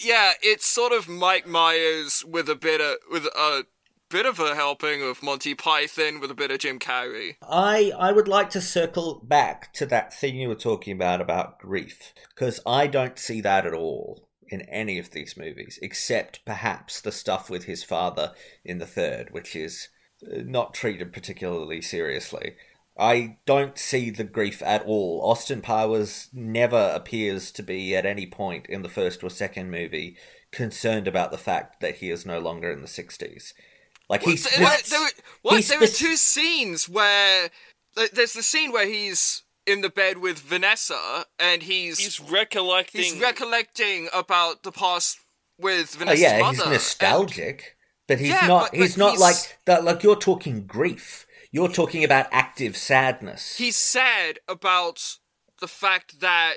yeah, 0.04 0.34
it's 0.42 0.66
sort 0.66 0.92
of 0.92 1.08
Mike 1.08 1.48
Myers 1.48 2.24
with 2.28 2.50
a 2.50 2.56
bit 2.56 2.82
of 2.82 2.98
with 3.12 3.26
a 3.26 3.66
bit 4.14 4.26
of 4.28 4.40
a 4.40 4.54
helping 4.54 5.02
of 5.02 5.24
Monty 5.24 5.56
Python 5.56 6.20
with 6.20 6.30
a 6.30 6.36
bit 6.36 6.52
of 6.52 6.60
Jim 6.60 6.78
Carrey. 6.78 7.36
I 7.42 7.92
I 7.98 8.12
would 8.12 8.28
like 8.28 8.52
to 8.52 8.62
circle 8.62 9.20
back 9.24 9.74
to 9.74 9.86
that 9.88 10.14
thing 10.14 10.36
you 10.36 10.50
were 10.50 10.56
talking 10.56 10.94
about 10.94 11.20
about 11.20 11.58
grief 11.58 12.14
because 12.30 12.60
I 12.66 12.88
don't 12.88 13.18
see 13.18 13.42
that 13.42 13.66
at 13.66 13.74
all 13.74 14.30
in 14.48 14.62
any 14.70 15.00
of 15.00 15.12
these 15.12 15.36
movies 15.36 15.80
except 15.82 16.46
perhaps 16.46 17.02
the 17.02 17.12
stuff 17.12 17.50
with 17.50 17.64
his 17.64 17.84
father 17.84 18.34
in 18.64 18.78
the 18.78 18.86
third 18.86 19.30
which 19.32 19.56
is 19.56 19.88
uh, 20.32 20.42
not 20.46 20.76
treated 20.76 21.12
particularly 21.12 21.82
seriously. 21.82 22.56
I 22.98 23.38
don't 23.46 23.78
see 23.78 24.10
the 24.12 24.24
grief 24.24 24.62
at 24.64 24.84
all. 24.86 25.22
Austin 25.24 25.62
Powers 25.62 26.30
never 26.32 26.92
appears 26.94 27.52
to 27.54 27.64
be 27.64 27.96
at 27.96 28.06
any 28.06 28.28
point 28.28 28.68
in 28.68 28.82
the 28.84 28.90
first 28.90 29.24
or 29.24 29.30
second 29.30 29.72
movie 29.72 30.16
concerned 30.52 31.08
about 31.08 31.32
the 31.32 31.38
fact 31.38 31.80
that 31.82 31.96
he 31.98 32.12
is 32.12 32.26
no 32.26 32.40
longer 32.40 32.72
in 32.72 32.82
the 32.82 32.88
60s. 32.88 33.54
Like 34.10 34.22
he's 34.22 34.44
There, 34.44 34.60
there, 34.68 34.78
there, 34.90 35.10
what? 35.42 35.56
he's 35.56 35.70
there 35.70 35.80
were 35.80 35.88
two 35.88 36.16
scenes 36.18 36.88
where 36.88 37.50
there's 38.14 38.34
the 38.34 38.44
scene 38.44 38.72
where 38.72 38.86
he's 38.86 39.42
in 39.66 39.82
the 39.82 39.90
bed 39.90 40.18
with 40.20 40.38
Vanessa 40.40 41.26
and 41.40 41.64
he's 41.64 41.98
he's 41.98 42.20
recollecting 42.20 43.02
he's 43.02 43.20
recollecting 43.20 44.10
about 44.14 44.62
the 44.64 44.72
past 44.72 45.18
with 45.58 45.96
Oh 45.96 46.00
Vanessa's 46.00 46.22
yeah, 46.22 46.40
mother. 46.42 46.58
he's 46.58 46.66
nostalgic. 46.68 47.76
But 48.08 48.20
he's 48.20 48.30
Yeah, 48.30 48.48
not. 48.48 48.72
but- 48.72 48.80
he's 48.80 48.96
but 48.98 49.00
not 49.00 49.18
like 49.20 49.58
that. 49.66 49.84
Like 49.84 50.04
you're 50.04 50.16
talking 50.18 50.68
grief. 50.68 51.26
You're 51.54 51.70
talking 51.70 52.04
about 52.04 52.26
active 52.32 52.76
sadness. 52.76 53.58
He's 53.58 53.76
sad 53.78 54.40
about 54.50 55.18
the 55.62 55.68
fact 55.68 56.20
that 56.20 56.56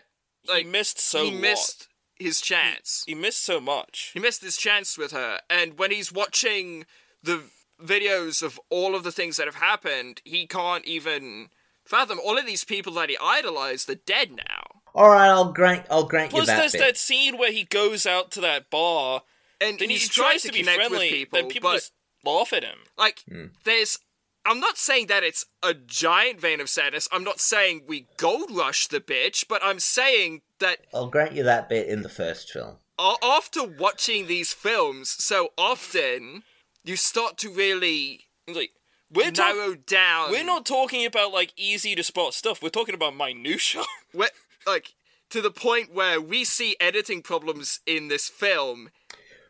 like 0.48 0.64
he 0.64 0.70
missed 0.70 0.98
so 0.98 1.24
he 1.26 1.30
lot. 1.32 1.40
missed 1.40 1.88
his 2.18 2.40
chance. 2.40 3.04
He 3.06 3.14
missed 3.14 3.42
so 3.44 3.60
much. 3.60 4.10
He 4.14 4.20
missed 4.20 4.42
his 4.42 4.56
chance 4.56 4.96
with 4.96 5.12
her, 5.12 5.38
and 5.50 5.78
when 5.78 5.90
he's 5.90 6.10
watching 6.12 6.86
the 7.22 7.42
videos 7.80 8.42
of 8.42 8.58
all 8.70 8.94
of 8.94 9.04
the 9.04 9.12
things 9.12 9.36
that 9.36 9.46
have 9.46 9.56
happened, 9.56 10.22
he 10.24 10.46
can't 10.46 10.84
even 10.86 11.48
fathom 11.84 12.18
all 12.24 12.38
of 12.38 12.46
these 12.46 12.64
people 12.64 12.94
that 12.94 13.10
he 13.10 13.18
idolized 13.22 13.90
are 13.90 13.96
dead 13.96 14.30
now. 14.32 14.62
All 14.94 15.10
right, 15.10 15.28
I'll 15.28 15.52
grant. 15.52 15.84
I'll 15.90 16.04
grant 16.04 16.30
Plus, 16.30 16.44
you 16.44 16.46
that 16.46 16.56
there's 16.58 16.72
bit. 16.72 16.80
that 16.80 16.96
scene 16.96 17.36
where 17.36 17.52
he 17.52 17.64
goes 17.64 18.06
out 18.06 18.30
to 18.32 18.40
that 18.40 18.70
bar, 18.70 19.22
and 19.60 19.78
then 19.78 19.90
he 19.90 19.98
tries 19.98 20.40
to 20.42 20.48
to 20.48 20.54
be 20.54 20.60
connect 20.60 20.78
with 20.78 20.88
friendly, 20.88 21.10
people, 21.10 21.38
then 21.38 21.48
people 21.50 21.70
but- 21.70 21.76
just 21.76 21.92
laugh 22.24 22.52
at 22.54 22.64
him. 22.64 22.78
Like, 22.96 23.22
Hmm. 23.28 23.46
there's. 23.64 23.98
I'm 24.46 24.60
not 24.60 24.78
saying 24.78 25.08
that 25.08 25.24
it's 25.24 25.44
a 25.62 25.74
giant 25.74 26.40
vein 26.40 26.60
of 26.60 26.68
sadness. 26.68 27.08
I'm 27.10 27.24
not 27.24 27.40
saying 27.40 27.82
we 27.88 28.06
gold 28.16 28.50
rush 28.50 28.86
the 28.86 29.00
bitch, 29.00 29.44
but 29.48 29.60
I'm 29.64 29.80
saying 29.80 30.42
that 30.60 30.78
I'll 30.94 31.08
grant 31.08 31.32
you 31.32 31.42
that 31.42 31.68
bit 31.68 31.88
in 31.88 32.02
the 32.02 32.08
first 32.08 32.50
film. 32.52 32.76
after 33.22 33.64
watching 33.64 34.26
these 34.26 34.52
films 34.52 35.10
so 35.10 35.50
often, 35.58 36.44
you 36.84 36.96
start 36.96 37.36
to 37.38 37.50
really 37.50 38.26
like 38.46 38.70
we're 39.10 39.30
talk- 39.30 39.56
narrow 39.56 39.74
down. 39.74 40.30
We're 40.30 40.44
not 40.44 40.64
talking 40.64 41.04
about 41.04 41.32
like 41.32 41.52
easy 41.56 41.94
to 41.96 42.02
spot 42.02 42.34
stuff. 42.34 42.62
We're 42.62 42.68
talking 42.68 42.94
about 42.94 43.16
minutia. 43.16 43.82
We're, 44.14 44.28
like 44.66 44.94
to 45.30 45.40
the 45.40 45.50
point 45.50 45.92
where 45.92 46.20
we 46.20 46.44
see 46.44 46.76
editing 46.80 47.22
problems 47.22 47.80
in 47.86 48.08
this 48.08 48.28
film 48.28 48.90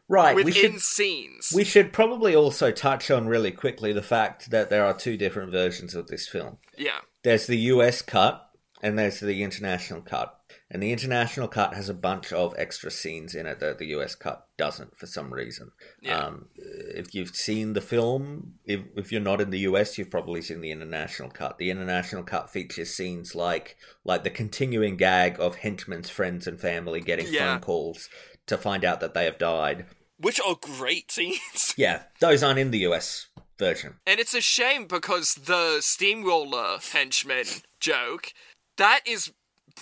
Right. 0.09 0.37
we 0.37 0.45
within 0.45 0.73
should. 0.73 0.81
scenes. 0.81 1.53
We 1.55 1.65
should 1.65 1.93
probably 1.93 2.35
also 2.35 2.71
touch 2.71 3.11
on 3.11 3.27
really 3.27 3.51
quickly 3.51 3.93
the 3.93 4.03
fact 4.03 4.51
that 4.51 4.71
there 4.71 4.85
are 4.85 4.95
two 4.97 5.17
different 5.17 5.51
versions 5.53 5.95
of 5.95 6.07
this 6.09 6.29
film. 6.29 6.59
yeah. 6.79 6.99
There's 7.25 7.49
the 7.49 7.59
US 7.75 8.03
cut 8.03 8.49
and 8.83 8.97
there's 8.97 9.19
the 9.19 9.43
international 9.43 10.01
cut. 10.03 10.33
And 10.71 10.81
the 10.83 10.93
international 10.93 11.47
cut 11.49 11.75
has 11.75 11.89
a 11.89 11.95
bunch 11.95 12.33
of 12.33 12.55
extra 12.59 12.91
scenes 12.91 13.35
in 13.37 13.47
it 13.47 13.59
that 13.61 13.79
the 13.79 13.87
US 13.97 14.15
cut 14.15 14.47
doesn't 14.57 14.97
for 14.97 15.07
some 15.07 15.33
reason. 15.35 15.71
Yeah. 16.03 16.19
Um, 16.19 16.47
if 16.57 17.15
you've 17.15 17.35
seen 17.35 17.73
the 17.73 17.81
film, 17.81 18.55
if, 18.65 18.81
if 18.97 19.11
you're 19.11 19.21
not 19.21 19.41
in 19.41 19.51
the 19.51 19.61
US, 19.61 19.97
you've 19.99 20.11
probably 20.11 20.41
seen 20.43 20.61
the 20.61 20.71
international 20.73 21.31
cut. 21.31 21.59
The 21.59 21.71
international 21.71 22.23
cut 22.23 22.51
features 22.51 22.91
scenes 22.95 23.35
like 23.35 23.77
like 24.05 24.23
the 24.23 24.31
continuing 24.31 24.97
gag 24.97 25.41
of 25.41 25.57
henchmen's 25.57 26.11
friends 26.11 26.47
and 26.47 26.61
family 26.61 27.01
getting 27.01 27.27
Yeah. 27.29 27.55
phone 27.55 27.61
calls 27.61 28.09
to 28.47 28.57
find 28.57 28.85
out 28.85 29.01
that 29.01 29.15
they 29.15 29.25
have 29.25 29.39
died. 29.39 29.87
Which 30.19 30.41
are 30.41 30.57
great 30.61 31.11
scenes. 31.11 31.75
Yeah, 31.77 32.03
those 32.21 32.43
aren't 32.43 32.59
in 32.59 32.71
the 32.71 32.87
US 32.87 33.27
version. 33.59 33.95
And 34.07 34.19
it's 34.19 34.35
a 34.35 34.41
shame 34.41 34.87
because 34.87 35.35
the 35.35 35.79
steamroller 35.81 36.79
henchman 36.93 37.45
joke, 37.81 38.33
that 38.79 39.01
is 39.07 39.33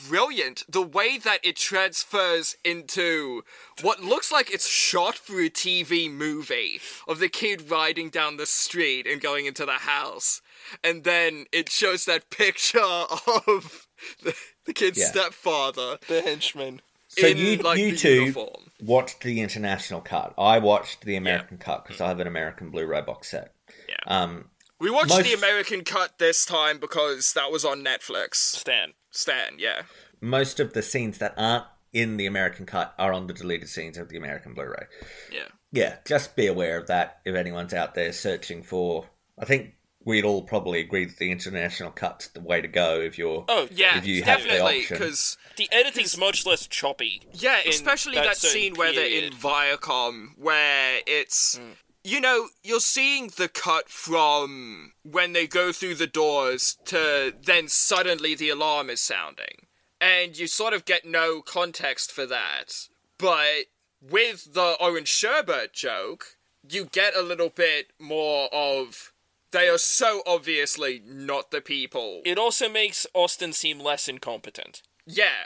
brilliant. 0.09 0.65
The 0.69 0.83
way 0.83 1.19
that 1.19 1.39
it 1.45 1.55
transfers 1.57 2.57
into 2.65 3.43
what 3.81 4.03
looks 4.03 4.33
like 4.33 4.53
it's 4.53 4.69
shot 4.69 5.17
for 5.17 5.41
a 5.41 5.49
TV 5.49 6.11
movie 6.11 6.81
of 7.07 7.21
the 7.21 7.29
kid 7.29 7.71
riding 7.71 8.11
down 8.11 8.37
the 8.37 8.47
street 8.47 9.07
and 9.07 9.21
going 9.21 9.47
into 9.47 9.65
the 9.65 9.73
house. 9.73 10.43
And 10.83 11.05
then 11.05 11.45
it 11.53 11.71
shows 11.71 12.07
that 12.07 12.31
picture 12.31 12.81
of 12.81 13.87
the, 14.23 14.35
the 14.67 14.73
kid's 14.73 14.99
Yeah. 14.99 15.07
stepfather. 15.11 15.99
The 16.09 16.23
henchman. 16.23 16.81
So 17.17 17.27
in, 17.27 17.37
you 17.37 17.57
like, 17.59 17.79
you 17.79 17.97
two 17.97 18.21
uniform. 18.23 18.71
watched 18.81 19.23
the 19.23 19.41
international 19.41 20.01
cut. 20.01 20.35
I 20.39 20.59
watched 20.59 21.03
the 21.05 21.17
American 21.17 21.59
cut 21.59 21.85
because 21.85 22.01
I 22.01 22.09
have 22.09 22.21
an 22.21 22.27
American 22.27 22.71
Blu-ray 22.71 23.03
box 23.03 23.31
set. 23.31 23.53
Yeah. 23.89 23.97
Um, 24.07 24.51
We 24.81 24.91
watched 24.91 25.11
Most- 25.11 25.25
the 25.25 25.35
American 25.35 25.85
cut 25.85 26.19
this 26.19 26.45
time 26.45 26.79
because 26.79 27.33
that 27.35 27.51
was 27.51 27.65
on 27.65 27.85
Netflix. 27.85 28.35
Stan. 28.37 28.93
Stan, 29.11 29.55
yeah. 29.59 29.83
most 30.21 30.59
of 30.59 30.73
the 30.73 30.83
scenes 30.83 31.19
that 31.19 31.35
aren't 31.37 31.65
in 31.93 32.17
the 32.17 32.27
American 32.27 32.67
cut 32.67 32.93
are 32.99 33.13
on 33.13 33.27
the 33.29 33.33
deleted 33.35 33.69
scenes 33.69 33.97
of 33.97 34.09
the 34.09 34.17
American 34.17 34.53
Blu-ray. 34.55 34.87
Yeah. 35.31 35.49
Yeah, 35.71 35.97
just 36.05 36.35
be 36.35 36.47
aware 36.49 36.77
of 36.79 36.87
that 36.89 37.21
if 37.25 37.35
anyone's 37.37 37.73
out 37.75 37.95
there 37.95 38.13
searching 38.13 38.63
for. 38.63 39.07
I 39.39 39.45
think 39.45 39.75
we'd 40.05 40.25
all 40.25 40.43
probably 40.43 40.81
agree 40.81 41.05
that 41.05 41.17
the 41.17 41.31
international 41.31 41.91
cut's 41.91 42.29
the 42.29 42.41
way 42.41 42.61
to 42.61 42.69
go 42.69 43.01
if 43.01 43.19
you're. 43.19 43.45
Oh 43.49 43.69
Yeah, 43.71 43.99
if 43.99 44.07
you 44.07 44.23
have 44.23 44.43
the 44.43 44.49
definitely, 44.49 44.81
option. 44.81 44.99
because 44.99 45.37
The 45.57 45.69
editing's 45.73 46.17
much 46.19 46.47
less 46.47 46.67
choppy. 46.67 47.23
Yeah, 47.33 47.61
especially 47.67 48.17
that, 48.17 48.37
certain 48.37 48.51
scene 48.51 48.75
where 48.75 48.93
they're 48.93 49.25
in. 49.25 49.33
Virtucon, 49.33 50.39
where 50.39 51.01
it's. 51.07 51.57
Hmm. 51.57 51.71
You 52.07 52.21
know, 52.21 52.49
you're 52.63 52.81
seeing 52.81 53.31
the 53.35 53.49
cut 53.49 53.89
from 53.89 54.93
when 55.05 55.33
they 55.33 55.47
go 55.47 55.73
through 55.73 55.95
the 55.95 56.07
doors 56.07 56.77
to 56.85 57.33
then 57.43 57.67
suddenly 57.69 58.35
the 58.35 58.51
alarm 58.51 58.91
is 58.91 59.01
sounding. 59.01 59.67
And 60.03 60.37
you 60.39 60.47
sort 60.47 60.75
of 60.75 60.85
get 60.85 61.07
no 61.07 61.41
context 61.41 62.13
for 62.13 62.27
that. 62.27 62.89
But 63.17 63.69
with 64.03 64.53
the 64.53 64.77
Orange 64.79 65.09
Sherbet 65.09 65.73
joke, 65.73 66.37
you 66.69 66.85
get 66.85 67.17
a 67.17 67.23
little 67.23 67.49
bit 67.49 67.93
more 67.99 68.49
of. 68.53 69.14
They 69.55 69.69
are 69.69 69.79
so 69.79 70.23
obviously 70.27 71.01
not 71.07 71.51
the 71.51 71.61
people. 71.61 72.21
It 72.27 72.39
also 72.39 72.69
makes 72.69 73.07
Austin 73.15 73.53
seem 73.53 73.79
less 73.81 74.09
incompetent. 74.09 74.83
Yeah. 75.07 75.45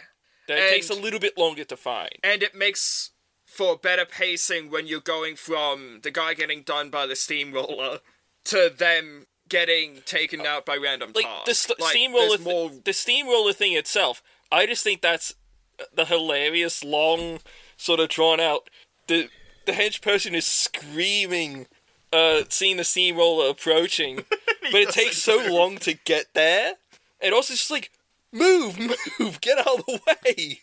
That 0.48 0.58
it 0.58 0.62
And- 0.62 0.70
takes 0.72 0.90
a 0.90 0.94
little 0.94 1.20
bit 1.20 1.36
longer 1.38 1.64
to 1.64 1.76
find. 1.76 2.14
and 2.24 2.42
it 2.42 2.54
makes 2.54 3.10
for 3.46 3.76
better 3.76 4.04
pacing 4.04 4.70
when 4.70 4.86
you're 4.86 5.00
going 5.00 5.36
from 5.36 6.00
the 6.02 6.10
guy 6.10 6.34
getting 6.34 6.62
done 6.62 6.90
by 6.90 7.06
the 7.06 7.16
steamroller 7.16 8.00
to 8.44 8.70
them 8.70 9.26
getting 9.48 10.02
taken 10.02 10.44
out 10.46 10.66
by 10.66 10.76
random 10.76 11.12
Like 11.14 11.24
tasks. 11.24 11.46
the 11.46 11.54
st- 11.54 11.80
Like, 11.80 11.90
steamroller, 11.90 12.28
there's 12.28 12.40
more 12.44 12.70
the 12.84 12.92
steamroller 12.92 13.52
thing 13.54 13.72
itself. 13.72 14.22
I 14.52 14.66
just 14.66 14.84
think 14.84 15.00
that's 15.02 15.34
uh, 15.80 15.84
the 15.94 16.04
hilarious, 16.06 16.82
long, 16.84 17.40
sort 17.76 18.00
of 18.00 18.08
drawn 18.10 18.40
out. 18.40 18.68
The 19.06 19.28
the 19.66 19.72
hench 19.72 20.00
person 20.02 20.34
is 20.34 20.46
screaming, 20.46 21.66
uh, 22.12 22.42
seeing 22.48 22.76
the 22.76 22.84
steamroller 22.84 23.50
approaching, 23.50 24.16
but 24.72 24.74
it 24.74 24.90
takes 24.90 25.18
so 25.18 25.36
long 25.50 25.78
to 25.78 25.94
get 25.94 26.26
there. 26.34 26.74
And 27.20 27.34
also, 27.34 27.54
just 27.54 27.70
like, 27.70 27.90
move, 28.32 28.78
move, 29.18 29.40
get 29.40 29.58
out 29.58 29.80
of 29.80 29.86
the 29.86 30.00
way. 30.06 30.60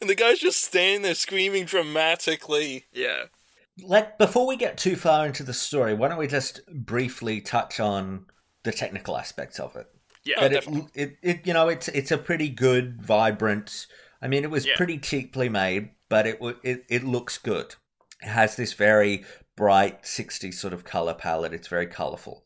And 0.00 0.08
the 0.08 0.14
guy's 0.14 0.38
just 0.38 0.64
standing 0.64 1.02
there 1.02 1.14
screaming 1.14 1.66
dramatically. 1.66 2.86
Yeah. 2.92 3.24
Let 3.82 4.18
before 4.18 4.46
we 4.46 4.56
get 4.56 4.78
too 4.78 4.96
far 4.96 5.26
into 5.26 5.42
the 5.42 5.52
story, 5.52 5.94
why 5.94 6.08
don't 6.08 6.18
we 6.18 6.26
just 6.26 6.66
briefly 6.66 7.40
touch 7.40 7.80
on 7.80 8.26
the 8.62 8.72
technical 8.72 9.16
aspects 9.16 9.60
of 9.60 9.76
it? 9.76 9.86
Yeah, 10.24 10.36
But 10.40 10.66
oh, 10.68 10.88
it, 10.94 10.94
it, 10.94 11.16
it, 11.22 11.46
you 11.46 11.54
know, 11.54 11.68
it's 11.68 11.88
it's 11.88 12.10
a 12.10 12.18
pretty 12.18 12.48
good, 12.48 13.00
vibrant. 13.02 13.86
I 14.20 14.28
mean, 14.28 14.44
it 14.44 14.50
was 14.50 14.66
Yeah. 14.66 14.76
pretty 14.76 14.98
cheaply 14.98 15.48
made, 15.48 15.90
but 16.08 16.26
it 16.26 16.38
it 16.62 16.84
it 16.88 17.04
looks 17.04 17.38
good. 17.38 17.74
It 18.22 18.28
has 18.28 18.56
this 18.56 18.74
very 18.74 19.24
bright 19.56 20.02
'60s 20.04 20.54
sort 20.54 20.74
of 20.74 20.84
color 20.84 21.14
palette. 21.14 21.54
It's 21.54 21.68
very 21.68 21.86
colorful, 21.86 22.44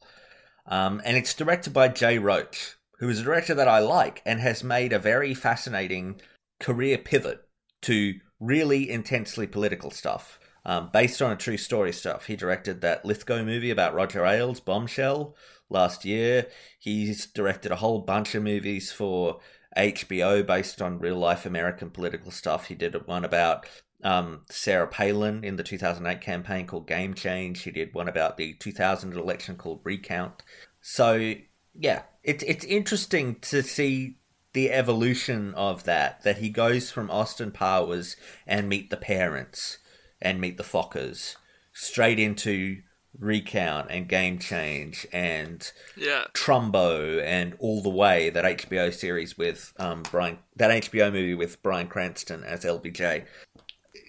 um, 0.67 1.03
and 1.05 1.17
it's 1.17 1.35
directed 1.35 1.73
by 1.73 1.89
Jay 1.89 2.19
Roach, 2.19 2.77
who 2.99 3.09
is 3.09 3.21
a 3.21 3.25
director 3.25 3.55
that 3.55 3.69
I 3.69 3.81
like 3.81 4.23
and 4.25 4.41
has 4.41 4.63
made 4.63 4.93
a 4.93 4.99
very 4.99 5.35
fascinating 5.35 6.21
career 6.61 6.97
pivot 6.99 7.43
to 7.83 8.15
really 8.41 8.89
intensely 8.91 9.47
political 9.47 9.91
stuff. 9.91 10.39
Um, 10.67 10.89
based 10.95 11.21
on 11.21 11.31
a 11.31 11.37
true 11.37 11.59
story 11.59 11.93
stuff. 11.93 12.25
He 12.25 12.37
directed 12.37 12.81
that 12.81 13.05
Lithgow 13.05 13.45
movie 13.45 13.69
about 13.69 13.93
Roger 13.93 14.25
Ailes, 14.25 14.61
Bombshell, 14.61 15.37
last 15.69 16.05
year. 16.05 16.47
He's 16.79 17.27
directed 17.27 17.73
a 17.73 17.77
whole 17.77 18.01
bunch 18.01 18.35
of 18.35 18.43
movies 18.43 18.93
for 18.93 19.41
HBO 19.77 20.47
based 20.47 20.81
on 20.81 20.99
real 20.99 21.17
life 21.17 21.47
American 21.47 21.91
political 21.91 22.31
stuff. 22.31 22.67
He 22.67 22.75
did 22.75 23.07
one 23.07 23.25
about 23.25 23.67
um, 24.03 24.43
Sarah 24.51 24.87
Palin 24.87 25.43
in 25.43 25.57
the 25.57 25.63
2008 25.63 26.21
campaign 26.21 26.67
called 26.67 26.87
Game 26.87 27.15
Change. 27.15 27.63
He 27.63 27.71
did 27.71 27.95
one 27.95 28.09
about 28.09 28.37
the 28.37 28.55
2000 28.55 29.15
election 29.15 29.57
called 29.57 29.81
Recount. 29.83 30.43
So, 30.81 31.35
yeah, 31.75 32.03
it's 32.23 32.45
it's 32.45 32.65
interesting 32.65 33.37
to 33.41 33.63
see 33.63 34.19
the 34.53 34.71
evolution 34.71 35.55
of 35.55 35.85
that. 35.85 36.23
That 36.23 36.39
he 36.39 36.51
goes 36.51 36.91
from 36.91 37.11
Austin 37.11 37.51
Powers 37.51 38.17
and 38.47 38.69
Meet 38.69 38.91
the 38.91 38.97
Parents 38.97 39.79
and 40.21 40.41
Meet 40.41 40.59
the 40.59 40.63
Fockers 40.63 41.37
straight 41.73 42.19
into 42.19 42.83
Recount 43.19 43.91
and 43.91 44.09
Game 44.09 44.39
Change 44.39 45.07
and 45.13 45.71
Yeah. 45.97 46.25
Trumbo 46.35 47.23
and 47.23 47.55
All 47.59 47.83
the 47.83 47.91
Way, 47.91 48.31
that 48.31 48.45
HBO 48.45 48.93
series 48.93 49.39
with 49.39 49.73
um, 49.79 50.03
Brian, 50.11 50.39
that 50.57 50.71
HBO 50.71 51.13
movie 51.13 51.35
with 51.35 51.63
Bryan 51.63 51.87
Cranston 51.89 52.43
as 52.45 52.65
LBJ. 52.65 53.25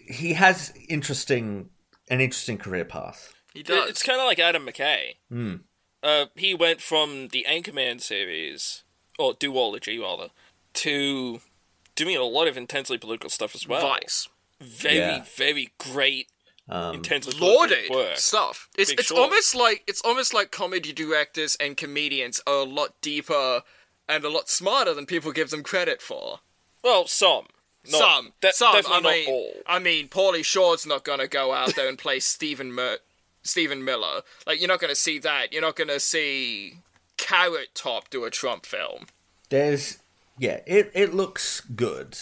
He 0.08 0.34
has 0.34 0.74
interesting, 0.90 1.70
an 2.10 2.22
interesting 2.22 2.58
career 2.58 2.86
path. 2.86 3.34
He 3.54 3.64
does. 3.64 3.90
It's 3.90 4.04
kind 4.04 4.20
of 4.20 4.26
like 4.26 4.40
Adam 4.40 4.66
McKay. 4.66 5.16
Hmm. 5.30 5.56
Uh, 6.04 6.26
he 6.36 6.54
went 6.54 6.82
from 6.82 7.30
the 7.30 7.46
Anchorman 7.50 8.02
series 8.02 8.84
or 9.18 9.34
duology 9.34 10.00
rather, 10.02 10.30
to 10.74 11.40
doing 11.96 12.18
a 12.18 12.24
lot 12.24 12.48
of 12.48 12.58
intensely 12.58 12.98
political 12.98 13.30
stuff 13.30 13.56
as 13.56 13.68
well. 13.68 13.82
Vice. 13.82 14.28
Very, 14.62 14.98
Yeah. 14.98 15.24
very 15.36 15.70
great 15.78 16.28
Um, 16.68 16.96
intensely 16.96 17.38
lauded 17.40 17.92
stuff. 18.18 18.70
It's 18.78 18.90
Big 18.92 19.00
it's 19.00 19.10
Short. 19.10 19.22
almost 19.22 19.54
like 19.56 19.84
it's 19.88 20.02
almost 20.02 20.34
like 20.34 20.50
comedy 20.52 20.92
directors 20.94 21.56
and 21.60 21.78
comedians 21.78 22.42
are 22.48 22.62
a 22.62 22.64
lot 22.64 23.00
deeper 23.02 23.62
and 24.10 24.24
a 24.24 24.30
lot 24.30 24.50
smarter 24.50 24.94
than 24.94 25.06
people 25.06 25.32
give 25.32 25.52
them 25.52 25.62
credit 25.64 26.02
for. 26.02 26.40
Well, 26.84 27.06
some. 27.08 27.46
Not- 27.88 28.00
some, 28.00 28.34
de- 28.42 28.52
some. 28.54 28.70
I 28.70 28.82
definitely 28.82 29.02
not 29.04 29.12
mean, 29.14 29.30
all. 29.30 29.54
I 29.68 29.78
mean, 29.80 30.08
Pauly 30.08 30.44
Shore's 30.44 30.88
not 30.88 31.04
gonna 31.04 31.28
go 31.28 31.54
out 31.54 31.76
there 31.76 31.88
and 31.88 32.00
play 32.00 32.20
Stephen 32.20 32.72
Mer- 32.72 32.98
Stephen 33.44 33.86
Miller. 33.86 34.22
Like, 34.48 34.60
you're 34.60 34.68
not 34.68 34.80
gonna 34.82 34.96
see 34.96 35.20
that. 35.20 35.54
You're 35.54 35.62
not 35.62 35.76
gonna 35.76 36.00
see 36.00 36.80
Carrot 37.18 37.76
Top 37.76 38.10
do 38.10 38.24
a 38.26 38.32
Trump 38.32 38.66
film. 38.66 39.06
there's 39.50 40.00
yeah 40.40 40.60
it, 40.66 40.92
it 40.96 41.14
looks 41.14 41.62
good 41.62 42.18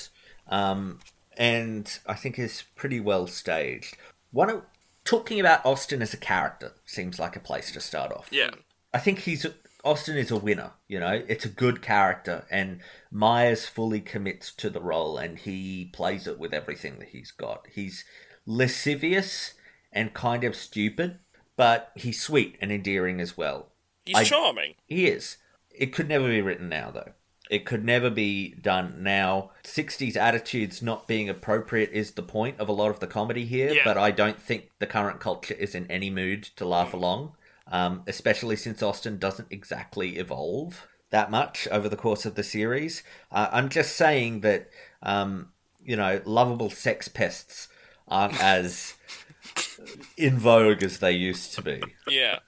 um 0.49 0.99
and 1.37 1.99
i 2.05 2.13
think 2.13 2.37
is 2.37 2.63
pretty 2.75 2.99
well 2.99 3.25
staged 3.25 3.95
one 4.33 4.49
of 4.49 4.61
talking 5.05 5.39
about 5.39 5.65
austin 5.65 6.01
as 6.01 6.13
a 6.13 6.17
character 6.17 6.73
seems 6.85 7.17
like 7.19 7.35
a 7.37 7.39
place 7.39 7.71
to 7.71 7.79
start 7.79 8.11
off 8.11 8.27
Yeah. 8.31 8.49
i 8.93 8.97
think 8.99 9.19
he's 9.19 9.45
austin 9.85 10.17
is 10.17 10.31
a 10.31 10.37
winner 10.37 10.71
you 10.87 10.99
know 10.99 11.23
it's 11.27 11.45
a 11.45 11.49
good 11.49 11.81
character 11.81 12.45
and 12.51 12.79
myers 13.11 13.65
fully 13.65 13.99
commits 14.01 14.53
to 14.55 14.69
the 14.69 14.79
role 14.81 15.17
and 15.17 15.39
he 15.39 15.89
plays 15.93 16.25
it 16.27 16.39
with 16.39 16.53
everything 16.53 16.99
that 16.99 17.09
he's 17.09 17.31
got 17.31 17.67
he's 17.73 18.03
lascivious 18.45 19.53
and 19.91 20.13
kind 20.13 20.43
of 20.43 20.55
stupid 20.55 21.19
but 21.55 21.91
he's 21.95 22.21
sweet 22.21 22.57
and 22.61 22.71
endearing 22.71 23.19
as 23.21 23.37
well 23.37 23.69
He's 24.05 24.17
I- 24.17 24.23
charming. 24.25 24.73
he 24.85 25.05
is. 25.07 25.37
It 25.71 25.87
could 25.93 26.09
never 26.09 26.27
be 26.27 26.41
written 26.41 26.67
now, 26.67 26.91
though. 26.91 27.13
It 27.53 27.65
could 27.65 27.85
never 27.85 28.09
be 28.09 28.55
done 28.59 29.03
now. 29.03 29.51
60s 29.63 30.15
attitudes 30.17 30.81
not 30.81 31.07
being 31.07 31.29
appropriate 31.29 31.91
is 31.91 32.13
the 32.13 32.23
point 32.23 32.59
of 32.59 32.67
a 32.67 32.71
lot 32.71 32.89
of 32.89 32.99
the 32.99 33.05
comedy 33.05 33.45
here, 33.45 33.71
Yeah. 33.75 33.83
but 33.85 33.95
I 33.95 34.09
don't 34.09 34.41
think 34.41 34.71
the 34.79 34.87
current 34.87 35.19
culture 35.19 35.53
is 35.53 35.75
in 35.75 35.85
any 35.91 36.09
mood 36.09 36.41
to 36.55 36.65
laugh 36.65 36.95
along, 36.95 37.35
um, 37.67 38.01
especially 38.07 38.55
since 38.55 38.81
Austin 38.81 39.19
doesn't 39.19 39.49
exactly 39.51 40.17
evolve 40.17 40.87
that 41.11 41.29
much 41.29 41.67
over 41.69 41.87
the 41.87 41.95
course 41.95 42.25
of 42.25 42.33
the 42.33 42.41
series. 42.43 43.03
Uh, 43.31 43.47
I'm 43.51 43.69
just 43.69 43.95
saying 43.95 44.41
that, 44.41 44.69
um, 45.03 45.51
you 45.83 45.95
know, 45.95 46.21
lovable 46.25 46.71
sex 46.71 47.07
pests 47.07 47.67
aren't 48.07 48.41
as 48.55 48.95
in 50.17 50.39
vogue 50.39 50.81
as 50.81 50.97
they 50.97 51.11
used 51.11 51.53
to 51.53 51.61
be. 51.61 51.83
Yeah. 52.07 52.39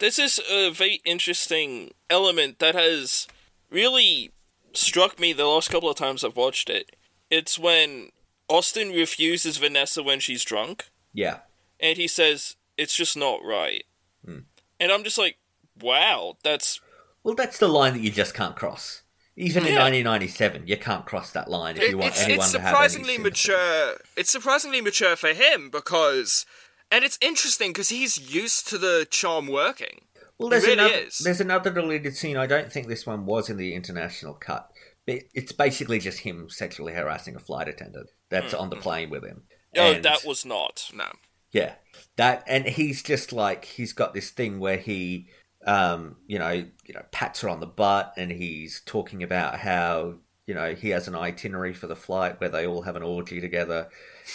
This 0.00 0.18
is 0.18 0.40
a 0.50 0.70
very 0.70 1.02
interesting 1.04 1.92
element 2.08 2.58
that 2.60 2.74
has 2.74 3.26
really 3.70 4.30
struck 4.76 5.18
me 5.18 5.32
the 5.32 5.46
last 5.46 5.70
couple 5.70 5.90
of 5.90 5.96
times 5.96 6.22
I've 6.24 6.36
watched 6.36 6.68
it. 6.70 6.94
It's 7.30 7.58
when 7.58 8.10
Austin 8.48 8.90
refuses 8.90 9.56
Vanessa 9.56 10.02
when 10.02 10.20
she's 10.20 10.44
drunk, 10.44 10.90
Yeah. 11.12 11.38
and 11.80 11.96
he 11.96 12.06
says, 12.08 12.56
it's 12.76 12.94
just 12.96 13.16
not 13.16 13.40
right. 13.44 13.84
Hmm. 14.24 14.40
And 14.78 14.92
I'm 14.92 15.04
just 15.04 15.18
like, 15.18 15.36
wow, 15.80 16.36
that's. 16.44 16.80
Well, 17.24 17.34
that's 17.34 17.58
the 17.58 17.68
line 17.68 17.94
that 17.94 18.00
you 18.00 18.10
just 18.10 18.34
can't 18.34 18.54
cross. 18.54 19.02
Even 19.38 19.66
in 19.66 19.74
1997, 19.74 20.66
you 20.66 20.76
can't 20.78 21.04
cross 21.04 21.30
that 21.32 21.50
line 21.50 21.76
if 21.76 21.82
It- 21.82 21.90
you 21.90 21.98
want 21.98 22.12
it's, 22.12 22.22
anyone 22.22 22.44
it's 22.44 22.52
to 22.52 22.58
have 22.60 22.68
any 22.68 22.74
surprisingly 22.74 23.18
mature. 23.18 23.96
It's 24.16 24.30
surprisingly 24.30 24.80
mature 24.80 25.16
for 25.16 25.34
him 25.34 25.68
because, 25.70 26.46
and 26.90 27.04
it's 27.04 27.18
interesting 27.20 27.70
because 27.72 27.90
he's 27.90 28.16
used 28.32 28.66
to 28.68 28.78
the 28.78 29.06
charm 29.10 29.46
working. 29.48 30.02
Well, 30.38 30.48
there's 30.50 30.64
really 30.64 30.74
another 30.74 30.94
is. 30.94 31.18
there's 31.18 31.40
another 31.40 31.70
deleted 31.70 32.16
scene. 32.16 32.36
I 32.36 32.46
don't 32.46 32.70
think 32.70 32.88
this 32.88 33.06
one 33.06 33.24
was 33.26 33.48
in 33.48 33.56
the 33.56 33.74
international 33.74 34.34
cut. 34.34 34.70
It's 35.06 35.52
basically 35.52 35.98
just 36.00 36.20
him 36.20 36.48
sexually 36.50 36.92
harassing 36.92 37.36
a 37.36 37.38
flight 37.38 37.68
attendant 37.68 38.10
that's 38.28 38.52
on 38.52 38.70
the 38.70 38.76
plane 38.76 39.08
with 39.08 39.24
him. 39.24 39.44
Oh, 39.76 39.92
And- 39.92 40.04
that 40.04 40.24
was 40.24 40.44
not. 40.44 40.90
No. 40.92 41.06
Yeah, 41.52 41.76
that 42.16 42.42
and 42.48 42.66
he's 42.66 43.02
just 43.02 43.32
like 43.32 43.64
he's 43.64 43.92
got 43.94 44.12
this 44.12 44.30
thing 44.30 44.58
where 44.58 44.76
he, 44.76 45.28
um, 45.66 46.16
you 46.26 46.38
know, 46.38 46.50
you 46.50 46.92
know, 46.92 47.02
pats 47.12 47.40
her 47.40 47.48
on 47.48 47.60
the 47.60 47.66
butt, 47.66 48.12
and 48.18 48.30
he's 48.30 48.82
talking 48.84 49.22
about 49.22 49.60
how 49.60 50.16
you 50.46 50.54
know 50.54 50.74
he 50.74 50.90
has 50.90 51.08
an 51.08 51.14
itinerary 51.14 51.72
for 51.72 51.86
the 51.86 51.96
flight 51.96 52.40
where 52.40 52.50
they 52.50 52.66
all 52.66 52.82
have 52.82 52.96
an 52.96 53.02
orgy 53.02 53.40
together, 53.40 53.88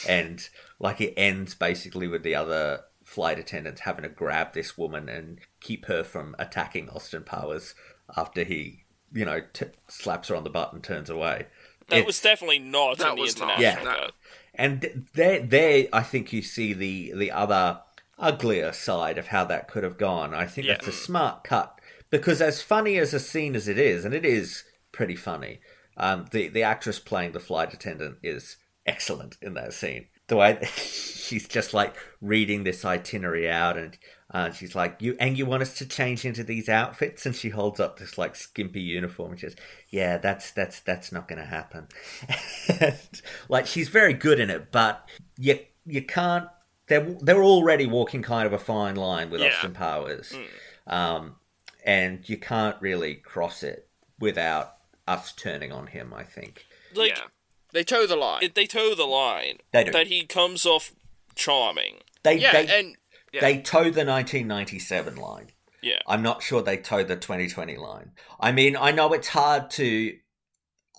and 0.08 0.48
like 0.80 1.00
it 1.02 1.14
ends 1.18 1.54
basically 1.54 2.08
with 2.08 2.24
the 2.24 2.34
other 2.34 2.82
flight 3.12 3.38
attendants 3.38 3.82
having 3.82 4.04
to 4.04 4.10
grab 4.10 4.54
this 4.54 4.78
woman 4.78 5.10
and 5.10 5.40
keep 5.60 5.86
her 5.88 6.02
from 6.02 6.34
attacking 6.40 6.90
Austin 6.90 7.24
Powers 7.24 7.76
after 8.16 8.46
he, 8.46 8.86
you 9.12 9.26
know, 9.26 9.42
t- 9.52 9.66
slaps 9.90 10.30
her 10.30 10.36
on 10.38 10.46
the 10.46 10.50
butt 10.50 10.72
and 10.72 10.82
turns 10.82 11.10
away. 11.10 11.48
That 11.90 11.98
It's- 11.98 12.06
was 12.08 12.22
definitely 12.22 12.60
not 12.60 13.00
That 13.00 13.10
in 13.10 13.16
the 13.16 13.22
was 13.22 13.38
not. 13.38 13.60
international 13.60 13.86
Yeah. 13.94 14.00
cut. 14.00 14.14
and 14.56 15.08
there, 15.14 15.40
there, 15.42 15.88
I 15.92 16.04
think 16.04 16.32
you 16.32 16.42
see 16.42 16.72
the 16.74 17.12
the 17.16 17.32
other 17.32 17.82
uglier 18.18 18.72
side 18.72 19.18
of 19.18 19.28
how 19.28 19.44
that 19.46 19.68
could 19.68 19.84
have 19.84 19.98
gone. 19.98 20.34
I 20.34 20.46
think 20.46 20.68
Yeah. 20.68 20.74
that's 20.76 20.88
a 20.88 20.92
smart 20.94 21.44
cut 21.44 21.80
because, 22.10 22.42
as 22.42 22.62
funny 22.62 22.98
as 22.98 23.14
a 23.14 23.20
scene 23.20 23.56
as 23.56 23.68
it 23.68 23.78
is, 23.78 24.06
and 24.06 24.14
it 24.14 24.24
is 24.26 24.64
pretty 24.94 25.16
funny, 25.18 25.60
um, 25.98 26.28
the 26.32 26.48
the 26.48 26.64
actress 26.64 26.98
playing 27.00 27.34
the 27.34 27.40
flight 27.42 27.74
attendant 27.74 28.20
is 28.24 28.56
excellent 28.86 29.36
in 29.42 29.54
that 29.56 29.74
scene. 29.74 30.08
The 30.32 30.38
way 30.38 30.60
she's 30.78 31.46
just 31.46 31.74
like 31.74 31.94
reading 32.22 32.64
this 32.64 32.86
itinerary 32.86 33.52
out, 33.52 33.78
and 33.78 33.98
uh, 34.34 34.52
she's 34.52 34.74
like, 34.76 34.96
"You 35.02 35.18
and 35.20 35.38
you 35.38 35.46
want 35.46 35.62
us 35.62 35.74
to 35.80 35.86
change 35.86 36.24
into 36.24 36.42
these 36.42 36.70
outfits?" 36.70 37.26
And 37.26 37.36
she 37.36 37.50
holds 37.50 37.82
up 37.82 38.00
this 38.00 38.18
like 38.18 38.38
skimpy 38.38 38.80
uniform, 38.80 39.32
and 39.32 39.40
she 39.42 39.48
says, 39.48 39.58
"Yeah, 39.90 40.18
that's 40.20 40.52
that's 40.52 40.80
that's 40.80 41.12
not 41.12 41.28
going 41.28 41.40
to 41.40 41.46
happen." 41.46 41.90
and, 42.80 42.98
like 43.50 43.68
she's 43.68 43.90
very 43.90 44.14
good 44.14 44.40
in 44.40 44.50
it, 44.50 44.72
but 44.72 45.06
you 45.38 45.60
you 45.86 46.02
can't. 46.02 46.48
They're 46.88 47.14
they're 47.20 47.44
already 47.44 47.88
walking 47.88 48.22
kind 48.22 48.48
of 48.48 48.54
a 48.54 48.58
fine 48.58 48.96
line 48.96 49.32
with 49.32 49.42
Yeah. 49.42 49.50
Austin 49.50 49.74
Powers, 49.74 50.34
um, 50.88 51.36
and 51.86 52.28
you 52.30 52.38
can't 52.38 52.78
really 52.82 53.16
cross 53.16 53.64
it 53.64 53.90
without 54.18 54.76
us 55.10 55.34
turning 55.34 55.74
on 55.74 55.88
him. 55.88 56.14
I 56.14 56.24
think. 56.24 56.68
Like, 56.96 57.18
yeah. 57.18 57.24
They 57.74 57.84
toe 57.84 58.06
the 58.06 58.16
line. 58.16 58.44
it, 58.44 58.56
they 58.56 58.66
toe 58.66 58.96
the 58.96 59.06
line. 59.06 59.58
They 59.72 59.86
do. 59.86 59.92
That 59.92 60.08
he 60.08 60.26
comes 60.26 60.66
off 60.66 60.92
charming. 61.36 61.96
They 62.24 62.38
yeah, 62.38 62.52
they, 62.52 62.80
and 62.80 62.98
yeah. 63.32 63.42
they 63.42 63.62
toe 63.62 63.84
the 63.84 64.06
1997 64.06 65.16
line. 65.16 65.48
Yeah. 65.82 66.00
I'm 66.08 66.22
not 66.22 66.44
sure 66.44 66.62
they 66.62 66.78
toe 66.78 67.04
the 67.04 67.16
2020 67.16 67.78
line. 67.78 68.12
I 68.40 68.52
mean, 68.52 68.78
I 68.78 68.92
know 68.92 69.14
it's 69.14 69.30
hard 69.30 69.72
to 69.72 70.16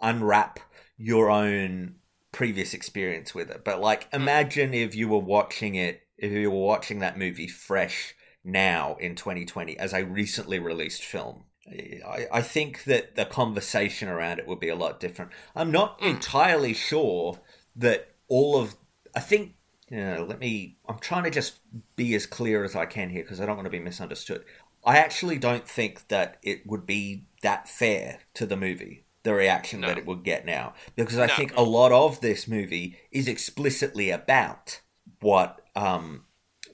unwrap 0.01 0.59
your 0.97 1.31
own 1.31 1.97
previous 2.33 2.75
experience 2.75 3.35
with 3.35 3.51
it, 3.51 3.65
but 3.65 3.81
like, 3.81 4.09
hmm. 4.11 4.17
imagine 4.17 4.75
if 4.75 4.95
you 4.95 5.09
were 5.09 5.19
watching 5.19 5.75
it, 5.77 6.03
if 6.17 6.33
you 6.33 6.51
were 6.51 6.67
watching 6.67 6.99
that 7.01 7.19
movie 7.19 7.49
fresh 7.49 8.15
now 8.45 8.97
in 8.99 9.15
2020 9.15 9.79
as 9.79 9.93
a 9.93 10.05
recently 10.05 10.59
released 10.59 11.03
film. 11.03 11.45
I, 11.69 12.27
I 12.33 12.43
think 12.43 12.85
that 12.85 13.15
the 13.15 13.25
conversation 13.25 14.09
around 14.09 14.39
it 14.39 14.47
would 14.47 14.61
be 14.61 14.69
a 14.69 14.75
lot 14.77 15.01
different. 15.01 15.31
I'm 15.55 15.71
not 15.71 16.01
entirely 16.03 16.75
sure 16.75 17.39
that 17.77 18.09
all 18.29 18.57
of. 18.59 18.75
I 19.15 19.21
think 19.21 19.55
you 19.89 19.99
know, 19.99 20.25
let 20.29 20.39
me. 20.41 20.79
I'm 20.89 20.99
trying 20.99 21.25
to 21.25 21.31
just 21.31 21.61
be 21.97 22.15
as 22.15 22.27
clear 22.27 22.65
as 22.65 22.75
I 22.75 22.87
can 22.87 23.11
here 23.11 23.23
because 23.23 23.41
I 23.41 23.47
don't 23.47 23.57
want 23.57 23.67
to 23.67 23.71
be 23.71 23.79
misunderstood. 23.79 24.45
I 24.85 24.99
actually 24.99 25.39
don't 25.39 25.69
think 25.69 26.09
that 26.09 26.39
it 26.43 26.67
would 26.67 26.87
be 26.87 27.27
that 27.43 27.69
fair 27.69 28.19
to 28.35 28.47
the 28.47 28.57
movie, 28.57 29.05
the 29.23 29.33
reaction 29.33 29.81
that 29.83 29.97
it 29.99 30.07
would 30.07 30.25
get 30.25 30.45
now, 30.45 30.75
because 30.97 31.19
I 31.19 31.27
No. 31.27 31.35
think 31.35 31.57
a 31.57 31.63
lot 31.63 31.93
of 31.93 32.21
this 32.21 32.49
movie 32.49 32.99
is 33.13 33.29
explicitly 33.29 34.11
about 34.11 34.81
what 35.21 35.61
um, 35.77 36.25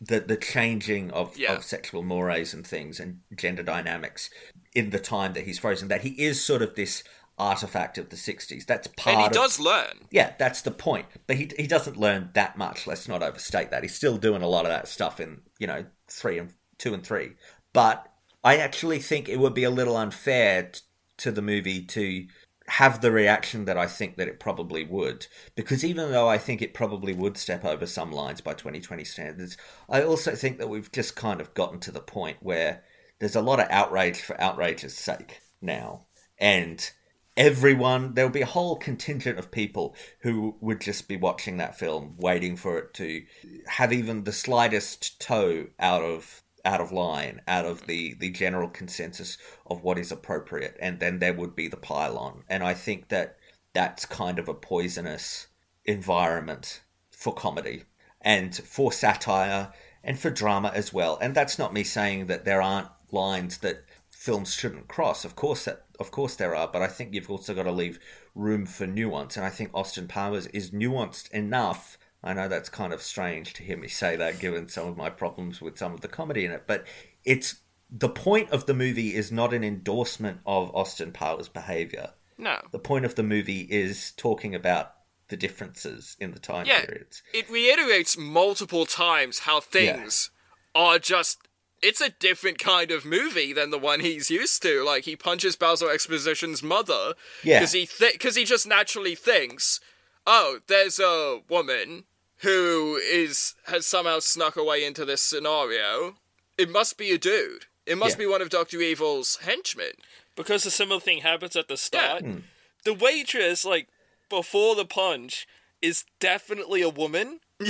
the 0.01 0.21
the 0.21 0.37
changing 0.39 1.11
of, 1.11 1.37
Yeah. 1.37 1.55
of 1.55 1.65
sexual 1.65 2.03
mores 2.03 2.55
and 2.55 2.67
things 2.67 2.99
and 2.99 3.21
gender 3.37 3.63
dynamics 3.63 4.31
in 4.79 4.91
the 4.91 5.01
time 5.01 5.33
that 5.33 5.45
he's 5.45 5.59
frozen. 5.59 5.89
That 5.89 6.03
he 6.03 6.11
is 6.11 6.43
sort 6.43 6.63
of 6.63 6.77
this 6.77 7.03
artifact 7.37 7.99
of 7.99 8.11
the 8.11 8.17
60s. 8.17 8.65
That's 8.65 8.87
part 8.87 9.15
and 9.15 9.21
he 9.23 9.27
of 9.27 9.33
does 9.33 9.59
learn. 9.59 10.07
yeah, 10.13 10.35
that's 10.39 10.63
the 10.63 10.71
point. 10.71 11.07
But 11.27 11.37
he 11.37 11.51
he 11.57 11.67
doesn't 11.67 11.97
learn 11.97 12.31
that 12.35 12.57
much. 12.57 12.87
Let's 12.87 13.09
not 13.09 13.23
overstate 13.23 13.71
that. 13.73 13.83
He's 13.83 13.95
still 13.95 14.19
doing 14.19 14.43
a 14.43 14.49
lot 14.49 14.65
of 14.65 14.71
that 14.71 14.87
stuff 14.87 15.19
in 15.19 15.41
you 15.59 15.67
know 15.67 15.85
three 16.09 16.39
and 16.39 16.55
two 16.79 16.95
and 16.95 17.05
three. 17.05 17.33
But 17.73 18.07
I 18.45 18.59
actually 18.59 19.01
think 19.01 19.29
it 19.29 19.41
would 19.41 19.55
be 19.55 19.65
a 19.65 19.71
little 19.71 19.97
unfair 19.97 20.71
t- 20.73 20.81
to 21.19 21.33
the 21.33 21.43
movie 21.43 21.85
to 21.87 22.27
have 22.69 23.01
the 23.01 23.11
reaction 23.11 23.65
that 23.65 23.79
I 23.79 23.87
think 23.87 24.17
that 24.17 24.29
it 24.29 24.39
probably 24.39 24.85
would. 24.85 25.27
Because 25.57 25.85
even 25.85 26.13
though 26.13 26.29
I 26.29 26.39
think 26.39 26.63
it 26.63 26.73
probably 26.75 27.15
would 27.15 27.37
step 27.37 27.65
over 27.65 27.87
some 27.87 28.13
lines 28.13 28.41
by 28.41 28.53
2020 28.53 29.03
standards, 29.05 29.57
I 29.89 30.03
also 30.03 30.37
think 30.37 30.59
that 30.59 30.69
we've 30.69 30.93
just 30.93 31.17
kind 31.17 31.41
of 31.41 31.55
gotten 31.55 31.81
to 31.81 31.91
the 31.91 32.01
point 32.01 32.37
where 32.41 32.85
there's 33.19 33.37
a 33.37 33.43
lot 33.43 33.61
of 33.61 33.67
outrage 33.71 34.21
for 34.21 34.41
outrage's 34.41 34.97
sake 34.97 35.41
now. 35.61 36.07
And 36.39 36.91
everyone 37.37 38.15
there'll 38.15 38.31
be 38.31 38.43
a 38.43 38.47
whole 38.47 38.77
contingent 38.77 39.39
of 39.39 39.51
people 39.51 39.95
who 40.23 40.57
would 40.61 40.81
just 40.81 41.07
be 41.07 41.17
watching 41.17 41.57
that 41.57 41.79
film 41.79 42.15
waiting 42.19 42.57
for 42.57 42.79
it 42.79 42.93
to 42.93 43.23
have 43.67 43.93
even 43.93 44.25
the 44.25 44.33
slightest 44.33 45.21
toe 45.21 45.67
out 45.79 46.03
of 46.03 46.43
out 46.65 46.81
of 46.81 46.93
line, 46.93 47.41
out 47.47 47.65
of 47.65 47.87
the 47.87 48.15
the 48.15 48.31
general 48.31 48.69
consensus 48.69 49.39
of 49.67 49.83
what 49.83 49.99
is 49.99 50.11
appropriate, 50.11 50.77
and 50.81 50.99
then 51.01 51.19
there 51.19 51.33
would 51.33 51.55
be 51.55 51.69
the 51.69 51.77
pylon. 51.77 52.43
And 52.49 52.63
I 52.63 52.75
think 52.75 53.09
that 53.09 53.37
that's 53.73 54.05
kind 54.05 54.39
of 54.39 54.49
a 54.49 54.55
poisonous 54.55 55.47
environment 55.85 56.83
for 57.13 57.33
comedy 57.33 57.85
and 58.21 58.55
for 58.55 58.93
satire 58.93 59.73
and 60.03 60.19
for 60.19 60.31
drama 60.31 60.73
as 60.75 60.93
well. 60.93 61.19
And 61.21 61.35
that's 61.35 61.59
not 61.59 61.73
me 61.73 61.85
saying 61.85 62.27
that 62.27 62.45
there 62.45 62.61
aren't 62.61 62.89
lines 63.11 63.59
that 63.59 63.85
films 64.11 64.55
shouldn't 64.55 64.89
cross. 64.89 65.25
Of 65.25 65.37
course 65.37 65.65
that 65.65 65.85
of 66.01 66.11
course 66.11 66.35
there 66.37 66.55
are, 66.55 66.69
but 66.69 66.83
I 66.83 66.87
think 66.87 67.15
you've 67.15 67.31
also 67.31 67.55
got 67.55 67.65
to 67.65 67.73
leave 67.73 67.99
room 68.35 68.67
for 68.67 68.87
nuance. 68.87 69.37
And 69.37 69.45
I 69.45 69.51
think 69.51 69.71
Austin 69.75 70.09
Powers 70.09 70.47
is 70.49 70.71
nuanced 70.71 71.31
enough. 71.33 71.99
I 72.23 72.33
know 72.35 72.49
that's 72.49 72.69
kind 72.69 72.93
of 72.93 73.03
strange 73.03 73.53
to 73.55 73.63
hear 73.63 73.77
me 73.77 73.89
say 73.89 74.17
that 74.17 74.41
given 74.41 74.69
some 74.69 74.89
of 74.89 74.97
my 74.97 75.09
problems 75.11 75.61
with 75.61 75.79
some 75.79 75.95
of 75.95 76.01
the 76.01 76.09
comedy 76.09 76.45
in 76.45 76.51
it, 76.53 76.65
but 76.67 76.85
it's 77.25 77.57
the 77.91 78.09
point 78.09 78.51
of 78.51 78.67
the 78.67 78.75
movie 78.75 79.15
is 79.15 79.33
not 79.33 79.55
an 79.55 79.65
endorsement 79.65 80.41
of 80.45 80.75
Austin 80.75 81.11
Powers' 81.13 81.49
behavior. 81.49 82.11
No. 82.37 82.61
The 82.71 82.79
point 82.79 83.05
of 83.05 83.15
the 83.15 83.23
movie 83.23 83.63
is 83.71 84.13
talking 84.13 84.55
about 84.55 84.95
the 85.29 85.37
differences 85.37 86.17
in 86.21 86.33
the 86.33 86.39
time 86.39 86.67
Yeah. 86.67 86.85
periods. 86.85 87.23
It 87.33 87.49
reiterates 87.51 88.17
multiple 88.17 88.85
times 88.87 89.41
how 89.41 89.61
things 89.61 90.31
are 90.75 90.99
just. 90.99 91.48
It's 91.83 92.01
a 92.01 92.11
different 92.11 92.59
kind 92.59 92.91
of 92.91 93.05
movie 93.05 93.53
than 93.53 93.71
the 93.71 93.79
one 93.79 94.01
he's 94.01 94.31
used 94.31 94.63
to. 94.63 94.85
Like 94.85 95.05
he 95.05 95.17
punches 95.17 95.57
Basil 95.57 95.89
Exposition's 95.89 96.63
mother 96.63 97.15
Yeah. 97.43 97.61
because 97.61 97.73
he 97.73 97.89
because 98.13 98.37
he 98.37 98.45
just 98.45 98.67
naturally 98.67 99.15
thinks, 99.15 99.81
oh, 100.27 100.61
there's 100.67 100.99
a 100.99 101.41
woman 101.49 102.05
who 102.39 102.97
is 103.03 103.55
has 103.67 103.87
somehow 103.87 104.19
snuck 104.21 104.57
away 104.57 104.85
into 104.85 105.05
this 105.05 105.23
scenario. 105.23 106.17
It 106.57 106.71
must 106.71 106.99
be 106.99 107.11
a 107.13 107.19
dude. 107.19 107.67
It 107.87 107.97
must 107.99 108.17
Yeah. 108.17 108.25
be 108.25 108.27
one 108.27 108.43
of 108.43 108.51
Doctor 108.51 108.81
Evil's 108.81 109.37
henchmen. 109.43 109.93
Because 110.37 110.65
a 110.67 110.71
similar 110.71 111.01
thing 111.01 111.23
happens 111.23 111.57
at 111.57 111.67
the 111.69 111.77
start. 111.77 112.23
Hmm. 112.23 112.39
The 112.85 112.95
waitress, 112.95 113.65
like, 113.65 113.89
before 114.29 114.77
the 114.77 114.85
punch, 114.85 115.49
is 115.83 116.05
definitely 116.21 116.81
a 116.83 116.89
woman. 116.89 117.41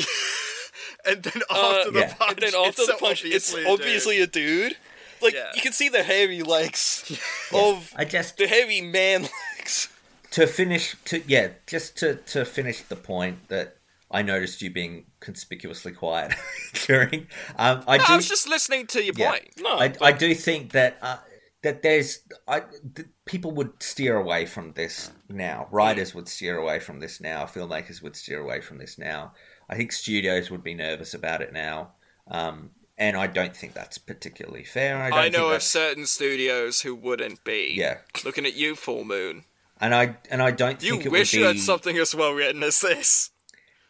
and 1.09 1.23
then 1.23 1.43
after 1.51 1.91
the 1.91 2.15
punch, 2.19 2.31
and 2.33 2.39
then 2.39 2.55
after 2.55 2.69
it's 2.69 2.77
the 2.77 2.85
so 2.87 2.97
punch, 2.99 3.25
it's 3.25 3.55
obviously 3.55 3.63
a 3.63 3.65
dude. 3.67 3.81
obviously 3.81 4.21
a 4.21 4.27
dude. 4.27 4.77
Like 5.21 5.35
Yeah. 5.35 5.51
you 5.55 5.61
can 5.63 5.73
see 5.73 5.89
the 5.89 6.03
hairy 6.03 6.43
legs 6.43 7.11
of 7.55 7.93
I 7.97 8.05
just 8.05 8.37
the 8.37 8.47
hairy 8.47 8.81
man 8.81 9.23
legs. 9.59 9.89
to 10.33 10.47
finish 10.47 10.95
to 11.07 11.23
yeah 11.27 11.49
just 11.67 11.97
to 11.99 12.17
to 12.33 12.45
finish 12.45 12.83
the 12.83 12.97
point 12.97 13.49
that 13.49 13.77
i 14.11 14.23
noticed 14.23 14.63
you 14.63 14.71
being 14.71 15.07
conspicuously 15.21 15.91
quiet 15.93 16.35
during 16.87 17.27
um 17.59 17.83
i 17.89 17.97
No, 17.97 18.05
do 18.07 18.13
I 18.13 18.17
was 18.17 18.29
just 18.29 18.49
listening 18.49 18.87
to 18.89 19.03
your 19.03 19.15
yeah, 19.17 19.31
point. 19.31 19.45
No, 19.59 19.71
I, 19.79 19.93
I 20.01 20.13
do 20.13 20.35
think 20.35 20.73
that 20.73 20.99
uh, 21.03 21.17
that 21.65 21.83
there's 21.83 22.21
I 22.47 22.61
th- 22.95 23.09
people 23.27 23.51
would 23.53 23.83
steer 23.83 24.17
away 24.17 24.47
from 24.47 24.73
this 24.75 25.11
now 25.29 25.67
writers 25.73 26.15
would 26.15 26.29
steer 26.29 26.57
away 26.59 26.79
from 26.79 27.01
this 27.01 27.21
now 27.21 27.45
filmmakers 27.47 28.01
would 28.03 28.15
steer 28.15 28.41
away 28.41 28.61
from 28.61 28.79
this 28.79 28.99
now 28.99 29.33
i 29.69 29.75
think 29.77 29.93
studios 29.93 30.51
would 30.51 30.63
be 30.63 30.75
nervous 30.75 31.15
about 31.15 31.41
it 31.43 31.53
now 31.53 31.93
um 32.29 32.71
and 32.97 33.17
i 33.17 33.27
don't 33.27 33.57
think 33.57 33.75
that's 33.75 33.99
particularly 33.99 34.65
fair 34.65 34.97
I, 35.03 35.11
don't 35.11 35.19
I, 35.19 35.29
know 35.29 35.51
of 35.51 35.63
certain 35.63 36.07
studios 36.07 36.81
who 36.83 36.95
wouldn't 36.95 37.45
be. 37.45 37.75
Yeah. 37.77 37.99
Looking 38.25 38.45
at 38.47 38.55
you, 38.57 38.75
Full 38.75 39.05
Moon. 39.05 39.45
and 39.81 39.95
i 39.95 40.17
and 40.31 40.43
i 40.43 40.51
don't 40.51 40.83
You 40.83 40.93
think 40.93 41.07
it 41.07 41.13
wish 41.13 41.33
would 41.33 41.41
you 41.41 41.47
had 41.47 41.59
something 41.61 41.97
as 41.99 42.15
well 42.15 42.33
written 42.33 42.63
as 42.63 42.81
this. 42.81 43.31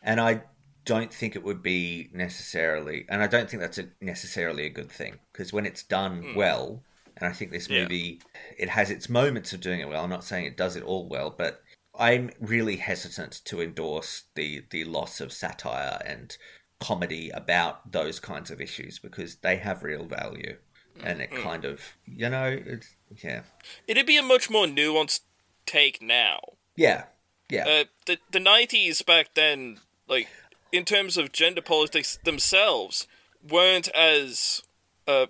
and 0.03 0.21
I 0.21 0.43
don't 0.85 1.13
think 1.13 1.37
it 1.37 1.43
would 1.45 1.63
be 1.63 2.09
necessarily, 2.15 3.05
and 3.11 3.23
I 3.23 3.27
don't 3.27 3.51
think 3.51 3.61
that's 3.61 3.77
a, 3.77 3.89
necessarily 4.01 4.65
a 4.65 4.71
good 4.71 4.91
thing 4.91 5.19
because 5.33 5.53
when 5.53 5.67
it's 5.67 5.83
done 5.83 6.23
Hmm. 6.23 6.35
well, 6.35 6.83
and 7.17 7.29
I 7.29 7.33
think 7.35 7.51
this 7.51 7.69
Yeah. 7.69 7.83
movie 7.83 8.23
it 8.57 8.71
has 8.71 8.91
its 8.91 9.09
moments 9.09 9.53
of 9.53 9.61
doing 9.61 9.81
it 9.81 9.89
well. 9.89 10.03
I'm 10.05 10.09
not 10.11 10.25
saying 10.25 10.47
it 10.47 10.57
does 10.57 10.77
it 10.77 10.83
all 10.83 11.07
well, 11.07 11.29
but 11.37 11.63
I'm 11.99 12.31
really 12.41 12.77
hesitant 12.77 13.41
to 13.47 13.61
endorse 13.61 14.25
the 14.35 14.65
the 14.71 14.85
loss 14.85 15.21
of 15.21 15.33
satire 15.33 16.01
and 16.05 16.37
comedy 16.81 17.31
about 17.31 17.91
those 17.93 18.21
kinds 18.21 18.51
of 18.51 18.61
issues 18.61 18.99
because 18.99 19.37
they 19.37 19.57
have 19.57 19.83
real 19.83 20.05
value, 20.05 20.57
and 21.03 21.21
it 21.21 21.31
Mm. 21.31 21.43
kind 21.43 21.65
of 21.65 21.81
you 22.07 22.29
know 22.29 22.47
it's 22.67 22.95
yeah 23.23 23.43
It'd 23.87 24.07
be 24.07 24.17
a 24.17 24.23
much 24.23 24.49
more 24.49 24.67
nuanced 24.67 25.21
take 25.67 26.01
now. 26.01 26.39
yeah 26.77 27.05
yeah 27.51 27.67
Uh, 27.67 27.85
the 28.07 28.19
the 28.31 28.41
nineties 28.41 29.03
back 29.03 29.35
then, 29.35 29.81
like 30.07 30.29
in 30.71 30.85
terms 30.85 31.17
of 31.17 31.33
gender 31.33 31.63
politics 31.63 32.19
themselves, 32.25 33.07
weren't 33.43 33.89
as 33.89 34.63
uh, 35.07 35.27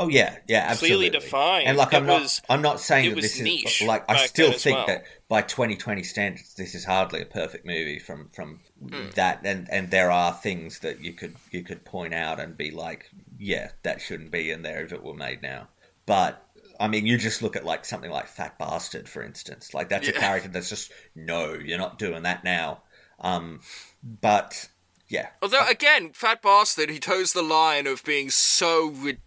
Oh 0.00 0.08
yeah, 0.08 0.38
yeah, 0.46 0.66
absolutely. 0.68 1.10
clearly 1.10 1.10
defined. 1.24 1.66
And 1.66 1.76
like 1.76 1.92
I'm 1.92 2.06
not, 2.06 2.22
was- 2.22 2.40
I'm 2.48 2.62
not 2.62 2.78
saying 2.78 3.14
that 3.14 3.20
this 3.20 3.40
is 3.40 3.82
like 3.82 4.04
I 4.08 4.26
still 4.26 4.52
think 4.52 4.76
well. 4.78 4.86
that 4.86 5.04
by 5.28 5.42
2020 5.42 6.02
standards, 6.04 6.54
this 6.54 6.74
is 6.76 6.84
hardly 6.84 7.20
a 7.20 7.26
perfect 7.26 7.66
movie 7.66 7.98
from 7.98 8.28
from 8.28 8.60
Hmm. 8.80 9.10
that. 9.16 9.40
And 9.44 9.68
and 9.72 9.90
there 9.90 10.10
are 10.12 10.32
things 10.32 10.78
that 10.80 11.00
you 11.00 11.12
could 11.14 11.34
you 11.50 11.64
could 11.64 11.84
point 11.84 12.14
out 12.14 12.38
and 12.38 12.56
be 12.56 12.70
like, 12.70 13.10
yeah, 13.38 13.72
that 13.82 14.00
shouldn't 14.00 14.30
be 14.30 14.50
in 14.52 14.62
there 14.62 14.84
if 14.84 14.92
it 14.92 15.02
were 15.02 15.14
made 15.14 15.42
now. 15.42 15.68
But 16.06 16.44
I 16.78 16.86
mean, 16.86 17.04
you 17.04 17.18
just 17.18 17.42
look 17.42 17.56
at 17.56 17.64
like 17.64 17.84
something 17.84 18.10
like 18.12 18.28
Fat 18.28 18.56
Bastard, 18.56 19.08
for 19.08 19.24
instance. 19.24 19.74
Like 19.74 19.88
that's 19.88 20.06
a 20.06 20.12
character 20.12 20.48
that's 20.48 20.68
just 20.68 20.92
no, 21.16 21.54
you're 21.54 21.76
not 21.76 21.98
doing 21.98 22.22
that 22.22 22.44
now. 22.44 22.82
Um, 23.18 23.60
but 24.02 24.68
yeah, 25.08 25.28
Although, 25.40 25.66
again, 25.66 26.10
Fat 26.12 26.42
Bastard, 26.42 26.90
he 26.90 26.98
toes 26.98 27.32
the 27.32 27.40
line 27.42 27.86
of 27.86 28.04
being 28.04 28.28
so 28.28 28.88
ridiculous. 28.88 29.22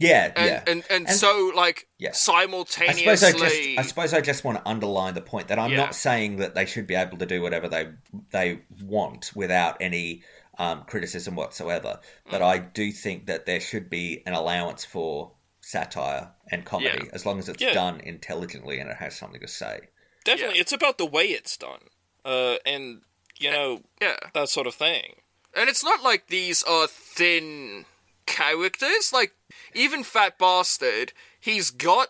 Yeah, 0.00 0.32
And, 0.36 0.46
yeah. 0.46 0.62
and, 0.66 0.84
and, 0.90 1.10
so, 1.10 1.50
like, 1.56 1.88
Yeah. 1.98 2.10
I 2.10 2.12
simultaneously. 2.12 3.16
suppose 3.16 3.24
I 3.24 3.48
just 3.48 3.78
I 3.78 3.82
suppose 3.82 4.14
I 4.14 4.20
just 4.20 4.44
want 4.44 4.58
to 4.58 4.68
underline 4.68 5.14
the 5.14 5.20
point 5.20 5.48
that 5.48 5.58
I'm 5.58 5.70
Yeah. 5.72 5.78
not 5.78 5.94
saying 5.94 6.36
that 6.36 6.54
they 6.54 6.66
should 6.66 6.86
be 6.86 6.94
able 6.94 7.18
to 7.18 7.26
do 7.26 7.42
whatever 7.42 7.68
they 7.68 7.88
they 8.30 8.60
want 8.82 9.32
without 9.34 9.76
any 9.80 10.22
um, 10.58 10.84
criticism 10.84 11.36
whatsoever. 11.36 12.00
But 12.30 12.42
I 12.42 12.58
do 12.58 12.90
think 12.92 13.26
that 13.26 13.46
there 13.46 13.60
should 13.60 13.88
be 13.90 14.22
an 14.26 14.32
allowance 14.34 14.84
for 14.84 15.32
satire 15.60 16.30
and 16.50 16.64
comedy 16.64 17.04
Yeah. 17.04 17.10
as 17.12 17.26
long 17.26 17.38
as 17.38 17.48
it's 17.48 17.60
Yeah. 17.62 17.74
done 17.74 18.00
intelligently 18.00 18.78
and 18.80 18.90
it 18.90 18.96
has 18.96 19.16
something 19.16 19.40
to 19.40 19.48
say. 19.48 19.80
definitely 20.24 20.58
it's 20.58 20.72
about 20.72 20.98
the 20.98 21.06
way 21.06 21.26
it's 21.26 21.56
done, 21.56 21.88
uh, 22.24 22.56
and 22.66 23.02
you 23.38 23.50
know 23.50 23.82
yeah. 24.00 24.16
that 24.34 24.48
sort 24.48 24.66
of 24.66 24.74
thing. 24.74 25.22
And 25.54 25.68
it's 25.70 25.82
not 25.82 26.02
like 26.02 26.26
these 26.28 26.62
are 26.64 26.86
thin 26.86 27.86
characters. 28.28 29.12
Like, 29.12 29.32
even 29.74 30.04
Fat 30.04 30.38
Bastard, 30.38 31.12
he's 31.40 31.70
got. 31.70 32.08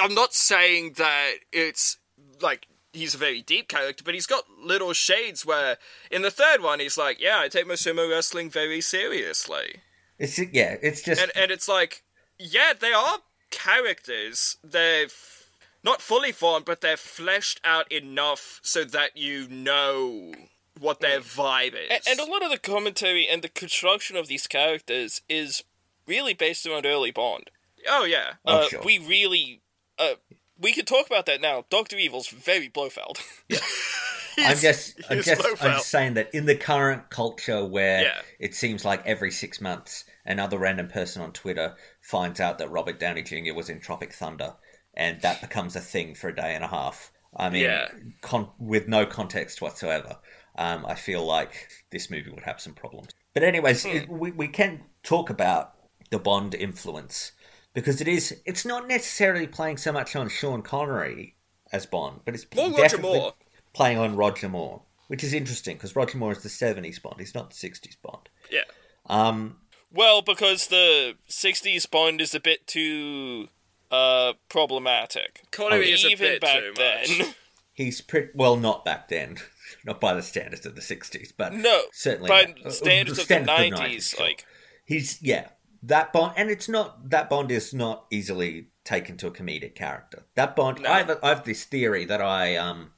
I'm 0.00 0.14
not 0.14 0.32
saying 0.32 0.94
that 0.96 1.32
it's 1.52 1.98
like 2.40 2.68
he's 2.92 3.14
a 3.14 3.18
very 3.18 3.42
deep 3.42 3.68
character, 3.68 4.04
but 4.04 4.14
he's 4.14 4.26
got 4.26 4.44
little 4.62 4.92
shades 4.92 5.44
where 5.44 5.78
in 6.10 6.22
the 6.22 6.30
third 6.30 6.62
one 6.62 6.80
he's 6.80 6.96
like, 6.96 7.20
yeah, 7.20 7.38
I 7.40 7.48
take 7.48 7.66
my 7.66 7.74
sumo 7.74 8.10
wrestling 8.10 8.48
very 8.50 8.80
seriously. 8.80 9.80
It's 10.18 10.38
yeah, 10.38 10.76
it's 10.80 11.02
just 11.02 11.20
And, 11.20 11.32
and 11.34 11.50
it's 11.50 11.68
like, 11.68 12.04
yeah, 12.38 12.72
they 12.78 12.92
are 12.92 13.18
characters. 13.50 14.56
They're 14.62 15.04
f- 15.04 15.50
not 15.82 16.00
fully 16.00 16.32
formed, 16.32 16.64
but 16.64 16.80
they're 16.80 16.96
fleshed 16.96 17.60
out 17.64 17.90
enough 17.90 18.60
so 18.62 18.84
that 18.84 19.16
you 19.16 19.48
know 19.48 20.32
what 20.78 21.00
their 21.00 21.20
vibe 21.20 21.74
is. 21.74 21.90
A- 21.90 22.10
And 22.10 22.20
a 22.20 22.24
lot 22.24 22.42
of 22.42 22.50
the 22.50 22.58
commentary 22.58 23.26
and 23.28 23.42
the 23.42 23.48
construction 23.48 24.16
of 24.16 24.26
these 24.28 24.46
characters 24.46 25.22
is 25.28 25.62
really 26.06 26.34
based 26.34 26.66
around 26.66 26.86
early 26.86 27.10
Bond. 27.10 27.50
Oh 27.88 28.04
yeah. 28.04 28.34
Uh, 28.44 28.66
We 28.84 28.98
really, 28.98 29.60
uh, 29.98 30.14
we 30.58 30.72
could 30.72 30.86
talk 30.86 31.06
about 31.06 31.26
that 31.26 31.40
now. 31.40 31.64
Doctor 31.70 31.96
Evil's 31.96 32.28
very 32.28 32.68
Blofeld. 32.68 33.18
I'm 34.38 34.56
just, 34.56 35.00
I'm 35.08 35.18
he's 35.18 35.26
just, 35.26 35.46
I'm 35.62 35.72
just 35.74 35.88
saying 35.90 36.14
that 36.14 36.34
in 36.34 36.46
the 36.46 36.56
current 36.56 37.08
culture 37.10 37.64
where 37.64 38.02
Yeah. 38.02 38.20
it 38.40 38.54
seems 38.54 38.84
like 38.84 39.06
every 39.06 39.30
six 39.30 39.60
months 39.60 40.04
another 40.26 40.58
random 40.58 40.88
person 40.88 41.22
on 41.22 41.32
Twitter 41.32 41.76
finds 42.00 42.40
out 42.40 42.58
that 42.58 42.70
Robert 42.70 42.98
Downey 42.98 43.22
Jr. 43.22 43.54
was 43.54 43.68
in 43.68 43.78
Tropic 43.78 44.12
Thunder, 44.12 44.54
and 44.94 45.20
that 45.22 45.40
becomes 45.40 45.76
a 45.76 45.80
thing 45.80 46.14
for 46.16 46.28
a 46.30 46.34
day 46.34 46.54
and 46.54 46.64
a 46.64 46.68
half. 46.68 47.12
I 47.36 47.48
mean, 47.50 47.62
Yeah. 47.64 47.88
con- 48.22 48.50
with 48.58 48.88
no 48.88 49.06
context 49.06 49.60
whatsoever. 49.60 50.16
Um, 50.56 50.86
I 50.86 50.94
feel 50.94 51.24
like 51.26 51.68
this 51.90 52.10
movie 52.10 52.30
would 52.30 52.44
have 52.44 52.60
some 52.60 52.74
problems. 52.74 53.10
But 53.32 53.42
anyways, 53.42 53.84
it- 53.84 54.08
we 54.08 54.30
we 54.30 54.48
can 54.48 54.84
talk 55.02 55.28
about 55.30 55.74
the 56.10 56.18
Bond 56.18 56.54
influence 56.54 57.32
because 57.74 58.00
it 58.00 58.06
is. 58.08 58.40
It's 58.46 58.64
not 58.64 58.86
necessarily 58.86 59.46
playing 59.46 59.78
so 59.78 59.92
much 59.92 60.14
on 60.14 60.28
Sean 60.28 60.62
Connery 60.62 61.36
as 61.72 61.86
Bond, 61.86 62.20
but 62.24 62.34
it's 62.34 62.46
More 62.54 62.70
Roger 62.70 62.82
definitely 62.82 63.18
Moore. 63.18 63.34
playing 63.72 63.98
on 63.98 64.14
Roger 64.16 64.48
Moore, 64.48 64.82
which 65.08 65.24
is 65.24 65.32
interesting 65.32 65.76
because 65.76 65.96
Roger 65.96 66.18
Moore 66.18 66.32
is 66.32 66.42
the 66.44 66.48
'70s 66.48 67.02
Bond. 67.02 67.16
He's 67.18 67.34
not 67.34 67.50
the 67.50 67.56
'60s 67.56 67.96
Bond. 68.00 68.28
Yeah. 68.50 68.62
Um, 69.06 69.58
well, 69.90 70.22
because 70.22 70.68
the 70.68 71.14
'60s 71.28 71.90
Bond 71.90 72.20
is 72.20 72.32
a 72.34 72.40
bit 72.40 72.66
too 72.68 73.48
uh, 73.90 74.34
problematic. 74.48 75.42
Connery 75.50 75.90
is 75.90 76.04
a 76.04 76.08
even 76.10 76.28
bit 76.28 76.40
back 76.40 76.60
too 76.60 76.68
much. 76.68 77.18
then. 77.18 77.34
he's 77.72 78.00
pretty 78.00 78.28
well, 78.34 78.54
not 78.56 78.84
back 78.84 79.08
then, 79.08 79.36
not 79.84 80.00
by 80.00 80.14
the 80.14 80.22
standards 80.22 80.66
of 80.66 80.74
the 80.74 80.80
'60s, 80.80 81.32
but 81.36 81.52
No, 81.54 81.82
certainly 81.92 82.28
by 82.28 82.44
now. 82.44 82.66
Uh, 82.66 82.70
standards 82.70 83.16
the 83.16 83.22
of 83.22 83.28
the 83.28 83.44
standards 83.44 83.80
'90s, 83.80 84.16
sure. 84.16 84.26
like 84.26 84.46
He's 84.84 85.20
yeah 85.22 85.48
that 85.82 86.12
Bond, 86.12 86.32
and 86.36 86.50
it's 86.50 86.68
not 86.68 87.10
that 87.10 87.28
Bond 87.28 87.50
is 87.50 87.74
not 87.74 88.06
easily 88.10 88.68
taken 88.84 89.16
to 89.18 89.26
a 89.26 89.30
comedic 89.30 89.74
character. 89.74 90.24
That 90.34 90.56
Bond, 90.56 90.86
I, 90.86 90.98
have, 91.02 91.18
I 91.22 91.28
have 91.28 91.44
this 91.44 91.64
theory 91.64 92.04
that 92.06 92.20
I 92.22 92.56
um 92.56 92.92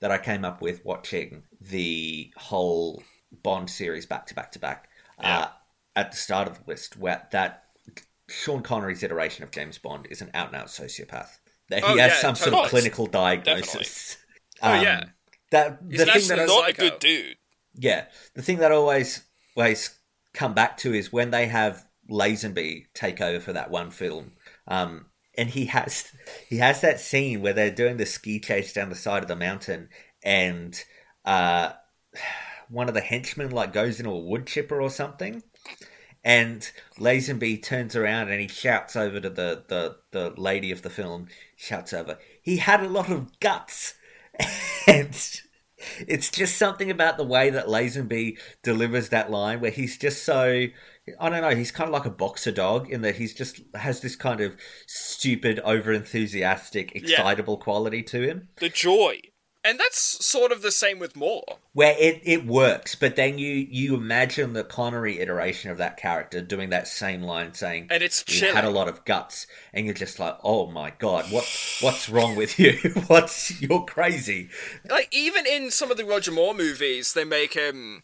that 0.00 0.10
I 0.10 0.18
came 0.18 0.44
up 0.44 0.60
with 0.60 0.84
watching 0.84 1.44
the 1.60 2.32
whole 2.36 3.02
Bond 3.42 3.68
series 3.70 4.06
back 4.06 4.26
to 4.26 4.34
back 4.34 4.52
to 4.52 4.58
back 4.58 4.88
uh, 5.18 5.46
at 5.96 6.10
the 6.12 6.16
start 6.16 6.48
of 6.48 6.58
the 6.58 6.64
list, 6.70 6.96
where 6.96 7.26
that 7.32 7.64
Sean 8.28 8.62
Connery's 8.62 9.02
iteration 9.02 9.44
of 9.44 9.50
James 9.50 9.78
Bond 9.78 10.06
is 10.10 10.20
an 10.22 10.30
out 10.34 10.48
and 10.48 10.56
out 10.56 10.66
sociopath. 10.68 11.38
That 11.70 11.80
he 11.84 11.92
Oh, 11.92 11.96
has 11.98 12.12
yeah, 12.12 12.16
some 12.20 12.34
sort 12.34 12.54
of 12.54 12.68
clinical 12.70 13.06
diagnosis. 13.06 14.18
Oh, 14.62 14.72
Um, 14.72 14.82
yeah. 14.82 15.04
That 15.54 15.78
He's 15.88 15.98
the 15.98 16.04
thing 16.06 16.14
actually 16.14 16.28
that 16.28 16.40
I- 16.40 16.46
Not 16.46 16.68
a 16.70 16.72
good 16.72 16.98
dude. 16.98 17.36
yeah, 17.74 18.06
the 18.34 18.42
thing 18.42 18.58
that 18.58 18.72
I 18.72 18.74
always 18.74 19.22
always 19.56 19.98
come 20.32 20.52
back 20.54 20.76
to 20.78 20.92
is 20.92 21.12
when 21.12 21.30
they 21.30 21.46
have 21.46 21.86
Lazenby 22.10 22.86
take 22.92 23.20
over 23.20 23.40
for 23.40 23.52
that 23.52 23.70
one 23.70 23.90
film, 23.90 24.32
um, 24.68 25.06
and 25.38 25.50
he 25.50 25.66
has 25.66 26.10
he 26.48 26.58
has 26.58 26.80
that 26.80 27.00
scene 27.00 27.40
where 27.40 27.52
they're 27.52 27.70
doing 27.70 27.96
the 27.96 28.06
ski 28.06 28.38
chase 28.40 28.72
down 28.72 28.88
the 28.90 28.94
side 28.96 29.22
of 29.22 29.28
the 29.28 29.36
mountain, 29.36 29.88
and 30.22 30.84
uh, 31.24 31.72
one 32.68 32.88
of 32.88 32.94
the 32.94 33.00
henchmen 33.00 33.50
like 33.50 33.72
goes 33.72 33.98
into 34.00 34.10
a 34.10 34.18
wood 34.18 34.46
chipper 34.46 34.80
or 34.80 34.90
something. 34.90 35.42
And 36.26 36.70
Lazenby 36.98 37.62
turns 37.62 37.94
around 37.94 38.30
and 38.30 38.40
he 38.40 38.48
shouts 38.48 38.96
over 38.96 39.20
to 39.20 39.28
the, 39.28 39.64
the, 39.68 39.96
the 40.10 40.32
lady 40.40 40.70
of 40.70 40.80
the 40.80 40.88
film, 40.88 41.28
shouts 41.54 41.92
over, 41.92 42.18
he 42.40 42.56
had 42.56 42.82
a 42.82 42.88
lot 42.88 43.10
of 43.10 43.38
guts. 43.40 43.92
And 44.86 45.16
it's 46.06 46.30
just 46.30 46.58
something 46.58 46.90
about 46.90 47.16
the 47.16 47.24
way 47.24 47.48
that 47.50 47.66
Lazenby 47.66 48.38
delivers 48.62 49.08
that 49.08 49.30
line 49.30 49.60
where 49.60 49.70
he's 49.70 49.96
just 49.96 50.24
so 50.24 50.66
I 51.20 51.28
don't 51.28 51.42
know, 51.42 51.54
he's 51.54 51.70
kind 51.70 51.88
of 51.88 51.92
like 51.92 52.06
a 52.06 52.10
boxer 52.10 52.50
dog 52.50 52.90
in 52.90 53.02
that 53.02 53.16
he's 53.16 53.34
just 53.34 53.60
has 53.74 54.00
this 54.00 54.16
kind 54.16 54.40
of 54.40 54.56
stupid, 54.86 55.60
over 55.60 55.92
enthusiastic, 55.92 56.96
excitable 56.96 57.58
quality 57.58 58.02
to 58.04 58.22
him. 58.22 58.48
The 58.56 58.70
joy. 58.70 59.20
And 59.64 59.80
that's 59.80 60.24
sort 60.24 60.52
of 60.52 60.60
the 60.60 60.70
same 60.70 60.98
with 60.98 61.16
Moore. 61.16 61.58
Where 61.72 61.96
it, 61.98 62.20
it 62.22 62.44
works, 62.44 62.94
but 62.94 63.16
then 63.16 63.38
you 63.38 63.66
you 63.70 63.94
imagine 63.94 64.52
the 64.52 64.62
Connery 64.62 65.20
iteration 65.20 65.70
of 65.70 65.78
that 65.78 65.96
character 65.96 66.42
doing 66.42 66.70
that 66.70 66.86
same 66.86 67.22
line 67.22 67.54
saying 67.54 67.86
And 67.90 68.02
it's 68.02 68.24
"You 68.28 68.52
had 68.52 68.64
a 68.64 68.70
lot 68.70 68.88
of 68.88 69.04
guts 69.04 69.46
and 69.72 69.86
you're 69.86 69.94
just 69.94 70.18
like, 70.18 70.36
Oh 70.44 70.66
my 70.66 70.92
god, 70.98 71.30
what 71.30 71.44
what's 71.80 72.08
wrong 72.08 72.36
with 72.36 72.58
you? 72.58 72.78
what's 73.06 73.60
you're 73.62 73.84
crazy. 73.84 74.50
Like 74.88 75.08
even 75.12 75.46
in 75.46 75.70
some 75.70 75.90
of 75.90 75.96
the 75.96 76.04
Roger 76.04 76.32
Moore 76.32 76.54
movies, 76.54 77.14
they 77.14 77.24
make 77.24 77.54
him 77.54 78.02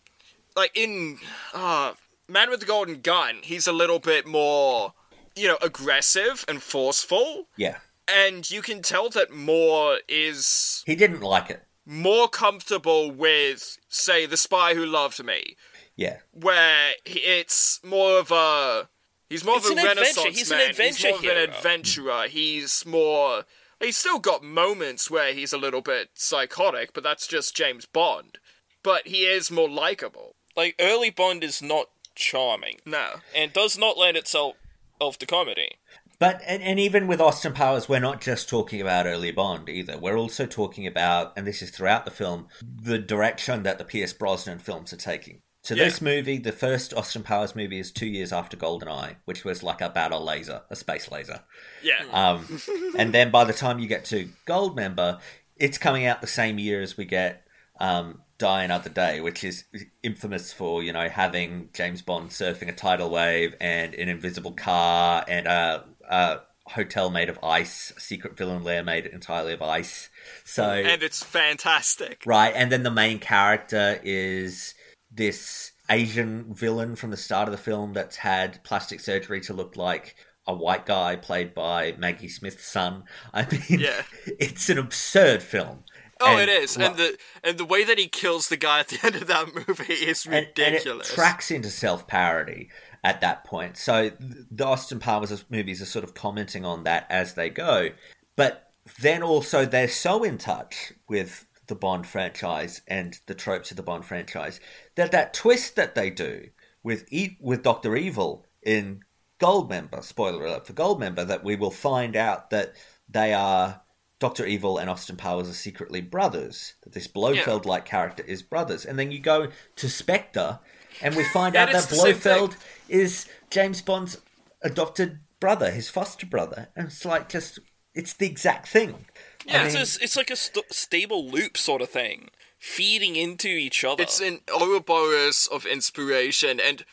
like 0.56 0.72
in 0.74 1.18
uh 1.52 1.92
Man 2.26 2.48
with 2.48 2.60
the 2.60 2.66
Golden 2.66 3.00
Gun, 3.00 3.38
he's 3.42 3.66
a 3.66 3.72
little 3.72 3.98
bit 3.98 4.26
more 4.26 4.94
you 5.36 5.48
know, 5.48 5.58
aggressive 5.62 6.44
and 6.48 6.62
forceful. 6.62 7.46
Yeah. 7.56 7.78
And 8.12 8.50
you 8.50 8.62
can 8.62 8.82
tell 8.82 9.08
that 9.10 9.30
Moore 9.32 9.98
is 10.08 10.82
He 10.86 10.94
didn't 10.94 11.20
like 11.20 11.50
it. 11.50 11.62
more 11.86 12.28
comfortable 12.28 13.10
with, 13.10 13.78
say, 13.88 14.26
The 14.26 14.36
Spy 14.36 14.74
Who 14.74 14.84
Loved 14.86 15.22
Me, 15.24 15.56
Yeah. 15.96 16.18
where 16.32 16.94
he- 17.04 17.20
it's 17.20 17.80
more 17.82 18.18
of 18.18 18.30
a 18.30 18.88
he's 19.28 19.44
more 19.44 19.56
It's 19.58 19.66
of 19.70 19.76
a 19.76 19.80
an 19.80 19.86
adventure. 19.86 20.00
renaissance 20.00 20.38
He's 20.38 20.50
an 20.50 20.58
man. 20.58 20.70
adventure 20.70 21.08
he's 21.08 21.10
more 21.10 21.18
of 21.18 21.24
an 21.24 21.30
hero. 21.48 21.56
adventurer. 21.56 22.28
He's 22.28 22.86
more 22.86 23.46
he's 23.80 23.96
still 23.96 24.18
got 24.18 24.42
moments 24.42 25.10
where 25.10 25.32
he's 25.32 25.52
a 25.52 25.58
little 25.58 25.80
bit 25.82 26.10
psychotic, 26.14 26.92
but 26.92 27.02
that's 27.02 27.26
just 27.26 27.54
James 27.56 27.86
Bond. 27.86 28.38
But 28.82 29.06
he 29.08 29.24
is 29.26 29.50
more 29.50 29.68
likable. 29.70 30.36
Like 30.56 30.74
early 30.80 31.10
Bond 31.10 31.42
is 31.44 31.62
not 31.62 31.90
charming. 32.14 32.80
No. 32.84 33.20
And 33.34 33.52
does 33.52 33.78
not 33.78 33.96
lend 33.96 34.16
itself 34.16 34.56
of 35.00 35.16
to 35.18 35.26
comedy. 35.26 35.78
But 36.20 36.42
and, 36.46 36.62
and 36.62 36.78
even 36.78 37.06
with 37.08 37.20
Austin 37.20 37.54
Powers, 37.54 37.88
we're 37.88 37.98
not 37.98 38.20
just 38.20 38.48
talking 38.48 38.80
about 38.80 39.06
early 39.06 39.32
Bond 39.32 39.68
either. 39.68 39.98
We're 39.98 40.18
also 40.18 40.46
talking 40.46 40.86
about, 40.86 41.32
and 41.36 41.46
this 41.46 41.62
is 41.62 41.70
throughout 41.70 42.04
the 42.04 42.10
film, 42.10 42.46
the 42.62 42.98
direction 42.98 43.62
that 43.64 43.78
the 43.78 43.84
Pierce 43.84 44.12
Brosnan 44.12 44.58
films 44.58 44.92
are 44.92 44.96
taking. 44.98 45.40
So 45.62 45.74
Yeah. 45.74 45.84
this 45.84 46.00
movie, 46.00 46.38
the 46.38 46.52
first 46.52 46.92
Austin 46.94 47.22
Powers 47.22 47.56
movie, 47.56 47.78
is 47.78 47.90
two 47.90 48.06
years 48.06 48.32
after 48.32 48.56
GoldenEye, 48.56 49.16
which 49.24 49.44
was 49.44 49.62
like 49.62 49.80
a 49.80 49.88
battle 49.88 50.22
laser, 50.22 50.62
a 50.70 50.76
space 50.76 51.10
laser. 51.10 51.40
Yeah. 51.82 52.02
Um, 52.12 52.60
and 52.98 53.14
then 53.14 53.30
by 53.30 53.44
the 53.44 53.52
time 53.54 53.78
you 53.78 53.86
get 53.88 54.04
to 54.06 54.28
Goldmember, 54.46 55.20
it's 55.56 55.78
coming 55.78 56.04
out 56.06 56.20
the 56.20 56.26
same 56.26 56.58
year 56.58 56.82
as 56.82 56.96
we 56.98 57.04
get 57.06 57.46
um, 57.78 58.20
Die 58.38 58.62
Another 58.64 58.90
Day, 58.90 59.20
which 59.20 59.42
is 59.44 59.64
infamous 60.02 60.52
for 60.52 60.82
you 60.82 60.92
know 60.92 61.08
having 61.08 61.70
James 61.72 62.02
Bond 62.02 62.28
surfing 62.30 62.68
a 62.68 62.72
tidal 62.72 63.08
wave 63.10 63.54
and 63.60 63.94
an 63.94 64.08
invisible 64.10 64.52
car 64.52 65.24
and 65.28 65.46
a, 65.46 65.84
a 66.10 66.40
hotel 66.66 67.08
made 67.10 67.28
of 67.30 67.38
ice, 67.42 67.92
secret 67.98 68.36
villain 68.36 68.62
lair 68.62 68.82
made 68.82 69.06
entirely 69.06 69.52
of 69.54 69.62
ice. 69.62 70.10
So 70.44 70.64
and 70.64 71.02
it's 71.02 71.22
fantastic. 71.22 72.22
Right, 72.26 72.52
and 72.54 72.70
then 72.70 72.82
the 72.82 72.90
main 72.90 73.18
character 73.18 73.98
is 74.04 74.74
this 75.10 75.72
Asian 75.90 76.54
villain 76.54 76.94
from 76.96 77.10
the 77.10 77.16
start 77.16 77.48
of 77.48 77.52
the 77.52 77.58
film 77.58 77.92
that's 77.94 78.16
had 78.16 78.62
plastic 78.62 79.00
surgery 79.00 79.40
to 79.42 79.52
look 79.52 79.76
like 79.76 80.14
a 80.46 80.54
white 80.54 80.86
guy 80.86 81.16
played 81.16 81.54
by 81.54 81.94
Maggie 81.98 82.28
Smith's 82.28 82.66
son. 82.66 83.04
I 83.32 83.46
mean, 83.50 83.80
Yeah. 83.80 84.02
it's 84.38 84.68
an 84.68 84.78
absurd 84.78 85.42
film. 85.42 85.84
Oh, 86.20 86.36
And- 86.36 86.42
it 86.42 86.48
is, 86.50 86.76
and 86.76 86.96
the 86.96 87.16
and 87.42 87.56
the 87.56 87.64
way 87.64 87.82
that 87.82 87.98
he 87.98 88.06
kills 88.06 88.48
the 88.48 88.56
guy 88.58 88.80
at 88.80 88.88
the 88.88 88.98
end 89.02 89.16
of 89.16 89.26
that 89.28 89.54
movie 89.68 89.94
is 89.94 90.26
and, 90.26 90.34
and 90.34 90.46
ridiculous. 90.56 91.10
it 91.10 91.14
tracks 91.14 91.50
into 91.50 91.70
self 91.70 92.06
parody 92.06 92.68
at 93.02 93.20
that 93.20 93.44
point. 93.44 93.76
So 93.76 94.10
the 94.18 94.66
Austin 94.66 94.98
Powers 94.98 95.44
movies 95.50 95.80
are 95.80 95.86
sort 95.86 96.04
of 96.04 96.14
commenting 96.14 96.64
on 96.64 96.84
that 96.84 97.06
as 97.08 97.34
they 97.34 97.50
go. 97.50 97.90
But 98.36 98.72
then 99.00 99.22
also 99.22 99.64
they're 99.64 99.88
so 99.88 100.22
in 100.22 100.38
touch 100.38 100.92
with 101.08 101.46
the 101.66 101.74
Bond 101.74 102.06
franchise 102.06 102.82
and 102.88 103.18
the 103.26 103.34
tropes 103.34 103.70
of 103.70 103.76
the 103.76 103.82
Bond 103.82 104.04
franchise 104.04 104.58
that 104.96 105.12
that 105.12 105.32
twist 105.32 105.76
that 105.76 105.94
they 105.94 106.10
do 106.10 106.48
with 106.82 107.04
e- 107.12 107.36
with 107.40 107.62
Doctor 107.62 107.96
Evil 107.96 108.46
in 108.62 109.00
Goldmember, 109.40 110.02
spoiler 110.02 110.44
alert 110.44 110.66
for 110.66 110.72
Goldmember, 110.72 111.26
that 111.26 111.44
we 111.44 111.56
will 111.56 111.70
find 111.70 112.16
out 112.16 112.50
that 112.50 112.74
they 113.08 113.32
are 113.32 113.82
Doctor 114.18 114.44
Evil 114.44 114.76
and 114.76 114.90
Austin 114.90 115.16
Powers 115.16 115.48
are 115.48 115.54
secretly 115.54 116.02
brothers. 116.02 116.74
That 116.82 116.92
this 116.92 117.06
Blofeld 117.06 117.64
like 117.64 117.86
character 117.86 118.22
is 118.22 118.42
brothers, 118.42 118.84
and 118.84 118.98
then 118.98 119.10
you 119.10 119.18
go 119.18 119.48
to 119.76 119.88
Spectre, 119.88 120.60
and 121.02 121.14
we 121.16 121.24
find 121.24 121.56
out 121.56 121.72
that 121.72 121.88
the 121.88 121.96
Blofeld 121.96 122.56
is 122.88 123.26
James 123.50 123.82
Bond's 123.82 124.18
adopted 124.62 125.20
brother, 125.40 125.70
his 125.70 125.88
foster 125.88 126.26
brother, 126.26 126.68
and 126.76 126.88
it's 126.88 127.04
like 127.04 127.28
just 127.28 127.58
it's 127.94 128.12
the 128.12 128.26
exact 128.26 128.68
thing. 128.68 129.06
Yeah, 129.46 129.62
I 129.62 129.66
it's, 129.66 129.98
a, 129.98 130.04
it's 130.04 130.16
like 130.16 130.30
a 130.30 130.36
st- 130.36 130.72
stable 130.72 131.26
loop 131.26 131.56
sort 131.56 131.82
of 131.82 131.88
thing, 131.88 132.28
feeding 132.58 133.16
into 133.16 133.48
each 133.48 133.84
other. 133.84 134.02
It's 134.02 134.20
an 134.20 134.40
Ouroboros 134.54 135.48
of 135.50 135.66
inspiration, 135.66 136.60
and 136.60 136.84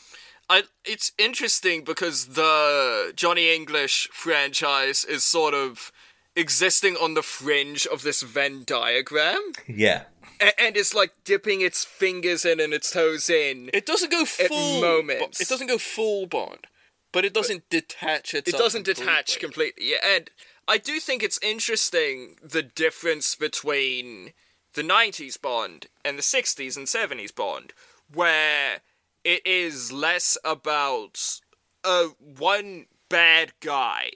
I. 0.49 0.63
It's 0.85 1.11
interesting 1.17 1.83
because 1.83 2.27
the 2.27 3.11
Johnny 3.15 3.53
English 3.53 4.09
franchise 4.11 5.03
is 5.03 5.23
sort 5.23 5.53
of 5.53 5.91
existing 6.35 6.95
on 6.95 7.15
the 7.15 7.23
fringe 7.23 7.85
of 7.87 8.03
this 8.03 8.21
Venn 8.21 8.63
diagram, 8.65 9.51
yeah. 9.67 10.03
A- 10.41 10.59
and 10.61 10.77
it's 10.77 10.93
like 10.93 11.11
dipping 11.23 11.61
its 11.61 11.83
fingers 11.85 12.45
in 12.45 12.59
and 12.59 12.73
its 12.73 12.91
toes 12.91 13.29
in. 13.29 13.69
It 13.73 13.85
doesn't 13.85 14.11
go 14.11 14.25
full. 14.25 14.81
moments. 14.81 15.41
It 15.41 15.47
doesn't 15.49 15.67
go 15.67 15.77
full 15.77 16.25
Bond, 16.27 16.67
but 17.11 17.25
it 17.25 17.33
doesn't 17.33 17.69
detach 17.69 18.33
itself. 18.33 18.47
it 18.47 18.57
doesn't 18.63 18.83
detach 18.85 19.39
completely. 19.39 19.91
Yeah, 19.91 19.97
and 20.15 20.29
I 20.67 20.77
do 20.77 20.99
think 20.99 21.23
it's 21.23 21.39
interesting 21.41 22.35
the 22.43 22.63
difference 22.63 23.35
between 23.35 24.33
the 24.73 24.83
90s 24.83 25.41
Bond 25.41 25.87
and 26.05 26.17
the 26.17 26.21
60s 26.23 26.75
and 26.77 26.85
70s 26.87 27.33
Bond, 27.33 27.73
where 28.13 28.81
it 29.23 29.45
is 29.45 29.91
less 29.91 30.37
about 30.43 31.39
uh, 31.83 32.07
one 32.19 32.85
bad 33.09 33.53
guy 33.61 34.11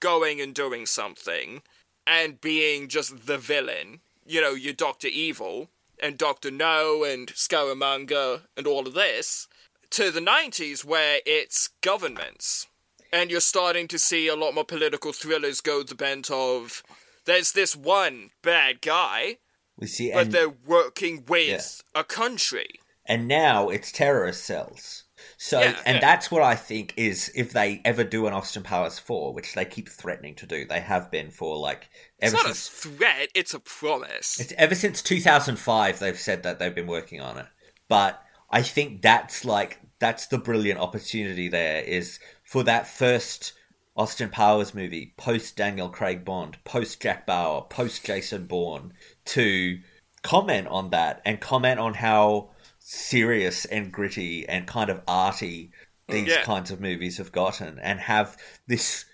going 0.00 0.40
and 0.40 0.54
doing 0.54 0.86
something 0.86 1.62
and 2.06 2.40
being 2.40 2.88
just 2.88 3.26
the 3.26 3.38
villain. 3.38 4.00
You 4.26 4.40
know, 4.40 4.52
your 4.52 4.72
Doctor 4.72 5.08
Evil 5.08 5.68
and 6.02 6.18
Doctor 6.18 6.50
No 6.50 7.04
and 7.04 7.28
Scaramanga 7.28 8.42
and 8.56 8.66
all 8.66 8.86
of 8.86 8.94
this, 8.94 9.48
to 9.90 10.10
the 10.10 10.20
90s 10.20 10.84
where 10.84 11.20
it's 11.24 11.70
governments. 11.80 12.66
And 13.12 13.30
you're 13.30 13.40
starting 13.40 13.88
to 13.88 13.98
see 13.98 14.26
a 14.28 14.34
lot 14.36 14.54
more 14.54 14.64
political 14.64 15.12
thrillers 15.12 15.60
go 15.60 15.82
the 15.82 15.94
bent 15.94 16.30
of 16.30 16.82
there's 17.24 17.52
this 17.52 17.76
one 17.76 18.30
bad 18.42 18.80
guy, 18.80 19.38
We 19.78 19.86
see, 19.86 20.12
but 20.12 20.24
and, 20.24 20.32
they're 20.32 20.48
working 20.48 21.24
with 21.26 21.82
a 21.94 22.04
country. 22.04 22.80
and 23.04 23.28
now 23.28 23.68
it's 23.68 23.92
terrorist 23.92 24.44
cells. 24.44 25.04
So, 25.38 25.60
Yeah, 25.60 25.78
and 25.84 25.96
yeah. 25.96 26.00
that's 26.00 26.30
what 26.30 26.42
I 26.42 26.54
think 26.54 26.94
is 26.96 27.30
if 27.34 27.52
they 27.52 27.80
ever 27.84 28.04
do 28.04 28.26
an 28.26 28.32
Austin 28.32 28.62
Powers 28.62 28.98
four, 28.98 29.32
which 29.32 29.54
they 29.54 29.64
keep 29.64 29.88
threatening 29.88 30.34
to 30.36 30.46
do, 30.46 30.64
they 30.64 30.80
have 30.80 31.10
been 31.10 31.30
for 31.30 31.56
like 31.56 31.88
It's 32.18 32.32
ever 32.32 32.42
not 32.42 32.50
a 32.52 32.54
threat, 32.54 33.28
it's 33.34 33.54
a 33.54 33.60
promise. 33.60 34.40
It's 34.40 34.54
ever 34.56 34.74
since 34.74 35.02
2005 35.02 35.98
they've 35.98 36.18
said 36.18 36.42
that 36.42 36.58
they've 36.58 36.74
been 36.74 36.86
working 36.86 37.20
on 37.20 37.38
it. 37.38 37.46
But 37.88 38.22
I 38.50 38.62
think 38.62 39.02
that's 39.02 39.44
like 39.44 39.80
that's 39.98 40.26
the 40.26 40.38
brilliant 40.38 40.80
opportunity 40.80 41.48
there 41.48 41.82
is 41.82 42.18
for 42.44 42.62
that 42.64 42.86
first 42.86 43.52
Austin 43.96 44.28
Powers 44.28 44.74
movie, 44.74 45.14
post 45.16 45.56
Daniel 45.56 45.88
Craig 45.88 46.24
Bond, 46.24 46.58
post 46.64 47.00
Jack 47.00 47.26
Bauer, 47.26 47.62
post 47.68 48.04
Jason 48.04 48.46
Bourne, 48.46 48.92
to 49.26 49.78
comment 50.22 50.68
on 50.68 50.90
that 50.90 51.22
and 51.24 51.40
comment 51.40 51.80
on 51.80 51.94
how 51.94 52.50
serious 52.78 53.64
and 53.66 53.90
gritty 53.92 54.46
and 54.48 54.66
kind 54.66 54.90
of 54.90 55.00
arty 55.08 55.70
mm, 56.08 56.12
these 56.12 56.28
Yeah. 56.28 56.42
kinds 56.42 56.70
of 56.70 56.80
movies 56.80 57.18
have 57.18 57.32
gotten 57.32 57.78
and 57.78 58.00
have 58.00 58.36
this 58.66 59.06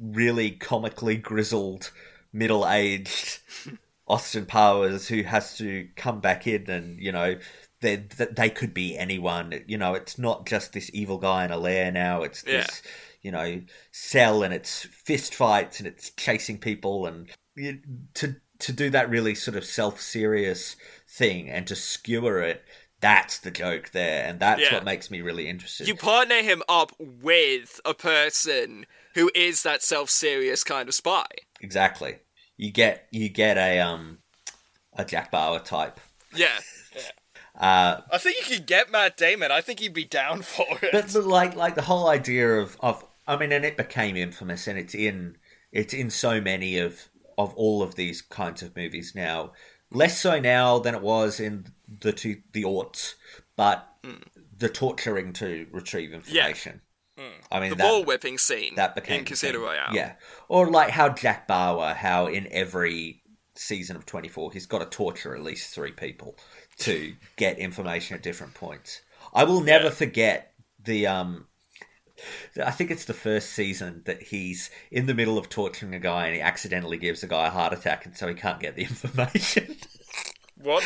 really 0.00 0.50
comically 0.50 1.16
grizzled 1.16 1.90
middle-aged 2.38 3.40
Austin 4.06 4.46
Powers 4.46 5.08
who 5.08 5.22
has 5.22 5.56
to 5.58 5.88
come 5.96 6.20
back 6.20 6.46
in 6.46 6.68
and 6.70 6.98
you 7.02 7.12
know 7.12 7.36
they 7.80 7.96
that 8.16 8.36
they 8.36 8.48
could 8.50 8.72
be 8.72 8.96
anyone 8.96 9.62
you 9.66 9.76
know 9.78 9.94
it's 9.94 10.18
not 10.18 10.46
just 10.46 10.72
this 10.72 10.90
evil 10.94 11.18
guy 11.18 11.44
in 11.44 11.50
a 11.50 11.58
lair 11.58 11.92
now 11.92 12.22
it's 12.22 12.42
Yeah. 12.46 12.58
this 12.62 12.82
you 13.20 13.30
know 13.30 13.60
cell 13.92 14.42
and 14.42 14.54
it's 14.54 14.84
fist 14.86 15.34
fights 15.34 15.78
and 15.78 15.86
it's 15.86 16.10
chasing 16.10 16.58
people 16.58 17.06
and 17.06 17.28
you, 17.56 17.80
to 18.14 18.36
to 18.60 18.72
do 18.72 18.90
that 18.90 19.10
really 19.10 19.34
sort 19.34 19.56
of 19.56 19.64
self-serious 19.64 20.76
thing 21.08 21.48
and 21.50 21.66
to 21.66 21.76
skewer 21.76 22.40
it 22.40 22.62
that's 23.00 23.38
the 23.38 23.50
joke 23.50 23.90
there 23.92 24.24
and 24.26 24.40
that's 24.40 24.62
Yeah. 24.62 24.74
what 24.74 24.84
makes 24.84 25.10
me 25.10 25.20
really 25.20 25.48
interested 25.48 25.86
You 25.86 25.94
partner 25.94 26.42
him 26.42 26.62
up 26.68 26.92
with 26.98 27.80
a 27.84 27.94
person 27.94 28.86
who 29.14 29.30
is 29.34 29.62
that 29.64 29.82
self-serious 29.82 30.64
kind 30.64 30.88
of 30.88 30.94
spy. 30.94 31.26
exactly 31.60 32.18
you 32.58 32.70
get 32.70 33.06
you 33.10 33.30
get 33.30 33.56
a 33.56 33.80
um 33.80 34.18
a 34.92 35.04
Jack 35.04 35.30
Bauer 35.30 35.60
type 35.60 35.98
Yeah. 36.34 36.58
uh 37.58 38.02
I 38.12 38.18
think 38.18 38.36
you 38.36 38.56
could 38.56 38.66
get 38.66 38.92
Matt 38.92 39.16
Damon. 39.16 39.50
I 39.50 39.62
think 39.62 39.80
he'd 39.80 39.94
be 39.94 40.04
down 40.04 40.42
for 40.42 40.66
it. 40.82 40.92
but, 40.92 41.10
but 41.10 41.24
like 41.24 41.56
like 41.56 41.74
the 41.74 41.82
whole 41.82 42.08
idea 42.08 42.56
of 42.58 42.76
of 42.80 43.02
I 43.28 43.36
mean, 43.36 43.52
and 43.52 43.64
it 43.64 43.76
became 43.76 44.16
infamous, 44.16 44.66
and 44.66 44.78
it's 44.78 44.94
in 44.94 45.36
it's 45.70 45.92
in 45.92 46.08
so 46.08 46.40
many 46.40 46.78
of 46.78 47.08
of 47.36 47.54
all 47.54 47.82
of 47.82 47.94
these 47.94 48.22
kinds 48.22 48.62
of 48.62 48.74
movies 48.74 49.12
now. 49.14 49.52
Less 49.90 50.18
so 50.18 50.40
now 50.40 50.78
than 50.78 50.94
it 50.94 51.02
was 51.02 51.38
in 51.38 51.66
the 52.00 52.12
two 52.12 52.42
the 52.52 52.64
aughts, 52.64 53.14
but 53.54 53.86
the 54.56 54.68
torturing 54.68 55.32
to 55.34 55.66
retrieve 55.70 56.12
information. 56.12 56.80
I 57.50 57.60
mean, 57.60 57.70
the 57.70 57.76
that, 57.76 57.88
ball 57.88 58.04
whipping 58.04 58.38
scene 58.38 58.74
that 58.76 58.94
became 58.94 59.20
in 59.20 59.24
Casino. 59.24 59.60
Royale. 59.60 59.94
Yeah, 59.94 60.14
or 60.48 60.70
like 60.70 60.90
how 60.90 61.08
Jack 61.08 61.48
Bauer, 61.48 61.94
how 61.94 62.26
in 62.26 62.46
every 62.50 63.22
season 63.54 63.96
of 63.96 64.06
Twenty 64.06 64.28
Four, 64.28 64.52
he's 64.52 64.66
got 64.66 64.78
to 64.78 64.86
torture 64.86 65.34
at 65.34 65.42
least 65.42 65.74
three 65.74 65.92
people 65.92 66.36
to 66.78 67.14
get 67.36 67.58
information 67.58 68.16
at 68.16 68.22
different 68.22 68.54
points. 68.54 69.02
I 69.34 69.44
will 69.44 69.60
never 69.60 69.90
forget 69.90 70.52
the 70.82 71.06
um. 71.06 71.46
I 72.64 72.72
think 72.72 72.90
it's 72.90 73.04
the 73.04 73.14
first 73.14 73.50
season 73.50 74.02
that 74.06 74.20
he's 74.24 74.70
in 74.90 75.06
the 75.06 75.14
middle 75.14 75.38
of 75.38 75.48
torturing 75.48 75.94
a 75.94 76.00
guy 76.00 76.26
and 76.26 76.34
he 76.34 76.40
accidentally 76.40 76.98
gives 76.98 77.22
a 77.22 77.28
guy 77.28 77.46
a 77.46 77.50
heart 77.50 77.72
attack 77.72 78.06
and 78.06 78.16
so 78.16 78.26
he 78.26 78.34
can't 78.34 78.58
get 78.58 78.74
the 78.74 78.82
information. 78.90 79.76
What? 80.56 80.82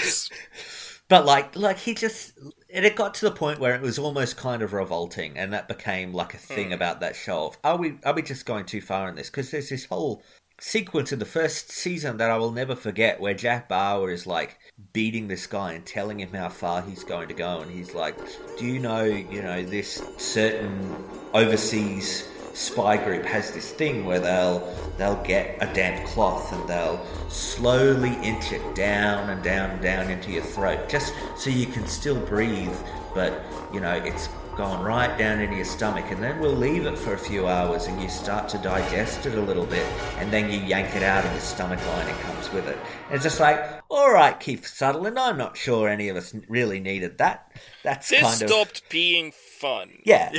But 1.13 1.27
like, 1.27 1.55
like 1.57 1.77
he 1.77 1.93
just, 1.93 2.39
and 2.73 2.87
it 2.87 2.97
got 2.97 3.13
to 3.17 3.27
the 3.27 3.31
point 3.31 3.59
where 3.61 3.75
it 3.75 3.83
was 3.83 3.99
almost 3.99 4.39
kind 4.39 4.63
of 4.63 4.73
revolting, 4.73 5.37
and 5.37 5.53
that 5.53 5.69
became 5.69 6.15
like 6.15 6.33
a 6.33 6.39
thing 6.39 6.69
Hmm. 6.69 6.73
about 6.73 7.01
that 7.01 7.15
show. 7.15 7.49
Of, 7.49 7.59
are 7.63 7.77
we, 7.77 7.99
are 8.03 8.15
we 8.15 8.23
just 8.23 8.47
going 8.47 8.65
too 8.65 8.81
far 8.81 9.11
in 9.11 9.17
this? 9.17 9.29
Because 9.29 9.51
there's 9.51 9.69
this 9.69 9.85
whole 9.85 10.23
sequence 10.59 11.13
in 11.13 11.19
the 11.19 11.27
first 11.27 11.71
season 11.71 12.17
that 12.17 12.31
I 12.31 12.39
will 12.39 12.51
never 12.51 12.75
forget, 12.75 13.21
where 13.21 13.35
Jack 13.35 13.69
Bauer 13.69 14.11
is 14.11 14.27
like 14.27 14.59
beating 14.95 15.29
this 15.29 15.47
guy 15.47 15.75
and 15.75 15.85
telling 15.85 16.19
him 16.19 16.33
how 16.33 16.49
far 16.49 16.81
he's 16.81 17.05
going 17.05 17.29
to 17.29 17.35
go, 17.35 17.61
and 17.61 17.71
he's 17.71 17.93
like, 17.93 18.17
"Do 18.57 18.65
you 18.65 18.79
know, 18.79 19.05
you 19.05 19.43
know, 19.43 19.63
this 19.63 20.03
certain 20.17 20.97
overseas." 21.35 22.27
Spy 22.55 23.03
group 23.03 23.25
has 23.25 23.51
this 23.53 23.71
thing 23.73 24.05
where 24.05 24.21
they'll 24.21 24.75
they'll 24.99 25.23
get 25.23 25.57
a 25.61 25.73
damp 25.73 26.07
cloth 26.07 26.53
and 26.53 26.69
they'll 26.69 27.05
slowly 27.29 28.15
inch 28.23 28.53
it 28.53 28.75
down 28.75 29.31
and 29.31 29.43
down 29.43 29.71
and 29.71 29.83
down 29.83 30.11
into 30.11 30.31
your 30.31 30.43
throat 30.43 30.89
just 30.89 31.15
so 31.37 31.51
you 31.51 31.67
can 31.67 31.87
still 31.87 32.21
breathe 32.27 32.77
but 33.15 33.43
you 33.73 33.81
know 33.81 33.93
it's 33.93 34.29
gone 34.57 34.85
right 34.85 35.17
down 35.17 35.41
into 35.41 35.57
your 35.57 35.65
stomach 35.65 36.05
and 36.11 36.23
then 36.23 36.39
we'll 36.39 36.53
leave 36.55 36.85
it 36.85 36.99
for 36.99 37.15
a 37.15 37.19
few 37.19 37.47
hours 37.47 37.87
and 37.87 38.01
you 38.03 38.09
start 38.09 38.49
to 38.51 38.59
digest 38.59 39.25
it 39.25 39.35
a 39.35 39.41
little 39.41 39.65
bit 39.65 39.87
and 40.19 40.31
then 40.31 40.51
you 40.51 40.59
yank 40.61 40.95
it 40.95 41.03
out 41.03 41.25
and 41.25 41.35
the 41.35 41.41
stomach 41.41 41.81
lining 41.87 42.15
comes 42.17 42.53
with 42.53 42.69
it. 42.69 42.77
And 43.07 43.15
it's 43.15 43.25
just 43.25 43.41
like 43.41 43.83
all 43.89 44.13
right 44.13 44.39
Kiefer 44.39 44.67
Sutherland 44.67 45.19
i'm 45.19 45.39
not 45.39 45.57
sure 45.57 45.89
any 45.89 46.11
of 46.11 46.17
us 46.17 46.35
really 46.49 46.81
needed 46.81 47.19
that. 47.19 47.51
That's 47.83 48.11
This 48.11 48.21
kind 48.21 48.43
of 48.43 48.49
stopped 48.49 48.89
being 48.91 49.33
fun. 49.63 49.89
yeah, 50.05 50.31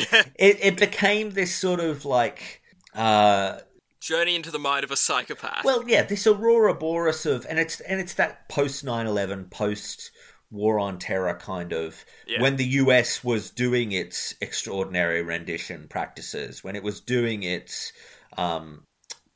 it 0.47 0.55
it 0.61 0.77
became 0.77 1.31
this 1.31 1.55
sort 1.55 1.79
of 1.79 2.05
like 2.05 2.61
uh 2.95 3.59
Journey 3.99 4.35
into 4.35 4.51
the 4.51 4.59
mind 4.59 4.83
of 4.83 4.91
a 4.91 4.97
psychopath. 4.97 5.63
well 5.63 5.83
yeah 5.87 6.03
this 6.03 6.27
Ouroboros 6.27 7.25
of 7.25 7.45
and 7.49 7.57
it's 7.57 7.79
and 7.81 7.99
it's 8.01 8.13
that 8.15 8.47
post 8.49 8.83
9-11 8.85 9.49
post 9.49 10.11
war 10.51 10.77
on 10.77 10.99
terror 10.99 11.33
kind 11.35 11.71
of 11.73 12.05
Yeah. 12.27 12.41
when 12.41 12.57
the 12.57 12.65
us 12.65 13.23
was 13.23 13.49
doing 13.49 13.91
its 13.93 14.35
extraordinary 14.41 15.21
rendition 15.23 15.87
practices 15.87 16.63
when 16.65 16.75
it 16.75 16.83
was 16.83 16.99
doing 17.01 17.43
its 17.43 17.93
um 18.37 18.83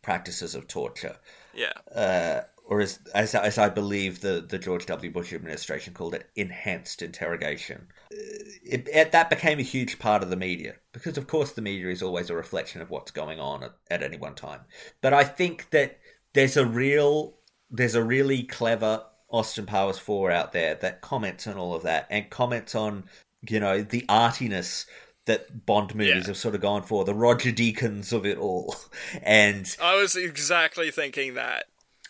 practices 0.02 0.54
of 0.54 0.68
torture 0.68 1.18
yeah. 1.54 1.74
uh, 1.96 2.42
or 2.66 2.82
as, 2.82 3.00
as 3.16 3.34
as 3.34 3.58
I 3.58 3.70
believe 3.70 4.20
the, 4.22 4.46
the 4.48 4.60
George 4.60 4.86
W. 4.88 5.10
Bush 5.12 5.32
administration 5.34 5.94
called 5.94 6.14
it, 6.14 6.30
enhanced 6.36 7.02
interrogation. 7.02 7.88
It, 8.10 8.88
it, 8.92 9.12
that 9.12 9.30
became 9.30 9.60
a 9.60 9.64
huge 9.64 10.00
part 10.00 10.24
of 10.24 10.30
the 10.30 10.36
media 10.36 10.76
because, 10.94 11.18
of 11.18 11.28
course, 11.28 11.52
the 11.52 11.62
media 11.62 11.90
is 11.90 12.02
always 12.02 12.30
a 12.30 12.36
reflection 12.36 12.82
of 12.82 12.90
what's 12.90 13.12
going 13.12 13.40
on 13.40 13.64
at, 13.64 13.74
at 13.90 14.04
any 14.04 14.18
one 14.18 14.36
time. 14.36 14.62
But 15.02 15.14
I 15.14 15.24
think 15.24 15.70
that 15.72 16.00
there's 16.34 16.58
a 16.58 16.66
real 16.66 17.36
there's 17.70 17.96
a 17.96 18.04
really 18.04 18.44
clever 18.44 19.04
Austin 19.30 19.66
Powers 19.66 19.98
four 19.98 20.32
out 20.32 20.54
there 20.54 20.76
that 20.76 21.02
comments 21.02 21.48
on 21.48 21.58
all 21.58 21.76
of 21.76 21.84
that 21.84 22.08
and 22.10 22.30
comments 22.30 22.76
on 22.76 23.06
you 23.48 23.60
know 23.60 23.82
the 23.82 24.06
artiness 24.08 24.86
that 25.26 25.66
Bond 25.66 25.94
movies 25.94 26.28
have 26.28 26.38
sort 26.38 26.56
of 26.56 26.62
gone 26.62 26.84
for, 26.84 27.04
the 27.04 27.14
Roger 27.14 27.52
Deakins 27.52 28.14
of 28.14 28.26
it 28.26 28.38
all, 28.38 28.76
and 29.22 29.76
I 29.82 29.96
was 29.96 30.16
exactly 30.16 30.92
thinking 30.92 31.34
that. 31.34 31.66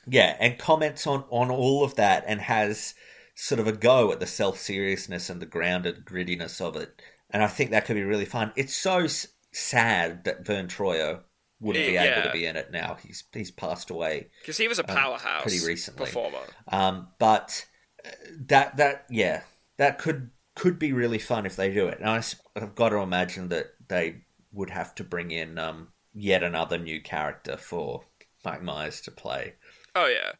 yeah, 0.07 0.35
and 0.39 0.59
comments 0.59 1.07
on 1.07 1.23
on 1.29 1.49
all 1.49 1.83
of 1.83 1.95
that 1.95 2.23
and 2.27 2.41
has 2.41 2.93
sort 3.39 3.59
of 3.59 3.67
a 3.67 3.71
go 3.71 4.11
at 4.11 4.19
the 4.19 4.25
self 4.25 4.57
seriousness 4.59 5.29
and 5.29 5.39
the 5.41 5.45
grounded 5.45 6.03
grittiness 6.03 6.59
of 6.59 6.75
it. 6.75 7.01
And 7.29 7.43
I 7.43 7.47
think 7.47 7.71
that 7.71 7.85
could 7.85 7.95
be 7.95 8.03
really 8.03 8.25
fun. 8.25 8.51
It's 8.55 8.73
so 8.75 8.99
s- 8.99 9.27
sad 9.53 10.23
that 10.23 10.45
Verne 10.45 10.67
Troyer 10.67 11.21
wouldn't 11.59 11.85
be 11.85 11.97
able 11.97 12.05
Yeah. 12.05 12.23
to 12.23 12.31
be 12.31 12.45
in 12.45 12.55
it 12.55 12.71
now. 12.71 12.97
He's 13.05 13.23
he's 13.33 13.51
passed 13.51 13.89
away 13.89 14.29
Because 14.41 14.57
he 14.57 14.67
was 14.67 14.79
a 14.79 14.89
um, 14.89 14.95
powerhouse 14.95 15.43
pretty 15.43 15.65
recently. 15.65 16.05
performer. 16.05 16.39
Um, 16.67 17.09
but 17.19 17.65
uh, 18.05 18.09
that 18.47 18.77
that 18.77 19.05
yeah, 19.09 19.41
that 19.77 19.99
could 19.99 20.31
could 20.55 20.79
be 20.79 20.91
really 20.93 21.19
fun 21.19 21.45
if 21.45 21.55
they 21.55 21.71
do 21.71 21.87
it. 21.87 21.99
And 21.99 22.09
I, 22.09 22.23
have 22.59 22.73
got 22.75 22.89
to 22.89 22.97
imagine 22.97 23.49
that 23.49 23.67
they 23.87 24.23
would 24.51 24.71
have 24.71 24.95
to 24.95 25.03
bring 25.03 25.29
in 25.29 25.59
um, 25.59 25.89
yet 26.13 26.41
another 26.41 26.79
new 26.79 26.99
character 27.01 27.57
for 27.57 28.03
Mike 28.43 28.63
Myers 28.63 29.01
to 29.01 29.11
play. 29.11 29.53
Oh 29.95 30.07
yeah. 30.07 30.31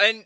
And 0.00 0.24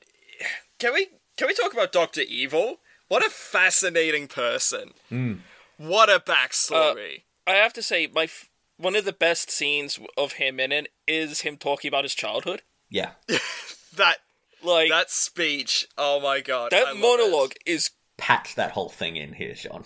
can 0.78 0.94
we 0.94 1.06
can 1.36 1.48
we 1.48 1.54
talk 1.54 1.72
about 1.72 1.92
Doctor 1.92 2.22
Evil? 2.22 2.78
What 3.08 3.24
a 3.24 3.30
fascinating 3.30 4.28
person. 4.28 4.92
Mm. 5.10 5.40
What 5.76 6.08
a 6.08 6.20
backstory. 6.20 7.22
I 7.46 7.52
have 7.52 7.72
to 7.74 7.82
say, 7.82 8.08
my 8.12 8.24
f- 8.24 8.48
one 8.76 8.96
of 8.96 9.04
the 9.04 9.12
best 9.12 9.50
scenes 9.50 9.98
of 10.16 10.34
him 10.34 10.58
in 10.60 10.72
it 10.72 10.88
is 11.06 11.40
him 11.42 11.56
talking 11.56 11.88
about 11.88 12.04
his 12.04 12.14
childhood. 12.14 12.62
Yeah. 12.94 13.12
that 13.96 14.18
like 14.62 14.90
that 14.90 15.10
speech. 15.10 15.88
Oh 15.96 16.20
my 16.20 16.40
god. 16.40 16.72
That 16.72 16.88
I 16.88 16.92
monologue 16.92 17.54
is 17.64 17.92
patch 18.18 18.54
that 18.56 18.72
whole 18.72 18.90
thing 18.90 19.16
in 19.16 19.32
here, 19.32 19.56
Sean. 19.56 19.84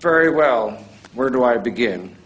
Very 0.00 0.30
well. 0.30 0.82
Where 1.12 1.28
do 1.28 1.44
I 1.44 1.58
begin? 1.58 2.16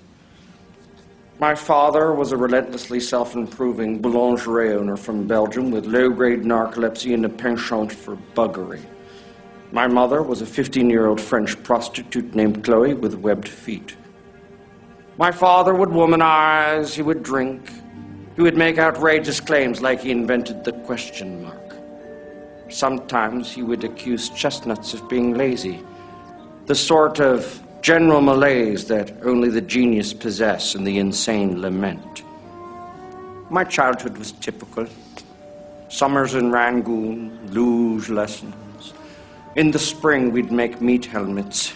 My 1.39 1.55
father 1.55 2.15
was 2.15 2.33
a 2.33 2.37
relentlessly 2.37 2.99
self 2.99 3.35
improving 3.35 4.01
boulangerie 4.01 4.75
owner 4.75 4.97
from 4.97 5.27
Belgium 5.27 5.71
with 5.71 5.85
low 5.85 6.09
grade 6.09 6.45
narcolepsy 6.45 7.13
and 7.13 7.27
a 7.27 7.29
penchant 7.29 7.93
for 7.93 8.17
buggery. 8.35 8.81
My 9.71 9.87
mother 9.87 10.23
was 10.23 10.41
a 10.41 10.47
15 10.47 10.89
year 10.89 11.07
old 11.07 11.21
French 11.21 11.63
prostitute 11.63 12.35
named 12.35 12.65
Chloe 12.65 12.95
with 12.95 13.17
webbed 13.17 13.49
feet. 13.49 13.97
My 15.19 15.31
father 15.31 15.75
would 15.75 15.91
womanize, 15.91 16.95
he 16.95 17.03
would 17.03 17.23
drink, 17.23 17.71
he 18.35 18.41
would 18.41 18.57
make 18.57 18.79
outrageous 18.79 19.39
claims 19.39 19.83
like 19.83 20.01
he 20.01 20.13
invented 20.13 20.65
the 20.65 20.73
question 20.73 21.43
mark. 21.43 21.75
Sometimes 22.71 23.53
he 23.53 23.63
would 23.63 23.85
accuse 23.85 24.31
chestnuts 24.31 24.95
of 24.95 25.07
being 25.07 25.35
lazy, 25.35 25.85
the 26.65 26.75
sort 26.75 27.21
of 27.21 27.63
general 27.87 28.21
malaise 28.21 28.85
that 28.87 29.13
only 29.23 29.49
the 29.49 29.61
genius 29.61 30.13
possess 30.13 30.75
and 30.75 30.85
the 30.85 30.99
insane 30.99 31.63
lament. 31.63 32.25
My 33.49 33.63
childhood 33.63 34.19
was 34.19 34.33
typical. 34.33 34.89
Summers 35.89 36.35
in 36.35 36.51
Rangoon, 36.51 37.53
luge 37.53 38.09
lessons. 38.09 38.93
In 39.55 39.71
the 39.71 39.79
spring, 39.79 40.33
we'd 40.33 40.51
make 40.51 40.81
meat 40.81 41.05
helmets. 41.05 41.75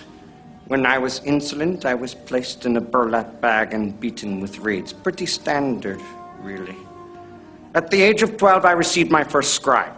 When 0.67 0.85
I 0.85 0.99
was 0.99 1.21
insolent, 1.23 1.87
I 1.87 1.95
was 1.95 2.13
placed 2.13 2.67
in 2.67 2.77
a 2.77 2.81
burlap 2.81 3.41
bag 3.41 3.73
and 3.73 4.01
beaten 4.01 4.41
with 4.41 4.59
reeds. 4.59 4.93
Pretty 4.93 5.27
standard, 5.27 6.01
really. 6.41 6.77
At 7.77 7.89
the 7.89 8.03
age 8.03 8.23
of 8.23 8.37
12, 8.37 8.65
I 8.65 8.73
received 8.73 9.13
my 9.13 9.23
first 9.23 9.55
scribe. 9.55 9.95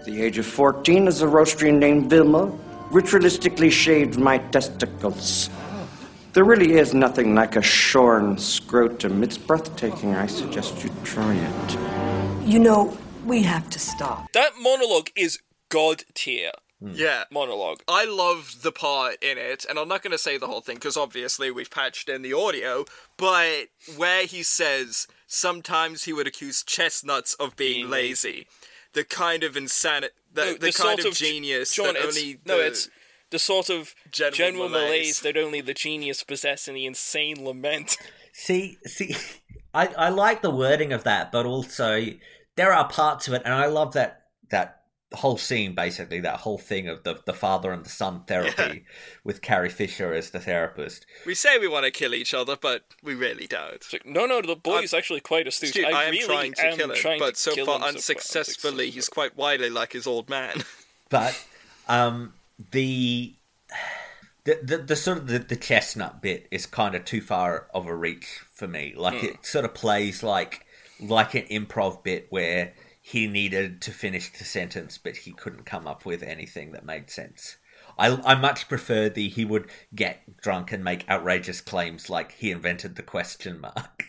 At 0.00 0.06
the 0.06 0.22
age 0.22 0.38
of 0.38 0.46
14, 0.46 1.06
a 1.06 1.12
Zoroastrian 1.12 1.78
named 1.78 2.10
Vilma 2.10 2.50
ritualistically 2.90 3.70
shaved 3.70 4.18
my 4.18 4.38
testicles. 4.38 5.50
There 6.32 6.44
really 6.44 6.74
is 6.74 6.92
nothing 6.92 7.34
like 7.34 7.56
a 7.56 7.62
shorn 7.62 8.36
scrotum. 8.38 9.22
It's 9.22 9.38
breathtaking. 9.38 10.14
I 10.14 10.26
suggest 10.26 10.84
you 10.84 10.90
try 11.02 11.34
it. 11.34 11.78
You 12.44 12.58
know, 12.58 12.96
we 13.24 13.42
have 13.42 13.70
to 13.70 13.78
stop. 13.78 14.30
That 14.32 14.52
monologue 14.60 15.08
is 15.16 15.38
god 15.68 16.04
tier. 16.14 16.52
Hmm. 16.80 16.92
Yeah. 16.94 17.24
Monologue. 17.30 17.80
I 17.88 18.04
loved 18.04 18.62
the 18.62 18.72
part 18.72 19.16
in 19.22 19.38
it, 19.38 19.64
and 19.68 19.78
I'm 19.78 19.88
not 19.88 20.02
going 20.02 20.12
to 20.12 20.18
say 20.18 20.36
the 20.36 20.46
whole 20.46 20.60
thing 20.60 20.76
because 20.76 20.96
obviously 20.96 21.50
we've 21.50 21.70
patched 21.70 22.08
in 22.08 22.22
the 22.22 22.34
audio, 22.34 22.84
but 23.16 23.68
where 23.96 24.26
he 24.26 24.42
says 24.42 25.06
sometimes 25.26 26.04
he 26.04 26.12
would 26.12 26.26
accuse 26.26 26.62
chestnuts 26.62 27.34
of 27.34 27.56
being 27.56 27.88
lazy. 27.88 28.46
The 28.92 29.04
kind 29.04 29.42
of 29.42 29.56
insanity, 29.56 30.14
the, 30.36 30.44
No, 30.44 30.54
the, 30.54 30.72
kind 30.72 31.00
of, 31.04 31.14
genius 31.14 31.74
John, 31.74 31.94
that 31.94 31.96
it's, 32.04 32.16
only 32.16 32.40
no, 32.46 32.58
the- 32.58 32.66
it's 32.66 32.88
the 33.30 33.38
sort 33.40 33.68
of 33.70 33.94
General 34.12 34.32
general, 34.36 34.68
malaise. 34.68 34.88
malaise. 34.90 35.20
that 35.20 35.36
only 35.36 35.60
the 35.60 35.74
genius 35.74 36.22
possess 36.22 36.68
in 36.68 36.74
the 36.74 36.86
insane 36.86 37.44
lament. 37.44 37.96
See, 38.32 38.76
see, 38.84 39.16
I, 39.74 39.86
I 39.96 40.08
like 40.10 40.42
the 40.42 40.50
wording 40.50 40.92
of 40.92 41.04
that, 41.04 41.32
but 41.32 41.46
also 41.46 42.04
there 42.56 42.70
are 42.72 42.86
parts 42.86 43.26
of 43.28 43.32
it, 43.34 43.40
and 43.46 43.54
I 43.54 43.64
love 43.66 43.94
that 43.94 44.20
that 44.50 44.82
whole 45.14 45.36
scene, 45.36 45.74
basically 45.74 46.20
that 46.20 46.40
whole 46.40 46.58
thing 46.58 46.88
of 46.88 47.04
the 47.04 47.20
the 47.26 47.32
father 47.32 47.72
and 47.72 47.84
the 47.84 47.90
son 47.90 48.22
therapy 48.26 48.84
with 49.24 49.40
Carrie 49.40 49.68
Fisher 49.70 50.12
as 50.12 50.30
the 50.30 50.40
therapist. 50.40 51.06
We 51.24 51.34
say 51.34 51.58
we 51.58 51.68
want 51.68 51.84
to 51.84 51.90
kill 51.90 52.14
each 52.14 52.34
other, 52.34 52.56
but 52.60 52.84
we 53.02 53.14
really 53.14 53.46
don't. 53.46 53.84
no, 54.04 54.26
no, 54.26 54.42
the 54.42 54.56
boy 54.56 54.80
is 54.80 54.92
actually 54.92 55.20
quite 55.20 55.46
astute. 55.46 55.74
Dude, 55.74 55.84
I, 55.86 55.90
I, 55.90 56.04
am 56.04 56.12
really 56.12 56.26
trying 56.26 56.52
to 56.54 56.66
am 56.66 56.76
kill 56.76 56.90
him, 56.90 56.96
trying 56.96 57.18
but 57.20 57.36
so 57.36 57.52
far 57.64 57.76
him, 57.76 57.82
so 57.82 57.88
unsuccessfully. 57.88 58.90
He's 58.90 59.08
quite 59.08 59.36
widely 59.36 59.70
like 59.70 59.92
his 59.92 60.06
old 60.06 60.28
man. 60.28 60.64
But 61.08 61.40
um, 61.86 62.32
the, 62.72 63.36
the 64.42 64.58
the 64.60 64.78
the 64.78 64.96
sort 64.96 65.18
of 65.18 65.28
the, 65.28 65.38
the 65.38 65.54
chestnut 65.54 66.20
bit 66.20 66.48
is 66.50 66.66
kind 66.66 66.96
of 66.96 67.04
too 67.04 67.20
far 67.20 67.68
of 67.72 67.86
a 67.86 67.94
reach 67.94 68.40
for 68.52 68.66
me. 68.66 68.92
Like 68.96 69.20
Hmm. 69.20 69.26
it 69.26 69.46
sort 69.46 69.64
of 69.64 69.72
plays 69.72 70.24
like 70.24 70.66
like 71.00 71.34
an 71.34 71.44
improv 71.44 72.02
bit 72.02 72.26
where 72.30 72.74
he 73.06 73.28
needed 73.28 73.80
to 73.80 73.92
finish 73.92 74.32
the 74.32 74.42
sentence, 74.42 74.98
but 74.98 75.18
he 75.18 75.30
couldn't 75.30 75.64
come 75.64 75.86
up 75.86 76.04
with 76.04 76.24
anything 76.24 76.72
that 76.72 76.84
made 76.84 77.08
sense. 77.08 77.56
I, 77.96 78.20
I 78.24 78.34
much 78.34 78.68
prefer 78.68 79.08
the 79.08 79.28
he 79.28 79.44
would 79.44 79.70
get 79.94 80.38
drunk 80.38 80.72
and 80.72 80.82
make 80.82 81.08
outrageous 81.08 81.60
claims 81.60 82.10
like 82.10 82.32
he 82.32 82.50
invented 82.50 82.96
the 82.96 83.04
question 83.04 83.60
mark. 83.60 84.06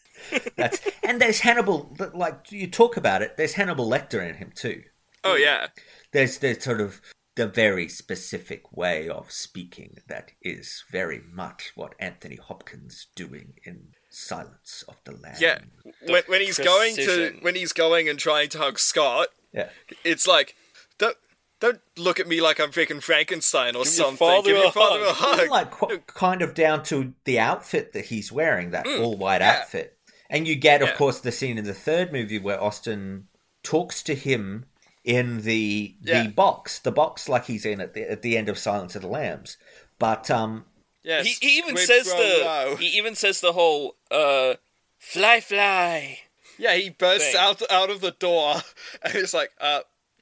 That's 0.56 0.80
and 1.04 1.20
there's 1.20 1.40
Hannibal. 1.40 1.94
Like 2.14 2.50
you 2.50 2.66
talk 2.68 2.96
about 2.96 3.20
it, 3.20 3.36
there's 3.36 3.52
Hannibal 3.52 3.86
Lecter 3.86 4.26
in 4.26 4.36
him 4.36 4.50
too. 4.54 4.82
Oh 5.24 5.36
yeah, 5.36 5.66
There's 6.12 6.38
there's 6.38 6.64
sort 6.64 6.80
of 6.80 7.02
the 7.36 7.46
very 7.46 7.86
specific 7.86 8.74
way 8.74 9.10
of 9.10 9.30
speaking 9.30 9.98
that 10.08 10.32
is 10.40 10.84
very 10.90 11.20
much 11.30 11.72
what 11.74 11.94
Anthony 12.00 12.36
Hopkins 12.36 13.08
doing 13.14 13.58
in 13.62 13.90
Silence 14.10 14.84
of 14.88 14.96
the 15.04 15.12
Lambs. 15.12 15.40
yeah. 15.40 15.58
When, 16.06 16.22
when 16.26 16.40
he's 16.40 16.58
going 16.58 16.96
to 16.96 17.36
when 17.40 17.54
he's 17.54 17.72
going 17.72 18.08
and 18.08 18.18
trying 18.18 18.48
to 18.50 18.58
hug 18.58 18.78
Scott, 18.78 19.28
Yeah. 19.52 19.68
it's 20.04 20.26
like 20.26 20.54
don't 20.98 21.16
don't 21.60 21.80
look 21.96 22.18
at 22.20 22.28
me 22.28 22.40
like 22.40 22.60
I'm 22.60 22.70
freaking 22.70 23.02
Frankenstein 23.02 23.74
or 23.76 23.84
Give 23.84 23.92
your 23.96 24.04
something. 24.06 24.16
father 24.16 24.48
Give 24.48 24.56
a 24.56 24.60
your 24.60 24.72
father 24.72 25.00
a 25.04 25.12
hug. 25.12 25.38
hug. 25.40 25.50
like 25.50 25.70
qu- 25.70 25.98
kind 26.06 26.42
of 26.42 26.54
down 26.54 26.82
to 26.84 27.14
the 27.24 27.38
outfit 27.38 27.92
that 27.92 28.06
he's 28.06 28.30
wearing, 28.32 28.70
that 28.70 28.86
Mm, 28.86 29.02
all 29.02 29.16
white 29.16 29.40
yeah. 29.40 29.58
outfit. 29.60 29.96
And 30.30 30.46
you 30.46 30.54
get, 30.56 30.82
of 30.82 30.88
Yeah. 30.90 30.94
course, 30.96 31.20
the 31.20 31.32
scene 31.32 31.56
in 31.58 31.64
the 31.64 31.74
third 31.74 32.12
movie 32.12 32.38
where 32.38 32.62
Austin 32.62 33.28
talks 33.62 34.02
to 34.04 34.14
him 34.14 34.66
in 35.04 35.42
the 35.42 35.94
Yeah. 36.02 36.24
the 36.24 36.28
box, 36.30 36.78
the 36.78 36.92
box 36.92 37.28
like 37.28 37.46
he's 37.46 37.64
in 37.64 37.80
at 37.80 37.94
the 37.94 38.08
at 38.10 38.22
the 38.22 38.36
end 38.36 38.48
of 38.48 38.58
Silence 38.58 38.94
of 38.94 39.02
the 39.02 39.08
Lambs. 39.08 39.56
But 39.98 40.30
um, 40.30 40.64
Yes, 41.08 41.26
he, 41.26 41.48
he 41.48 41.58
even 41.58 41.76
says 41.78 42.04
the 42.04 42.40
quo. 42.42 42.76
he 42.78 42.86
even 42.98 43.14
says 43.14 43.40
the 43.40 43.52
whole 43.54 43.96
uh 44.10 44.54
fly 44.98 45.40
fly. 45.40 46.18
Yeah, 46.58 46.74
he 46.74 46.90
bursts 46.90 47.32
thing. 47.32 47.36
out 47.40 47.62
out 47.70 47.88
of 47.88 48.00
the 48.02 48.10
door, 48.10 48.56
and 49.02 49.14
it's 49.14 49.32
like, 49.32 49.50
uh, 49.60 49.80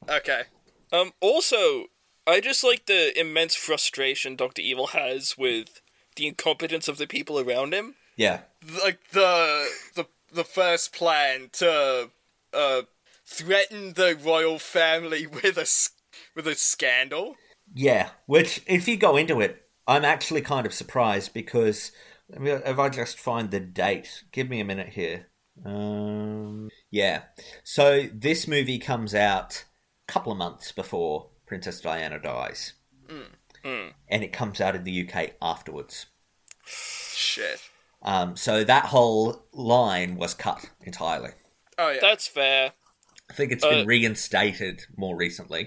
okay. 0.08 0.42
Um. 0.92 1.12
Also, 1.20 1.86
I 2.26 2.40
just 2.40 2.62
like 2.62 2.86
the 2.86 3.18
immense 3.18 3.56
frustration 3.56 4.36
Doctor 4.36 4.62
Evil 4.62 4.88
has 4.88 5.36
with 5.36 5.80
the 6.14 6.26
incompetence 6.28 6.86
of 6.88 6.98
the 6.98 7.06
people 7.06 7.38
around 7.40 7.74
him. 7.74 7.96
yeah, 8.16 8.40
like 8.84 9.00
the 9.10 9.68
the 9.96 10.06
the 10.32 10.44
first 10.44 10.92
plan 10.94 11.48
to 11.54 12.10
uh 12.54 12.82
threaten 13.26 13.94
the 13.94 14.16
royal 14.22 14.58
family 14.60 15.26
with 15.42 15.58
a 15.58 15.62
s- 15.62 15.90
with 16.36 16.46
a 16.46 16.54
scandal. 16.54 17.34
Yeah, 17.74 18.10
which 18.26 18.62
if 18.68 18.86
you 18.86 18.96
go 18.96 19.16
into 19.16 19.40
it, 19.40 19.65
I'm 19.86 20.04
actually 20.04 20.40
kind 20.42 20.66
of 20.66 20.74
surprised 20.74 21.32
because 21.32 21.92
if 22.30 22.78
I 22.78 22.88
just 22.88 23.18
find 23.18 23.50
the 23.50 23.60
date, 23.60 24.24
give 24.32 24.48
me 24.48 24.60
a 24.60 24.64
minute 24.64 24.88
here. 24.90 25.26
Um, 25.64 26.68
yeah, 26.90 27.22
so 27.64 28.08
this 28.12 28.46
movie 28.46 28.78
comes 28.78 29.14
out 29.14 29.64
a 30.08 30.12
couple 30.12 30.32
of 30.32 30.38
months 30.38 30.72
before 30.72 31.28
Princess 31.46 31.80
Diana 31.80 32.18
dies, 32.20 32.74
and 33.64 34.22
it 34.22 34.32
comes 34.32 34.60
out 34.60 34.76
in 34.76 34.84
the 34.84 35.08
UK 35.08 35.32
afterwards. 35.40 36.06
Shit. 36.64 37.60
Um, 38.02 38.36
so 38.36 38.62
that 38.64 38.86
whole 38.86 39.44
line 39.52 40.16
was 40.16 40.34
cut 40.34 40.68
entirely. 40.82 41.30
Oh 41.78 41.90
yeah. 41.90 41.98
That's 42.00 42.26
fair. 42.28 42.72
I 43.30 43.32
think 43.34 43.50
it's 43.52 43.64
been 43.64 43.82
Uh, 43.84 43.86
reinstated 43.86 44.82
more 44.96 45.16
recently. 45.16 45.66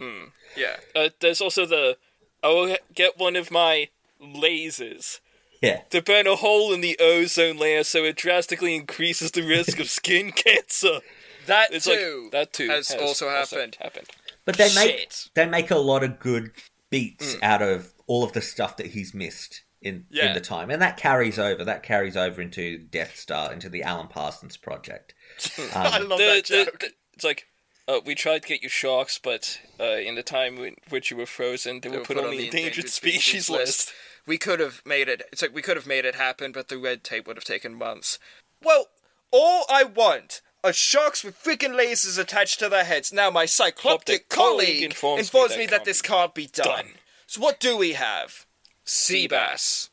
Yeah. 0.56 0.78
Uh, 0.96 1.10
there's 1.20 1.42
also 1.42 1.66
the 1.66 1.98
I 2.44 2.48
will 2.50 2.78
get 2.94 3.18
one 3.18 3.36
of 3.36 3.52
my 3.52 3.90
lasers 4.22 5.20
Yeah. 5.62 5.82
to 5.90 6.02
burn 6.02 6.28
a 6.28 6.36
hole 6.36 6.74
in 6.74 6.82
the 6.82 6.98
ozone 7.00 7.58
layer 7.58 7.84
so 7.84 8.04
it 8.04 8.16
drastically 8.16 8.76
increases 8.76 9.32
the 9.32 9.42
risk 9.42 9.80
of 9.80 9.90
skin 9.90 10.32
cancer. 10.36 11.00
That 11.46 11.74
It's 11.74 11.88
like- 11.88 12.00
too. 12.00 12.30
that 12.32 12.54
too 12.54 12.70
has, 12.70 12.90
has 12.92 13.02
also 13.02 13.28
also 13.30 13.56
happened. 13.58 13.78
happened. 13.82 14.08
But 14.46 14.58
they 14.58 14.74
make 14.76 15.00
Shit. 15.00 15.30
they 15.36 15.46
make 15.46 15.72
a 15.72 15.78
lot 15.78 16.04
of 16.04 16.20
good 16.20 16.52
beats 16.90 17.36
Mm. 17.36 17.44
out 17.44 17.62
of 17.62 17.94
all 18.08 18.24
of 18.24 18.34
the 18.34 18.42
stuff 18.42 18.78
that 18.78 18.88
he's 18.88 19.14
missed 19.14 19.64
in 19.82 20.06
Yeah. 20.10 20.28
in 20.28 20.34
the 20.34 20.42
time, 20.42 20.70
and 20.72 20.82
that 20.82 20.98
carries 20.98 21.38
over. 21.40 21.64
That 21.64 21.84
carries 21.84 22.18
over 22.18 22.42
into 22.42 22.78
Death 22.80 23.18
Star, 23.18 23.54
into 23.54 23.70
the 23.70 23.84
Alan 23.84 24.08
Parsons 24.08 24.58
project. 24.58 25.14
I 25.76 25.98
Um, 26.00 26.10
love 26.10 26.20
The- 26.20 26.26
that 26.26 26.46
joke. 26.46 26.80
the- 26.80 26.92
it's 27.14 27.24
like 27.24 27.46
uh, 27.88 28.00
we 28.06 28.14
tried 28.16 28.44
to 28.44 28.48
get 28.48 28.62
you 28.62 28.70
sharks, 28.70 29.18
but 29.22 29.60
uh, 29.80 29.84
in 29.98 30.14
the 30.16 30.22
time 30.24 30.58
in 30.60 30.76
which 30.90 31.10
you 31.10 31.18
were 31.18 31.26
frozen, 31.26 31.80
they, 31.82 31.90
They 31.90 31.98
were 31.98 32.04
put, 32.04 32.18
on 32.18 32.30
the 32.30 32.46
endangered 32.46 32.88
species, 32.90 33.50
list. 33.50 33.92
We 34.26 34.38
could 34.38 34.60
have 34.60 34.82
made 34.86 35.08
it. 35.08 35.24
It's 35.32 35.42
like 35.42 35.54
we 35.54 35.62
could 35.62 35.78
have 35.78 35.88
made 35.88 36.06
it 36.06 36.16
happen, 36.16 36.52
but 36.52 36.68
the 36.68 36.78
red 36.78 37.04
tape 37.04 37.28
would 37.28 37.38
have 37.38 37.44
taken 37.44 37.74
months. 37.76 38.20
Well, 38.64 38.88
all 39.32 39.66
I 39.70 39.84
want 39.84 40.42
are 40.64 40.74
sharks 40.74 41.24
with 41.24 41.42
freaking 41.42 41.76
lasers 41.76 42.20
attached 42.20 42.60
to 42.60 42.70
their 42.70 42.84
heads. 42.84 43.14
Now 43.14 43.30
my 43.30 43.46
cycloptic 43.46 44.28
colleague 44.28 44.30
colleague 44.30 44.84
informs 44.84 45.22
informs, 45.22 45.52
me 45.52 45.58
me 45.60 45.66
that 45.68 45.72
that, 45.72 45.86
this 45.86 46.02
can't 46.02 46.34
be 46.34 46.48
done. 46.48 46.68
done. 46.68 46.86
So 47.28 47.42
what 47.42 47.60
do 47.60 47.78
we 47.78 47.94
have? 47.94 48.46
Sea 48.84 49.28
bass. 49.28 49.90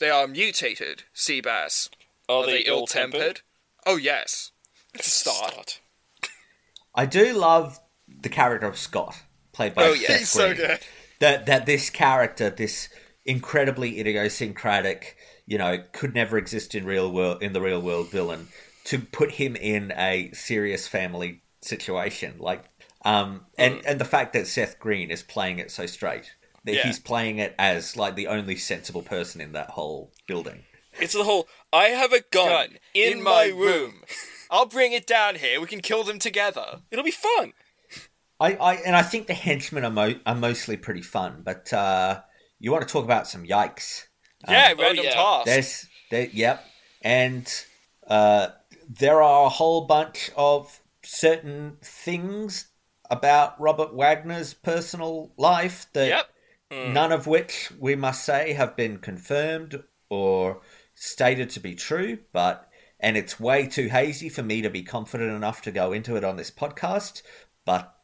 They 0.00 0.10
are 0.10 0.26
mutated 0.26 1.04
sea 1.12 1.40
bass. 1.40 1.90
Are, 2.28 2.44
they 2.44 2.60
ill-tempered? 2.60 3.40
Oh 3.86 3.96
yes. 3.96 4.52
It's 4.94 5.06
a 5.06 5.10
start. 5.10 5.80
I 6.94 7.06
do 7.06 7.32
love 7.32 7.78
the 8.06 8.28
character 8.28 8.66
of 8.66 8.76
Scott, 8.76 9.22
played 9.52 9.74
by 9.74 9.84
Oh, 9.84 9.92
yeah. 9.92 10.08
Seth 10.08 10.18
He's 10.18 10.30
so 10.30 10.54
good. 10.54 10.80
That 11.20 11.46
that 11.46 11.66
this 11.66 11.90
character, 11.90 12.50
this 12.50 12.88
incredibly 13.28 14.00
idiosyncratic, 14.00 15.16
you 15.46 15.58
know, 15.58 15.78
could 15.92 16.14
never 16.14 16.38
exist 16.38 16.74
in 16.74 16.84
real 16.84 17.12
world 17.12 17.42
in 17.42 17.52
the 17.52 17.60
real 17.60 17.80
world 17.80 18.10
villain, 18.10 18.48
to 18.84 18.98
put 18.98 19.32
him 19.32 19.54
in 19.54 19.92
a 19.96 20.30
serious 20.32 20.88
family 20.88 21.42
situation, 21.60 22.34
like, 22.38 22.64
um, 23.04 23.44
and 23.58 23.80
and 23.86 24.00
the 24.00 24.04
fact 24.04 24.32
that 24.32 24.46
Seth 24.46 24.78
Green 24.80 25.10
is 25.10 25.22
playing 25.22 25.58
it 25.58 25.70
so 25.70 25.86
straight, 25.86 26.32
that 26.64 26.74
Yeah. 26.74 26.82
he's 26.86 26.98
playing 26.98 27.38
it 27.38 27.54
as 27.58 27.96
like 27.96 28.16
the 28.16 28.26
only 28.26 28.56
sensible 28.56 29.02
person 29.02 29.40
in 29.40 29.52
that 29.52 29.70
whole 29.70 30.10
building. 30.26 30.64
It's 30.98 31.12
the 31.12 31.24
whole 31.24 31.46
I 31.72 31.88
have 31.88 32.12
a 32.12 32.22
gun, 32.30 32.48
Gun 32.48 32.78
in, 32.94 33.18
in 33.18 33.22
my, 33.22 33.52
my 33.52 33.56
room. 33.56 34.02
I'll 34.50 34.66
bring 34.66 34.92
it 34.92 35.06
down 35.06 35.34
here. 35.34 35.60
We 35.60 35.66
can 35.66 35.80
kill 35.80 36.02
them 36.02 36.18
together. 36.18 36.80
It'll 36.90 37.04
be 37.04 37.10
fun. 37.10 37.52
I, 38.40 38.54
I 38.54 38.74
and 38.86 38.96
I 38.96 39.02
think 39.02 39.26
the 39.26 39.34
henchmen 39.34 39.84
are, 39.84 39.90
mo- 39.90 40.20
are 40.24 40.34
mostly 40.34 40.76
pretty 40.76 41.02
fun, 41.02 41.42
but 41.44 41.70
uh, 41.72 42.22
you 42.58 42.72
want 42.72 42.86
to 42.86 42.92
talk 42.92 43.04
about 43.04 43.26
some 43.26 43.44
yikes? 43.44 44.04
Yeah, 44.48 44.74
oh, 44.76 44.82
random 44.82 45.04
yeah. 45.04 45.14
task. 45.14 45.46
There's, 45.46 45.86
there, 46.10 46.28
yep, 46.32 46.64
and 47.02 47.64
uh, 48.06 48.48
there 48.88 49.22
are 49.22 49.46
a 49.46 49.50
whole 49.50 49.86
bunch 49.86 50.30
of 50.36 50.80
certain 51.02 51.76
things 51.82 52.68
about 53.10 53.60
Robert 53.60 53.94
Wagner's 53.94 54.54
personal 54.54 55.32
life 55.36 55.86
that 55.94 56.08
Yep. 56.70 56.92
none 56.92 57.12
of 57.12 57.26
which 57.26 57.70
we 57.78 57.96
must 57.96 58.24
say 58.24 58.52
have 58.52 58.76
been 58.76 58.98
confirmed 58.98 59.82
or 60.10 60.60
stated 60.94 61.50
to 61.50 61.60
be 61.60 61.74
true, 61.74 62.18
but 62.32 62.68
and 63.00 63.16
it's 63.16 63.38
way 63.38 63.66
too 63.66 63.88
hazy 63.88 64.28
for 64.28 64.42
me 64.42 64.60
to 64.62 64.70
be 64.70 64.82
confident 64.82 65.30
enough 65.30 65.62
to 65.62 65.70
go 65.70 65.92
into 65.92 66.16
it 66.16 66.24
on 66.24 66.36
this 66.36 66.50
podcast. 66.50 67.22
But 67.64 67.94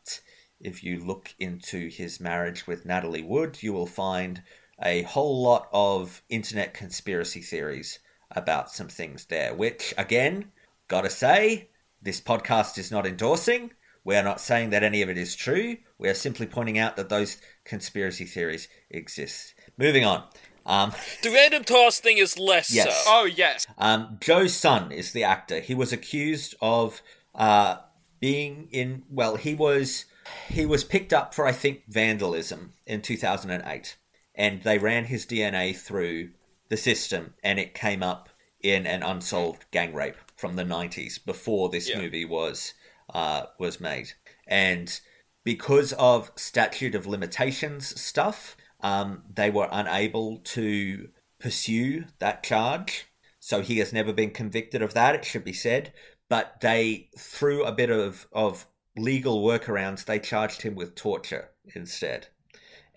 if 0.64 0.82
you 0.82 0.98
look 1.04 1.34
into 1.38 1.88
his 1.88 2.20
marriage 2.20 2.66
with 2.66 2.84
Natalie 2.86 3.22
Wood, 3.22 3.62
you 3.62 3.72
will 3.72 3.86
find 3.86 4.42
a 4.82 5.02
whole 5.02 5.42
lot 5.42 5.68
of 5.72 6.22
internet 6.28 6.74
conspiracy 6.74 7.40
theories 7.40 8.00
about 8.30 8.70
some 8.70 8.88
things 8.88 9.26
there, 9.26 9.54
which 9.54 9.94
again, 9.96 10.50
gotta 10.88 11.10
say, 11.10 11.68
this 12.02 12.20
podcast 12.20 12.78
is 12.78 12.90
not 12.90 13.06
endorsing. 13.06 13.70
We 14.04 14.16
are 14.16 14.22
not 14.22 14.40
saying 14.40 14.70
that 14.70 14.82
any 14.82 15.00
of 15.02 15.08
it 15.08 15.16
is 15.16 15.34
true. 15.36 15.76
We 15.98 16.08
are 16.08 16.14
simply 16.14 16.46
pointing 16.46 16.78
out 16.78 16.96
that 16.96 17.08
those 17.08 17.38
conspiracy 17.64 18.24
theories 18.24 18.68
exist. 18.90 19.54
Moving 19.78 20.04
on. 20.04 20.24
Um, 20.66 20.92
The 21.22 21.30
Random 21.30 21.64
Task 21.64 22.02
thing 22.02 22.18
is 22.18 22.38
less 22.38 22.72
Yes. 22.74 23.04
so. 23.04 23.10
Oh 23.10 23.24
yes. 23.24 23.66
um, 23.78 24.18
Joe 24.20 24.46
Son 24.46 24.90
is 24.92 25.12
the 25.12 25.24
actor. 25.24 25.60
He 25.60 25.74
was 25.74 25.92
accused 25.92 26.54
of 26.60 27.00
uh, 27.34 27.76
being 28.20 28.68
in. 28.72 29.04
Well, 29.10 29.36
he 29.36 29.54
was 29.54 30.06
he 30.48 30.66
was 30.66 30.84
picked 30.84 31.12
up 31.12 31.34
for 31.34 31.46
I 31.46 31.52
think 31.52 31.82
vandalism 31.88 32.72
in 32.86 33.02
2008, 33.02 33.96
and 34.34 34.62
they 34.62 34.78
ran 34.78 35.04
his 35.06 35.26
DNA 35.26 35.76
through 35.76 36.30
the 36.68 36.76
system, 36.76 37.34
and 37.42 37.58
it 37.58 37.74
came 37.74 38.02
up 38.02 38.28
in 38.60 38.86
an 38.86 39.02
unsolved 39.02 39.66
gang 39.70 39.92
rape 39.94 40.16
from 40.36 40.56
the 40.56 40.64
90s 40.64 41.24
before 41.24 41.68
this 41.68 41.88
Yeah. 41.88 41.98
movie 42.00 42.24
was 42.24 42.74
uh, 43.12 43.46
was 43.58 43.80
made, 43.80 44.12
and 44.46 45.00
because 45.44 45.92
of 45.94 46.30
statute 46.36 46.94
of 46.94 47.06
limitations 47.06 48.00
stuff, 48.00 48.56
um, 48.80 49.22
they 49.28 49.50
were 49.50 49.68
unable 49.70 50.38
to 50.38 51.10
pursue 51.38 52.06
that 52.18 52.42
charge. 52.42 53.06
So 53.40 53.60
he 53.60 53.76
has 53.78 53.92
never 53.92 54.14
been 54.14 54.30
convicted 54.30 54.80
of 54.80 54.94
that, 54.94 55.14
it 55.14 55.24
should 55.26 55.44
be 55.44 55.52
said. 55.52 55.92
But 56.30 56.62
they, 56.62 57.10
threw 57.18 57.62
a 57.64 57.72
bit 57.72 57.90
of, 57.90 58.26
of 58.32 58.66
legal 58.96 59.42
workarounds, 59.42 60.04
they 60.04 60.18
charged 60.18 60.62
him 60.62 60.74
with 60.74 60.94
torture 60.94 61.50
instead. 61.74 62.28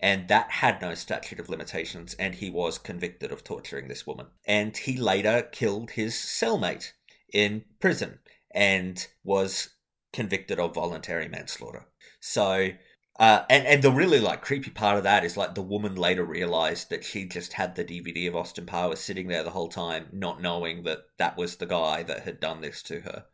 And 0.00 0.28
that 0.28 0.50
had 0.50 0.80
no 0.80 0.94
statute 0.94 1.40
of 1.40 1.48
limitations, 1.48 2.14
and 2.14 2.36
he 2.36 2.50
was 2.50 2.78
convicted 2.78 3.32
of 3.32 3.42
torturing 3.42 3.88
this 3.88 4.06
woman. 4.06 4.26
And 4.46 4.76
he 4.76 4.96
later 4.96 5.42
killed 5.42 5.92
his 5.92 6.14
cellmate 6.14 6.92
in 7.32 7.64
prison 7.80 8.20
and 8.52 9.06
was 9.24 9.70
convicted 10.12 10.60
of 10.60 10.74
voluntary 10.74 11.28
manslaughter. 11.28 11.86
So, 12.20 12.70
uh, 13.18 13.44
and 13.50 13.66
and 13.66 13.82
the 13.82 13.90
really 13.90 14.20
like 14.20 14.42
creepy 14.42 14.70
part 14.70 14.96
of 14.96 15.02
that 15.02 15.24
is 15.24 15.36
like 15.36 15.56
the 15.56 15.62
woman 15.62 15.96
later 15.96 16.24
realized 16.24 16.90
that 16.90 17.04
she 17.04 17.24
just 17.24 17.54
had 17.54 17.74
the 17.74 17.84
DVD 17.84 18.28
of 18.28 18.36
Austin 18.36 18.66
Powers 18.66 19.00
sitting 19.00 19.26
there 19.26 19.42
the 19.42 19.50
whole 19.50 19.68
time, 19.68 20.06
not 20.12 20.40
knowing 20.40 20.84
that 20.84 21.00
that 21.18 21.36
was 21.36 21.56
the 21.56 21.66
guy 21.66 22.04
that 22.04 22.20
had 22.20 22.38
done 22.38 22.60
this 22.60 22.82
to 22.84 23.00
her. 23.00 23.24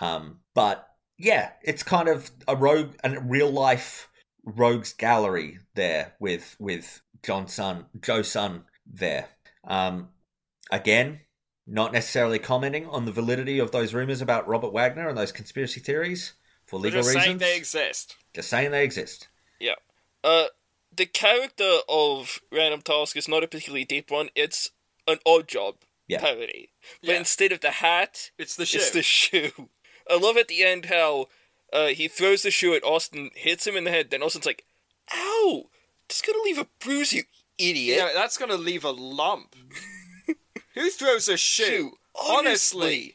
Um, 0.00 0.40
but 0.54 0.87
yeah, 1.18 1.50
it's 1.62 1.82
kind 1.82 2.08
of 2.08 2.30
a 2.46 2.56
rogue, 2.56 2.94
a 3.04 3.20
real 3.20 3.50
life 3.50 4.08
rogues 4.44 4.92
gallery 4.92 5.58
there 5.74 6.14
with 6.20 6.56
with 6.58 7.02
John 7.22 7.48
Sun, 7.48 7.86
Joe 8.00 8.22
Son 8.22 8.64
there. 8.86 9.28
Um, 9.64 10.08
again, 10.70 11.20
not 11.66 11.92
necessarily 11.92 12.38
commenting 12.38 12.86
on 12.86 13.04
the 13.04 13.12
validity 13.12 13.58
of 13.58 13.72
those 13.72 13.92
rumors 13.92 14.22
about 14.22 14.48
Robert 14.48 14.72
Wagner 14.72 15.08
and 15.08 15.18
those 15.18 15.32
conspiracy 15.32 15.80
theories 15.80 16.34
for 16.66 16.78
We're 16.78 16.84
legal 16.84 17.02
just 17.02 17.08
reasons. 17.14 17.24
Just 17.24 17.26
saying 17.26 17.38
they 17.38 17.56
exist. 17.56 18.16
Just 18.34 18.48
saying 18.50 18.70
they 18.70 18.84
exist. 18.84 19.28
Yeah. 19.60 19.74
Uh, 20.24 20.46
the 20.94 21.06
character 21.06 21.78
of 21.88 22.40
Random 22.50 22.80
Task 22.80 23.16
is 23.16 23.28
not 23.28 23.42
a 23.44 23.48
particularly 23.48 23.84
deep 23.84 24.10
one. 24.10 24.30
It's 24.34 24.70
an 25.06 25.18
odd 25.26 25.48
job 25.48 25.76
Yeah. 26.06 26.20
parody. 26.20 26.70
But 27.02 27.16
instead 27.16 27.52
of 27.52 27.60
the 27.60 27.70
hat, 27.72 28.30
It's 28.38 28.56
the 28.56 28.64
shoe. 28.66 28.78
it's 28.78 28.90
the 28.90 29.02
shoe. 29.02 29.68
I 30.10 30.18
love 30.18 30.36
at 30.36 30.48
the 30.48 30.64
end 30.64 30.86
how 30.86 31.28
uh, 31.72 31.88
he 31.88 32.08
throws 32.08 32.42
the 32.42 32.50
shoe 32.50 32.74
at 32.74 32.84
Austin, 32.84 33.30
hits 33.34 33.66
him 33.66 33.76
in 33.76 33.84
the 33.84 33.90
head, 33.90 34.10
then 34.10 34.22
Austin's 34.22 34.46
like, 34.46 34.64
ow! 35.14 35.64
Just 36.08 36.26
gonna 36.26 36.42
leave 36.42 36.58
a 36.58 36.66
bruise, 36.80 37.12
you 37.12 37.24
idiot. 37.58 37.98
Yeah, 37.98 38.10
that's 38.14 38.38
gonna 38.38 38.56
leave 38.56 38.84
a 38.84 38.90
lump. 38.90 39.54
Who 40.74 40.90
throws 40.90 41.28
a 41.28 41.36
shoe? 41.36 41.92
Honestly. 42.14 43.14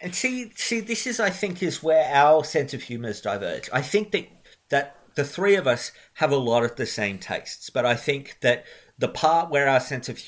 And 0.00 0.14
see, 0.14 0.50
see, 0.56 0.80
this 0.80 1.06
is, 1.06 1.20
I 1.20 1.30
think, 1.30 1.62
is 1.62 1.82
where 1.82 2.12
our 2.12 2.42
sense 2.42 2.74
of 2.74 2.82
humours 2.82 3.20
diverge. 3.20 3.70
I 3.72 3.82
think 3.82 4.10
that 4.10 4.28
that 4.70 4.96
the 5.14 5.24
three 5.24 5.54
of 5.54 5.66
us 5.66 5.92
have 6.14 6.32
a 6.32 6.36
lot 6.36 6.64
of 6.64 6.76
the 6.76 6.86
same 6.86 7.18
tastes, 7.18 7.70
but 7.70 7.86
I 7.86 7.94
think 7.94 8.38
that 8.40 8.64
the 8.98 9.08
part 9.08 9.50
where 9.50 9.68
our 9.68 9.80
sense 9.80 10.08
of 10.08 10.20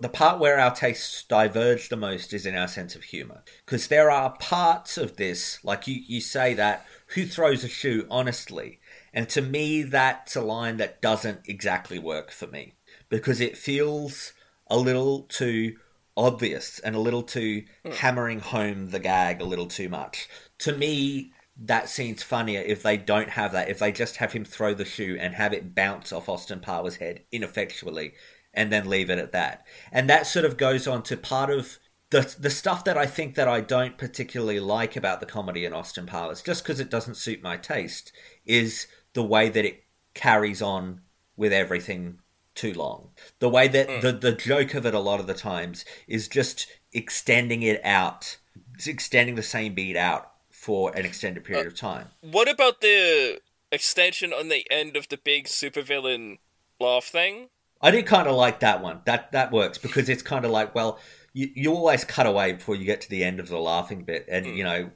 the 0.00 0.08
part 0.08 0.38
where 0.38 0.58
our 0.58 0.74
tastes 0.74 1.24
diverge 1.24 1.88
the 1.88 1.96
most 1.96 2.32
is 2.32 2.46
in 2.46 2.56
our 2.56 2.68
sense 2.68 2.94
of 2.94 3.04
humour, 3.04 3.42
because 3.64 3.88
there 3.88 4.10
are 4.10 4.36
parts 4.38 4.96
of 4.96 5.16
this, 5.16 5.58
like 5.64 5.86
you 5.86 6.00
you 6.06 6.20
say 6.20 6.54
that 6.54 6.86
who 7.08 7.26
throws 7.26 7.64
a 7.64 7.68
shoe 7.68 8.06
honestly, 8.10 8.80
and 9.12 9.28
to 9.28 9.42
me 9.42 9.82
that's 9.82 10.36
a 10.36 10.40
line 10.40 10.76
that 10.78 11.02
doesn't 11.02 11.40
exactly 11.46 11.98
work 11.98 12.30
for 12.30 12.46
me. 12.46 12.74
Because 13.10 13.40
it 13.40 13.58
feels 13.58 14.32
a 14.68 14.78
little 14.78 15.22
too 15.22 15.76
obvious 16.16 16.78
and 16.78 16.94
a 16.94 17.00
little 17.00 17.22
too 17.22 17.64
hmm. 17.84 17.92
hammering 17.92 18.40
home 18.40 18.90
the 18.90 18.98
gag 18.98 19.40
a 19.40 19.44
little 19.44 19.66
too 19.66 19.88
much. 19.88 20.28
To 20.60 20.76
me, 20.76 21.32
that 21.56 21.88
scene's 21.88 22.22
funnier 22.22 22.60
if 22.60 22.82
they 22.82 22.96
don't 22.96 23.30
have 23.30 23.52
that, 23.52 23.68
if 23.68 23.78
they 23.78 23.92
just 23.92 24.16
have 24.16 24.32
him 24.32 24.44
throw 24.44 24.74
the 24.74 24.84
shoe 24.84 25.16
and 25.20 25.34
have 25.34 25.52
it 25.52 25.74
bounce 25.74 26.12
off 26.12 26.28
Austin 26.28 26.60
Powers' 26.60 26.96
head 26.96 27.22
ineffectually 27.30 28.14
and 28.52 28.72
then 28.72 28.88
leave 28.88 29.10
it 29.10 29.18
at 29.18 29.32
that. 29.32 29.66
And 29.92 30.08
that 30.08 30.26
sort 30.26 30.44
of 30.44 30.56
goes 30.56 30.86
on 30.86 31.02
to 31.04 31.16
part 31.16 31.50
of 31.50 31.78
the 32.10 32.34
the 32.38 32.50
stuff 32.50 32.84
that 32.84 32.98
I 32.98 33.06
think 33.06 33.34
that 33.34 33.48
I 33.48 33.60
don't 33.60 33.98
particularly 33.98 34.60
like 34.60 34.96
about 34.96 35.20
the 35.20 35.26
comedy 35.26 35.64
in 35.64 35.72
Austin 35.72 36.06
Powers, 36.06 36.42
just 36.42 36.62
because 36.62 36.80
it 36.80 36.90
doesn't 36.90 37.16
suit 37.16 37.42
my 37.42 37.56
taste, 37.56 38.12
is 38.44 38.86
the 39.14 39.24
way 39.24 39.48
that 39.48 39.64
it 39.64 39.84
carries 40.14 40.62
on 40.62 41.00
with 41.36 41.52
everything 41.52 42.18
too 42.54 42.72
long. 42.72 43.10
The 43.40 43.48
way 43.48 43.68
that 43.68 43.90
hmm. 43.90 44.00
the 44.00 44.12
the 44.12 44.32
joke 44.32 44.74
of 44.74 44.86
it 44.86 44.94
a 44.94 45.00
lot 45.00 45.20
of 45.20 45.26
the 45.26 45.34
times 45.34 45.84
is 46.06 46.28
just 46.28 46.66
extending 46.92 47.62
it 47.62 47.80
out, 47.84 48.38
it's 48.74 48.86
extending 48.86 49.34
the 49.34 49.42
same 49.42 49.74
beat 49.74 49.96
out 49.96 50.33
for 50.64 50.96
an 50.96 51.04
extended 51.04 51.44
period 51.44 51.66
of 51.66 51.74
time. 51.74 52.08
What 52.22 52.48
about 52.48 52.80
the 52.80 53.40
extension 53.70 54.32
on 54.32 54.48
the 54.48 54.66
end 54.70 54.96
of 54.96 55.08
the 55.08 55.18
big 55.18 55.44
supervillain 55.44 56.38
laugh 56.80 57.04
thing? 57.04 57.50
I 57.82 57.90
did 57.90 58.06
kind 58.06 58.26
of 58.26 58.34
like 58.34 58.60
that 58.60 58.82
one. 58.82 59.00
That 59.04 59.32
that 59.32 59.52
works 59.52 59.76
because 59.76 60.08
it's 60.08 60.22
kind 60.22 60.46
of 60.46 60.50
like, 60.50 60.74
well, 60.74 60.98
you, 61.34 61.50
you 61.54 61.74
always 61.74 62.04
cut 62.04 62.26
away 62.26 62.52
before 62.54 62.76
you 62.76 62.86
get 62.86 63.02
to 63.02 63.10
the 63.10 63.22
end 63.24 63.40
of 63.40 63.48
the 63.48 63.58
laughing 63.58 64.04
bit, 64.04 64.24
and 64.26 64.46
you 64.46 64.64
know, 64.64 64.90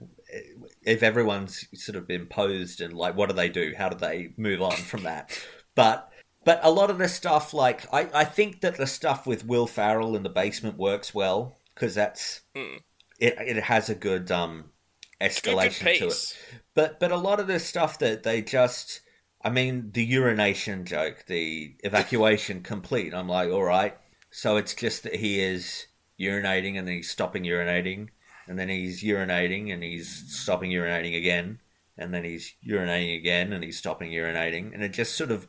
if 0.82 1.02
everyone's 1.02 1.66
sort 1.74 1.96
of 1.96 2.08
been 2.08 2.24
posed 2.26 2.80
and 2.80 2.94
like, 2.94 3.14
what 3.14 3.28
do 3.28 3.34
they 3.34 3.50
do? 3.50 3.74
How 3.76 3.90
do 3.90 3.98
they 3.98 4.32
move 4.38 4.62
on 4.62 4.72
from 4.72 5.02
that? 5.02 5.38
But 5.74 6.10
but 6.44 6.60
a 6.62 6.70
lot 6.70 6.88
of 6.88 6.96
the 6.96 7.08
stuff, 7.08 7.52
like 7.52 7.92
I, 7.92 8.08
I 8.14 8.24
think 8.24 8.62
that 8.62 8.76
the 8.76 8.86
stuff 8.86 9.26
with 9.26 9.44
Will 9.44 9.66
Ferrell 9.66 10.16
in 10.16 10.22
the 10.22 10.30
basement 10.30 10.78
works 10.78 11.14
well 11.14 11.58
because 11.74 11.94
that's 11.94 12.40
Hmm. 12.56 12.76
it. 13.18 13.34
It 13.38 13.64
has 13.64 13.90
a 13.90 13.94
good 13.94 14.30
um 14.30 14.64
good 14.64 14.77
escalation 15.20 15.98
to 15.98 16.08
it. 16.08 16.38
But 16.74 17.00
but 17.00 17.12
a 17.12 17.16
lot 17.16 17.40
of 17.40 17.46
the 17.46 17.58
stuff 17.58 17.98
that 17.98 18.22
they 18.22 18.42
just, 18.42 19.00
I 19.42 19.50
mean, 19.50 19.90
the 19.92 20.04
urination 20.04 20.84
joke, 20.84 21.24
the 21.26 21.74
evacuation 21.84 22.62
complete. 22.62 23.14
I'm 23.14 23.28
like, 23.28 23.50
all 23.50 23.64
right. 23.64 23.96
So 24.30 24.56
it's 24.56 24.74
just 24.74 25.02
that 25.04 25.16
he 25.16 25.40
is 25.40 25.86
urinating 26.20 26.78
and 26.78 26.86
then 26.86 26.96
he's 26.96 27.10
stopping 27.10 27.44
urinating, 27.44 28.08
and 28.46 28.58
then 28.58 28.68
he's 28.68 29.02
urinating 29.02 29.72
and 29.72 29.82
he's 29.82 30.24
stopping 30.28 30.70
urinating 30.70 31.16
again, 31.16 31.60
and 31.96 32.12
then 32.12 32.24
he's 32.24 32.54
urinating 32.66 33.16
again 33.18 33.52
and 33.52 33.64
he's 33.64 33.78
stopping 33.78 34.10
urinating, 34.10 34.74
and 34.74 34.82
it 34.82 34.92
just 34.92 35.14
sort 35.14 35.30
of, 35.30 35.46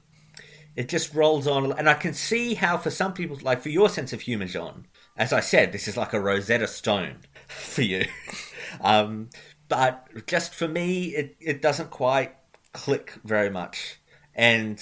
it 0.75 0.87
just 0.87 1.13
rolls 1.13 1.47
on. 1.47 1.71
And 1.73 1.89
I 1.89 1.93
can 1.93 2.13
see 2.13 2.53
how 2.53 2.77
for 2.77 2.89
some 2.89 3.13
people, 3.13 3.37
like 3.41 3.61
for 3.61 3.69
your 3.69 3.89
sense 3.89 4.13
of 4.13 4.21
humor, 4.21 4.45
Jeaun, 4.45 4.85
as 5.17 5.33
I 5.33 5.41
said, 5.41 5.71
this 5.71 5.87
is 5.87 5.97
like 5.97 6.13
a 6.13 6.19
Rosetta 6.19 6.67
Stone 6.67 7.17
for 7.47 7.81
you. 7.81 8.05
um, 8.81 9.29
but 9.69 10.25
just 10.27 10.53
for 10.53 10.67
me, 10.67 11.15
it, 11.15 11.37
it 11.39 11.61
doesn't 11.61 11.91
quite 11.91 12.35
click 12.73 13.13
very 13.23 13.49
much. 13.49 13.99
And 14.35 14.81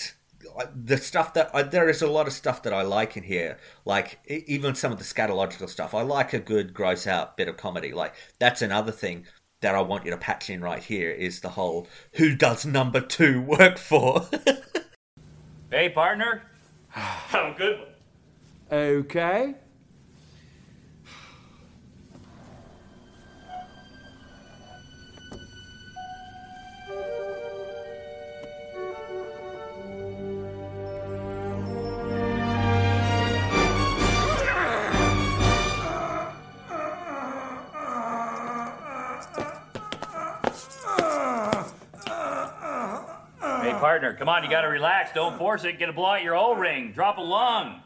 the 0.76 0.98
stuff 0.98 1.34
that 1.36 1.52
I, 1.54 1.64
there 1.64 1.90
is 1.90 2.02
a 2.02 2.08
lot 2.08 2.28
of 2.28 2.34
stuff 2.34 2.64
that 2.64 2.74
I 2.74 2.82
like 2.82 3.16
in 3.16 3.24
here, 3.24 3.58
like 3.86 4.20
e- 4.30 4.44
even 4.48 4.76
some 4.76 4.92
of 4.92 4.98
the 4.98 5.04
scatological 5.04 5.70
stuff. 5.70 5.94
I 5.94 6.02
like 6.02 6.34
a 6.34 6.40
good 6.40 6.74
gross 6.74 7.06
out 7.06 7.38
bit 7.38 7.48
of 7.48 7.58
comedy. 7.58 7.92
Like 7.92 8.16
that's 8.40 8.62
another 8.62 8.92
thing 8.92 9.26
that 9.62 9.76
I 9.76 9.82
want 9.82 10.06
you 10.06 10.12
to 10.12 10.18
patch 10.18 10.50
in 10.50 10.62
right 10.62 10.84
here 10.84 11.12
is 11.12 11.42
the 11.42 11.50
whole 11.50 11.88
who 12.14 12.36
does 12.36 12.66
number 12.66 13.02
two 13.02 13.42
work 13.42 13.78
for? 13.78 14.28
Hey, 15.70 15.90
partner. 15.90 16.44
I'm 16.96 17.54
a 17.54 17.58
good 17.58 17.80
one. 17.80 17.90
Okay. 18.72 19.56
Come 44.18 44.30
on, 44.30 44.44
you 44.44 44.50
gotta 44.50 44.68
relax. 44.68 45.12
Don't 45.14 45.38
force 45.38 45.64
it. 45.64 45.80
Get 45.80 45.90
a 45.90 45.94
blow 45.94 46.08
out 46.08 46.24
your 46.24 46.36
O 46.36 46.54
ring. 46.54 46.92
Drop 46.92 47.18
a 47.18 47.22
lung. 47.22 47.82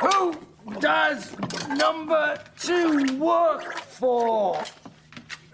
Who 0.00 0.34
does 0.80 1.36
number 1.68 2.38
two 2.58 3.18
work 3.18 3.74
for? 3.74 4.62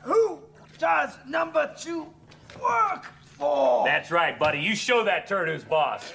Who 0.03 0.39
does 0.79 1.17
number 1.27 1.75
two 1.79 2.07
work 2.63 3.05
for? 3.39 3.85
That's 3.85 4.11
right, 4.11 4.39
buddy. 4.39 4.61
You 4.61 4.75
show 4.75 5.05
that 5.05 5.27
turd 5.27 5.49
who's 5.49 5.65
boss. 5.65 6.13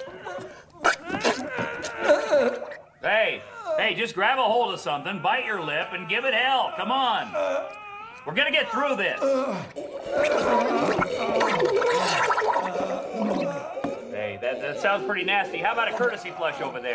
Hey, 3.02 3.42
hey, 3.76 3.94
just 3.94 4.14
grab 4.14 4.38
a 4.38 4.42
hold 4.42 4.72
of 4.72 4.80
something, 4.80 5.20
bite 5.20 5.44
your 5.44 5.62
lip, 5.62 5.88
and 5.92 6.08
give 6.08 6.24
it 6.24 6.32
hell. 6.32 6.72
Come 6.76 6.90
on. 6.90 7.30
We're 8.26 8.34
gonna 8.34 8.50
get 8.50 8.70
through 8.70 8.96
this. 8.96 9.20
Hey, 14.10 14.38
that, 14.40 14.60
that 14.62 14.80
sounds 14.80 15.04
pretty 15.04 15.24
nasty. 15.24 15.58
How 15.58 15.72
about 15.72 15.92
a 15.92 15.96
courtesy 15.96 16.30
flush 16.30 16.60
over 16.62 16.80
there? 16.80 16.94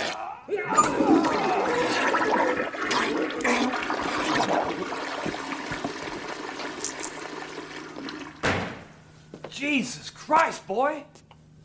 Jesus 9.52 10.10
Christ, 10.10 10.66
boy! 10.66 11.04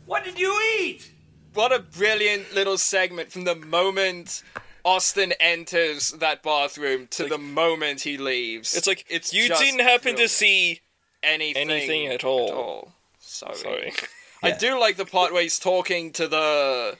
What 0.04 0.24
did 0.24 0.38
you 0.38 0.60
eat? 0.80 1.13
What 1.54 1.72
a 1.72 1.78
brilliant 1.78 2.54
little 2.54 2.76
segment 2.78 3.32
from 3.32 3.44
the 3.44 3.54
moment 3.54 4.42
Austin 4.84 5.32
enters 5.40 6.10
that 6.10 6.42
bathroom 6.42 7.06
to 7.12 7.26
the 7.26 7.38
moment 7.38 8.02
he 8.02 8.18
leaves. 8.18 8.74
It's 8.74 8.86
like 8.86 9.04
it's 9.08 9.32
you 9.32 9.48
just 9.48 9.62
didn't 9.62 9.80
happen 9.80 10.16
to 10.16 10.28
see 10.28 10.80
anything, 11.22 11.70
anything 11.70 12.06
at 12.08 12.24
all. 12.24 12.92
Sorry. 13.18 13.56
Sorry. 13.56 13.92
I 14.42 14.50
do 14.50 14.78
like 14.78 14.96
the 14.96 15.06
part 15.06 15.32
where 15.32 15.42
he's 15.42 15.58
talking 15.58 16.12
to 16.12 16.28
the 16.28 16.98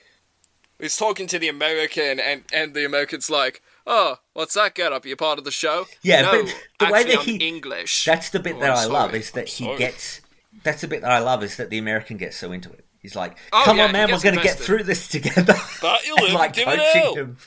he's 0.79 0.97
talking 0.97 1.27
to 1.27 1.37
the 1.37 1.47
American 1.47 2.19
and 2.19 2.43
and 2.51 2.73
the 2.73 2.85
American's 2.85 3.29
like, 3.29 3.61
"Oh, 3.85 4.17
what's 4.33 4.55
that 4.55 4.73
get 4.73 4.91
up? 4.91 5.05
You're 5.05 5.15
part 5.15 5.37
of 5.37 5.45
the 5.45 5.51
show?" 5.51 5.85
Yeah, 6.01 6.21
no, 6.21 6.43
but 6.43 6.87
the 6.87 6.93
way 6.93 7.03
that 7.03 7.19
he 7.19 7.35
English. 7.35 8.05
That's 8.05 8.29
the 8.31 8.39
bit 8.39 8.55
Oh, 8.55 8.61
that 8.61 8.71
I'm 8.71 8.77
I 8.77 8.85
love 8.85 9.13
is 9.13 9.31
that 9.31 9.47
he 9.47 9.65
sorry. 9.65 9.77
gets. 9.77 10.21
That's 10.63 10.81
the 10.81 10.87
bit 10.87 11.01
that 11.01 11.11
I 11.11 11.19
love 11.19 11.43
is 11.43 11.57
that 11.57 11.69
the 11.69 11.77
American 11.77 12.17
gets 12.17 12.37
so 12.37 12.51
into 12.51 12.71
it. 12.71 12.84
He's 13.05 13.15
like, 13.15 13.37
Oh, 13.53 13.61
"Come 13.65 13.77
yeah, 13.77 13.85
on, 13.85 13.91
man, 13.91 14.11
we're 14.11 14.19
going 14.19 14.35
to 14.35 14.41
get 14.41 14.57
through 14.57 14.81
this 14.81 15.07
together." 15.07 15.53
But 15.81 16.07
you 16.07 16.15
and 16.17 16.25
live, 16.25 16.33
like 16.33 16.53
give 16.53 16.65
coaching 16.65 17.15
him. 17.15 17.37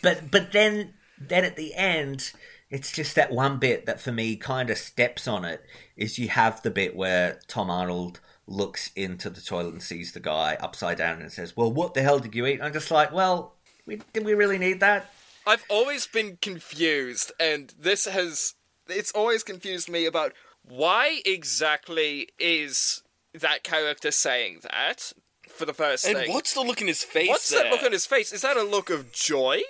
But 0.00 0.30
but 0.30 0.52
then 0.52 0.94
then 1.20 1.44
at 1.44 1.56
the 1.56 1.74
end, 1.74 2.32
it's 2.70 2.90
just 2.90 3.14
that 3.16 3.30
one 3.30 3.58
bit 3.58 3.84
that 3.84 4.00
for 4.00 4.10
me 4.10 4.36
kind 4.36 4.70
of 4.70 4.78
steps 4.78 5.28
on 5.28 5.44
it. 5.44 5.62
Is 5.98 6.18
you 6.18 6.28
have 6.28 6.62
the 6.62 6.70
bit 6.70 6.96
where 6.96 7.40
Tom 7.46 7.68
Arnold 7.68 8.20
looks 8.46 8.90
into 8.96 9.28
the 9.28 9.42
toilet 9.42 9.74
and 9.74 9.82
sees 9.82 10.12
the 10.12 10.20
guy 10.20 10.56
upside 10.60 10.96
down 10.96 11.20
and 11.20 11.30
says, 11.30 11.54
"Well, 11.54 11.70
what 11.70 11.92
the 11.92 12.00
hell 12.00 12.18
did 12.18 12.34
you 12.34 12.46
eat?" 12.46 12.62
I'm 12.62 12.72
just 12.72 12.90
like, 12.90 13.12
"Well, 13.12 13.54
we, 13.84 14.00
did 14.14 14.24
we 14.24 14.32
really 14.32 14.56
need 14.56 14.80
that?" 14.80 15.12
I've 15.46 15.64
always 15.68 16.06
been 16.06 16.38
confused, 16.40 17.32
and 17.38 17.74
this 17.78 18.06
has. 18.06 18.54
It's 18.88 19.12
always 19.12 19.42
confused 19.42 19.90
me 19.90 20.06
about 20.06 20.32
why 20.64 21.20
exactly 21.26 22.28
is 22.38 23.01
that 23.34 23.62
character 23.62 24.10
saying 24.10 24.60
that 24.62 25.12
for 25.48 25.64
the 25.66 25.74
first 25.74 26.06
And 26.06 26.16
thing. 26.16 26.32
what's 26.32 26.54
the 26.54 26.60
look 26.62 26.80
in 26.80 26.86
his 26.88 27.02
face? 27.02 27.28
What's 27.28 27.50
there? 27.50 27.64
that 27.64 27.70
look 27.72 27.82
on 27.82 27.92
his 27.92 28.06
face? 28.06 28.32
Is 28.32 28.42
that 28.42 28.56
a 28.56 28.62
look 28.62 28.90
of 28.90 29.12
joy? 29.12 29.62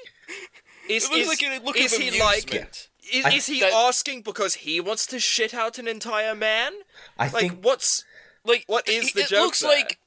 Is, 0.88 1.04
It 1.10 1.10
looks 1.10 1.22
is, 1.22 1.28
like 1.28 1.42
a 1.42 1.64
look 1.64 1.76
is 1.76 1.92
of 1.92 1.98
he 2.00 2.20
like? 2.20 2.44
amusement. 2.50 2.88
Is, 3.12 3.24
I- 3.24 3.30
is 3.32 3.46
he 3.46 3.60
that- 3.60 3.72
asking 3.72 4.22
because 4.22 4.54
he 4.54 4.80
wants 4.80 5.06
to 5.08 5.18
shit 5.18 5.54
out 5.54 5.78
an 5.78 5.88
entire 5.88 6.34
man? 6.34 6.72
I 7.18 7.24
like, 7.28 7.32
think 7.50 7.64
what's 7.64 8.04
Like 8.44 8.64
what 8.66 8.88
is 8.88 9.08
it, 9.08 9.14
the 9.14 9.20
it 9.22 9.28
joke 9.28 9.40
looks 9.46 9.60
there? 9.60 9.70
like 9.70 9.98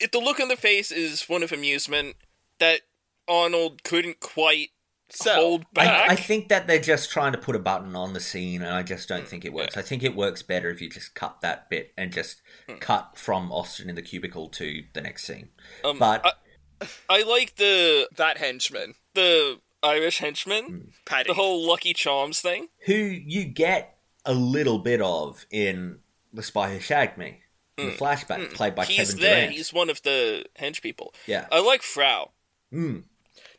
it, 0.00 0.12
the 0.12 0.18
look 0.18 0.38
on 0.40 0.48
the 0.48 0.56
face 0.56 0.90
is 0.92 1.28
one 1.28 1.42
of 1.42 1.52
amusement 1.52 2.16
that 2.58 2.80
Arnold 3.28 3.82
couldn't 3.84 4.20
quite 4.20 4.70
hold 5.18 5.64
back. 5.72 6.08
I, 6.10 6.12
I 6.12 6.16
think 6.16 6.48
that 6.48 6.66
they're 6.66 6.80
just 6.80 7.10
trying 7.10 7.32
to 7.32 7.38
put 7.38 7.56
a 7.56 7.58
button 7.58 7.94
on 7.96 8.12
the 8.12 8.20
scene, 8.20 8.62
and 8.62 8.72
I 8.74 8.82
just 8.82 9.08
don't 9.08 9.26
think 9.26 9.44
it 9.44 9.52
works. 9.52 9.76
I 9.76 9.82
think 9.82 10.02
it 10.02 10.14
works 10.14 10.42
better 10.42 10.68
if 10.70 10.80
you 10.80 10.88
just 10.88 11.14
cut 11.14 11.40
that 11.42 11.68
bit 11.70 11.92
and 11.96 12.12
just 12.12 12.42
cut 12.80 13.12
from 13.16 13.50
Austin 13.52 13.88
in 13.88 13.94
the 13.96 14.02
cubicle 14.02 14.48
to 14.50 14.84
the 14.92 15.00
next 15.00 15.24
scene. 15.24 15.48
Um, 15.84 15.98
but 15.98 16.24
I, 16.24 16.86
I 17.08 17.22
like 17.22 17.56
the 17.56 18.08
that 18.16 18.38
henchman, 18.38 18.94
the 19.14 19.60
Irish 19.82 20.18
henchman, 20.18 20.92
Paddy. 21.06 21.28
the 21.28 21.34
whole 21.34 21.66
Lucky 21.66 21.92
Charms 21.94 22.40
thing. 22.40 22.68
who 22.86 22.94
you 22.94 23.44
get 23.44 23.96
a 24.26 24.34
little 24.34 24.78
bit 24.78 25.00
of 25.00 25.46
in 25.50 25.98
The 26.32 26.42
Spy 26.42 26.72
Who 26.74 26.78
Shagged 26.80 27.16
Me, 27.16 27.40
in 27.78 27.86
the 27.86 27.92
flashback, 27.96 28.52
played 28.52 28.74
by 28.74 28.84
Mm. 28.84 28.88
He's 28.88 29.08
Kevin 29.14 29.20
there. 29.22 29.34
Durand. 29.36 29.52
He's 29.54 29.72
one 29.72 29.88
of 29.90 30.02
the 30.02 30.44
hench 30.60 30.82
people. 30.82 31.14
Yeah. 31.26 31.46
I 31.50 31.60
like 31.60 31.80
Frau. 31.82 32.30
Mm. 32.72 33.04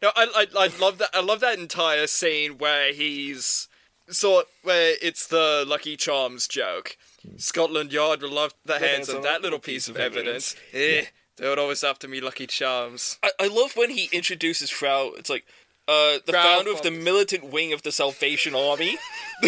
No, 0.02 0.11
I, 0.15 0.28
I, 0.36 0.65
I 0.65 0.69
love 0.80 0.98
that. 0.98 1.10
I 1.14 1.22
love 1.22 1.40
that 1.41 1.60
entire 1.60 2.07
scene 2.07 2.57
where 2.57 2.91
he's 2.91 3.68
sort 4.10 4.48
where 4.64 4.95
it's 5.02 5.28
the 5.28 5.64
Lucky 5.68 5.95
Charms 5.95 6.48
joke. 6.48 6.98
Scotland 7.38 7.94
Yard 7.94 8.22
will 8.22 8.32
love 8.32 8.53
the 8.65 8.80
hands 8.80 9.10
on 9.10 9.22
that 9.22 9.41
little 9.41 9.60
piece 9.60 9.88
of 9.88 9.98
evidence. 9.98 10.56
Eh, 10.73 11.06
they 11.38 11.48
were 11.48 11.60
always 11.60 11.84
after 11.84 12.07
me 12.07 12.19
Lucky 12.19 12.48
Charms. 12.48 13.19
I, 13.22 13.32
I 13.40 13.48
love 13.48 13.73
when 13.76 13.91
he 13.91 14.10
introduces 14.11 14.69
Frau. 14.69 15.11
It's 15.18 15.30
like 15.30 15.45
uh, 15.88 16.18
the 16.26 16.32
Frau 16.32 16.44
founder 16.44 16.72
of 16.72 16.82
the 16.82 16.91
militant 16.91 17.52
wing 17.52 17.73
of 17.73 17.84
the 17.84 17.91
Salvation 17.91 18.56
Army. 18.56 18.98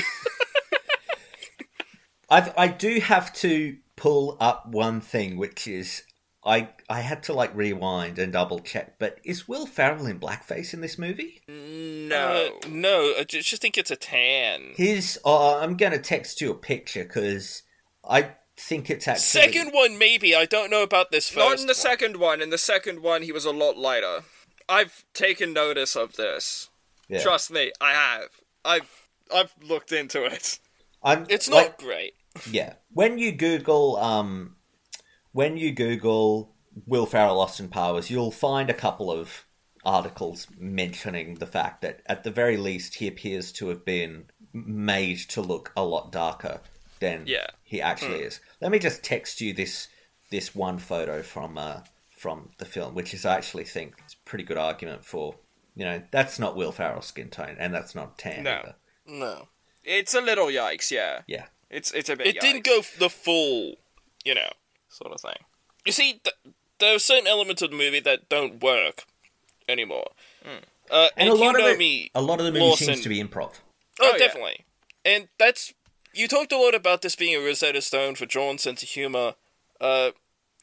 I 2.30 2.54
I 2.56 2.68
do 2.68 3.00
have 3.00 3.34
to 3.36 3.78
pull 3.96 4.38
up 4.40 4.68
one 4.68 5.02
thing, 5.02 5.38
which 5.38 5.68
is 5.68 6.04
I 6.46 6.70
I 6.90 7.02
had 7.02 7.24
to 7.24 7.34
like 7.34 7.56
rewind 7.56 8.20
and 8.20 8.34
double 8.34 8.60
check. 8.60 9.00
But 9.00 9.20
is 9.24 9.48
Will 9.48 9.66
Ferrell 9.66 10.06
in 10.08 10.20
blackface 10.20 10.74
in 10.74 10.82
this 10.82 10.98
movie? 10.98 11.42
No, 11.48 12.50
Uh, 12.64 12.68
no. 12.68 13.14
I 13.18 13.24
just 13.24 13.62
think 13.62 13.78
it's 13.78 13.92
a 13.92 13.96
tan. 13.96 14.74
His 14.76 15.20
uh, 15.26 15.58
I'm 15.60 15.78
gonna 15.78 16.00
text 16.00 16.42
you 16.42 16.52
a 16.52 16.56
picture 16.56 17.04
because 17.04 17.64
I 18.08 18.32
think 18.58 18.90
it's 18.90 19.08
actually 19.08 19.22
Second 19.42 19.72
one, 19.72 19.98
maybe. 19.98 20.36
I 20.36 20.46
don't 20.46 20.70
know 20.70 20.84
about 20.84 21.12
this 21.12 21.30
first. 21.30 21.38
Not 21.38 21.60
in 21.60 21.66
the 21.68 21.72
one. 21.72 21.76
second 21.76 22.18
one. 22.18 22.42
In 22.42 22.50
the 22.50 22.58
second 22.58 23.02
one, 23.02 23.22
he 23.24 23.32
was 23.32 23.46
a 23.46 23.52
lot 23.52 23.78
lighter. 23.78 24.24
I've 24.70 25.04
taken 25.14 25.54
notice 25.54 25.96
of 25.96 26.16
this. 26.18 26.70
Yeah. 27.10 27.22
Trust 27.22 27.52
me, 27.52 27.72
I 27.82 27.92
have. 27.94 28.30
I've 28.66 29.08
I've 29.34 29.54
looked 29.62 29.92
into 29.92 30.24
it. 30.26 30.60
I'm, 31.04 31.26
It's 31.30 31.50
like- 31.50 31.68
not 31.72 31.78
great. 31.80 32.14
Yeah. 32.50 32.74
When 32.92 33.18
you 33.18 33.32
Google 33.32 33.98
um 33.98 34.56
when 35.34 35.58
you 35.58 35.72
Google 35.72 36.54
Will 36.88 37.06
Ferrell 37.06 37.40
Austin 37.40 37.68
Powers, 37.68 38.10
you'll 38.10 38.32
find 38.32 38.70
a 38.70 38.74
couple 38.74 39.12
of 39.12 39.46
articles 39.86 40.48
mentioning 40.58 41.36
the 41.36 41.46
fact 41.46 41.82
that 41.82 42.02
at 42.06 42.24
the 42.24 42.32
very 42.32 42.56
least 42.58 42.96
he 42.96 43.08
appears 43.08 43.52
to 43.52 43.68
have 43.68 43.84
been 43.84 44.26
made 44.54 45.18
to 45.18 45.42
look 45.42 45.72
a 45.76 45.84
lot 45.84 46.12
darker 46.12 46.62
than 47.00 47.26
Yeah. 47.28 47.48
he 47.64 47.82
actually 47.82 48.20
Hmm. 48.20 48.28
is. 48.28 48.40
Let 48.62 48.72
me 48.72 48.80
just 48.80 49.04
text 49.04 49.42
you 49.42 49.54
this 49.54 49.90
this 50.30 50.56
one 50.56 50.80
photo 50.80 51.22
from 51.22 51.58
uh 51.58 51.82
from 52.10 52.52
the 52.58 52.66
film, 52.66 52.96
which 52.96 53.14
is 53.14 53.26
I 53.26 53.36
actually 53.36 53.66
think 53.66 53.96
it's 54.06 54.14
a 54.14 54.18
pretty 54.26 54.46
good 54.46 54.58
argument 54.58 55.04
for 55.06 55.36
you 55.76 55.84
know, 55.86 56.04
that's 56.12 56.38
not 56.40 56.56
Will 56.56 56.72
Ferrell's 56.72 57.08
skin 57.08 57.30
tone 57.30 57.56
and 57.60 57.74
that's 57.74 57.94
not 57.96 58.18
tan 58.20 58.44
No. 58.44 58.52
either. 58.60 58.76
No. 59.08 59.48
It's 59.84 60.14
a 60.14 60.22
little 60.22 60.46
yikes, 60.48 60.92
yeah. 60.92 61.22
Yeah. 61.28 61.48
It's 61.70 61.92
it's 61.92 62.10
a 62.10 62.16
bit. 62.16 62.28
It 62.28 62.40
didn't 62.40 62.64
go 62.64 62.82
the 63.00 63.10
full, 63.10 63.76
you 64.24 64.36
know, 64.36 64.52
sort 64.94 65.12
of 65.14 65.22
thing. 65.22 65.44
You 65.86 65.92
see, 65.92 66.20
th- 66.24 66.56
there 66.80 66.96
are 66.96 67.00
certain 67.00 67.28
elements 67.28 67.62
of 67.62 67.72
the 67.72 67.78
movie 67.78 68.00
that 68.02 68.30
don't 68.30 68.62
work 68.62 69.04
anymore. 69.68 70.12
Uh, 70.46 70.50
And, 70.90 71.12
and 71.18 71.30
a 71.30 71.34
lot 71.34 71.44
you 71.44 71.50
of 71.50 71.58
know 71.58 71.68
it, 71.70 71.78
me, 71.78 72.12
a 72.14 72.22
lot 72.22 72.40
of 72.40 72.46
the 72.46 72.52
movie 72.52 72.66
Lawson- 72.66 72.88
seems 72.88 73.02
to 73.02 73.10
be 73.10 73.22
improv. 73.24 73.54
Oh, 74.00 74.08
Oh, 74.08 74.12
yeah. 74.14 74.18
definitely. 74.18 74.66
And 75.06 75.30
that's 75.38 75.74
you 76.14 76.28
talked 76.28 76.52
a 76.52 76.58
lot 76.58 76.76
about 76.76 77.02
this 77.02 77.16
being 77.16 77.36
a 77.36 77.44
Rosetta 77.44 77.82
Stone 77.82 78.16
for 78.16 78.26
Jeaun's 78.26 78.62
sense 78.64 78.84
of 78.84 78.90
humor. 78.90 79.36
Uh, 79.82 80.12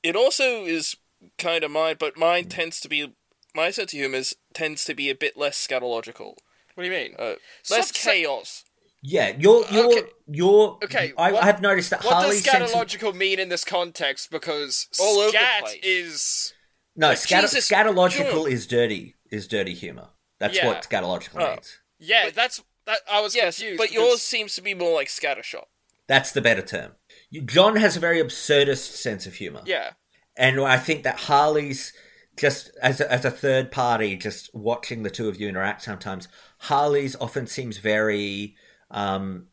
it 0.03 0.15
also 0.17 0.65
is 0.65 0.97
kind 1.39 1.65
of 1.65 1.71
mine, 1.71 1.97
but 1.99 2.17
mine 2.17 2.47
tends 2.49 2.81
to 2.81 2.89
be 2.89 3.13
my 3.55 3.71
sense 3.71 3.93
of 3.93 3.99
humor 3.99 4.17
is, 4.19 4.37
tends 4.55 4.85
to 4.85 4.95
be 4.95 5.11
a 5.11 5.15
bit 5.15 5.37
less 5.37 5.57
scatological, 5.67 6.37
What 6.75 6.85
do 6.85 6.85
you 6.85 6.91
mean? 6.91 7.15
uh, 7.19 7.35
Stop 7.63 7.79
less 7.79 7.97
sa- 7.99 8.11
chaos. 8.13 8.65
Yeah, 9.03 9.35
you're 9.39 9.65
you're 9.71 9.87
Okay. 9.87 10.03
you're 10.27 10.79
Okay, 10.85 11.13
I, 11.17 11.33
what- 11.33 11.43
I 11.43 11.47
have 11.47 11.63
noticed 11.63 11.91
that 11.91 12.05
What 12.05 12.15
Harlly's 12.15 12.43
does 12.43 12.53
sense 12.53 12.73
of, 12.75 12.79
scatological 12.89 13.15
mean 13.15 13.39
in 13.39 13.49
this 13.49 13.65
context? 13.65 14.31
Because 14.31 14.89
All 15.01 15.19
over 15.21 15.33
the 15.33 15.39
scat 15.39 15.61
place. 15.63 15.79
is 15.83 16.55
no 16.97 17.09
Like, 17.09 17.19
scat, 17.19 17.45
scatological 17.45 18.51
is 18.51 18.67
dirty 18.67 19.15
is 19.31 19.47
dirty 19.49 19.75
humor. 19.75 20.09
That's 20.39 20.57
Yeah. 20.57 20.67
what 20.67 20.83
scatological 20.89 21.41
Oh. 21.43 21.51
means. 21.53 21.81
yeah. 21.99 22.31
that's 22.31 22.63
that. 22.87 23.01
I 23.11 23.21
was 23.21 23.35
Yes, 23.35 23.57
confused. 23.59 23.79
but 23.79 23.89
because- 23.91 23.95
yours 24.09 24.23
seems 24.23 24.55
to 24.57 24.61
be 24.63 24.75
more 24.75 24.95
like 24.95 25.09
scattershot. 25.09 25.65
That's 26.07 26.33
the 26.33 26.41
better 26.41 26.63
term. 26.63 26.97
Jeaun 27.33 27.79
has 27.79 27.97
a 27.97 28.01
very 28.01 28.19
absurdist 28.23 28.97
sense 28.97 29.27
of 29.27 29.35
humor, 29.35 29.63
Yeah. 29.65 29.93
and 30.37 30.61
I 30.61 30.77
think 30.77 31.05
that 31.05 31.21
Harlly's 31.21 31.93
just 32.37 32.71
as 32.83 33.01
a, 33.01 33.13
as 33.13 33.25
a 33.25 33.31
third 33.31 33.71
party, 33.71 34.17
just 34.17 34.53
watching 34.55 35.03
the 35.05 35.11
two 35.11 35.29
of 35.29 35.39
you 35.41 35.49
interact 35.49 35.83
sometimes, 35.83 36.27
Harlly's 36.59 37.15
often 37.17 37.47
seems 37.47 37.79
very 37.79 38.57
um, 38.91 39.47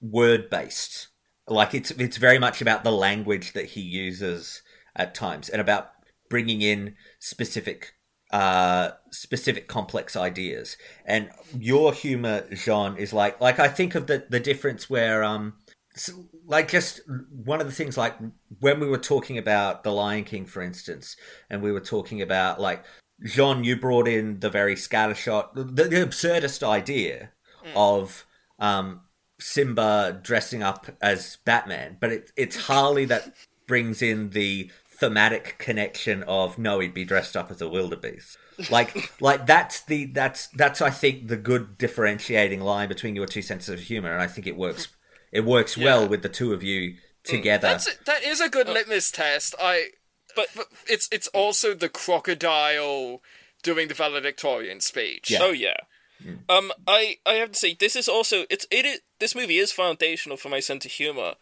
word 0.00 0.50
based. 0.50 1.08
Like 1.48 1.74
it's 1.74 1.90
it's 1.92 2.16
very 2.16 2.38
much 2.38 2.60
about 2.60 2.84
the 2.84 2.92
language 2.92 3.52
that 3.52 3.66
he 3.66 3.80
uses 3.80 4.62
at 4.94 5.14
times, 5.14 5.48
and 5.48 5.60
about 5.60 5.90
bringing 6.28 6.62
in 6.62 6.96
specific 7.20 7.92
uh 8.32 8.90
specific 9.12 9.68
complex 9.68 10.16
ideas 10.16 10.76
and 11.04 11.30
your 11.56 11.92
humor 11.92 12.40
Jeaun 12.50 12.98
is 12.98 13.12
like 13.12 13.40
like 13.40 13.60
i 13.60 13.68
think 13.68 13.94
of 13.94 14.08
the 14.08 14.26
the 14.28 14.40
difference 14.40 14.90
where 14.90 15.22
um 15.22 15.54
like 16.44 16.68
just 16.68 17.00
one 17.30 17.60
of 17.60 17.68
the 17.68 17.72
things 17.72 17.96
like 17.96 18.16
when 18.58 18.80
we 18.80 18.88
were 18.88 18.98
talking 18.98 19.38
about 19.38 19.84
the 19.84 19.92
lion 19.92 20.24
king 20.24 20.44
for 20.44 20.60
instance 20.60 21.16
and 21.48 21.62
we 21.62 21.70
were 21.70 21.80
talking 21.80 22.20
about 22.20 22.60
like 22.60 22.84
Jeaun 23.24 23.64
you 23.64 23.76
brought 23.76 24.08
in 24.08 24.40
the 24.40 24.50
very 24.50 24.74
scattershot 24.74 25.54
the, 25.54 25.62
the 25.62 26.04
absurdist 26.04 26.64
idea 26.64 27.30
of 27.76 28.26
um 28.58 29.00
simba 29.38 30.18
dressing 30.22 30.62
up 30.62 30.86
as 31.00 31.36
batman 31.44 31.96
but 32.00 32.10
it, 32.10 32.32
it's 32.36 32.56
Harlly 32.56 33.04
that 33.04 33.34
brings 33.66 34.00
in 34.00 34.30
the 34.30 34.70
thematic 34.88 35.56
connection 35.58 36.22
of 36.22 36.58
no 36.58 36.78
he'd 36.78 36.94
be 36.94 37.04
dressed 37.04 37.36
up 37.36 37.50
as 37.50 37.60
a 37.60 37.68
wildebeest 37.68 38.38
like 38.70 39.12
like 39.20 39.46
that's 39.46 39.82
the 39.82 40.06
that's 40.06 40.46
that's 40.48 40.80
i 40.80 40.88
think 40.88 41.28
the 41.28 41.36
good 41.36 41.76
differentiating 41.76 42.62
line 42.62 42.88
between 42.88 43.14
your 43.14 43.26
two 43.26 43.42
senses 43.42 43.68
of 43.68 43.80
humor 43.80 44.10
and 44.10 44.22
i 44.22 44.26
think 44.26 44.46
it 44.46 44.56
works 44.56 44.88
it 45.32 45.44
works 45.44 45.76
well 45.76 46.08
with 46.08 46.22
the 46.22 46.30
two 46.30 46.54
of 46.54 46.62
you 46.62 46.94
together 47.26 47.68
That's 47.68 47.88
a, 47.88 48.04
that 48.04 48.22
is 48.22 48.40
a 48.40 48.48
good 48.48 48.68
litmus 48.68 49.10
test. 49.10 49.54
I 49.60 49.88
but, 50.34 50.48
but 50.54 50.66
it's 50.88 51.08
it's 51.12 51.28
also 51.28 51.74
the 51.74 51.88
crocodile 51.88 53.22
doing 53.62 53.88
the 53.88 53.94
valedictorian 53.94 54.80
speech. 54.80 55.32
Oh 55.38 55.50
yeah. 55.50 55.76
Um, 56.48 56.72
I 56.86 57.18
I 57.26 57.34
have 57.34 57.52
to 57.52 57.58
say 57.58 57.74
this 57.78 57.94
is 57.96 58.08
also 58.08 58.44
it's 58.50 58.66
it 58.70 58.84
is, 58.86 59.00
this 59.20 59.34
movie 59.34 59.58
is 59.58 59.72
foundational 59.72 60.36
for 60.36 60.48
my 60.48 60.60
sense 60.60 60.84
of 60.84 60.90
humor, 60.92 61.34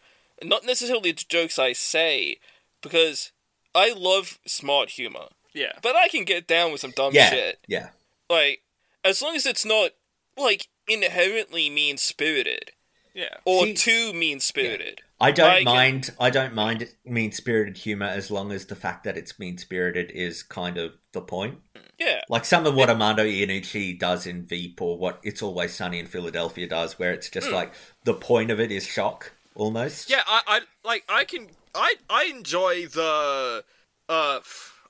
not 0.43 0.65
necessarily 0.65 1.11
the 1.11 1.23
jokes 1.27 1.57
I 1.57 1.73
say, 1.73 2.37
because 2.81 3.31
I 3.73 3.93
love 3.93 4.37
smart 4.45 4.91
humor. 4.91 5.27
Yeah. 5.53 5.73
But 5.81 5.95
I 5.95 6.07
can 6.09 6.23
get 6.25 6.47
down 6.47 6.71
with 6.71 6.81
some 6.81 6.91
dumb 6.91 7.13
yeah 7.13 7.29
shit. 7.29 7.59
yeah 7.67 7.89
Like 8.29 8.61
as 9.03 9.21
long 9.21 9.35
as 9.35 9.45
it's 9.45 9.65
not 9.65 9.91
like 10.37 10.67
inherently 10.87 11.69
mean 11.69 11.97
spirited 11.97 12.71
Yeah. 13.13 13.37
or 13.45 13.63
See- 13.65 13.73
too 13.75 14.13
mean 14.13 14.39
spirited. 14.41 15.01
I 15.19 15.31
don't 15.31 15.49
I 15.49 15.55
can- 15.63 15.65
mind. 15.65 16.09
I 16.19 16.29
don't 16.29 16.53
mind 16.53 16.89
mean 17.05 17.31
spirited 17.31 17.77
humor 17.77 18.07
as 18.07 18.29
long 18.29 18.51
as 18.51 18.65
the 18.65 18.75
fact 18.75 19.05
that 19.05 19.17
it's 19.17 19.39
mean 19.39 19.57
spirited 19.57 20.11
is 20.11 20.43
kind 20.43 20.77
of 20.77 20.93
the 21.13 21.21
point. 21.21 21.59
Yeah. 21.99 22.21
Like 22.29 22.45
some 22.45 22.65
of 22.65 22.75
what 22.75 22.89
Armando 22.89 23.23
Iannucci 23.23 23.97
does 23.97 24.25
in 24.27 24.45
Veep, 24.45 24.81
or 24.81 24.97
what 24.97 25.19
It's 25.23 25.41
Always 25.41 25.73
Sunny 25.73 25.99
in 25.99 26.07
Philadelphia 26.07 26.67
does, 26.67 26.99
where 26.99 27.13
it's 27.13 27.29
just 27.29 27.47
Mm. 27.47 27.53
like 27.53 27.73
the 28.03 28.13
point 28.13 28.51
of 28.51 28.59
it 28.59 28.71
is 28.71 28.85
shock 28.85 29.31
almost. 29.55 30.09
Yeah, 30.09 30.21
I, 30.27 30.41
I 30.47 30.59
like 30.83 31.03
I 31.09 31.23
can 31.23 31.47
I 31.73 31.95
I 32.09 32.25
enjoy 32.25 32.85
the 32.87 33.63
uh 34.09 34.39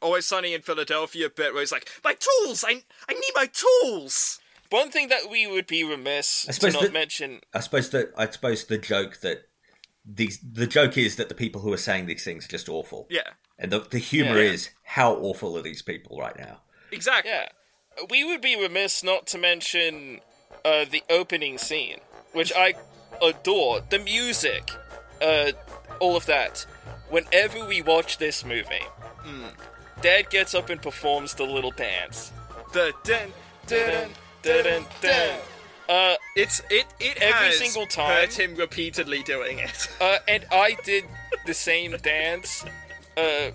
Always 0.02 0.26
Sunny 0.26 0.54
in 0.54 0.62
Philadelphia 0.62 1.30
bit 1.30 1.54
where 1.54 1.62
he's 1.62 1.72
like, 1.72 1.90
My 2.04 2.16
tools! 2.16 2.64
I 2.68 2.84
I 3.10 3.14
need 3.14 3.32
my 3.36 3.48
tools! 3.48 4.40
One 4.72 4.90
thing 4.92 5.08
that 5.10 5.30
we 5.30 5.48
would 5.48 5.68
be 5.68 5.84
remiss 5.84 6.46
I 6.46 6.48
to 6.48 6.54
suppose 6.54 6.74
not 6.74 6.84
that- 6.84 6.94
mention 6.94 7.42
I 7.54 7.60
suppose 7.62 7.90
that 7.92 8.12
I 8.18 8.30
suppose 8.30 8.66
the 8.66 8.78
joke 8.78 9.20
that 9.22 9.48
these 10.06 10.40
the 10.40 10.68
joke 10.68 10.98
is 10.98 11.16
that 11.16 11.30
the 11.30 11.36
people 11.36 11.62
who 11.62 11.72
are 11.74 11.78
saying 11.78 12.06
these 12.08 12.24
things 12.24 12.46
are 12.46 12.50
just 12.50 12.68
awful. 12.70 13.08
Yeah. 13.10 13.30
And 13.58 13.72
the 13.72 13.80
the 13.80 14.00
humor 14.00 14.38
Yeah. 14.42 14.52
is 14.52 14.70
how 14.84 15.14
awful 15.16 15.58
are 15.58 15.62
these 15.62 15.82
people 15.82 16.18
right 16.20 16.38
now? 16.38 16.62
Exactly. 16.96 17.32
Yeah. 17.32 17.50
We 18.10 18.24
would 18.24 18.42
be 18.42 18.56
remiss 18.62 19.04
not 19.04 19.26
to 19.28 19.38
mention 19.38 20.20
uh, 20.64 20.86
the 20.90 21.04
opening 21.10 21.58
scene, 21.58 22.00
which 22.34 22.52
I 22.56 22.74
adore. 23.22 23.82
The 23.90 24.00
music, 24.00 24.70
uh, 25.22 25.52
all 26.00 26.16
of 26.16 26.26
that. 26.26 26.66
Whenever 27.10 27.66
we 27.66 27.82
watch 27.82 28.18
this 28.18 28.44
movie, 28.44 28.86
Hmm. 29.24 29.48
Dad 30.02 30.30
gets 30.30 30.54
up 30.54 30.70
and 30.70 30.82
performs 30.82 31.34
the 31.36 31.46
little 31.46 31.72
dance. 31.72 32.32
The 32.74 32.94
dun 33.04 33.32
dun 33.66 34.10
dun 34.44 34.64
dun 34.64 34.86
dun. 35.02 35.40
Uh, 35.88 36.16
it's 36.36 36.62
it 36.70 36.86
it 37.00 37.18
every 37.22 37.52
single 37.54 37.86
time. 37.88 38.10
heard 38.10 38.34
him 38.34 38.56
repeatedly 38.56 39.24
doing 39.24 39.60
it. 39.60 39.88
Uh, 40.02 40.18
and 40.28 40.46
I 40.52 40.76
did 40.84 41.06
the 41.46 41.54
same 41.54 41.96
dance 42.04 42.66
uh, 43.18 43.52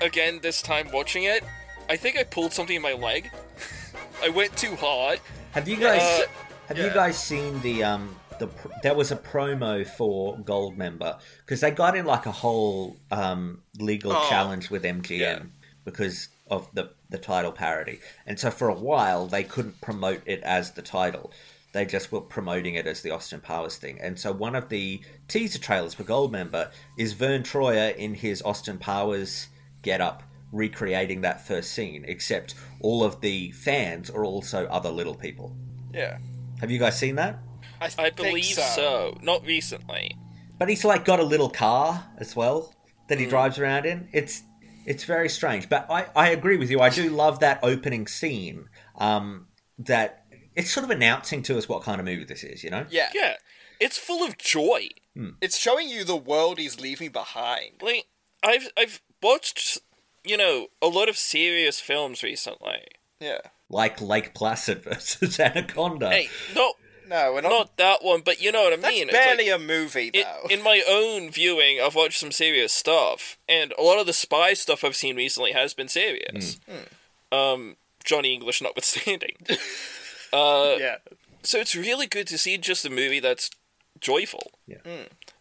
again 0.00 0.38
this 0.42 0.62
time 0.62 0.88
watching 0.92 1.24
it. 1.24 1.42
I 1.88 1.96
think 1.96 2.16
I 2.16 2.24
pulled 2.24 2.52
something 2.52 2.76
in 2.76 2.82
my 2.82 2.92
leg. 2.94 3.30
I 4.22 4.28
went 4.28 4.56
too 4.56 4.74
hard. 4.76 5.20
Have 5.52 5.68
you 5.68 5.76
guys 5.76 6.02
Uh, 6.02 6.26
have 6.68 6.78
yeah. 6.78 6.84
you 6.86 6.90
guys 6.90 7.18
seen 7.18 7.60
the 7.60 7.84
um 7.84 8.16
the 8.38 8.48
there 8.82 8.94
was 8.94 9.10
a 9.12 9.16
promo 9.16 9.86
for 9.86 10.36
Goldmember 10.38 11.18
because 11.44 11.60
they 11.60 11.70
got 11.70 11.96
in 11.96 12.04
like 12.06 12.26
a 12.26 12.32
whole 12.32 12.96
um 13.10 13.62
legal 13.78 14.12
Oh, 14.12 14.26
challenge 14.28 14.70
with 14.70 14.82
MGM 14.84 15.50
because 15.84 16.28
of 16.50 16.68
the 16.74 16.90
the 17.08 17.18
title 17.18 17.52
parody, 17.52 18.00
and 18.26 18.38
so 18.38 18.50
for 18.50 18.68
a 18.68 18.74
while 18.74 19.26
they 19.26 19.44
couldn't 19.44 19.80
promote 19.80 20.22
it 20.26 20.42
as 20.42 20.72
the 20.72 20.82
title. 20.82 21.30
They 21.72 21.84
just 21.84 22.10
were 22.10 22.22
promoting 22.22 22.74
it 22.74 22.86
as 22.86 23.02
the 23.02 23.10
Austin 23.10 23.40
Powers 23.40 23.76
thing, 23.76 24.00
and 24.00 24.18
so 24.18 24.32
one 24.32 24.54
of 24.56 24.70
the 24.70 25.00
teaser 25.28 25.58
trailers 25.58 25.92
for 25.94 26.04
Goldmember 26.04 26.70
is 26.98 27.12
Verne 27.12 27.42
Troyer 27.42 27.94
in 27.94 28.14
his 28.14 28.40
Austin 28.42 28.78
Powers 28.78 29.48
getup 29.82 30.22
recreating 30.52 31.20
that 31.22 31.46
first 31.46 31.72
scene, 31.72 32.04
except 32.06 32.54
all 32.80 33.02
of 33.04 33.20
the 33.20 33.50
fans 33.52 34.10
are 34.10 34.24
also 34.24 34.66
other 34.66 34.90
little 34.90 35.14
people. 35.14 35.56
Yeah. 35.92 36.18
Have 36.60 36.70
you 36.70 36.78
guys 36.78 36.98
seen 36.98 37.16
that? 37.16 37.38
I, 37.80 37.90
I 37.98 38.10
believe 38.10 38.44
so. 38.44 39.18
Not 39.22 39.44
recently. 39.44 40.16
But 40.58 40.68
he's 40.68 40.84
like 40.84 41.04
got 41.04 41.20
a 41.20 41.24
little 41.24 41.50
car 41.50 42.06
as 42.18 42.34
well 42.34 42.74
that 43.08 43.18
he 43.18 43.26
Mm. 43.26 43.30
drives 43.30 43.58
around 43.58 43.84
in. 43.86 44.08
It's 44.12 44.42
it's 44.86 45.04
very 45.04 45.28
strange. 45.28 45.68
But 45.68 45.86
I, 45.90 46.06
I 46.14 46.28
agree 46.30 46.56
with 46.56 46.70
you. 46.70 46.80
I 46.80 46.90
do 46.90 47.10
love 47.10 47.40
that 47.40 47.58
opening 47.62 48.06
scene. 48.06 48.68
Um, 48.96 49.48
that 49.78 50.24
it's 50.54 50.70
sort 50.70 50.84
of 50.84 50.90
announcing 50.90 51.42
to 51.42 51.58
us 51.58 51.68
what 51.68 51.82
kind 51.82 52.00
of 52.00 52.06
movie 52.06 52.24
this 52.24 52.42
is. 52.44 52.64
You 52.64 52.70
know? 52.70 52.86
Yeah. 52.88 53.10
Yeah. 53.14 53.34
It's 53.80 53.98
full 53.98 54.24
of 54.26 54.38
joy. 54.38 54.88
It's 55.42 55.58
showing 55.58 55.88
you 55.88 56.04
the 56.04 56.16
world 56.16 56.58
he's 56.58 56.78
leaving 56.80 57.10
behind. 57.10 57.72
Like 57.82 58.06
I've 58.42 58.68
I've 58.78 59.00
watched 59.22 59.78
you 60.26 60.36
know 60.36 60.68
a 60.82 60.86
lot 60.88 61.08
of 61.08 61.16
serious 61.16 61.80
films 61.80 62.22
recently. 62.22 62.82
Yeah. 63.20 63.38
Like 63.68 64.00
Lake 64.00 64.34
Placid 64.34 64.84
versus 64.84 65.40
Anaconda. 65.40 66.10
Hey, 66.10 66.28
no, 66.54 66.74
no, 67.08 67.32
we're 67.32 67.40
not, 67.40 67.76
that 67.78 68.04
one. 68.04 68.20
But 68.24 68.40
you 68.40 68.52
know 68.52 68.64
what 68.64 68.72
I 68.72 68.76
That's 68.76 68.88
mean. 68.94 69.08
It's 69.08 69.12
barely 69.18 69.50
like- 69.50 69.60
a 69.60 69.64
movie 69.64 70.10
it- 70.12 70.24
though. 70.24 70.48
in 70.54 70.62
my 70.62 70.82
own 70.88 71.30
viewing, 71.30 71.80
I've 71.80 71.94
watched 71.94 72.18
some 72.20 72.30
serious 72.32 72.72
stuff, 72.72 73.38
and 73.48 73.72
a 73.78 73.82
lot 73.82 73.98
of 73.98 74.06
the 74.06 74.12
spy 74.12 74.52
stuff 74.54 74.84
I've 74.84 74.94
seen 74.96 75.16
recently 75.16 75.52
has 75.52 75.74
been 75.74 75.88
serious. 75.88 76.60
Um, 77.32 77.76
Johnny 78.04 78.34
English 78.34 78.62
notwithstanding. 78.62 79.36
uh, 80.32 80.76
yeah. 80.78 80.96
So 81.42 81.58
it's 81.58 81.74
really 81.74 82.06
good 82.06 82.26
to 82.28 82.38
see 82.38 82.56
just 82.58 82.84
a 82.84 82.90
movie 82.90 83.20
that's 83.20 83.50
joyful. 84.00 84.50
Yeah. 84.66 84.78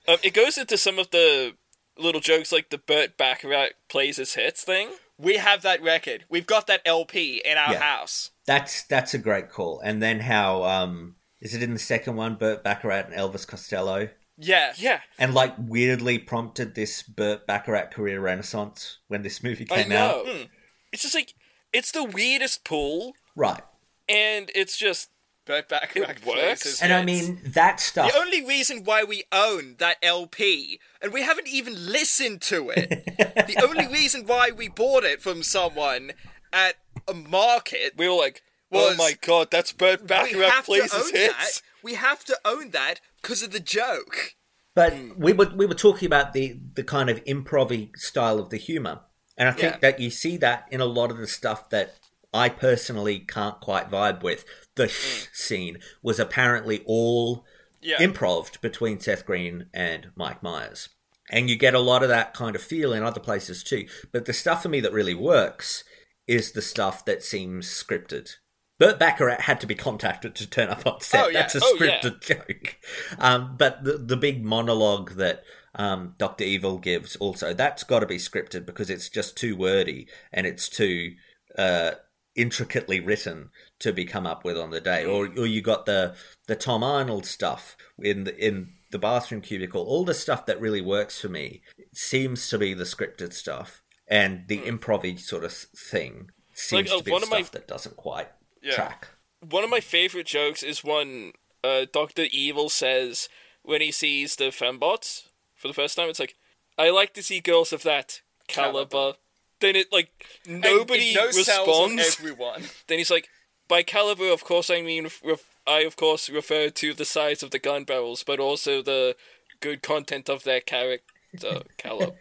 Um, 0.08 0.18
it 0.24 0.34
goes 0.34 0.58
into 0.58 0.78
some 0.78 0.98
of 1.00 1.10
the 1.12 1.54
little 1.98 2.22
jokes 2.22 2.52
like 2.52 2.70
the 2.70 2.78
Burt 2.78 3.18
Bacharach 3.18 3.74
plays 3.90 4.18
his 4.18 4.34
hits 4.36 4.64
thing. 4.64 4.90
We 5.18 5.38
have 5.38 5.62
that 5.62 5.82
record. 5.82 6.26
We've 6.30 6.46
got 6.48 6.68
that 6.68 6.82
LP 6.86 7.42
in 7.46 7.58
our 7.58 7.74
Yeah. 7.74 7.80
house. 7.80 8.32
That's 8.46 8.84
that's 8.84 9.14
a 9.14 9.18
great 9.18 9.50
call. 9.50 9.80
And 9.80 10.02
then 10.04 10.20
how 10.22 10.64
um 10.64 11.16
is 11.42 11.54
it 11.56 11.64
in 11.64 11.74
the 11.74 11.80
second 11.80 12.16
one? 12.16 12.36
Burt 12.36 12.64
Bacharach 12.64 13.06
and 13.08 13.16
Elvis 13.16 13.48
Costello. 13.48 14.10
Yeah. 14.38 14.74
Yeah. 14.78 15.00
And 15.18 15.34
like 15.34 15.54
weirdly 15.58 16.20
prompted 16.20 16.76
this 16.76 17.02
Burt 17.04 17.48
Bacharach 17.48 17.92
career 17.92 18.20
renaissance 18.20 19.00
when 19.08 19.22
this 19.24 19.42
movie 19.42 19.66
I 19.72 19.76
came 19.84 19.90
know. 19.90 19.98
out. 20.22 20.28
Hmm. 20.28 20.44
It's 20.92 21.04
just 21.04 21.16
like 21.16 21.34
it's 21.72 21.92
the 21.92 22.04
weirdest 22.04 22.64
pull, 22.66 23.14
Right. 23.36 23.62
and 24.10 24.50
it's 24.56 24.78
just 24.78 25.10
Burt 25.46 25.70
Bacharach 25.70 26.18
it 26.22 26.26
works. 26.26 26.82
And 26.82 26.92
I 26.94 27.04
mean 27.06 27.40
that 27.46 27.80
stuff. 27.80 28.12
The 28.12 28.18
only 28.20 28.46
reason 28.46 28.84
why 28.84 29.04
we 29.04 29.24
own 29.32 29.76
that 29.80 29.98
LP, 30.02 30.80
and 31.02 31.14
we 31.14 31.22
haven't 31.22 31.48
even 31.48 31.92
listened 31.92 32.42
to 32.44 32.72
it, 32.76 32.90
the 33.48 33.64
only 33.64 33.88
reason 33.88 34.26
why 34.26 34.52
we 34.52 34.68
bought 34.68 35.04
it 35.04 35.22
from 35.22 35.44
someone 35.44 36.14
at 36.52 36.76
a 37.08 37.14
market 37.14 37.94
we 37.98 38.08
were 38.08 38.16
like, 38.16 38.42
was 38.72 38.94
"Oh 38.94 38.98
my 38.98 39.14
god, 39.22 39.50
that's 39.52 39.72
Burt 39.72 40.02
we 40.02 40.08
Bacharach 40.08 40.50
have 40.52 40.66
to 40.66 40.72
plays 40.72 40.94
hits." 41.12 41.12
that. 41.14 41.62
We 41.84 41.94
have 41.94 42.26
to 42.26 42.38
own 42.44 42.72
that 42.72 43.00
because 43.22 43.44
of 43.44 43.52
the 43.52 43.60
joke. 43.60 44.34
But 44.74 44.94
Hmm. 44.94 45.12
we 45.18 45.32
were 45.34 45.52
we 45.56 45.66
were 45.66 45.76
talking 45.76 46.08
about 46.08 46.34
the 46.34 46.60
the 46.74 46.84
kind 46.84 47.10
of 47.10 47.24
improv 47.26 47.96
style 47.98 48.40
of 48.40 48.50
the 48.50 48.58
humor, 48.58 49.02
and 49.38 49.48
I 49.48 49.52
think 49.52 49.74
Yeah. 49.76 49.80
that 49.82 50.00
you 50.00 50.10
see 50.10 50.36
that 50.38 50.66
in 50.72 50.82
a 50.82 50.86
lot 50.86 51.12
of 51.12 51.18
the 51.18 51.28
stuff 51.28 51.70
that 51.70 51.96
I 52.34 52.50
personally 52.50 53.20
can't 53.20 53.62
quite 53.62 53.90
vibe 53.90 54.22
with. 54.24 54.44
The 54.76 54.88
sh 54.88 55.28
scene 55.34 55.80
was 56.02 56.20
apparently 56.20 56.84
all. 56.86 57.46
Yeah. 57.82 57.98
improv 57.98 58.60
between 58.62 59.00
Seth 59.00 59.28
Green 59.28 59.68
and 59.72 60.08
Mike 60.16 60.42
Myers, 60.42 60.90
and 61.30 61.52
you 61.52 61.56
get 61.56 61.76
a 61.76 61.80
lot 61.80 62.02
of 62.02 62.10
that 62.10 62.34
kind 62.34 62.56
of 62.56 62.62
feel 62.64 62.92
in 62.94 63.04
other 63.04 63.20
places 63.20 63.64
too. 63.64 63.86
But 64.12 64.26
the 64.26 64.34
stuff 64.34 64.64
for 64.64 64.70
me 64.70 64.80
that 64.80 64.92
really 64.92 65.14
works 65.14 65.84
is 66.26 66.54
the 66.54 66.64
stuff 66.64 67.06
that 67.06 67.22
seems 67.22 67.68
scripted. 67.68 68.38
Burt 68.80 68.98
Bacharach 68.98 69.42
had 69.42 69.62
to 69.62 69.68
be 69.68 69.76
contacted 69.76 70.34
to 70.34 70.50
turn 70.50 70.70
up 70.70 70.88
on 70.88 71.00
set. 71.00 71.26
Oh, 71.26 71.28
yeah. 71.28 71.42
That's 71.42 71.54
a 71.54 71.60
Oh, 71.64 71.78
yeah. 71.80 72.00
scripted 72.02 72.22
joke. 72.22 72.78
Um, 73.20 73.56
but 73.56 73.84
the 73.84 74.00
the 74.00 74.18
big 74.18 74.44
monologue 74.44 75.12
that 75.18 75.44
um, 75.76 76.16
Doctor 76.18 76.44
Evil 76.44 76.80
gives 76.80 77.16
also 77.18 77.54
that's 77.54 77.84
got 77.84 78.00
to 78.00 78.08
be 78.08 78.18
scripted 78.18 78.66
because 78.66 78.90
it's 78.90 79.10
just 79.10 79.38
too 79.38 79.56
wordy 79.56 80.08
and 80.34 80.48
it's 80.48 80.68
too 80.70 81.12
uh, 81.56 81.92
intricately 82.36 83.00
written 83.00 83.50
to 83.80 83.92
be 83.94 84.06
come 84.06 84.26
up 84.26 84.44
with 84.44 84.58
on 84.58 84.70
the 84.72 84.82
day. 84.82 85.06
Or 85.06 85.28
or 85.38 85.46
you 85.46 85.62
got 85.62 85.86
the 85.86 86.16
the 86.48 86.56
Tom 86.56 86.84
Arnold 86.84 87.26
stuff 87.26 87.76
in 88.00 88.24
the 88.26 88.36
in 88.38 88.70
the 88.92 89.00
bathroom 89.00 89.42
cubicle. 89.42 89.82
All 89.84 90.06
the 90.06 90.14
stuff 90.14 90.46
that 90.46 90.60
really 90.62 90.82
works 90.82 91.20
for 91.20 91.30
me 91.30 91.62
seems 91.94 92.48
to 92.50 92.58
be 92.58 92.74
the 92.74 92.84
scripted 92.86 93.34
stuff 93.34 93.82
and 94.08 94.48
the 94.48 94.60
improv 94.60 95.20
sort 95.20 95.44
of 95.44 95.52
thing 95.54 96.30
seems 96.54 96.90
Like, 96.90 96.96
uh, 96.96 96.98
to 97.00 97.04
be 97.04 97.12
one 97.12 97.22
the 97.22 97.26
of 97.28 97.32
my- 97.32 97.42
stuff 97.42 97.52
that 97.52 97.68
doesn't 97.68 97.98
quite 97.98 98.30
Yeah. 98.62 98.76
track. 98.76 99.08
One 99.42 99.64
of 99.64 99.70
my 99.70 99.80
favorite 99.82 100.28
jokes 100.28 100.64
is 100.64 100.84
when 100.84 101.34
uh, 101.64 101.86
Doctor 101.92 102.26
Evil 102.32 102.70
says 102.70 103.28
when 103.64 103.82
he 103.82 103.92
sees 103.92 104.36
the 104.36 104.46
fembots 104.46 105.24
for 105.56 105.68
the 105.68 105.74
first 105.74 105.96
time, 105.98 106.10
it's 106.10 106.20
like, 106.20 106.36
"I 106.78 106.90
like 106.92 107.14
to 107.16 107.24
see 107.24 107.40
girls 107.42 107.74
of 107.74 107.84
that 107.84 108.22
caliber." 108.48 109.16
Then 109.60 109.76
it 109.76 109.92
like 109.92 110.26
nobody 110.46 111.14
no 111.16 111.32
cells 111.32 111.68
on 111.68 111.96
responds. 111.96 112.16
everyone. 112.20 112.64
Then 112.88 113.00
he's 113.00 113.10
like, 113.12 113.28
"By 113.68 113.84
caliber, 113.84 114.32
of 114.32 114.44
course, 114.44 114.70
I 114.70 114.82
mean 114.82 115.10
ref- 115.24 115.56
I 115.68 115.80
of 115.80 115.96
course 115.96 116.30
refer 116.30 116.70
to 116.70 116.94
the 116.94 117.06
size 117.06 117.44
of 117.44 117.52
the 117.52 117.60
gun 117.60 117.84
barrels, 117.84 118.24
but 118.24 118.40
also 118.40 118.82
the 118.82 119.16
good 119.60 119.82
content 119.82 120.30
of 120.30 120.44
their 120.44 120.62
character 120.62 121.64
caliber." 121.78 122.16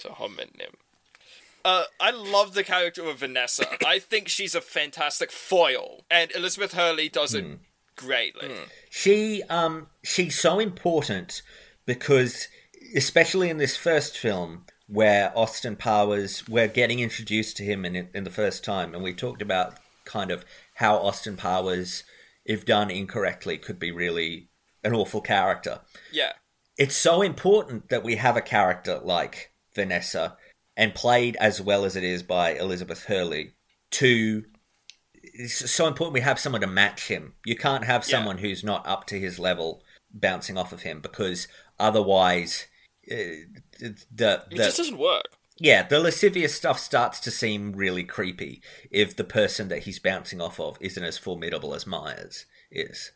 To 0.00 0.08
homonym. 0.08 0.74
Uh, 1.64 1.84
I 1.98 2.10
love 2.10 2.52
the 2.52 2.62
character 2.62 3.02
of 3.08 3.20
Vanessa. 3.20 3.66
I 3.84 3.98
think 3.98 4.28
she's 4.28 4.54
a 4.54 4.60
fantastic 4.60 5.32
foil, 5.32 6.04
and 6.10 6.30
Elizabeth 6.32 6.74
Hurley 6.74 7.08
does 7.08 7.34
it 7.34 7.46
greatly. 7.96 8.50
She 8.90 9.42
um 9.44 9.88
she's 10.04 10.38
so 10.38 10.58
important 10.58 11.42
because 11.86 12.48
especially 12.94 13.50
in 13.50 13.58
this 13.58 13.76
first 13.76 14.16
film 14.16 14.64
where 14.86 15.32
Austin 15.36 15.74
Powers 15.74 16.46
we're 16.48 16.68
getting 16.68 17.00
introduced 17.00 17.56
to 17.56 17.64
him 17.64 17.84
in 17.84 18.08
in 18.14 18.24
the 18.24 18.30
first 18.30 18.62
time 18.62 18.94
and 18.94 19.02
we 19.02 19.12
talked 19.12 19.42
about 19.42 19.78
kind 20.04 20.30
of 20.30 20.44
how 20.76 20.96
Austin 20.96 21.36
Powers 21.36 22.04
if 22.44 22.64
done 22.64 22.90
incorrectly 22.90 23.58
could 23.58 23.78
be 23.78 23.90
really 23.90 24.48
an 24.84 24.94
awful 24.94 25.20
character. 25.20 25.80
Yeah. 26.12 26.32
It's 26.78 26.96
so 26.96 27.22
important 27.22 27.88
that 27.88 28.04
we 28.04 28.16
have 28.16 28.36
a 28.36 28.42
character 28.42 29.00
like 29.02 29.52
Vanessa 29.74 30.36
and 30.76 30.94
played 30.94 31.36
as 31.36 31.60
well 31.60 31.84
as 31.84 31.96
it 31.96 32.04
is 32.04 32.22
by 32.22 32.52
Elizabeth 32.52 33.04
Hurley 33.06 33.54
to 33.92 34.44
it's 35.38 35.70
so 35.70 35.86
important 35.86 36.14
we 36.14 36.20
have 36.20 36.38
someone 36.38 36.60
to 36.60 36.66
match 36.66 37.08
him. 37.08 37.34
You 37.44 37.56
can't 37.56 37.84
have 37.84 38.04
someone 38.04 38.38
who's 38.38 38.64
not 38.64 38.86
up 38.86 39.06
to 39.06 39.18
his 39.18 39.38
level 39.38 39.82
bouncing 40.12 40.56
off 40.56 40.72
of 40.72 40.82
him 40.82 41.00
because 41.00 41.48
otherwise 41.78 42.66
uh, 43.10 43.44
the 43.80 43.96
the 44.10 44.44
It 44.50 44.56
just 44.56 44.76
doesn't 44.76 44.98
work. 44.98 45.35
Yeah, 45.58 45.82
the 45.82 46.00
lascivious 46.00 46.54
stuff 46.54 46.78
starts 46.78 47.20
to 47.20 47.30
seem 47.30 47.72
really 47.72 48.04
creepy 48.04 48.62
if 48.90 49.16
the 49.16 49.24
person 49.24 49.68
that 49.68 49.84
he's 49.84 49.98
bouncing 49.98 50.40
off 50.40 50.60
of 50.60 50.76
isn't 50.80 51.02
as 51.02 51.18
formidable 51.18 51.74
as 51.74 51.86
Myers 51.86 52.46
is. 52.70 53.12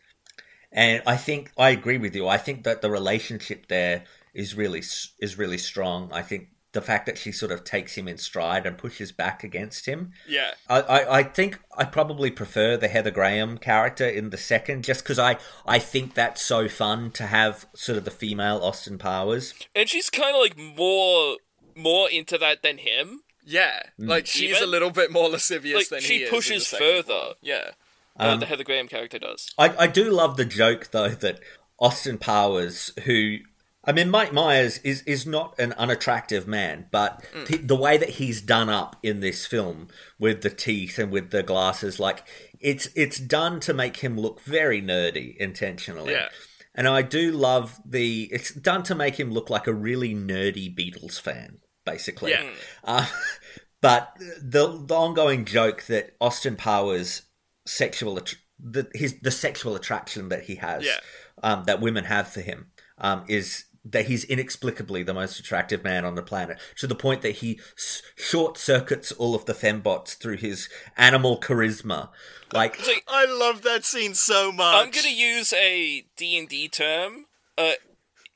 And 0.73 1.03
I 1.07 1.17
think 1.17 1.51
I 1.59 1.71
agree 1.71 1.99
with 1.99 2.15
you. 2.15 2.29
I 2.29 2.39
think 2.39 2.65
that 2.65 2.81
the 2.81 2.91
relationship 2.91 3.67
there 3.69 4.05
is 4.33 4.55
really 4.55 4.79
is 4.79 5.37
really 5.37 5.59
strong. 5.59 6.11
I 6.13 6.23
think 6.23 6.49
the 6.73 6.81
fact 6.81 7.07
that 7.07 7.19
she 7.19 7.33
sort 7.33 7.51
of 7.51 7.65
takes 7.65 7.97
him 7.97 8.07
in 8.07 8.17
stride 8.17 8.65
and 8.65 8.79
pushes 8.79 9.11
back 9.11 9.43
against 9.43 9.87
him. 9.87 10.13
Yeah. 10.29 10.53
I, 10.69 10.81
I, 10.81 11.19
I 11.19 11.23
think 11.25 11.59
I 11.77 11.85
probably 11.85 12.31
prefer 12.31 12.77
the 12.77 12.87
Heather 12.89 13.11
Graham 13.11 13.59
character 13.59 14.07
in 14.07 14.31
the 14.31 14.37
second, 14.37 14.85
just 14.85 15.03
because 15.03 15.19
I, 15.19 15.39
I 15.67 15.81
think 15.81 16.15
that's 16.15 16.41
so 16.41 16.69
fun 16.69 17.11
to 17.13 17.27
have 17.27 17.67
sort 17.75 17.99
of 17.99 18.05
the 18.05 18.13
female 18.13 18.61
Austin 18.63 18.99
Powers. 18.99 19.53
And 19.75 19.89
she's 19.89 20.11
kind 20.11 20.37
of 20.37 20.41
like 20.41 20.57
more 20.57 21.39
more 21.77 22.09
into 22.11 22.39
that 22.39 22.63
than 22.63 22.79
him. 22.79 23.23
Yeah, 23.45 23.83
Mm. 23.99 24.09
like 24.09 24.27
she's 24.27 24.51
Even? 24.51 24.63
a 24.63 24.67
little 24.67 24.91
bit 24.91 25.11
more 25.11 25.29
lascivious 25.29 25.77
Like 25.77 25.89
than 25.89 26.01
she 26.01 26.19
he 26.19 26.23
is 26.25 26.29
in 26.29 26.35
pushes 26.35 26.59
the 26.71 26.77
second 26.77 26.87
further. 27.05 27.15
one. 27.29 27.35
Yeah. 27.43 27.71
Uh, 28.19 28.25
Um, 28.33 28.41
the 28.41 28.47
Heather 28.47 28.65
Graham 28.65 28.87
character 28.89 29.19
does. 29.19 29.49
I, 29.59 29.75
I 29.79 29.87
do 29.87 30.11
love 30.11 30.37
the 30.37 30.45
joke 30.45 30.91
though 30.91 31.09
that 31.09 31.41
Austin 31.79 32.19
Powers, 32.19 32.91
who 33.05 33.39
I 33.83 33.93
mean, 33.93 34.11
Mike 34.11 34.33
Myers 34.35 34.77
is 34.85 35.03
is 35.05 35.25
not 35.27 35.59
an 35.59 35.73
unattractive 35.73 36.47
man, 36.47 36.87
but 36.91 37.25
Mm. 37.35 37.47
the, 37.47 37.57
the 37.59 37.77
way 37.77 37.97
that 37.97 38.11
he's 38.11 38.43
done 38.43 38.69
up 38.69 38.97
in 39.03 39.21
this 39.21 39.47
film 39.47 39.89
with 40.19 40.43
the 40.43 40.51
teeth 40.51 40.99
and 40.99 41.11
with 41.11 41.31
the 41.31 41.43
glasses, 41.43 41.99
like 41.99 42.23
it's 42.61 42.89
it's 42.95 43.19
done 43.19 43.59
to 43.61 43.73
make 43.73 43.97
him 43.99 44.21
look 44.21 44.43
very 44.43 44.83
nerdy 44.83 45.35
intentionally. 45.39 46.13
Yeah. 46.13 46.29
And 46.75 46.87
I 46.89 47.03
do 47.03 47.33
love 47.33 47.81
the. 47.85 48.29
It's 48.33 48.53
done 48.55 48.83
to 48.85 48.95
make 48.95 49.19
him 49.19 49.31
look 49.33 49.51
like 49.51 49.67
a 49.67 49.73
really 49.75 50.15
nerdy 50.15 50.73
Beatles 50.75 51.21
fan, 51.21 51.59
basically. 51.85 52.31
Yeah. 52.31 52.49
Uh, 52.85 53.07
but 53.81 54.13
the 54.41 54.81
the 54.87 54.95
ongoing 54.95 55.45
joke 55.45 55.85
that 55.87 56.15
Austin 56.21 56.57
Powers 56.57 57.23
sexual 57.67 58.19
att- 58.19 58.35
the 58.59 58.89
his 58.95 59.21
the 59.21 59.31
sexual 59.31 59.75
attraction 59.75 60.29
that 60.29 60.45
he 60.45 60.57
has 60.57 60.85
Yeah. 60.85 60.99
um, 61.43 61.65
that 61.65 61.81
women 61.81 62.05
have 62.05 62.29
for 62.29 62.41
him 62.41 62.71
um, 62.99 63.25
is 63.29 63.65
that 63.85 64.07
he's 64.07 64.25
inexplicably 64.25 65.03
the 65.03 65.15
most 65.15 65.39
attractive 65.41 65.83
man 65.83 66.05
on 66.05 66.15
the 66.15 66.23
planet 66.23 66.59
to 66.77 66.87
the 66.87 66.95
point 66.95 67.23
that 67.23 67.37
he 67.37 67.59
s- 67.79 68.03
short 68.17 68.59
circuits 68.59 69.11
all 69.13 69.35
of 69.35 69.47
the 69.47 69.55
fembots 69.55 70.17
through 70.19 70.37
his 70.37 70.69
animal 70.99 71.41
charisma 71.41 72.11
like 72.53 72.77
I 73.09 73.25
love 73.27 73.63
that 73.63 73.85
scene 73.85 74.15
so 74.15 74.51
much. 74.53 74.75
I'm 74.75 74.91
gonna 74.91 75.09
use 75.09 75.53
a 75.53 76.05
D 76.17 76.37
and 76.39 76.49
D 76.49 76.69
term. 76.69 77.27
Uh, 77.57 77.73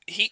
he 0.07 0.31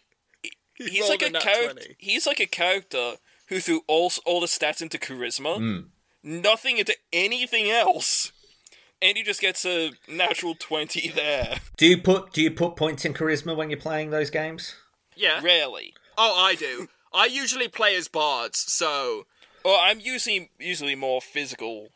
he's 0.76 1.02
rolled 1.02 1.10
like 1.12 1.22
a 1.22 1.38
a 1.38 1.40
character. 1.42 1.74
20. 1.74 1.96
He's 2.00 2.26
like 2.26 2.40
a 2.40 2.46
character 2.48 3.14
who 3.50 3.60
threw 3.60 3.82
all 3.88 4.12
all 4.26 4.40
the 4.40 4.48
stats 4.48 4.82
into 4.82 4.98
charisma, 4.98 5.58
Mm. 5.60 5.86
nothing 6.24 6.78
into 6.78 6.96
anything 7.12 7.70
else, 7.70 8.32
and 9.02 9.18
he 9.18 9.24
just 9.24 9.42
gets 9.42 9.66
a 9.66 9.92
natural 10.08 10.56
twenty 10.58 11.10
there. 11.10 11.60
do 11.78 11.86
you 11.86 11.98
put 12.02 12.32
do 12.34 12.42
you 12.42 12.52
put 12.52 12.76
points 12.78 13.04
in 13.06 13.14
charisma 13.14 13.56
when 13.56 13.70
you're 13.70 13.80
playing 13.80 14.10
those 14.12 14.30
games 14.30 14.76
Yeah. 15.16 15.42
Rarely. 15.44 15.94
Oh, 16.18 16.36
I 16.38 16.56
do. 16.56 16.88
I 17.14 17.26
usually 17.26 17.68
play 17.68 17.96
as 17.96 18.08
bards, 18.08 18.58
so 18.60 19.26
Or 19.64 19.78
I'm 19.78 20.00
usually 20.00 20.52
usually 20.60 20.96
more 20.96 21.22
physical. 21.22 21.90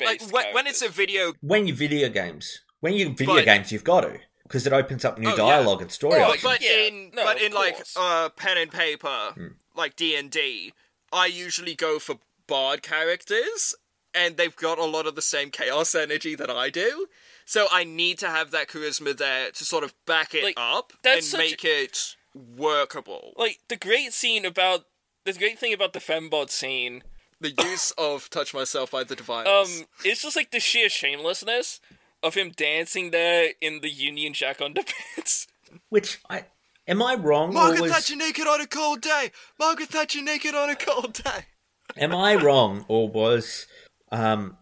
like 0.00 0.18
based 0.20 0.32
when, 0.32 0.54
when 0.54 0.66
it's 0.66 0.82
a 0.82 0.88
video. 0.88 1.34
when 1.40 1.66
you 1.66 1.74
video 1.74 2.08
games 2.08 2.60
when 2.80 2.92
you 2.92 3.14
video 3.14 3.36
But- 3.36 3.44
games 3.46 3.72
you've 3.72 3.84
got 3.84 4.02
to 4.02 4.18
because 4.42 4.66
it 4.66 4.72
opens 4.72 5.04
up 5.04 5.18
new 5.18 5.28
Oh, 5.28 5.30
yeah. 5.30 5.36
dialogue 5.36 5.82
and 5.82 5.90
story 5.90 6.18
But, 6.20 6.28
options. 6.30 6.42
but 6.42 6.60
Yeah, 6.62 6.70
in 6.88 7.10
no, 7.14 7.24
but 7.24 7.36
of 7.36 7.42
in 7.42 7.52
like 7.52 7.76
course. 7.76 7.94
uh, 7.96 8.28
pen 8.28 8.58
and 8.58 8.70
paper, 8.70 9.32
Hmm. 9.34 9.46
like 9.74 9.96
D 9.96 10.14
and 10.16 10.30
D, 10.30 10.72
I 11.12 11.26
usually 11.26 11.74
go 11.74 11.98
for 11.98 12.18
bard 12.46 12.82
characters, 12.82 13.74
and 14.14 14.36
they've 14.36 14.54
got 14.54 14.78
a 14.78 14.84
lot 14.84 15.06
of 15.06 15.14
the 15.14 15.22
same 15.22 15.50
chaos 15.50 15.94
energy 15.94 16.34
that 16.36 16.50
I 16.50 16.70
do. 16.70 17.06
So 17.44 17.66
I 17.72 17.84
need 17.84 18.18
to 18.20 18.28
have 18.28 18.50
that 18.52 18.68
charisma 18.68 19.16
there 19.16 19.50
to 19.52 19.64
sort 19.64 19.84
of 19.84 19.94
back 20.06 20.34
it 20.34 20.54
up 20.56 20.92
and 20.92 20.98
that's 21.02 21.28
such 21.30 21.38
make 21.38 21.64
it 21.64 22.15
workable. 22.36 23.32
Like 23.36 23.60
the 23.68 23.76
great 23.76 24.12
scene 24.12 24.44
about 24.44 24.84
the 25.24 25.32
great 25.32 25.58
thing 25.58 25.72
about 25.72 25.92
the 25.92 25.98
fembot 26.00 26.50
scene. 26.50 27.02
The 27.40 27.52
use 27.52 27.90
of 27.98 28.30
"Touch 28.30 28.54
Myself" 28.54 28.90
by 28.90 29.04
the 29.04 29.16
Divinyls. 29.16 29.80
Um, 29.80 29.86
it's 30.04 30.22
just 30.22 30.36
like 30.36 30.50
the 30.50 30.60
sheer 30.60 30.88
shamelessness 30.88 31.80
of 32.22 32.34
him 32.34 32.52
dancing 32.56 33.10
there 33.10 33.50
in 33.60 33.80
the 33.80 33.90
Union 33.90 34.32
Jack 34.32 34.58
underpants. 34.58 35.46
which 35.88 36.20
i 36.30 36.44
am 36.86 37.02
i 37.02 37.14
wrong 37.14 37.50
or 37.50 37.52
Margaret 37.52 37.82
was 37.82 37.92
Thatcher 37.92 38.16
naked 38.16 38.46
on 38.46 38.60
a 38.60 38.66
cold 38.66 39.00
day. 39.00 39.32
Margaret 39.58 39.88
Thatcher 39.88 40.22
naked 40.22 40.54
on 40.54 40.70
a 40.70 40.76
cold 40.76 41.14
day. 41.14 41.46
Am 41.96 42.14
I 42.14 42.34
wrong, 42.34 42.84
or 42.88 43.08
was 43.08 43.66
um, 44.10 44.56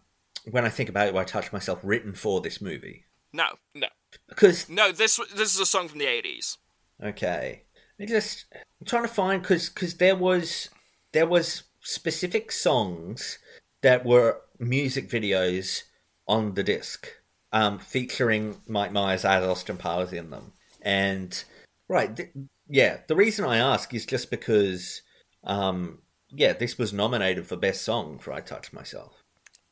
when 0.51 0.65
I 0.67 0.69
think 0.69 0.89
about 0.89 1.09
it, 1.09 1.15
I 1.17 1.25
touch 1.25 1.53
myself 1.53 1.81
written 1.83 2.13
for 2.15 2.41
this 2.41 2.61
movie? 2.61 3.05
No, 3.33 3.47
no, 3.75 3.89
Because 4.29 4.69
no. 4.69 4.93
This 4.93 5.19
this 5.35 5.55
is 5.55 5.59
a 5.59 5.67
song 5.67 5.89
from 5.89 5.99
the 5.99 6.07
eighties. 6.07 6.59
Okay, 7.05 7.63
I 8.01 8.07
just 8.07 8.47
I'm 8.81 8.87
trying 8.87 9.03
to 9.03 9.09
find 9.09 9.43
because 9.43 9.69
because 9.69 9.95
there 9.95 10.17
was 10.17 10.71
there 11.13 11.27
was 11.27 11.65
specific 11.81 12.51
songs 12.51 13.39
that 13.83 14.05
were 14.05 14.41
music 14.59 15.09
videos 15.11 15.83
on 16.27 16.55
the 16.55 16.63
disc, 16.63 17.07
um, 17.53 17.79
featuring 17.79 18.57
Mike 18.67 18.93
Myers 18.93 19.25
as 19.25 19.45
Austin 19.45 19.77
Powers 19.77 20.13
in 20.13 20.31
them, 20.31 20.53
and 20.83 21.45
right, 21.89 22.17
th- 22.17 22.31
yeah. 22.69 22.99
The 23.07 23.17
reason 23.17 23.45
I 23.45 23.59
ask 23.59 23.93
is 23.93 24.07
just 24.07 24.31
because, 24.31 25.03
um, 25.45 25.99
yeah, 26.31 26.53
this 26.55 26.79
was 26.79 26.93
nominated 26.93 27.47
for 27.47 27.57
best 27.57 27.83
song 27.83 28.19
for 28.19 28.33
"I 28.33 28.41
Touch 28.41 28.73
Myself." 28.73 29.13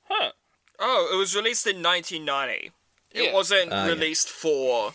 Huh. 0.05 0.33
Oh, 0.79 1.11
it 1.13 1.17
was 1.17 1.35
released 1.35 1.67
in 1.67 1.83
1990. 1.83 2.73
It 3.13 3.25
Yeah. 3.27 3.33
wasn't 3.33 3.71
yeah. 3.71 3.87
released 3.87 4.29
for 4.29 4.95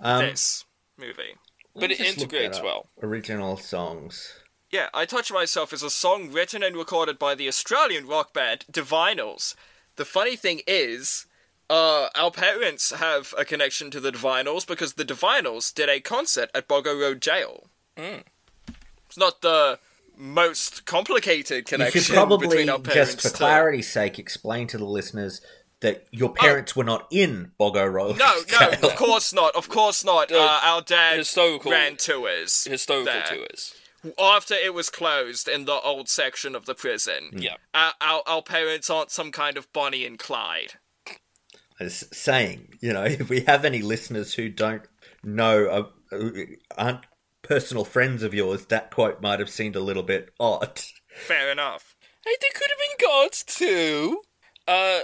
Um, 0.00 0.26
this 0.26 0.64
movie. 0.98 1.36
But 1.74 1.84
it 1.84 1.98
Let's 1.98 2.00
just 2.00 2.18
look 2.18 2.32
integrates 2.32 2.62
well. 2.62 2.88
Original 3.02 3.56
songs. 3.56 4.34
Yeah, 4.70 4.88
I 4.94 5.04
Touch 5.04 5.30
Myself 5.32 5.72
is 5.72 5.82
a 5.82 5.90
song 5.90 6.32
written 6.32 6.62
and 6.62 6.76
recorded 6.76 7.18
by 7.18 7.34
the 7.34 7.48
Australian 7.48 8.06
rock 8.06 8.32
band 8.32 8.64
Divinyls. 8.72 9.54
The 9.96 10.04
funny 10.04 10.36
thing 10.36 10.60
is, 10.66 11.26
uh, 11.68 12.08
our 12.14 12.30
parents 12.30 12.90
have 12.90 13.34
a 13.36 13.44
connection 13.44 13.90
to 13.90 14.00
the 14.00 14.10
Divinyls 14.10 14.66
because 14.66 14.94
the 14.94 15.04
Divinyls 15.04 15.72
did 15.74 15.88
a 15.88 16.00
concert 16.00 16.50
at 16.54 16.68
Boggo 16.68 16.98
Road 16.98 17.20
Jail. 17.20 17.68
Mm. 17.96 18.22
It's 19.06 19.18
not 19.18 19.42
the 19.42 19.78
most 20.16 20.86
complicated 20.86 21.58
You 21.58 21.64
connection 21.64 22.00
should 22.00 22.14
probably, 22.14 22.48
between 22.48 22.70
our 22.70 22.78
parents. 22.78 23.14
just 23.14 23.32
for 23.32 23.36
clarity's 23.36 23.90
sake, 23.90 24.18
explain 24.18 24.66
to 24.68 24.78
the 24.78 24.84
listeners 24.86 25.40
that 25.82 26.06
your 26.10 26.30
parents 26.32 26.74
were 26.74 26.84
not 26.84 27.06
in 27.10 27.52
Boggo 27.60 27.92
Road. 27.92 28.16
No, 28.16 28.40
no, 28.60 28.88
of 28.88 28.96
course 28.96 29.32
not. 29.34 29.54
Of 29.54 29.68
course 29.68 30.04
not. 30.04 30.32
Uh, 30.32 30.60
our 30.62 30.80
dad 30.80 31.18
historical- 31.18 31.70
ran 31.70 31.96
tours. 31.96 32.64
Historical 32.64 33.04
there. 33.04 33.22
tours. 33.22 33.74
After 34.18 34.54
it 34.54 34.74
was 34.74 34.90
closed 34.90 35.46
in 35.46 35.64
the 35.64 35.80
old 35.80 36.08
section 36.08 36.54
of 36.56 36.66
the 36.66 36.74
prison. 36.74 37.30
Yeah. 37.32 37.56
Our, 37.74 37.92
our, 38.00 38.22
our 38.26 38.42
parents 38.42 38.90
aren't 38.90 39.10
some 39.10 39.30
kind 39.30 39.56
of 39.56 39.72
Bonnie 39.72 40.06
and 40.06 40.18
Clyde. 40.18 40.74
As 41.78 42.04
saying, 42.12 42.74
you 42.80 42.92
know, 42.92 43.04
if 43.04 43.28
we 43.28 43.40
have 43.42 43.64
any 43.64 43.82
listeners 43.82 44.34
who 44.34 44.48
don't 44.48 44.82
know, 45.22 45.90
uh, 46.12 46.18
aren't 46.76 47.06
personal 47.42 47.84
friends 47.84 48.22
of 48.22 48.34
yours, 48.34 48.66
that 48.66 48.90
quote 48.92 49.20
might 49.20 49.40
have 49.40 49.50
seemed 49.50 49.76
a 49.76 49.80
little 49.80 50.02
bit 50.02 50.32
odd. 50.38 50.80
Fair 51.14 51.50
enough. 51.50 51.96
Hey, 52.24 52.36
there 52.40 52.50
could 52.54 52.70
have 52.70 52.78
been 52.78 53.08
gods 53.08 53.44
too. 53.44 54.22
Uh, 54.68 55.00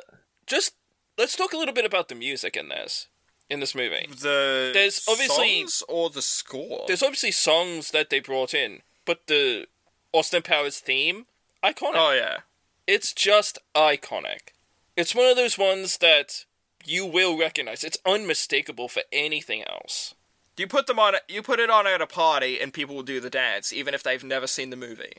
just 0.48 0.74
let's 1.16 1.36
talk 1.36 1.52
a 1.52 1.56
little 1.56 1.74
bit 1.74 1.84
about 1.84 2.08
the 2.08 2.14
music 2.14 2.56
in 2.56 2.68
this, 2.68 3.06
in 3.50 3.60
this 3.60 3.74
movie. 3.74 4.06
The 4.08 4.70
There's 4.74 5.04
obviously- 5.08 5.60
songs 5.60 5.82
or 5.88 6.10
the 6.10 6.22
score. 6.22 6.84
There's 6.86 7.02
obviously 7.02 7.30
songs 7.32 7.90
that 7.92 8.10
they 8.10 8.20
brought 8.20 8.54
in, 8.54 8.82
but 9.04 9.26
the 9.26 9.66
Austin 10.12 10.42
Powers 10.42 10.78
theme, 10.80 11.26
iconic. 11.62 11.92
Oh 11.94 12.12
yeah. 12.12 12.38
It's 12.86 13.12
just 13.12 13.58
iconic. 13.74 14.52
It's 14.96 15.14
one 15.14 15.26
of 15.30 15.36
those 15.36 15.58
ones 15.58 15.98
that 15.98 16.44
you 16.84 17.04
will 17.04 17.38
recognize. 17.38 17.84
It's 17.84 17.98
unmistakable 18.06 18.88
for 18.88 19.02
anything 19.12 19.62
else. 19.64 20.14
You 20.56 20.66
put 20.66 20.86
them 20.86 20.98
on. 20.98 21.14
You 21.28 21.42
put 21.42 21.60
it 21.60 21.70
on 21.70 21.86
at 21.86 22.00
a 22.00 22.06
party, 22.06 22.58
and 22.60 22.72
people 22.72 22.96
will 22.96 23.02
do 23.04 23.20
the 23.20 23.30
dance, 23.30 23.72
even 23.72 23.94
if 23.94 24.02
they've 24.02 24.24
never 24.24 24.46
seen 24.48 24.70
the 24.70 24.76
movie. 24.76 25.18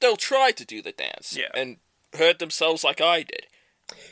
They'll 0.00 0.16
try 0.16 0.50
to 0.50 0.64
do 0.66 0.82
the 0.82 0.92
dance 0.92 1.34
Yeah. 1.34 1.48
and 1.54 1.78
hurt 2.18 2.38
themselves 2.40 2.84
like 2.84 3.00
I 3.00 3.22
did. 3.22 3.46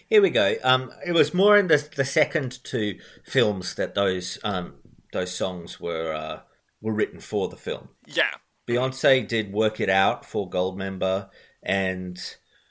Here 0.09 0.23
we 0.23 0.31
go. 0.31 0.55
Um, 0.63 0.93
it 1.05 1.13
was 1.13 1.35
more 1.35 1.57
in 1.57 1.69
the 1.69 1.89
the 1.97 2.05
second 2.05 2.63
two 2.65 2.99
films 3.25 3.75
that 3.75 3.95
those 3.95 4.39
um 4.45 4.75
those 5.13 5.35
songs 5.35 5.81
were 5.81 6.13
uh, 6.13 6.41
were 6.81 6.93
written 6.93 7.21
for 7.21 7.49
the 7.49 7.57
film. 7.57 7.89
Yeah, 8.07 8.31
Beyonce 8.69 9.27
did 9.27 9.53
"Work 9.53 9.81
It 9.81 9.91
Out" 9.91 10.25
for 10.25 10.49
Goldmember, 10.49 11.29
and 11.63 12.19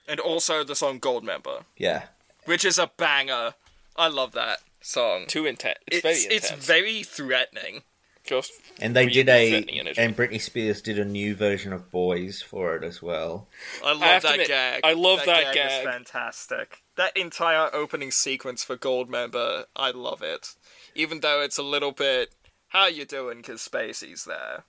and 0.07 0.19
also 0.19 0.63
the 0.63 0.75
song 0.75 0.99
Goldmember, 0.99 1.63
yeah, 1.77 2.03
which 2.45 2.63
is 2.63 2.77
a 2.79 2.91
banger. 2.97 3.55
I 3.95 4.07
love 4.07 4.31
that 4.33 4.59
song. 4.81 5.25
Too 5.27 5.45
intense. 5.45 5.79
It's, 5.87 5.97
It's 5.97 6.03
very 6.03 6.35
intense. 6.35 6.51
it's 6.51 6.65
very 6.65 7.03
threatening. 7.03 7.81
Just 8.23 8.53
and 8.79 8.95
they 8.95 9.07
really 9.07 9.23
did 9.23 9.29
a 9.29 9.93
and 9.97 10.15
Britney 10.15 10.39
Spears 10.39 10.81
did 10.81 10.97
a 10.97 11.03
new 11.03 11.35
version 11.35 11.73
of 11.73 11.91
"Boys" 11.91 12.41
for 12.41 12.75
it 12.77 12.83
as 12.85 13.01
well. 13.01 13.49
I 13.83 13.91
love 13.91 14.01
have 14.01 14.21
to 14.21 14.27
that 14.27 14.33
admit, 14.35 14.47
gag. 14.47 14.81
I 14.85 14.93
love 14.93 15.19
that 15.25 15.53
gag. 15.53 15.57
is 15.57 15.71
gag. 15.73 15.83
fantastic. 15.85 16.82
That 16.95 17.17
entire 17.17 17.69
opening 17.73 18.11
sequence 18.11 18.63
for 18.63 18.77
Goldmember, 18.77 19.65
I 19.75 19.91
love 19.91 20.21
it. 20.21 20.55
Even 20.93 21.21
though 21.21 21.41
it's 21.41 21.57
a 21.57 21.63
little 21.63 21.91
bit, 21.91 22.35
how 22.67 22.87
you 22.87 23.05
doing? 23.05 23.37
Because 23.37 23.61
Spacey's 23.67 24.25
there. 24.25 24.65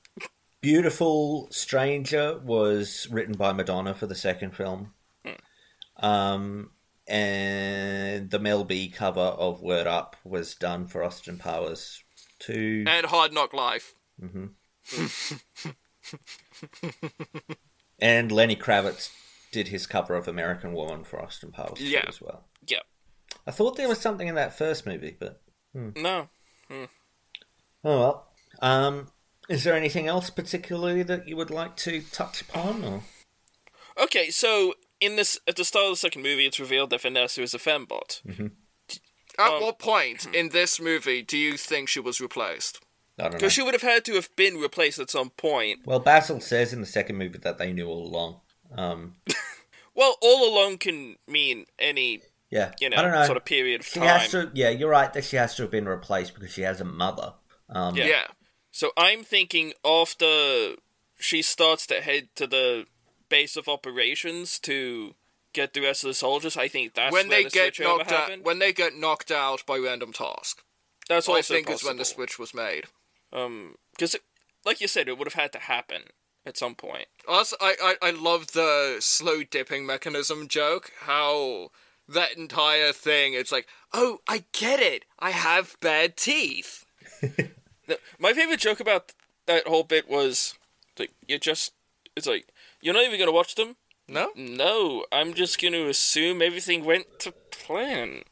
"Beautiful 0.60 1.48
Stranger" 1.50 2.38
was 2.38 3.06
written 3.10 3.34
by 3.34 3.52
Madonna 3.52 3.94
for 3.94 4.06
the 4.06 4.14
second 4.14 4.56
film. 4.56 4.94
Um, 5.98 6.70
and 7.06 8.30
the 8.30 8.38
Mel 8.38 8.64
B 8.64 8.88
cover 8.88 9.20
of 9.20 9.60
"Word 9.60 9.86
Up" 9.86 10.16
was 10.24 10.54
done 10.54 10.86
for 10.86 11.04
Austin 11.04 11.38
Powers 11.38 12.02
too. 12.38 12.84
And 12.86 13.06
Hard 13.06 13.32
Knock 13.32 13.52
Life. 13.52 13.94
hmm 14.18 14.46
and 17.98 18.30
Lenny 18.30 18.56
Kravitz 18.56 19.10
did 19.54 19.68
his 19.68 19.86
cover 19.86 20.14
of 20.14 20.26
American 20.28 20.72
Woman 20.74 21.04
for 21.04 21.22
Austin 21.22 21.52
Powers 21.52 21.80
Yeah. 21.80 22.04
as 22.08 22.20
well. 22.20 22.44
Yeah. 22.66 22.80
I 23.46 23.50
thought 23.52 23.76
there 23.76 23.88
was 23.88 24.00
something 24.00 24.28
in 24.28 24.34
that 24.34 24.56
first 24.58 24.84
movie, 24.86 25.16
but 25.18 25.40
hmm. 25.72 25.90
No. 25.96 26.28
Hmm. 26.68 26.84
oh 27.84 27.98
well. 28.00 28.28
Um, 28.60 29.08
is 29.48 29.64
there 29.64 29.74
anything 29.76 30.06
else 30.06 30.30
particularly 30.30 31.02
that 31.04 31.28
you 31.28 31.36
would 31.36 31.50
like 31.50 31.76
to 31.78 32.00
touch 32.12 32.40
upon? 32.42 32.84
Or? 32.84 33.02
Okay, 34.04 34.30
so 34.30 34.74
in 35.00 35.16
this 35.16 35.38
at 35.46 35.56
the 35.56 35.64
start 35.64 35.86
of 35.86 35.92
the 35.92 35.96
second 35.96 36.22
movie, 36.22 36.46
it's 36.46 36.58
revealed 36.60 36.90
that 36.90 37.02
Vanessa 37.02 37.42
is 37.42 37.54
a 37.54 37.58
fembot. 37.58 38.22
Mhm. 38.26 38.52
At 39.38 39.50
Um, 39.52 39.62
what 39.62 39.78
point 39.78 40.26
in 40.34 40.50
this 40.50 40.80
movie 40.80 41.22
do 41.22 41.36
you 41.36 41.56
think 41.56 41.88
she 41.88 42.00
was 42.00 42.20
replaced? 42.20 42.80
I 43.18 43.22
don't 43.24 43.32
know. 43.32 43.36
Because 43.38 43.52
she 43.52 43.62
would 43.62 43.74
have 43.74 43.82
had 43.82 44.04
to 44.06 44.14
have 44.14 44.34
been 44.36 44.56
replaced 44.58 44.98
at 44.98 45.10
some 45.10 45.30
point. 45.30 45.80
Well, 45.84 46.00
Basil 46.00 46.40
says 46.40 46.72
in 46.72 46.80
the 46.80 46.86
second 46.86 47.16
movie 47.16 47.38
that 47.38 47.58
they 47.58 47.72
knew 47.72 47.86
all 47.88 48.06
along. 48.06 48.40
Um, 48.76 49.16
Well, 49.94 50.16
all 50.20 50.48
alone 50.48 50.78
can 50.78 51.16
mean 51.28 51.66
any, 51.78 52.22
yeah, 52.50 52.72
you 52.80 52.90
know, 52.90 52.96
I 52.96 53.02
don't 53.02 53.12
know. 53.12 53.24
sort 53.24 53.36
of 53.36 53.44
period 53.44 53.80
of 53.80 53.86
she 53.86 54.00
time. 54.00 54.08
has 54.08 54.30
to. 54.30 54.50
Yeah, 54.54 54.70
you're 54.70 54.90
right 54.90 55.12
that 55.12 55.24
she 55.24 55.36
has 55.36 55.54
to 55.56 55.62
have 55.62 55.70
been 55.70 55.86
replaced 55.88 56.34
because 56.34 56.52
she 56.52 56.62
has 56.62 56.80
a 56.80 56.84
mother. 56.84 57.34
Um, 57.68 57.96
Yeah. 57.96 58.26
So 58.70 58.90
I'm 58.96 59.22
thinking 59.22 59.72
after 59.84 60.74
she 61.16 61.42
starts 61.42 61.86
to 61.86 62.00
head 62.00 62.28
to 62.34 62.46
the 62.48 62.86
base 63.28 63.56
of 63.56 63.68
operations 63.68 64.58
to 64.60 65.14
get 65.52 65.74
the 65.74 65.80
rest 65.80 66.02
of 66.02 66.08
the 66.08 66.14
soldiers, 66.14 66.56
I 66.56 66.66
think 66.66 66.94
that's 66.94 67.12
when 67.12 67.28
where 67.28 67.38
they 67.38 67.44
the 67.44 67.50
get 67.50 67.74
switchover 67.74 67.98
knocked 67.98 68.12
out, 68.12 68.18
happened. 68.18 68.44
when 68.44 68.58
they 68.58 68.72
get 68.72 68.96
knocked 68.96 69.30
out 69.30 69.64
by 69.64 69.78
random 69.78 70.12
task. 70.12 70.64
That's 71.08 71.28
what 71.28 71.34
I 71.34 71.38
also 71.38 71.54
think 71.54 71.70
is 71.70 71.84
when 71.84 71.98
the 71.98 72.04
switch 72.04 72.38
was 72.38 72.52
made. 72.52 72.86
Um, 73.32 73.76
because 73.92 74.16
like 74.64 74.80
you 74.80 74.88
said, 74.88 75.08
it 75.08 75.18
would 75.18 75.28
have 75.28 75.40
had 75.40 75.52
to 75.52 75.58
happen 75.60 76.02
at 76.46 76.56
some 76.56 76.74
point. 76.74 77.06
Also, 77.26 77.56
I, 77.60 77.96
I, 78.02 78.08
I 78.08 78.10
love 78.10 78.52
the 78.52 78.96
slow 79.00 79.42
dipping 79.42 79.86
mechanism 79.86 80.48
joke. 80.48 80.92
How 81.00 81.70
that 82.08 82.36
entire 82.36 82.92
thing, 82.92 83.34
it's 83.34 83.52
like, 83.52 83.66
oh, 83.92 84.18
I 84.28 84.44
get 84.52 84.80
it. 84.80 85.04
I 85.18 85.30
have 85.30 85.76
bad 85.80 86.16
teeth. 86.16 86.84
My 88.18 88.32
favorite 88.32 88.60
joke 88.60 88.80
about 88.80 89.12
that 89.46 89.66
whole 89.66 89.84
bit 89.84 90.08
was 90.08 90.54
like 90.98 91.12
you 91.26 91.38
just 91.38 91.72
it's 92.16 92.26
like 92.26 92.48
you're 92.80 92.94
not 92.94 93.04
even 93.04 93.18
gonna 93.18 93.32
watch 93.32 93.54
them. 93.54 93.76
No, 94.08 94.30
no, 94.36 95.04
I'm 95.12 95.34
just 95.34 95.60
gonna 95.60 95.86
assume 95.86 96.42
everything 96.42 96.84
went 96.84 97.18
to 97.20 97.32
plan. 97.50 98.22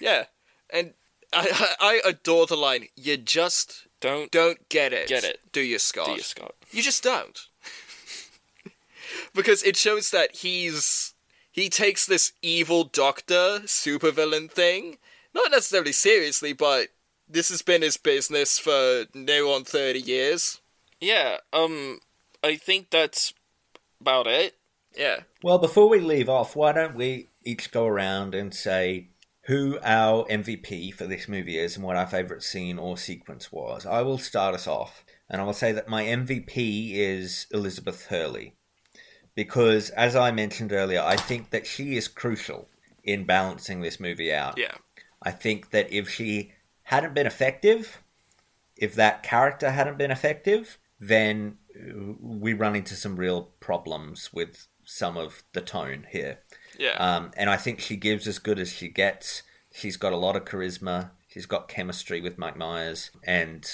Yeah, 0.00 0.26
and 0.70 0.94
I, 1.32 1.74
I 1.80 2.00
I 2.04 2.08
adore 2.08 2.46
the 2.46 2.56
line. 2.56 2.86
You 2.96 3.16
just 3.16 3.86
don't 4.06 4.30
don't 4.30 4.68
get 4.68 4.92
it. 4.92 5.08
Get 5.08 5.24
it. 5.24 5.40
Do 5.52 5.60
you, 5.60 5.78
Scott? 5.78 6.06
Do 6.06 6.12
you, 6.12 6.22
Scott? 6.22 6.54
You 6.70 6.82
just 6.82 7.02
don't. 7.02 7.38
because 9.34 9.62
it 9.62 9.76
shows 9.76 10.10
that 10.10 10.36
he's 10.36 11.14
he 11.50 11.68
takes 11.68 12.06
this 12.06 12.32
evil 12.42 12.84
doctor 12.84 13.60
supervillain 13.64 14.50
thing 14.50 14.98
not 15.36 15.50
necessarily 15.50 15.92
seriously, 15.92 16.52
but 16.52 16.88
this 17.28 17.50
has 17.50 17.62
been 17.62 17.82
his 17.82 17.96
business 17.96 18.58
for 18.58 19.04
near 19.14 19.46
on 19.46 19.64
thirty 19.64 20.00
years. 20.00 20.60
Yeah, 21.00 21.36
um, 21.52 22.00
I 22.42 22.56
think 22.56 22.90
that's 22.90 23.34
about 24.00 24.26
it. 24.26 24.56
Yeah. 24.96 25.20
Well, 25.42 25.58
before 25.58 25.88
we 25.88 26.00
leave 26.00 26.28
off, 26.28 26.56
why 26.56 26.72
don't 26.72 26.94
we 26.94 27.28
each 27.44 27.70
go 27.70 27.86
around 27.86 28.34
and 28.34 28.54
say 28.54 29.08
who 29.46 29.78
our 29.82 30.24
MVP 30.26 30.92
for 30.92 31.06
this 31.06 31.28
movie 31.28 31.58
is 31.58 31.76
and 31.76 31.84
what 31.84 31.96
our 31.96 32.06
favourite 32.06 32.42
scene 32.42 32.78
or 32.78 32.96
sequence 32.96 33.52
was? 33.52 33.86
I 33.86 34.02
will 34.02 34.18
start 34.18 34.54
us 34.54 34.66
off, 34.66 35.04
and 35.28 35.40
I 35.40 35.44
will 35.44 35.52
say 35.52 35.72
that 35.72 35.88
my 35.88 36.04
MVP 36.04 36.92
is 36.94 37.46
Elizabeth 37.52 38.06
Hurley. 38.06 38.54
Because, 39.34 39.90
as 39.90 40.16
I 40.16 40.32
mentioned 40.32 40.72
earlier, 40.72 41.02
I 41.02 41.16
think 41.16 41.50
that 41.50 41.66
she 41.66 41.96
is 41.96 42.08
crucial 42.08 42.68
in 43.04 43.24
balancing 43.24 43.82
this 43.82 44.00
movie 44.00 44.32
out. 44.32 44.56
Yeah. 44.56 44.72
I 45.22 45.30
think 45.30 45.70
that 45.70 45.92
if 45.92 46.08
she 46.08 46.52
hadn't 46.84 47.14
been 47.14 47.26
effective, 47.26 48.02
if 48.76 48.94
that 48.94 49.22
character 49.22 49.70
hadn't 49.70 49.98
been 49.98 50.10
effective, 50.10 50.78
then 50.98 51.58
we 52.20 52.54
run 52.54 52.74
into 52.74 52.94
some 52.94 53.16
real 53.16 53.50
problems 53.60 54.32
with 54.32 54.66
some 54.86 55.18
of 55.18 55.42
the 55.52 55.60
tone 55.60 56.06
here. 56.10 56.38
Yeah. 56.78 56.92
Um, 56.92 57.32
and 57.36 57.50
I 57.50 57.56
think 57.56 57.80
she 57.80 57.96
gives 57.96 58.26
as 58.26 58.38
good 58.38 58.58
as 58.58 58.72
she 58.72 58.88
gets. 58.88 59.42
She's 59.72 59.98
got 59.98 60.14
a 60.14 60.16
lot 60.16 60.36
of 60.36 60.46
charisma. 60.46 61.10
She's 61.28 61.44
got 61.44 61.68
chemistry 61.68 62.22
with 62.22 62.38
Mike 62.38 62.56
Myers, 62.56 63.10
and 63.24 63.68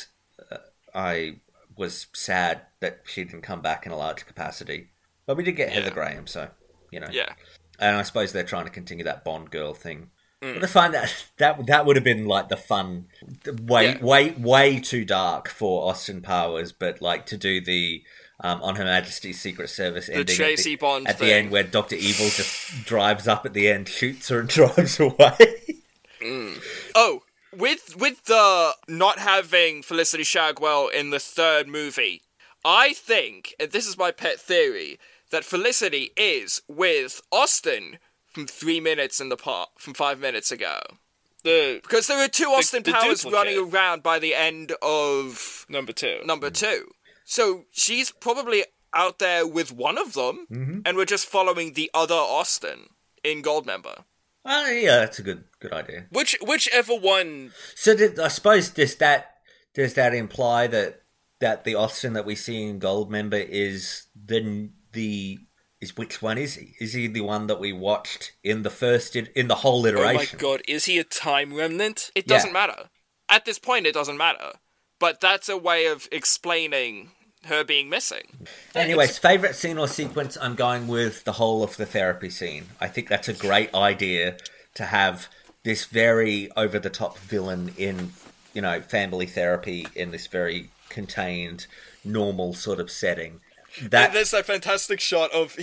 uh, 0.51 0.57
I 0.93 1.37
was 1.77 2.09
sad 2.13 2.63
that 2.81 3.03
she 3.05 3.23
didn't 3.23 3.43
come 3.43 3.63
back 3.63 3.87
in 3.87 3.93
a 3.93 3.97
large 3.97 4.27
capacity. 4.27 4.89
But 5.27 5.37
we 5.37 5.45
did 5.45 5.53
get 5.53 5.71
Heather 5.71 5.93
Graham, 5.93 6.27
so 6.27 6.49
you 6.91 6.99
know. 6.99 7.07
Yeah. 7.13 7.35
And 7.79 7.97
I 7.97 8.03
suppose 8.03 8.33
they're 8.33 8.43
trying 8.43 8.65
to 8.65 8.71
continue 8.71 9.05
that 9.05 9.25
Bond 9.25 9.51
girl 9.51 9.75
thing. 9.75 10.11
Mm. 10.43 10.55
But 10.55 10.65
I 10.65 10.67
find 10.67 10.95
that 10.95 11.27
that 11.37 11.67
that 11.67 11.87
would 11.87 11.95
have 11.97 12.05
been 12.05 12.27
like 12.27 12.49
the 12.49 12.57
fun, 12.57 13.07
way 13.47 13.93
Yeah. 13.93 14.05
way 14.05 14.31
way 14.33 14.81
too 14.81 15.05
dark 15.05 15.49
for 15.49 15.89
Austin 15.89 16.21
Powers. 16.21 16.73
But 16.73 17.01
like 17.01 17.27
to 17.27 17.37
do 17.37 17.61
the 17.61 18.03
um, 18.43 18.63
on 18.63 18.77
Her 18.77 18.85
Majesty's 18.85 19.41
Secret 19.41 19.69
Service. 19.71 20.07
The 20.07 20.15
ending 20.17 20.37
Tracy 20.37 20.75
at 20.75 20.81
the, 20.81 20.85
Bond 20.85 21.09
at 21.09 21.19
the 21.19 21.33
end, 21.33 21.51
where 21.51 21.63
Doctor 21.63 21.95
Evil 21.97 22.27
just 22.29 22.85
drives 22.85 23.27
up 23.29 23.47
at 23.47 23.53
the 23.55 23.69
end, 23.69 23.89
shoots 23.89 24.29
her, 24.29 24.41
and 24.41 24.49
drives 24.51 25.01
away. 25.01 25.37
Oh, 26.95 27.23
with 27.57 27.97
with 27.99 28.25
the 28.25 28.73
not 28.89 29.19
having 29.19 29.83
Felicity 29.83 30.25
Shagwell 30.25 30.93
in 30.93 31.11
the 31.11 31.19
third 31.19 31.69
movie, 31.69 32.23
I 32.65 32.93
think, 32.93 33.55
and 33.59 33.71
this 33.71 33.87
is 33.87 33.99
my 33.99 34.11
pet 34.11 34.41
theory, 34.41 34.99
that 35.31 35.45
Felicity 35.45 36.11
is 36.17 36.63
with 36.69 37.21
Austin 37.31 37.99
from 38.29 38.47
three 38.47 38.81
minutes 38.81 39.21
in 39.21 39.29
the 39.29 39.37
part 39.37 39.71
from 39.79 39.95
five 39.95 40.19
minutes 40.19 40.51
ago. 40.51 40.81
The 41.45 41.81
Because 41.83 42.07
there 42.07 42.25
are 42.25 42.29
two 42.29 42.45
Austin 42.45 42.83
the 42.85 42.93
Powers 42.93 43.23
duplicate. 43.23 43.33
running 43.33 43.59
around 43.73 44.03
by 44.03 44.19
the 44.19 44.35
end 44.35 44.73
of 44.81 45.67
number 45.69 45.93
two. 45.93 46.21
number 46.25 46.51
two. 46.51 46.93
So 47.25 47.65
she's 47.71 48.11
probably 48.11 48.65
out 48.95 49.19
there 49.19 49.47
with 49.47 49.73
one 49.73 49.97
of 49.99 50.13
them, 50.13 50.47
Mhm. 50.51 50.83
and 50.85 50.97
we're 50.97 51.05
just 51.07 51.27
following 51.27 51.73
the 51.73 51.91
other 51.95 52.15
Austin 52.15 52.91
in 53.25 53.43
Goldmember. 53.43 54.05
Oh, 54.45 54.69
yeah, 54.69 54.99
that's 55.01 55.19
a 55.19 55.23
good 55.23 55.45
good 55.61 55.73
idea. 55.73 56.07
Which 56.11 56.37
whichever 56.43 56.95
one 56.95 57.53
So 57.77 57.95
did, 57.95 58.19
I 58.19 58.29
suppose 58.29 58.71
does 58.71 58.97
that 58.97 59.37
does 59.75 59.95
that 59.95 60.15
imply 60.15 60.67
that 60.67 61.03
that 61.41 61.65
the 61.65 61.75
Austin 61.75 62.13
that 62.15 62.25
we 62.27 62.35
see 62.35 62.63
in 62.63 62.81
Goldmember 62.81 63.47
is 63.49 64.07
the 64.15 64.71
the 64.93 65.39
is 65.81 65.97
which 65.97 66.21
one 66.21 66.39
is 66.39 66.55
he? 66.57 66.75
Is 66.79 66.93
he 66.93 67.07
the 67.07 67.23
one 67.23 67.47
that 67.47 67.59
we 67.61 67.73
watched 67.73 68.33
in 68.45 68.63
the 68.63 68.71
first 68.71 69.17
in, 69.17 69.27
in 69.35 69.49
the 69.49 69.57
whole 69.57 69.87
iteration? 69.87 70.17
Oh 70.17 70.37
my 70.37 70.39
god, 70.41 70.63
is 70.69 70.85
he 70.85 70.99
a 70.99 71.05
time 71.05 71.55
remnant? 71.55 72.11
It 72.15 72.27
doesn't 72.27 72.53
matter. 72.53 72.91
At 73.29 73.45
this 73.45 73.59
point, 73.59 73.87
it 73.87 73.95
doesn't 73.95 74.17
matter. 74.19 74.53
But 75.03 75.21
that's 75.21 75.49
a 75.49 75.57
way 75.57 75.87
of 75.87 76.09
explaining 76.13 77.11
her 77.47 77.65
being 77.65 77.89
missing. 77.89 78.47
Anyways, 78.73 79.19
favorite 79.19 79.57
scene 79.57 79.77
or 79.77 79.89
sequence? 79.89 80.39
I'm 80.41 80.55
going 80.55 80.87
with 80.87 81.25
the 81.25 81.33
whole 81.33 81.65
of 81.65 81.77
the 81.77 81.87
therapy 81.87 82.31
scene. 82.31 82.67
I 82.81 82.87
think 82.87 83.09
that's 83.09 83.27
a 83.27 83.33
great 83.33 83.75
idea 83.75 84.37
to 84.75 84.85
have 84.85 85.27
this 85.65 85.87
very 85.87 86.53
over 86.57 86.79
the 86.79 86.89
top 86.89 87.19
villain 87.19 87.73
in 87.77 88.13
you 88.55 88.63
know 88.63 88.81
family 88.81 89.27
therapy 89.27 89.89
in 89.97 90.13
this 90.13 90.29
very 90.29 90.71
contained, 90.89 91.67
normal 92.05 92.55
sort 92.55 92.79
of 92.79 92.89
setting. 92.89 93.41
That 93.83 94.13
there's 94.13 94.31
that 94.31 94.47
fantastic 94.47 95.01
shot 95.01 95.33
of 95.33 95.59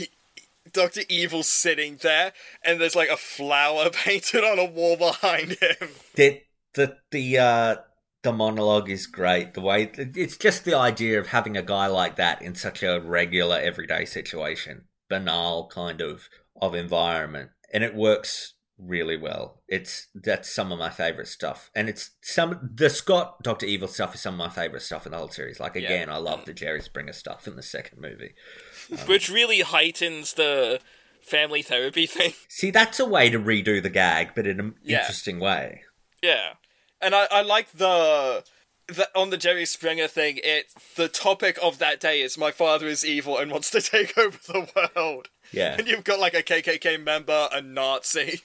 Doctor 0.74 1.04
Evil 1.08 1.44
sitting 1.44 1.98
there, 2.02 2.34
and 2.62 2.82
there's 2.82 2.94
like 2.94 3.08
a 3.08 3.16
flower 3.16 3.90
painted 3.94 4.44
on 4.44 4.60
a 4.60 4.66
wall 4.66 4.98
behind 4.98 5.60
him. 5.62 5.92
the 6.16 6.42
the 6.74 6.98
the 7.12 7.38
uh 7.38 7.76
the 8.24 8.34
monologue 8.34 8.90
is 8.90 9.08
great. 9.08 9.54
The 9.54 9.62
way 9.62 9.92
it's 9.96 10.38
just 10.38 10.66
the 10.66 10.76
idea 10.78 11.20
of 11.20 11.28
having 11.28 11.56
a 11.58 11.62
guy 11.64 11.88
like 11.88 12.16
that 12.18 12.42
in 12.42 12.56
such 12.56 12.84
a 12.84 13.00
regular 13.00 13.58
everyday 13.58 14.06
situation. 14.06 14.86
Banal 15.10 15.68
kind 15.70 16.02
of 16.02 16.28
of 16.62 16.76
environment. 16.76 17.52
And 17.74 17.84
it 17.84 17.96
works 17.96 18.54
really 18.78 19.18
well. 19.18 19.62
It's 19.68 20.08
that's 20.14 20.50
some 20.50 20.72
of 20.72 20.80
my 20.80 20.90
favorite 20.90 21.28
stuff. 21.28 21.70
And 21.76 21.90
it's 21.90 22.12
some 22.22 22.70
the 22.76 22.90
scott 22.90 23.42
dr 23.44 23.66
evil 23.66 23.88
stuff 23.88 24.16
is 24.16 24.22
some 24.22 24.34
of 24.36 24.38
my 24.40 24.50
favorite 24.50 24.82
stuff 24.82 25.06
in 25.06 25.12
the 25.12 25.18
whole 25.18 25.30
series. 25.30 25.60
Like 25.60 25.76
again 25.76 26.10
i 26.10 26.18
love 26.18 26.46
the 26.46 26.54
jerry 26.54 26.82
springer 26.82 27.14
stuff 27.14 27.48
in 27.48 27.56
the 27.56 27.64
second 27.64 28.00
movie. 28.02 28.34
Um, 28.92 28.98
Which 29.08 29.30
really 29.30 29.62
heightens 29.62 30.34
the 30.34 30.80
family 31.22 31.62
therapy 31.62 32.06
thing. 32.18 32.34
see 32.48 32.72
that's 32.72 33.00
a 33.00 33.06
way 33.06 33.30
to 33.30 33.40
redo 33.40 33.82
the 33.84 33.90
gag 33.90 34.30
but 34.36 34.48
in 34.48 34.60
an 34.60 34.76
Yeah. 34.84 35.00
interesting 35.02 35.40
way. 35.40 35.82
Yeah, 36.22 36.54
and 37.02 37.16
I, 37.16 37.28
I 37.32 37.42
like 37.42 37.72
the, 37.72 38.44
the 38.88 39.10
on 39.16 39.30
the 39.30 39.38
Jerry 39.38 39.66
Springer 39.66 40.08
thing. 40.08 40.40
It 40.44 40.68
the 40.96 41.08
topic 41.08 41.58
of 41.62 41.78
that 41.80 42.00
day 42.00 42.22
is 42.22 42.38
my 42.38 42.52
father 42.52 42.88
is 42.88 43.06
evil 43.06 43.38
and 43.38 43.52
wants 43.52 43.70
to 43.72 43.82
take 43.94 44.18
over 44.18 44.38
the 44.48 44.68
world. 44.96 45.30
Yeah. 45.52 45.76
and 45.80 45.88
you've 45.88 46.04
got 46.04 46.20
like 46.20 46.34
a 46.36 46.44
KKK 46.44 47.04
member, 47.04 47.50
a 47.52 47.62
Nazi. 47.62 48.42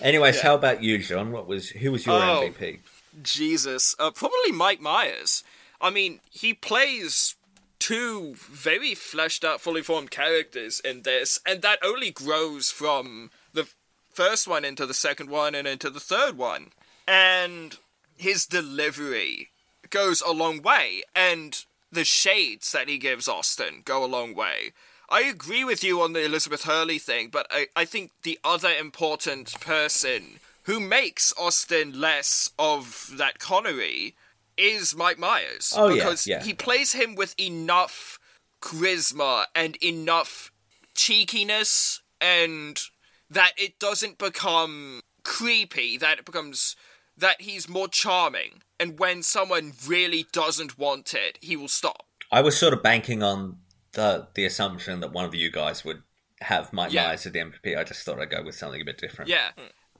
anyways 0.00 0.36
Yeah. 0.36 0.42
how 0.42 0.54
about 0.54 0.82
you 0.82 0.98
Jeaun 0.98 1.30
what 1.30 1.46
was 1.46 1.70
who 1.70 1.92
was 1.92 2.04
your 2.06 2.16
Oh. 2.16 2.50
mvp 2.50 2.80
Jesus, 3.22 3.94
uh, 3.98 4.10
probably 4.10 4.52
Mike 4.52 4.80
Myers. 4.80 5.44
I 5.82 5.90
mean, 5.90 6.20
he 6.30 6.54
plays 6.54 7.34
two 7.78 8.34
very 8.38 8.94
fleshed 8.94 9.44
out, 9.44 9.60
fully 9.60 9.82
formed 9.82 10.10
characters 10.10 10.80
in 10.80 11.02
this, 11.02 11.38
and 11.44 11.60
that 11.60 11.78
only 11.84 12.10
grows 12.10 12.70
from 12.70 13.30
the 13.52 13.68
first 14.14 14.48
one 14.48 14.64
into 14.64 14.86
the 14.86 14.94
second 14.94 15.28
one 15.28 15.54
and 15.54 15.68
into 15.68 15.90
the 15.90 16.00
third 16.00 16.38
one. 16.38 16.68
And 17.06 17.76
his 18.16 18.46
delivery 18.46 19.50
goes 19.90 20.22
a 20.22 20.32
long 20.32 20.62
way, 20.62 21.02
and 21.14 21.64
the 21.90 22.04
shades 22.04 22.72
that 22.72 22.88
he 22.88 22.98
gives 22.98 23.28
Austin 23.28 23.82
go 23.84 24.04
a 24.04 24.06
long 24.06 24.34
way. 24.34 24.72
I 25.10 25.22
agree 25.22 25.64
with 25.64 25.84
you 25.84 26.00
on 26.00 26.14
the 26.14 26.24
Elizabeth 26.24 26.64
Hurley 26.64 26.98
thing, 26.98 27.28
but 27.30 27.46
I, 27.50 27.66
I 27.76 27.84
think 27.84 28.12
the 28.22 28.38
other 28.42 28.70
important 28.70 29.60
person 29.60 30.40
who 30.62 30.80
makes 30.80 31.34
Austin 31.38 32.00
less 32.00 32.50
of 32.58 33.10
that 33.18 33.38
Connery 33.38 34.14
is 34.56 34.94
Mike 34.94 35.18
Myers. 35.18 35.74
Oh, 35.76 35.88
yeah, 35.88 35.94
because 35.94 36.26
yeah. 36.26 36.42
he 36.42 36.54
plays 36.54 36.92
him 36.92 37.14
with 37.14 37.38
enough 37.38 38.18
charisma 38.62 39.44
and 39.54 39.76
enough 39.82 40.50
cheekiness 40.94 42.00
and 42.20 42.80
that 43.28 43.52
it 43.56 43.78
doesn't 43.78 44.18
become 44.18 45.02
creepy, 45.24 45.98
that 45.98 46.20
it 46.20 46.24
becomes 46.24 46.76
that 47.22 47.40
he's 47.40 47.68
more 47.68 47.88
charming. 47.88 48.62
And 48.78 48.98
when 48.98 49.22
someone 49.22 49.72
really 49.86 50.26
doesn't 50.32 50.78
want 50.78 51.14
it, 51.14 51.38
he 51.40 51.56
will 51.56 51.68
stop. 51.68 52.04
I 52.30 52.40
was 52.40 52.58
sort 52.58 52.72
of 52.74 52.82
banking 52.82 53.22
on 53.22 53.58
the 53.92 54.28
the 54.34 54.44
assumption 54.44 55.00
that 55.00 55.12
one 55.12 55.24
of 55.24 55.34
you 55.34 55.50
guys 55.50 55.84
would 55.84 56.02
have 56.40 56.72
Mike 56.72 56.92
Yeah. 56.92 57.06
Myers 57.06 57.26
at 57.26 57.32
the 57.32 57.38
MVP. 57.38 57.78
I 57.78 57.84
just 57.84 58.02
thought 58.04 58.18
I'd 58.20 58.30
go 58.30 58.42
with 58.42 58.54
something 58.54 58.80
a 58.80 58.84
bit 58.84 58.98
different. 58.98 59.30
Yeah. 59.30 59.50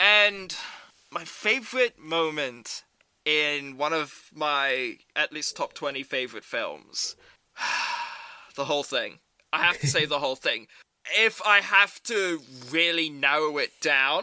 And 0.01 0.57
my 1.11 1.25
favorite 1.25 1.99
moment 1.99 2.83
in 3.25 3.77
one 3.77 3.93
of 3.93 4.31
my 4.35 4.97
at 5.15 5.33
least 5.33 5.57
top 5.57 5.75
20 5.75 6.03
favorite 6.03 6.45
films. 6.45 7.17
the 8.57 8.65
whole 8.65 8.83
thing. 8.83 9.21
I 9.53 9.63
have 9.63 9.79
to 9.81 9.87
say 9.87 10.05
the 10.07 10.19
whole 10.19 10.37
thing. 10.37 10.67
If 11.19 11.43
I 11.45 11.59
have 11.59 12.01
to 12.05 12.41
really 12.71 13.11
narrow 13.11 13.59
it 13.59 13.73
down, 13.81 14.23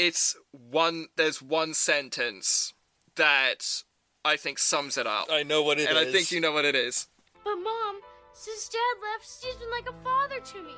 it's 0.00 0.34
one 0.50 1.08
there's 1.16 1.42
one 1.42 1.74
sentence 1.74 2.72
that 3.16 3.82
I 4.24 4.36
think 4.36 4.58
sums 4.58 4.96
it 4.96 5.06
up. 5.06 5.26
I 5.30 5.42
know 5.42 5.62
what 5.62 5.78
it 5.78 5.88
and 5.88 5.98
is. 5.98 6.08
I 6.08 6.10
think 6.10 6.32
you 6.32 6.40
know 6.40 6.52
what 6.52 6.64
it 6.64 6.74
is. 6.74 7.08
But 7.44 7.56
mom, 7.56 8.00
since 8.32 8.68
dad 8.68 8.78
left, 9.02 9.28
Steve's 9.28 9.56
been 9.56 9.70
like 9.70 9.88
a 9.88 10.04
father 10.04 10.40
to 10.40 10.62
me. 10.62 10.72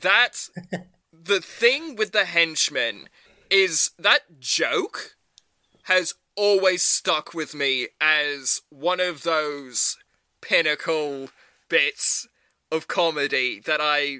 That's 0.00 0.50
the 1.12 1.40
thing 1.40 1.96
with 1.96 2.12
the 2.12 2.24
henchmen 2.24 3.08
is 3.50 3.90
that 3.98 4.38
joke 4.38 5.16
has 5.84 6.14
always 6.36 6.84
stuck 6.84 7.34
with 7.34 7.54
me 7.54 7.88
as 8.00 8.60
one 8.70 9.00
of 9.00 9.24
those 9.24 9.96
pinnacle 10.40 11.30
bits 11.68 12.28
of 12.70 12.86
comedy 12.86 13.60
that 13.64 13.80
I 13.80 14.18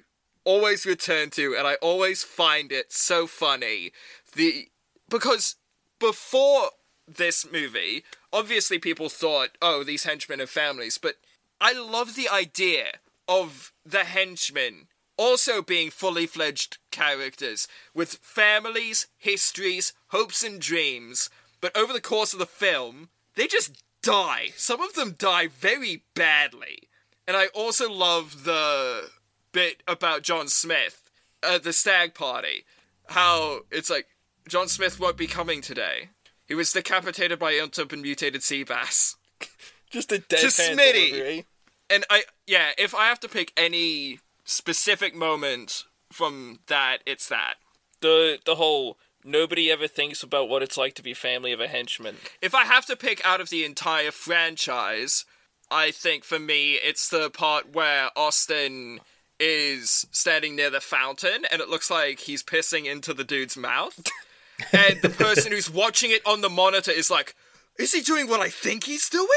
always 0.49 0.87
return 0.87 1.29
to 1.29 1.55
and 1.55 1.67
I 1.67 1.75
always 1.75 2.25
find 2.25 2.73
it 2.73 2.91
so 2.91 3.27
funny. 3.27 3.93
The 4.35 4.69
because 5.09 5.57
before 5.99 6.71
this 7.07 7.47
movie, 7.51 8.05
obviously 8.33 8.79
people 8.79 9.09
thought, 9.09 9.51
oh, 9.63 9.83
these 9.83 10.05
henchmen 10.05 10.41
have 10.41 10.51
families, 10.51 10.99
but 10.99 11.17
I 11.61 11.73
love 11.73 12.15
the 12.15 12.29
idea 12.29 12.99
of 13.27 13.73
the 13.85 14.05
henchmen 14.05 14.89
also 15.19 15.61
being 15.61 15.91
fully 15.91 16.27
fledged 16.27 16.79
characters 16.91 17.69
with 17.93 18.15
families, 18.23 19.09
histories, 19.19 19.93
hopes, 20.09 20.43
and 20.43 20.61
dreams. 20.61 21.29
But 21.61 21.77
over 21.77 21.93
the 21.93 22.01
course 22.01 22.33
of 22.33 22.39
the 22.39 22.47
film, 22.47 23.09
they 23.35 23.47
just 23.47 23.83
die. 24.03 24.51
Some 24.57 24.81
of 24.81 24.95
them 24.95 25.17
die 25.19 25.49
very 25.49 26.05
badly. 26.15 26.89
And 27.27 27.37
I 27.37 27.47
also 27.49 27.93
love 27.93 28.45
the 28.45 29.11
bit 29.53 29.83
about 29.87 30.23
John 30.23 30.49
Smith 30.49 31.11
at 31.43 31.65
the 31.65 31.73
stag 31.73 32.15
party. 32.15 32.65
How 33.09 33.63
it's 33.71 33.91
like, 33.91 34.07
John 34.49 34.69
Smith 34.69 34.99
won't 34.99 35.17
be 35.17 35.27
coming 35.27 35.61
today. 35.61 36.11
He 36.47 36.55
was 36.55 36.73
decapitated 36.73 37.39
by 37.39 37.53
untub 37.53 37.93
and 37.93 38.03
mutated 38.03 38.43
sea 38.43 38.65
bass. 38.65 39.17
Just 39.91 40.13
a 40.13 40.19
to 40.19 40.37
deadpan 40.37 40.77
Smitty. 40.77 41.11
delivery. 41.11 41.47
And 41.91 42.05
I, 42.11 42.25
yeah, 42.47 42.71
if 42.77 42.95
I 42.95 43.07
have 43.07 43.21
to 43.21 43.29
pick 43.29 43.53
any 43.57 44.21
specific 44.45 45.15
moment 45.15 45.85
from 46.13 46.61
that, 46.67 46.99
it's 47.07 47.29
that. 47.29 47.55
The 48.01 48.39
the 48.45 48.57
whole 48.57 48.99
nobody 49.25 49.71
ever 49.71 49.87
thinks 49.89 50.23
about 50.23 50.49
what 50.49 50.63
it's 50.63 50.77
like 50.77 50.95
to 50.95 51.03
be 51.03 51.15
family 51.15 51.53
of 51.53 51.61
a 51.61 51.69
henchman. 51.69 52.17
If 52.41 52.55
I 52.55 52.65
have 52.65 52.87
to 52.87 52.97
pick 52.97 53.25
out 53.25 53.41
of 53.41 53.51
the 53.51 53.65
entire 53.65 54.11
franchise, 54.11 55.25
I 55.71 55.91
think 55.91 56.25
for 56.25 56.39
me 56.39 56.75
it's 56.75 57.09
the 57.09 57.31
part 57.31 57.75
where 57.75 58.11
Austin 58.17 59.01
is 59.41 60.07
standing 60.11 60.57
near 60.57 60.71
the 60.71 60.81
fountain 60.81 61.45
and 61.51 61.61
it 61.61 61.69
looks 61.69 61.91
like 61.91 62.21
he's 62.21 62.43
pissing 62.43 62.87
into 62.91 63.13
the 63.15 63.25
dude's 63.25 63.57
mouth. 63.57 64.01
and 64.73 65.01
the 65.03 65.09
person 65.11 65.53
who's 65.53 65.71
watching 65.71 66.11
it 66.11 66.27
on 66.27 66.41
the 66.41 66.49
monitor 66.49 66.91
is 66.91 67.11
like, 67.11 67.35
is 67.79 67.93
he 67.93 68.01
doing 68.01 68.29
what 68.29 68.41
I 68.41 68.49
think 68.49 68.85
he's 68.85 69.09
doing? 69.09 69.29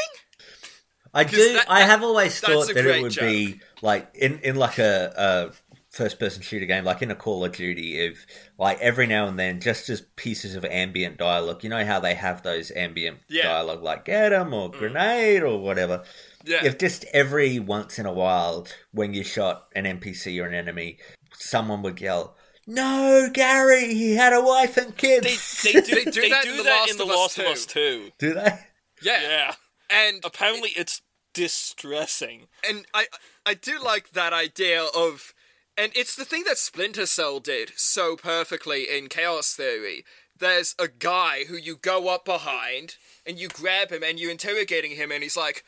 I 1.14 1.23
do. 1.26 1.53
that- 1.53 1.69
I 1.69 1.81
have 1.81 2.03
always 2.03 2.39
thought 2.39 2.68
that 2.68 2.77
it 2.77 3.02
would 3.02 3.11
joke. 3.11 3.23
be 3.23 3.60
like 3.81 4.10
in 4.15 4.39
in 4.39 4.56
like 4.56 4.77
a, 4.77 5.14
a 5.18 5.72
first 5.91 6.19
person 6.19 6.41
shooter 6.41 6.65
game, 6.65 6.85
like 6.85 7.02
in 7.02 7.11
a 7.11 7.15
Call 7.15 7.43
of 7.43 7.52
Duty, 7.52 7.99
if 7.99 8.26
like 8.57 8.80
every 8.80 9.07
now 9.07 9.27
and 9.27 9.38
then, 9.38 9.60
just 9.60 9.89
as 9.89 10.02
pieces 10.15 10.56
of 10.56 10.64
ambient 10.65 11.18
dialogue. 11.18 11.64
You 11.64 11.69
know 11.69 11.85
how 11.85 11.99
they 11.99 12.15
have 12.15 12.43
those 12.43 12.72
ambient 12.72 13.19
Yeah. 13.27 13.43
dialogue, 13.43 13.84
like 13.84 14.06
"get 14.06 14.31
'em" 14.31 14.53
or 14.53 14.69
mm. 14.69 14.80
"grenade" 14.80 15.43
or 15.43 15.60
whatever. 15.60 16.03
Yeah. 16.45 16.64
If 16.65 16.77
just 16.77 17.03
every 17.14 17.60
once 17.60 17.99
in 17.99 18.06
a 18.06 18.14
while, 18.14 18.65
when 18.91 19.14
you 19.14 19.23
shot 19.23 19.68
an 19.76 19.85
NPC 19.85 20.41
or 20.41 20.48
an 20.48 20.56
enemy, 20.56 20.98
someone 21.38 21.81
would 21.84 21.99
yell. 21.99 22.38
No, 22.73 23.30
Gary, 23.34 23.93
he 23.93 24.15
had 24.15 24.34
a 24.34 24.41
wife 24.41 24.77
and 24.77 24.95
kids. 24.95 25.61
They 25.64 25.72
do, 25.81 25.81
They 25.81 26.06
do 26.06 26.11
that 26.31 26.45
in 26.48 26.57
The 26.57 26.64
Last 26.64 26.91
in 26.91 26.98
The 26.98 27.03
of 27.03 27.10
Us 27.10 27.18
Last 27.18 27.38
of 27.39 27.45
Us 27.45 27.65
2. 27.65 28.11
Do 28.18 28.34
they? 28.34 28.60
Yeah. 29.03 29.22
Yeah. 29.22 29.53
And 29.89 30.22
Apparently, 30.23 30.69
it's 30.76 31.02
distressing. 31.34 32.48
and 32.68 32.85
I 32.93 33.07
I 33.45 33.53
do 33.53 33.80
like 33.84 34.11
that 34.11 34.34
idea 34.34 34.84
of 34.95 35.34
and 35.77 35.91
it's 35.95 36.15
the 36.15 36.26
thing 36.26 36.43
that 36.45 36.57
Splinter 36.57 37.06
Cell 37.06 37.39
did 37.39 37.72
so 37.77 38.15
perfectly 38.15 38.84
in 38.89 39.07
Chaos 39.07 39.53
Theory. 39.53 40.03
There's 40.38 40.76
a 40.80 40.88
guy 40.88 41.45
who 41.48 41.56
you 41.56 41.76
go 41.77 42.10
up 42.10 42.26
behind 42.26 42.95
and 43.26 43.39
you 43.39 43.48
grab 43.48 43.91
him 43.91 44.03
and 44.03 44.19
you're 44.19 44.31
interrogating 44.31 44.91
him 44.91 45.11
and 45.11 45.23
he's 45.23 45.38
like, 45.38 45.64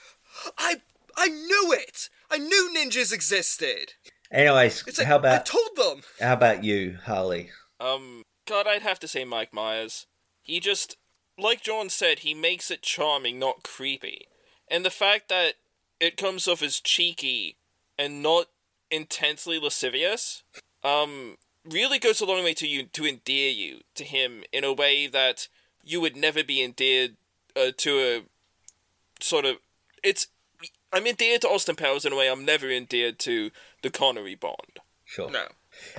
I 0.57 0.81
I 1.15 1.27
knew 1.30 1.71
it. 1.73 2.09
I 2.30 2.38
knew 2.38 2.69
ninjas 2.75 3.13
existed. 3.13 3.93
Anyways, 4.34 4.84
It's 4.88 4.97
like 4.97 5.07
how 5.07 5.15
I 5.15 5.19
about 5.19 5.45
told 5.45 5.69
them. 5.76 6.01
how 6.19 6.34
about 6.34 6.64
you, 6.64 6.97
Harlly? 7.05 7.51
Um, 7.80 8.23
God, 8.47 8.65
I'd 8.68 8.81
have 8.81 8.99
to 9.01 9.07
say 9.07 9.23
Mike 9.23 9.53
Myers. 9.53 10.07
He 10.41 10.60
just, 10.60 10.97
like 11.38 11.64
Jeaun 11.64 11.89
said, 11.91 12.19
he 12.19 12.34
makes 12.34 12.72
it 12.72 12.81
charming, 12.81 13.38
not 13.38 13.64
creepy. 13.64 14.27
And 14.69 14.84
the 14.84 14.89
fact 14.89 15.30
that 15.30 15.53
it 15.99 16.18
comes 16.18 16.47
off 16.47 16.64
as 16.64 16.80
cheeky 16.80 17.57
and 17.97 18.23
not 18.23 18.47
intensely 18.89 19.60
lascivious, 19.60 20.41
um, 20.84 21.38
really 21.64 21.99
goes 21.99 22.19
a 22.19 22.26
long 22.26 22.43
way 22.43 22.53
to 22.55 22.68
you 22.68 22.84
to 22.88 23.05
endear 23.05 23.51
you 23.51 23.81
to 23.95 24.03
him 24.03 24.43
in 24.51 24.64
a 24.64 24.73
way 24.73 25.07
that 25.07 25.47
you 25.84 26.01
would 26.01 26.18
never 26.18 26.43
be 26.43 26.64
endeared 26.64 27.15
uh, 27.55 27.72
to 27.77 27.99
a 27.99 28.22
sort 29.23 29.45
of. 29.45 29.57
It's. 30.03 30.27
I'm 30.94 31.07
endeared 31.07 31.41
to 31.41 31.49
Austin 31.49 31.76
Powers 31.76 32.06
in 32.06 32.14
a 32.14 32.15
way 32.15 32.30
I'm 32.30 32.45
never 32.45 32.70
endeared 32.70 33.20
to 33.20 33.52
the 33.82 33.90
Connery 33.90 34.36
Bond. 34.36 34.80
Sure. 35.06 35.30
No. 35.32 35.45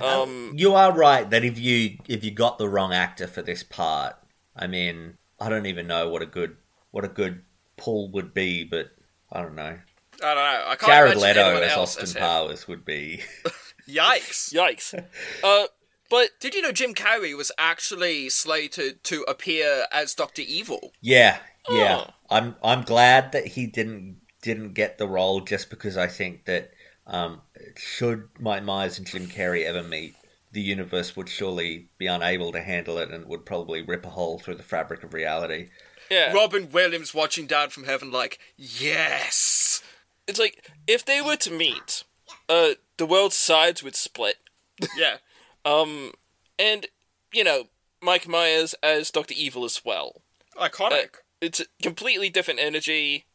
Um, 0.03 0.53
You 0.55 0.73
are 0.73 0.93
right 0.93 1.29
that 1.29 1.43
if 1.43 1.59
you 1.59 1.97
if 2.07 2.23
you 2.23 2.31
got 2.31 2.57
the 2.57 2.69
wrong 2.69 2.93
actor 2.93 3.27
for 3.27 3.41
this 3.41 3.61
part, 3.61 4.15
I 4.55 4.67
mean, 4.67 5.17
I 5.39 5.49
don't 5.49 5.65
even 5.65 5.87
know 5.87 6.09
what 6.09 6.21
a 6.21 6.25
good 6.25 6.55
what 6.91 7.03
a 7.03 7.09
good 7.09 7.41
pull 7.77 8.09
would 8.11 8.33
be, 8.33 8.63
but 8.63 8.91
I 9.31 9.41
don't 9.41 9.55
know. 9.55 9.77
I 10.23 10.33
don't 10.33 10.35
know. 10.35 10.63
I 10.67 10.75
can't 10.75 10.91
Jared 10.91 11.11
imagine 11.17 11.27
Leto 11.27 11.41
anyone 11.47 11.63
as 11.63 11.71
else 11.73 11.89
Austin 11.97 12.03
as 12.03 12.13
him. 12.15 12.21
Powers 12.21 12.67
would 12.69 12.85
be. 12.85 13.21
Yikes. 13.87 14.53
Yikes. 14.53 15.03
Uh, 15.43 15.65
but 16.09 16.29
did 16.39 16.53
you 16.55 16.61
know 16.61 16.71
Jim 16.71 16.93
Carrey 16.93 17.35
was 17.35 17.51
actually 17.57 18.29
slated 18.29 19.03
to 19.05 19.23
appear 19.27 19.85
as 19.91 20.13
Doctor 20.13 20.43
Evil? 20.43 20.91
yeah, 21.01 21.39
yeah. 21.69 22.05
Oh. 22.07 22.13
I'm 22.29 22.55
I'm 22.63 22.81
glad 22.83 23.31
that 23.33 23.47
he 23.47 23.67
didn't 23.67 24.17
didn't 24.45 24.73
get 24.73 24.99
the 24.99 25.07
role 25.07 25.41
just 25.41 25.71
because 25.71 25.97
I 25.97 26.05
think 26.05 26.45
that 26.45 26.71
um, 27.07 27.41
should 27.75 28.29
Mike 28.39 28.63
Myers 28.63 28.99
and 28.99 29.07
Jim 29.07 29.25
Carrey 29.25 29.65
ever 29.65 29.81
meet, 29.81 30.15
the 30.51 30.61
universe 30.61 31.15
would 31.17 31.27
surely 31.27 31.89
be 31.97 32.05
unable 32.05 32.51
to 32.51 32.61
handle 32.61 32.99
it 32.99 33.09
and 33.09 33.25
would 33.25 33.43
probably 33.43 33.81
rip 33.81 34.05
a 34.05 34.11
hole 34.11 34.37
through 34.37 34.55
the 34.55 34.63
fabric 34.63 35.03
of 35.03 35.15
reality. 35.15 35.69
Yeah. 36.11 36.31
Robin 36.31 36.69
Williams 36.71 37.11
watching 37.11 37.47
down 37.47 37.71
from 37.71 37.85
heaven 37.85 38.11
like, 38.11 38.37
yes. 38.55 39.81
It's 40.27 40.39
like 40.39 40.69
if 40.85 41.03
they 41.03 41.21
were 41.21 41.37
to 41.37 41.51
meet, 41.51 42.03
uh, 42.47 42.75
the 42.97 43.07
world's 43.07 43.35
sides 43.35 43.83
would 43.83 43.95
split. 43.95 44.37
Yeah. 44.95 45.17
Um, 45.63 46.11
and 46.59 46.85
you 47.33 47.43
know, 47.43 47.63
Mike 48.03 48.27
Myers 48.27 48.75
as 48.83 49.09
Doctor 49.09 49.33
Evil 49.35 49.63
as 49.63 49.81
well. 49.83 50.21
Iconic. 50.57 50.91
Uh, 50.91 51.17
it's 51.41 51.61
a 51.61 51.65
completely 51.81 52.29
different 52.29 52.59
energy. 52.59 53.25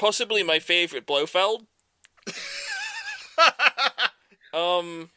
Possibly 0.00 0.42
my 0.42 0.58
favorite 0.58 1.06
Blofeld. 1.06 1.66
um, 4.52 5.10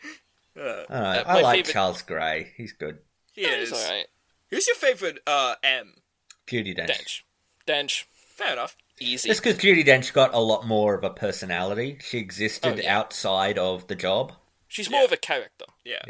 I, 0.55 0.59
Uh, 0.59 1.23
I 1.25 1.41
like 1.41 1.55
favorite- 1.57 1.73
Charles 1.73 2.01
Gray. 2.01 2.51
He's 2.57 2.73
good. 2.73 2.99
He 3.33 3.41
Yeah, 3.43 3.55
is. 3.55 3.69
he's 3.69 3.83
alright. 3.83 4.07
Who's 4.51 4.67
your 4.67 4.75
favorite 4.75 5.19
uh, 5.25 5.55
M? 5.63 5.95
Judi 6.47 6.77
Dench. 6.77 6.89
Dench. 6.89 7.23
Dench. 7.67 8.03
Fair 8.35 8.53
enough. 8.53 8.75
Easy. 8.99 9.29
Just 9.29 9.41
because 9.43 9.57
Judi 9.57 9.83
Dench 9.85 10.13
got 10.13 10.33
a 10.33 10.39
lot 10.39 10.67
more 10.67 10.93
of 10.95 11.03
a 11.03 11.09
personality. 11.09 11.97
She 12.01 12.17
existed 12.19 12.73
Oh, 12.79 12.81
yeah. 12.81 12.97
outside 12.97 13.57
of 13.57 13.87
the 13.87 13.95
job. 13.95 14.33
She's 14.67 14.89
more 14.89 15.03
of 15.05 15.11
a 15.11 15.17
character. 15.17 15.65
Yeah. 15.83 16.01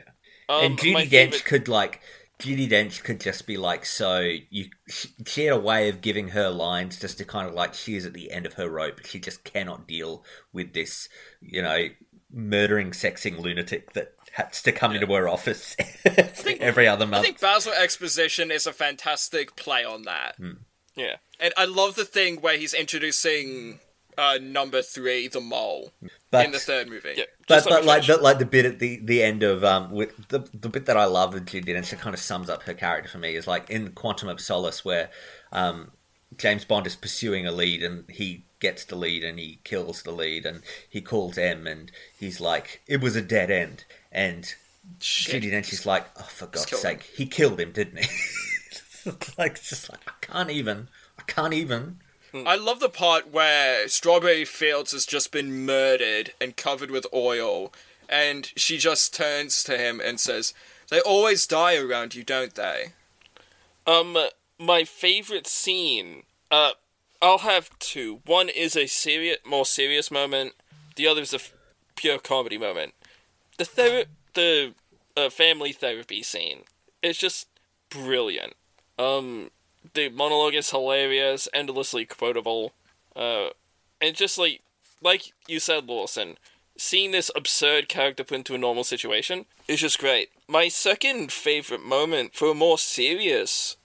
Um, 0.50 0.64
and 0.66 0.78
Judi 0.80 1.04
Dench 1.08 1.10
favorite- 1.10 1.46
could 1.46 1.68
like 1.68 2.02
Judi 2.44 2.70
Dench 2.70 3.04
could 3.04 3.22
just 3.22 3.48
be 3.48 3.58
like 3.58 3.86
so 3.86 4.20
you 4.50 4.66
she, 4.88 5.10
she 5.26 5.46
had 5.46 5.54
a 5.56 5.60
way 5.60 5.90
of 5.90 6.02
giving 6.02 6.30
her 6.30 6.50
lines 6.50 7.00
just 7.00 7.18
to 7.20 7.26
kind 7.26 7.48
of 7.48 7.54
like 7.54 7.74
she 7.74 7.96
is 7.96 8.06
at 8.06 8.14
the 8.14 8.32
end 8.32 8.46
of 8.46 8.54
her 8.54 8.70
rope 8.70 9.06
she 9.06 9.20
just 9.20 9.44
cannot 9.44 9.88
deal 9.88 10.26
with 10.52 10.74
this 10.74 11.08
you 11.42 11.62
know 11.62 11.88
murdering 12.34 12.92
sexing 12.92 13.40
lunatic 13.40 13.94
that 13.94 14.14
has 14.34 14.62
to 14.64 14.72
come 14.72 14.94
into 14.94 15.06
her 15.14 15.28
office 15.28 15.78
every 16.06 16.88
other 16.88 17.06
month. 17.06 17.22
I 17.22 17.22
think 17.22 17.40
Basil 17.40 17.72
Exposition 17.72 18.50
is 18.50 18.66
a 18.66 18.74
fantastic 18.74 19.56
play 19.56 19.86
on 19.86 20.04
that. 20.04 20.36
Hmm. 20.38 20.54
Yeah. 20.96 21.18
And 21.40 21.54
I 21.56 21.66
love 21.66 21.96
the 21.96 22.06
thing 22.06 22.38
where 22.38 22.58
he's 22.58 22.74
introducing 22.74 23.80
uh, 24.18 24.40
number 24.42 24.82
three, 24.82 25.28
the 25.28 25.42
mole, 25.42 25.92
But- 26.32 26.46
in 26.46 26.52
the 26.52 26.60
third 26.60 26.88
movie. 26.90 27.16
but 27.48 27.64
but 27.66 27.86
like 27.86 28.06
the, 28.06 28.18
like 28.18 28.40
the 28.40 28.46
bit 28.46 28.66
at 28.66 28.80
the, 28.80 29.00
the 29.04 29.22
end 29.24 29.44
of 29.44 29.64
um 29.64 29.92
with 29.92 30.28
the 30.30 30.40
the 30.54 30.70
bit 30.70 30.86
that 30.86 30.98
I 30.98 31.06
love 31.06 31.34
with 31.34 31.46
Judi 31.46 31.66
Dench 31.70 31.90
that 31.92 32.00
kind 32.00 32.14
of 32.14 32.20
sums 32.20 32.50
up 32.50 32.64
her 32.64 32.74
character 32.74 33.10
for 33.10 33.18
me 33.18 33.36
is 33.36 33.48
like 33.48 33.70
in 33.70 33.92
Quantum 33.92 34.30
of 34.30 34.40
Solace 34.42 34.84
where 34.86 35.10
um 35.52 35.92
James 36.38 36.66
Bond 36.66 36.88
is 36.88 36.96
pursuing 36.96 37.46
a 37.46 37.52
lead 37.52 37.84
and 37.84 38.10
he 38.10 38.46
gets 38.60 38.86
the 38.86 38.96
lead 38.96 39.24
and 39.24 39.38
he 39.38 39.60
kills 39.64 40.02
the 40.04 40.12
lead 40.12 40.46
and 40.46 40.62
he 40.90 41.02
calls 41.02 41.38
M 41.38 41.68
and 41.68 41.92
he's 42.18 42.40
like 42.42 42.82
it 42.88 43.02
was 43.02 43.16
a 43.16 43.22
dead 43.22 43.52
end. 43.52 43.86
And 44.12 44.54
Judi 45.00 45.52
Dench 45.52 45.72
is 45.74 45.86
like 45.86 46.06
oh 46.18 46.24
for 46.24 46.48
God's 46.48 46.66
killed 46.66 46.82
sake. 46.82 47.04
He 47.16 47.26
killed 47.26 47.60
him 47.60 47.72
didn't 47.72 48.00
he? 48.04 48.10
Like 49.38 49.52
it's 49.58 49.68
just 49.70 49.90
like 49.90 50.00
I 50.08 50.12
can't 50.22 50.50
even 50.50 50.88
I 51.20 51.24
can't 51.24 51.54
even 51.54 51.98
I 52.36 52.56
love 52.56 52.80
the 52.80 52.90
part 52.90 53.32
where 53.32 53.88
Strawberry 53.88 54.46
Fields 54.46 54.92
has 54.92 55.06
just 55.06 55.32
been 55.32 55.66
murdered 55.66 56.34
and 56.42 56.58
covered 56.58 56.90
with 56.90 57.06
oil, 57.14 57.72
and 58.10 58.52
she 58.56 58.78
just 58.78 59.14
turns 59.14 59.64
to 59.64 59.78
him 59.78 60.02
and 60.04 60.20
says, 60.20 60.54
They 60.90 61.00
always 61.00 61.46
die 61.46 61.76
around 61.76 62.16
you, 62.16 62.24
don't 62.24 62.56
they? 62.56 62.94
Um, 63.86 64.18
my 64.60 64.84
favorite 64.84 65.46
scene. 65.48 66.24
Uh, 66.50 66.72
I'll 67.22 67.40
have 67.40 67.78
two. 67.80 68.22
One 68.26 68.50
is 68.50 68.76
a 68.76 68.88
serious, 68.88 69.38
more 69.46 69.66
serious 69.66 70.10
moment. 70.10 70.54
The 70.96 71.08
other 71.08 71.22
is 71.22 71.34
a 71.34 71.38
f- 71.38 71.54
pure 71.96 72.20
comedy 72.20 72.58
moment. 72.58 72.94
The 73.58 73.66
ther- 73.66 74.06
the 74.34 74.74
uh, 75.16 75.30
family 75.30 75.72
therapy 75.72 76.24
scene. 76.24 76.64
It's 77.02 77.20
just 77.20 77.48
brilliant. 77.90 78.54
Um, 78.98 79.52
the 79.94 80.10
monologue 80.10 80.56
is 80.56 80.72
hilarious, 80.72 81.48
endlessly 81.54 82.06
quotable. 82.06 82.74
Uh, 83.16 83.50
and 84.02 84.16
just 84.16 84.38
like 84.38 84.62
like 85.02 85.34
you 85.48 85.60
said, 85.60 85.88
Lawson, 85.88 86.38
seeing 86.78 87.12
this 87.12 87.30
absurd 87.36 87.90
character 87.90 88.24
put 88.24 88.36
into 88.36 88.56
a 88.56 88.58
normal 88.58 88.84
situation 88.84 89.46
is 89.68 89.82
just 89.82 90.00
great. 90.00 90.30
My 90.48 90.68
second 90.68 91.32
favorite 91.32 91.84
moment 91.84 92.34
for 92.36 92.52
a 92.52 92.56
more 92.56 92.78
serious 92.78 93.78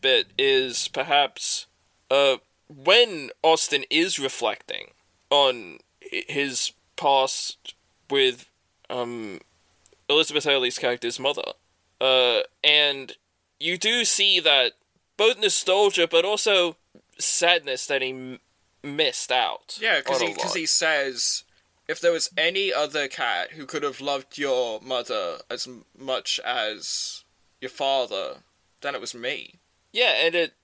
bit 0.00 0.28
is 0.36 0.88
perhaps 0.88 1.66
uh, 2.10 2.36
when 2.68 3.30
Austin 3.42 3.84
is 3.90 4.18
reflecting 4.18 4.88
on 5.30 5.78
his 6.00 6.72
past 6.96 7.74
with 8.10 8.48
um, 8.90 9.40
Elizabeth 10.08 10.44
Hurley's 10.44 10.78
character's 10.78 11.18
mother. 11.18 11.52
Uh, 12.00 12.40
and 12.62 13.16
you 13.58 13.78
do 13.78 14.04
see 14.04 14.40
that 14.40 14.72
both 15.16 15.38
nostalgia 15.38 16.06
but 16.08 16.24
also 16.24 16.76
sadness 17.18 17.86
that 17.86 18.02
he 18.02 18.10
m- 18.10 18.40
missed 18.82 19.30
out. 19.32 19.78
Yeah, 19.80 19.98
because 20.00 20.20
he, 20.20 20.34
'cause 20.34 20.54
he 20.54 20.66
says, 20.66 21.44
If 21.86 22.00
there 22.00 22.12
was 22.12 22.30
any 22.36 22.72
other 22.72 23.08
cat 23.08 23.52
who 23.52 23.66
could 23.66 23.82
have 23.82 24.00
loved 24.00 24.38
your 24.38 24.80
mother 24.80 25.38
as 25.50 25.66
m- 25.66 25.84
much 25.98 26.40
as 26.44 27.24
your 27.60 27.68
father, 27.70 28.38
then 28.80 28.94
it 28.94 29.00
was 29.00 29.14
me. 29.14 29.54
Yeah, 29.92 30.12
and 30.24 30.34
it. 30.34 30.54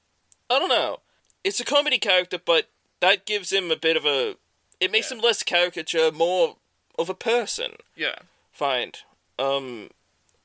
I 0.48 0.58
don't 0.58 0.68
know. 0.70 1.00
It's 1.44 1.60
a 1.60 1.64
comedy 1.64 1.98
character, 1.98 2.38
but 2.44 2.68
that 3.00 3.26
gives 3.26 3.52
him 3.52 3.70
a 3.70 3.76
bit 3.76 3.96
of 3.96 4.04
a. 4.06 4.36
It 4.80 4.90
makes 4.90 5.12
him 5.12 5.18
less 5.20 5.42
caricature, 5.42 6.10
more 6.10 6.56
of 6.98 7.08
a 7.10 7.14
person. 7.14 7.72
Yeah. 7.94 8.16
Find. 8.50 8.98
Um, 9.38 9.90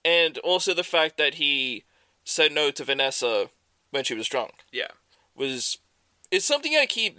and 0.04 0.38
also 0.40 0.74
the 0.74 0.84
fact 0.84 1.18
that 1.18 1.36
he 1.36 1.84
said 2.26 2.52
no 2.52 2.70
to 2.72 2.84
Vanessa 2.84 3.50
when 3.96 4.04
she 4.04 4.14
was 4.14 4.28
drunk 4.28 4.54
Yeah. 4.72 4.90
was. 5.36 5.80
It's 6.32 6.46
something 6.46 6.76
I 6.76 6.86
keep 6.86 7.18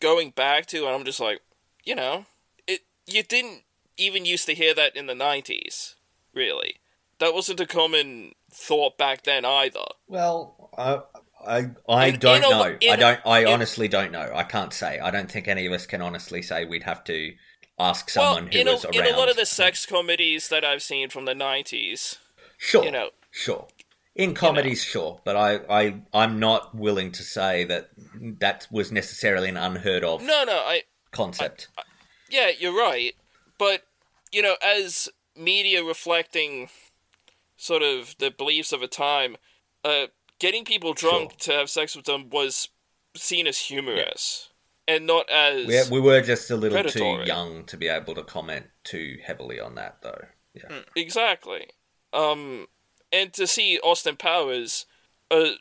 going 0.00 0.30
back 0.30 0.66
to, 0.66 0.86
and 0.86 0.94
I'm 0.94 1.04
just 1.04 1.20
like, 1.20 1.40
you 1.84 1.94
know, 1.94 2.26
it. 2.66 2.80
You 3.06 3.22
didn't 3.22 3.62
even 3.96 4.24
used 4.24 4.46
to 4.46 4.54
hear 4.54 4.74
that 4.74 4.94
in 4.96 5.06
the 5.06 5.14
'90s, 5.14 5.94
really. 6.34 6.76
That 7.18 7.34
wasn't 7.34 7.60
a 7.60 7.66
common 7.66 8.32
thought 8.52 8.96
back 8.98 9.24
then 9.24 9.44
either. 9.44 9.84
Well, 10.06 10.70
I 10.76 11.00
I, 11.46 11.70
I 11.88 12.06
In- 12.08 12.18
don't 12.18 12.38
in 12.38 12.44
a- 12.44 12.50
know. 12.50 12.62
I 12.62 12.66
I 12.66 12.94
a- 12.94 12.96
don't. 12.96 13.20
I 13.26 13.40
in- 13.40 13.46
honestly 13.48 13.88
don't 13.88 14.12
know. 14.12 14.30
I 14.34 14.42
can't 14.42 14.72
say. 14.72 14.98
I 14.98 15.10
don't 15.10 15.30
think 15.30 15.48
any 15.48 15.66
of 15.66 15.72
us 15.72 15.86
can 15.86 16.02
honestly 16.02 16.42
say. 16.42 16.64
We'd 16.64 16.82
have 16.82 17.04
to 17.04 17.34
ask 17.78 18.10
someone 18.10 18.44
well, 18.44 18.52
who 18.52 18.58
in 18.58 18.68
a, 18.68 18.72
was 18.72 18.84
around. 18.84 18.94
in 19.06 19.14
a 19.14 19.16
lot 19.16 19.28
of 19.30 19.36
the 19.36 19.46
sex 19.46 19.86
comedies 19.86 20.48
that 20.48 20.64
I've 20.64 20.82
seen 20.82 21.10
from 21.10 21.24
the 21.26 21.34
'90s, 21.34 22.16
Sure. 22.58 22.84
you 22.84 22.90
know, 22.90 23.10
Sure. 23.30 23.68
In 24.18 24.34
comedies, 24.34 24.82
sure, 24.82 25.20
but 25.24 25.36
I, 25.36 25.60
I, 25.70 26.02
I'm 26.12 26.38
not 26.40 26.74
willing 26.74 27.12
to 27.12 27.22
say 27.22 27.64
that 27.64 27.90
that 28.40 28.66
was 28.70 28.90
necessarily 28.90 29.48
an 29.48 29.56
unheard 29.56 30.02
of 30.04 30.22
no, 30.22 30.44
no, 30.44 30.56
I, 30.56 30.82
concept. 31.12 31.68
yeah, 32.28 32.50
you're 32.58 32.76
right, 32.76 33.14
but 33.58 33.84
you 34.32 34.42
know, 34.42 34.56
as 34.62 35.08
media 35.36 35.84
reflecting 35.84 36.68
sort 37.56 37.82
of 37.82 38.16
the 38.18 38.30
beliefs 38.30 38.72
of 38.72 38.82
a 38.82 38.88
time, 38.88 39.36
uh, 39.84 40.06
getting 40.38 40.64
people 40.64 40.92
drunk 40.94 41.36
to 41.38 41.52
have 41.52 41.70
sex 41.70 41.94
with 41.94 42.04
them 42.04 42.28
was 42.28 42.68
seen 43.16 43.46
as 43.46 43.58
humorous 43.58 44.50
and 44.88 45.06
not 45.06 45.28
as 45.30 45.66
we, 45.90 46.00
we 46.00 46.00
were 46.00 46.20
just 46.22 46.50
a 46.50 46.56
little 46.56 46.80
predatory. 46.80 47.24
too 47.24 47.28
young 47.28 47.64
to 47.66 47.76
be 47.76 47.88
able 47.88 48.14
to 48.14 48.22
comment 48.22 48.66
too 48.84 49.18
heavily 49.22 49.60
on 49.60 49.74
that, 49.76 49.98
though. 50.02 50.24
Yeah. 50.54 50.68
Mm, 50.68 50.84
Exactly. 50.96 51.68
Um, 52.12 52.66
and 53.12 53.32
to 53.34 53.46
see 53.46 53.78
Austin 53.82 54.16
Powers, 54.16 54.86
uh, 55.30 55.52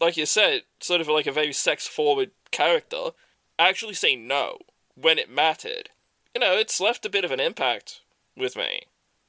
like 0.00 0.16
you 0.16 0.26
said, 0.26 0.62
sort 0.80 1.00
of 1.00 1.08
like 1.08 1.26
a 1.26 1.32
very 1.32 1.52
sex-forward 1.52 2.30
character, 2.50 3.10
actually 3.58 3.94
say 3.94 4.16
no 4.16 4.58
when 4.94 5.18
it 5.18 5.30
mattered. 5.30 5.90
You 6.34 6.40
know, 6.40 6.54
it's 6.54 6.80
left 6.80 7.06
a 7.06 7.10
bit 7.10 7.24
of 7.24 7.30
an 7.30 7.40
impact 7.40 8.00
with 8.36 8.56
me. 8.56 8.82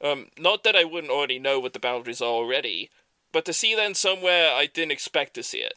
Um, 0.04 0.28
not 0.38 0.64
that 0.64 0.76
I 0.76 0.84
wouldn't 0.84 1.12
already 1.12 1.40
know 1.40 1.60
what 1.60 1.74
the 1.74 1.80
boundaries 1.80 2.22
are 2.22 2.26
already, 2.26 2.90
but 3.32 3.46
to 3.46 3.54
see 3.54 3.76
them 3.76 3.94
somewhere 3.94 4.52
I 4.52 4.66
didn't 4.66 4.92
expect 4.92 5.34
to 5.36 5.44
see 5.44 5.60
it, 5.60 5.76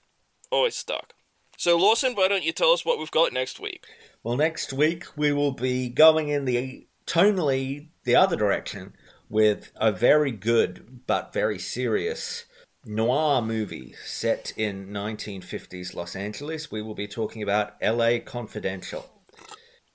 always 0.51 0.77
stuck. 0.77 1.15
So 1.57 1.77
Lawson, 1.77 2.15
why 2.15 2.29
don't 2.29 2.45
you 2.45 2.53
tell 2.53 2.73
us 2.73 2.85
what 2.85 2.99
we've 2.99 3.11
got 3.11 3.33
next 3.33 3.61
week? 3.61 3.85
Well, 4.23 4.37
next 4.37 4.73
week 4.73 5.05
we 5.17 5.33
will 5.33 5.53
be 5.53 5.89
going 5.89 6.29
in 6.29 6.45
the 6.45 6.87
tonally 7.07 7.89
the 8.05 8.17
other 8.17 8.37
direction 8.37 8.95
with 9.29 9.71
a 9.77 9.93
very 9.93 10.31
good 10.31 11.03
but 11.07 11.33
very 11.33 11.59
serious 11.59 12.45
noir 12.85 13.43
movie 13.43 13.95
set 14.05 14.53
in 14.57 14.89
1950s 14.89 15.95
Los 15.95 16.17
Angeles. 16.17 16.71
We 16.71 16.83
will 16.83 16.95
be 16.95 17.09
talking 17.09 17.43
about 17.43 17.75
LA 17.83 18.19
Confidential. 18.25 19.11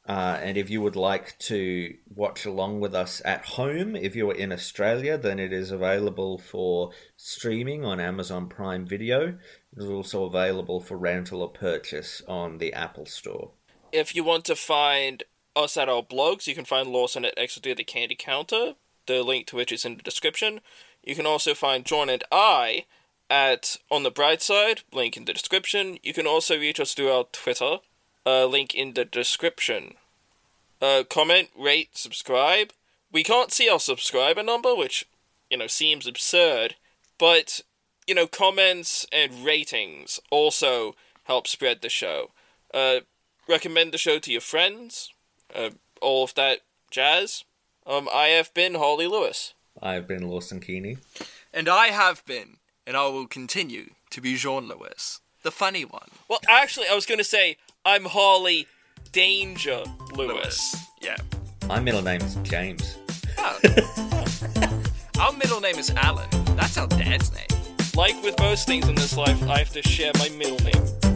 Uh, 0.08 0.38
and 0.42 0.58
if 0.58 0.70
you 0.70 0.82
would 0.82 0.98
like 0.98 1.38
to 1.40 1.96
watch 2.14 2.46
along 2.46 2.82
with 2.82 2.94
us 2.94 3.22
at 3.24 3.46
home, 3.46 3.96
if 3.96 4.16
you're 4.16 4.36
in 4.36 4.52
Australia, 4.52 5.18
then 5.18 5.40
it 5.40 5.54
is 5.54 5.72
available 5.72 6.38
for 6.38 6.92
streaming 7.16 7.86
on 7.86 8.02
Amazon 8.02 8.50
Prime 8.50 8.86
Video. 8.86 9.30
It 9.30 9.38
is 9.78 9.90
also 9.90 10.26
available 10.26 10.82
for 10.82 10.98
rental 10.98 11.42
or 11.42 11.50
purchase 11.50 12.22
on 12.28 12.58
the 12.58 12.74
Apple 12.74 13.06
Store. 13.06 13.52
If 13.94 14.14
you 14.14 14.26
want 14.26 14.44
to 14.46 14.56
find 14.56 15.24
us 15.56 15.78
at 15.78 15.88
our 15.88 16.04
blogs, 16.04 16.48
you 16.48 16.56
can 16.56 16.66
find 16.66 16.90
Lawson 16.90 17.24
at 17.24 17.38
Exit 17.38 17.64
Through 17.64 17.76
the 17.76 17.84
Candy 17.86 18.16
Counter, 18.16 18.74
the 19.08 19.24
link 19.24 19.48
to 19.48 19.56
which 19.56 19.72
is 19.72 19.86
in 19.86 19.98
the 19.98 20.04
description. 20.04 20.62
You 21.04 21.16
can 21.16 21.26
also 21.26 21.54
find 21.54 21.86
Jeaun 21.86 22.12
and 22.12 22.24
I 22.32 22.86
at 23.30 23.78
On 23.90 24.04
the 24.04 24.12
Bright 24.12 24.42
Side, 24.42 24.82
link 24.94 25.18
in 25.18 25.26
the 25.26 25.34
description. 25.34 25.98
You 26.04 26.14
can 26.14 26.28
also 26.28 26.58
reach 26.58 26.80
us 26.80 26.94
through 26.94 27.12
our 27.12 27.26
Twitter, 27.32 27.78
uh, 28.26 28.46
link 28.46 28.74
in 28.76 28.94
the 28.94 29.06
description. 29.06 29.96
Uh, 30.82 31.04
comment, 31.10 31.50
rate, 31.58 31.98
subscribe. 31.98 32.72
We 33.12 33.24
can't 33.24 33.52
see 33.52 33.70
our 33.70 33.80
subscriber 33.80 34.44
number, 34.44 34.76
which, 34.76 35.08
you 35.50 35.58
know, 35.58 35.68
seems 35.68 36.08
absurd, 36.08 36.76
but, 37.18 37.62
you 38.08 38.16
know, 38.16 38.28
comments 38.28 39.06
and 39.12 39.46
ratings 39.46 40.20
also 40.30 40.96
help 41.24 41.48
spread 41.48 41.82
the 41.82 41.90
show. 41.90 42.32
Uh, 42.74 43.02
recommend 43.48 43.94
the 43.94 43.98
show 43.98 44.20
to 44.20 44.32
your 44.32 44.42
friends, 44.42 45.12
uh, 45.56 45.70
all 46.02 46.24
of 46.24 46.34
that 46.36 46.60
jazz. 46.92 47.44
Um, 47.86 48.08
I 48.14 48.28
have 48.28 48.54
been 48.54 48.76
Harlly 48.76 49.08
Lewis. 49.08 49.54
I've 49.82 50.08
been 50.08 50.28
Lawson 50.28 50.60
Keeney. 50.60 50.98
And 51.54 51.68
I 51.68 51.88
have 51.88 52.26
been, 52.26 52.58
and 52.88 52.96
I 52.96 53.08
will 53.08 53.28
continue 53.28 53.92
to 54.12 54.22
be 54.22 54.36
Jeaun 54.36 54.68
Lewis, 54.70 55.20
the 55.44 55.52
funny 55.52 55.84
one. 55.84 56.10
Well, 56.30 56.40
actually, 56.48 56.88
I 56.90 56.96
was 56.96 57.06
going 57.06 57.18
to 57.18 57.24
say 57.24 57.58
I'm 57.84 58.06
Harlly 58.06 58.68
Danger 59.12 59.84
Lewis. 60.16 60.76
Yeah. 61.02 61.18
My 61.68 61.80
middle 61.80 62.02
name 62.02 62.22
is 62.22 62.36
James. 62.44 62.98
Our 65.20 65.34
middle 65.34 65.60
name 65.60 65.78
is 65.78 65.90
Alan. 65.92 66.30
That's 66.56 66.78
our 66.78 66.88
dad's 66.88 67.32
name. 67.34 67.48
Like 67.96 68.22
with 68.24 68.38
most 68.40 68.66
things 68.68 68.88
in 68.88 68.96
this 68.96 69.16
life, 69.18 69.42
I 69.44 69.60
have 69.60 69.72
to 69.72 69.82
share 69.82 70.12
my 70.18 70.30
middle 70.30 70.60
name. 70.60 71.13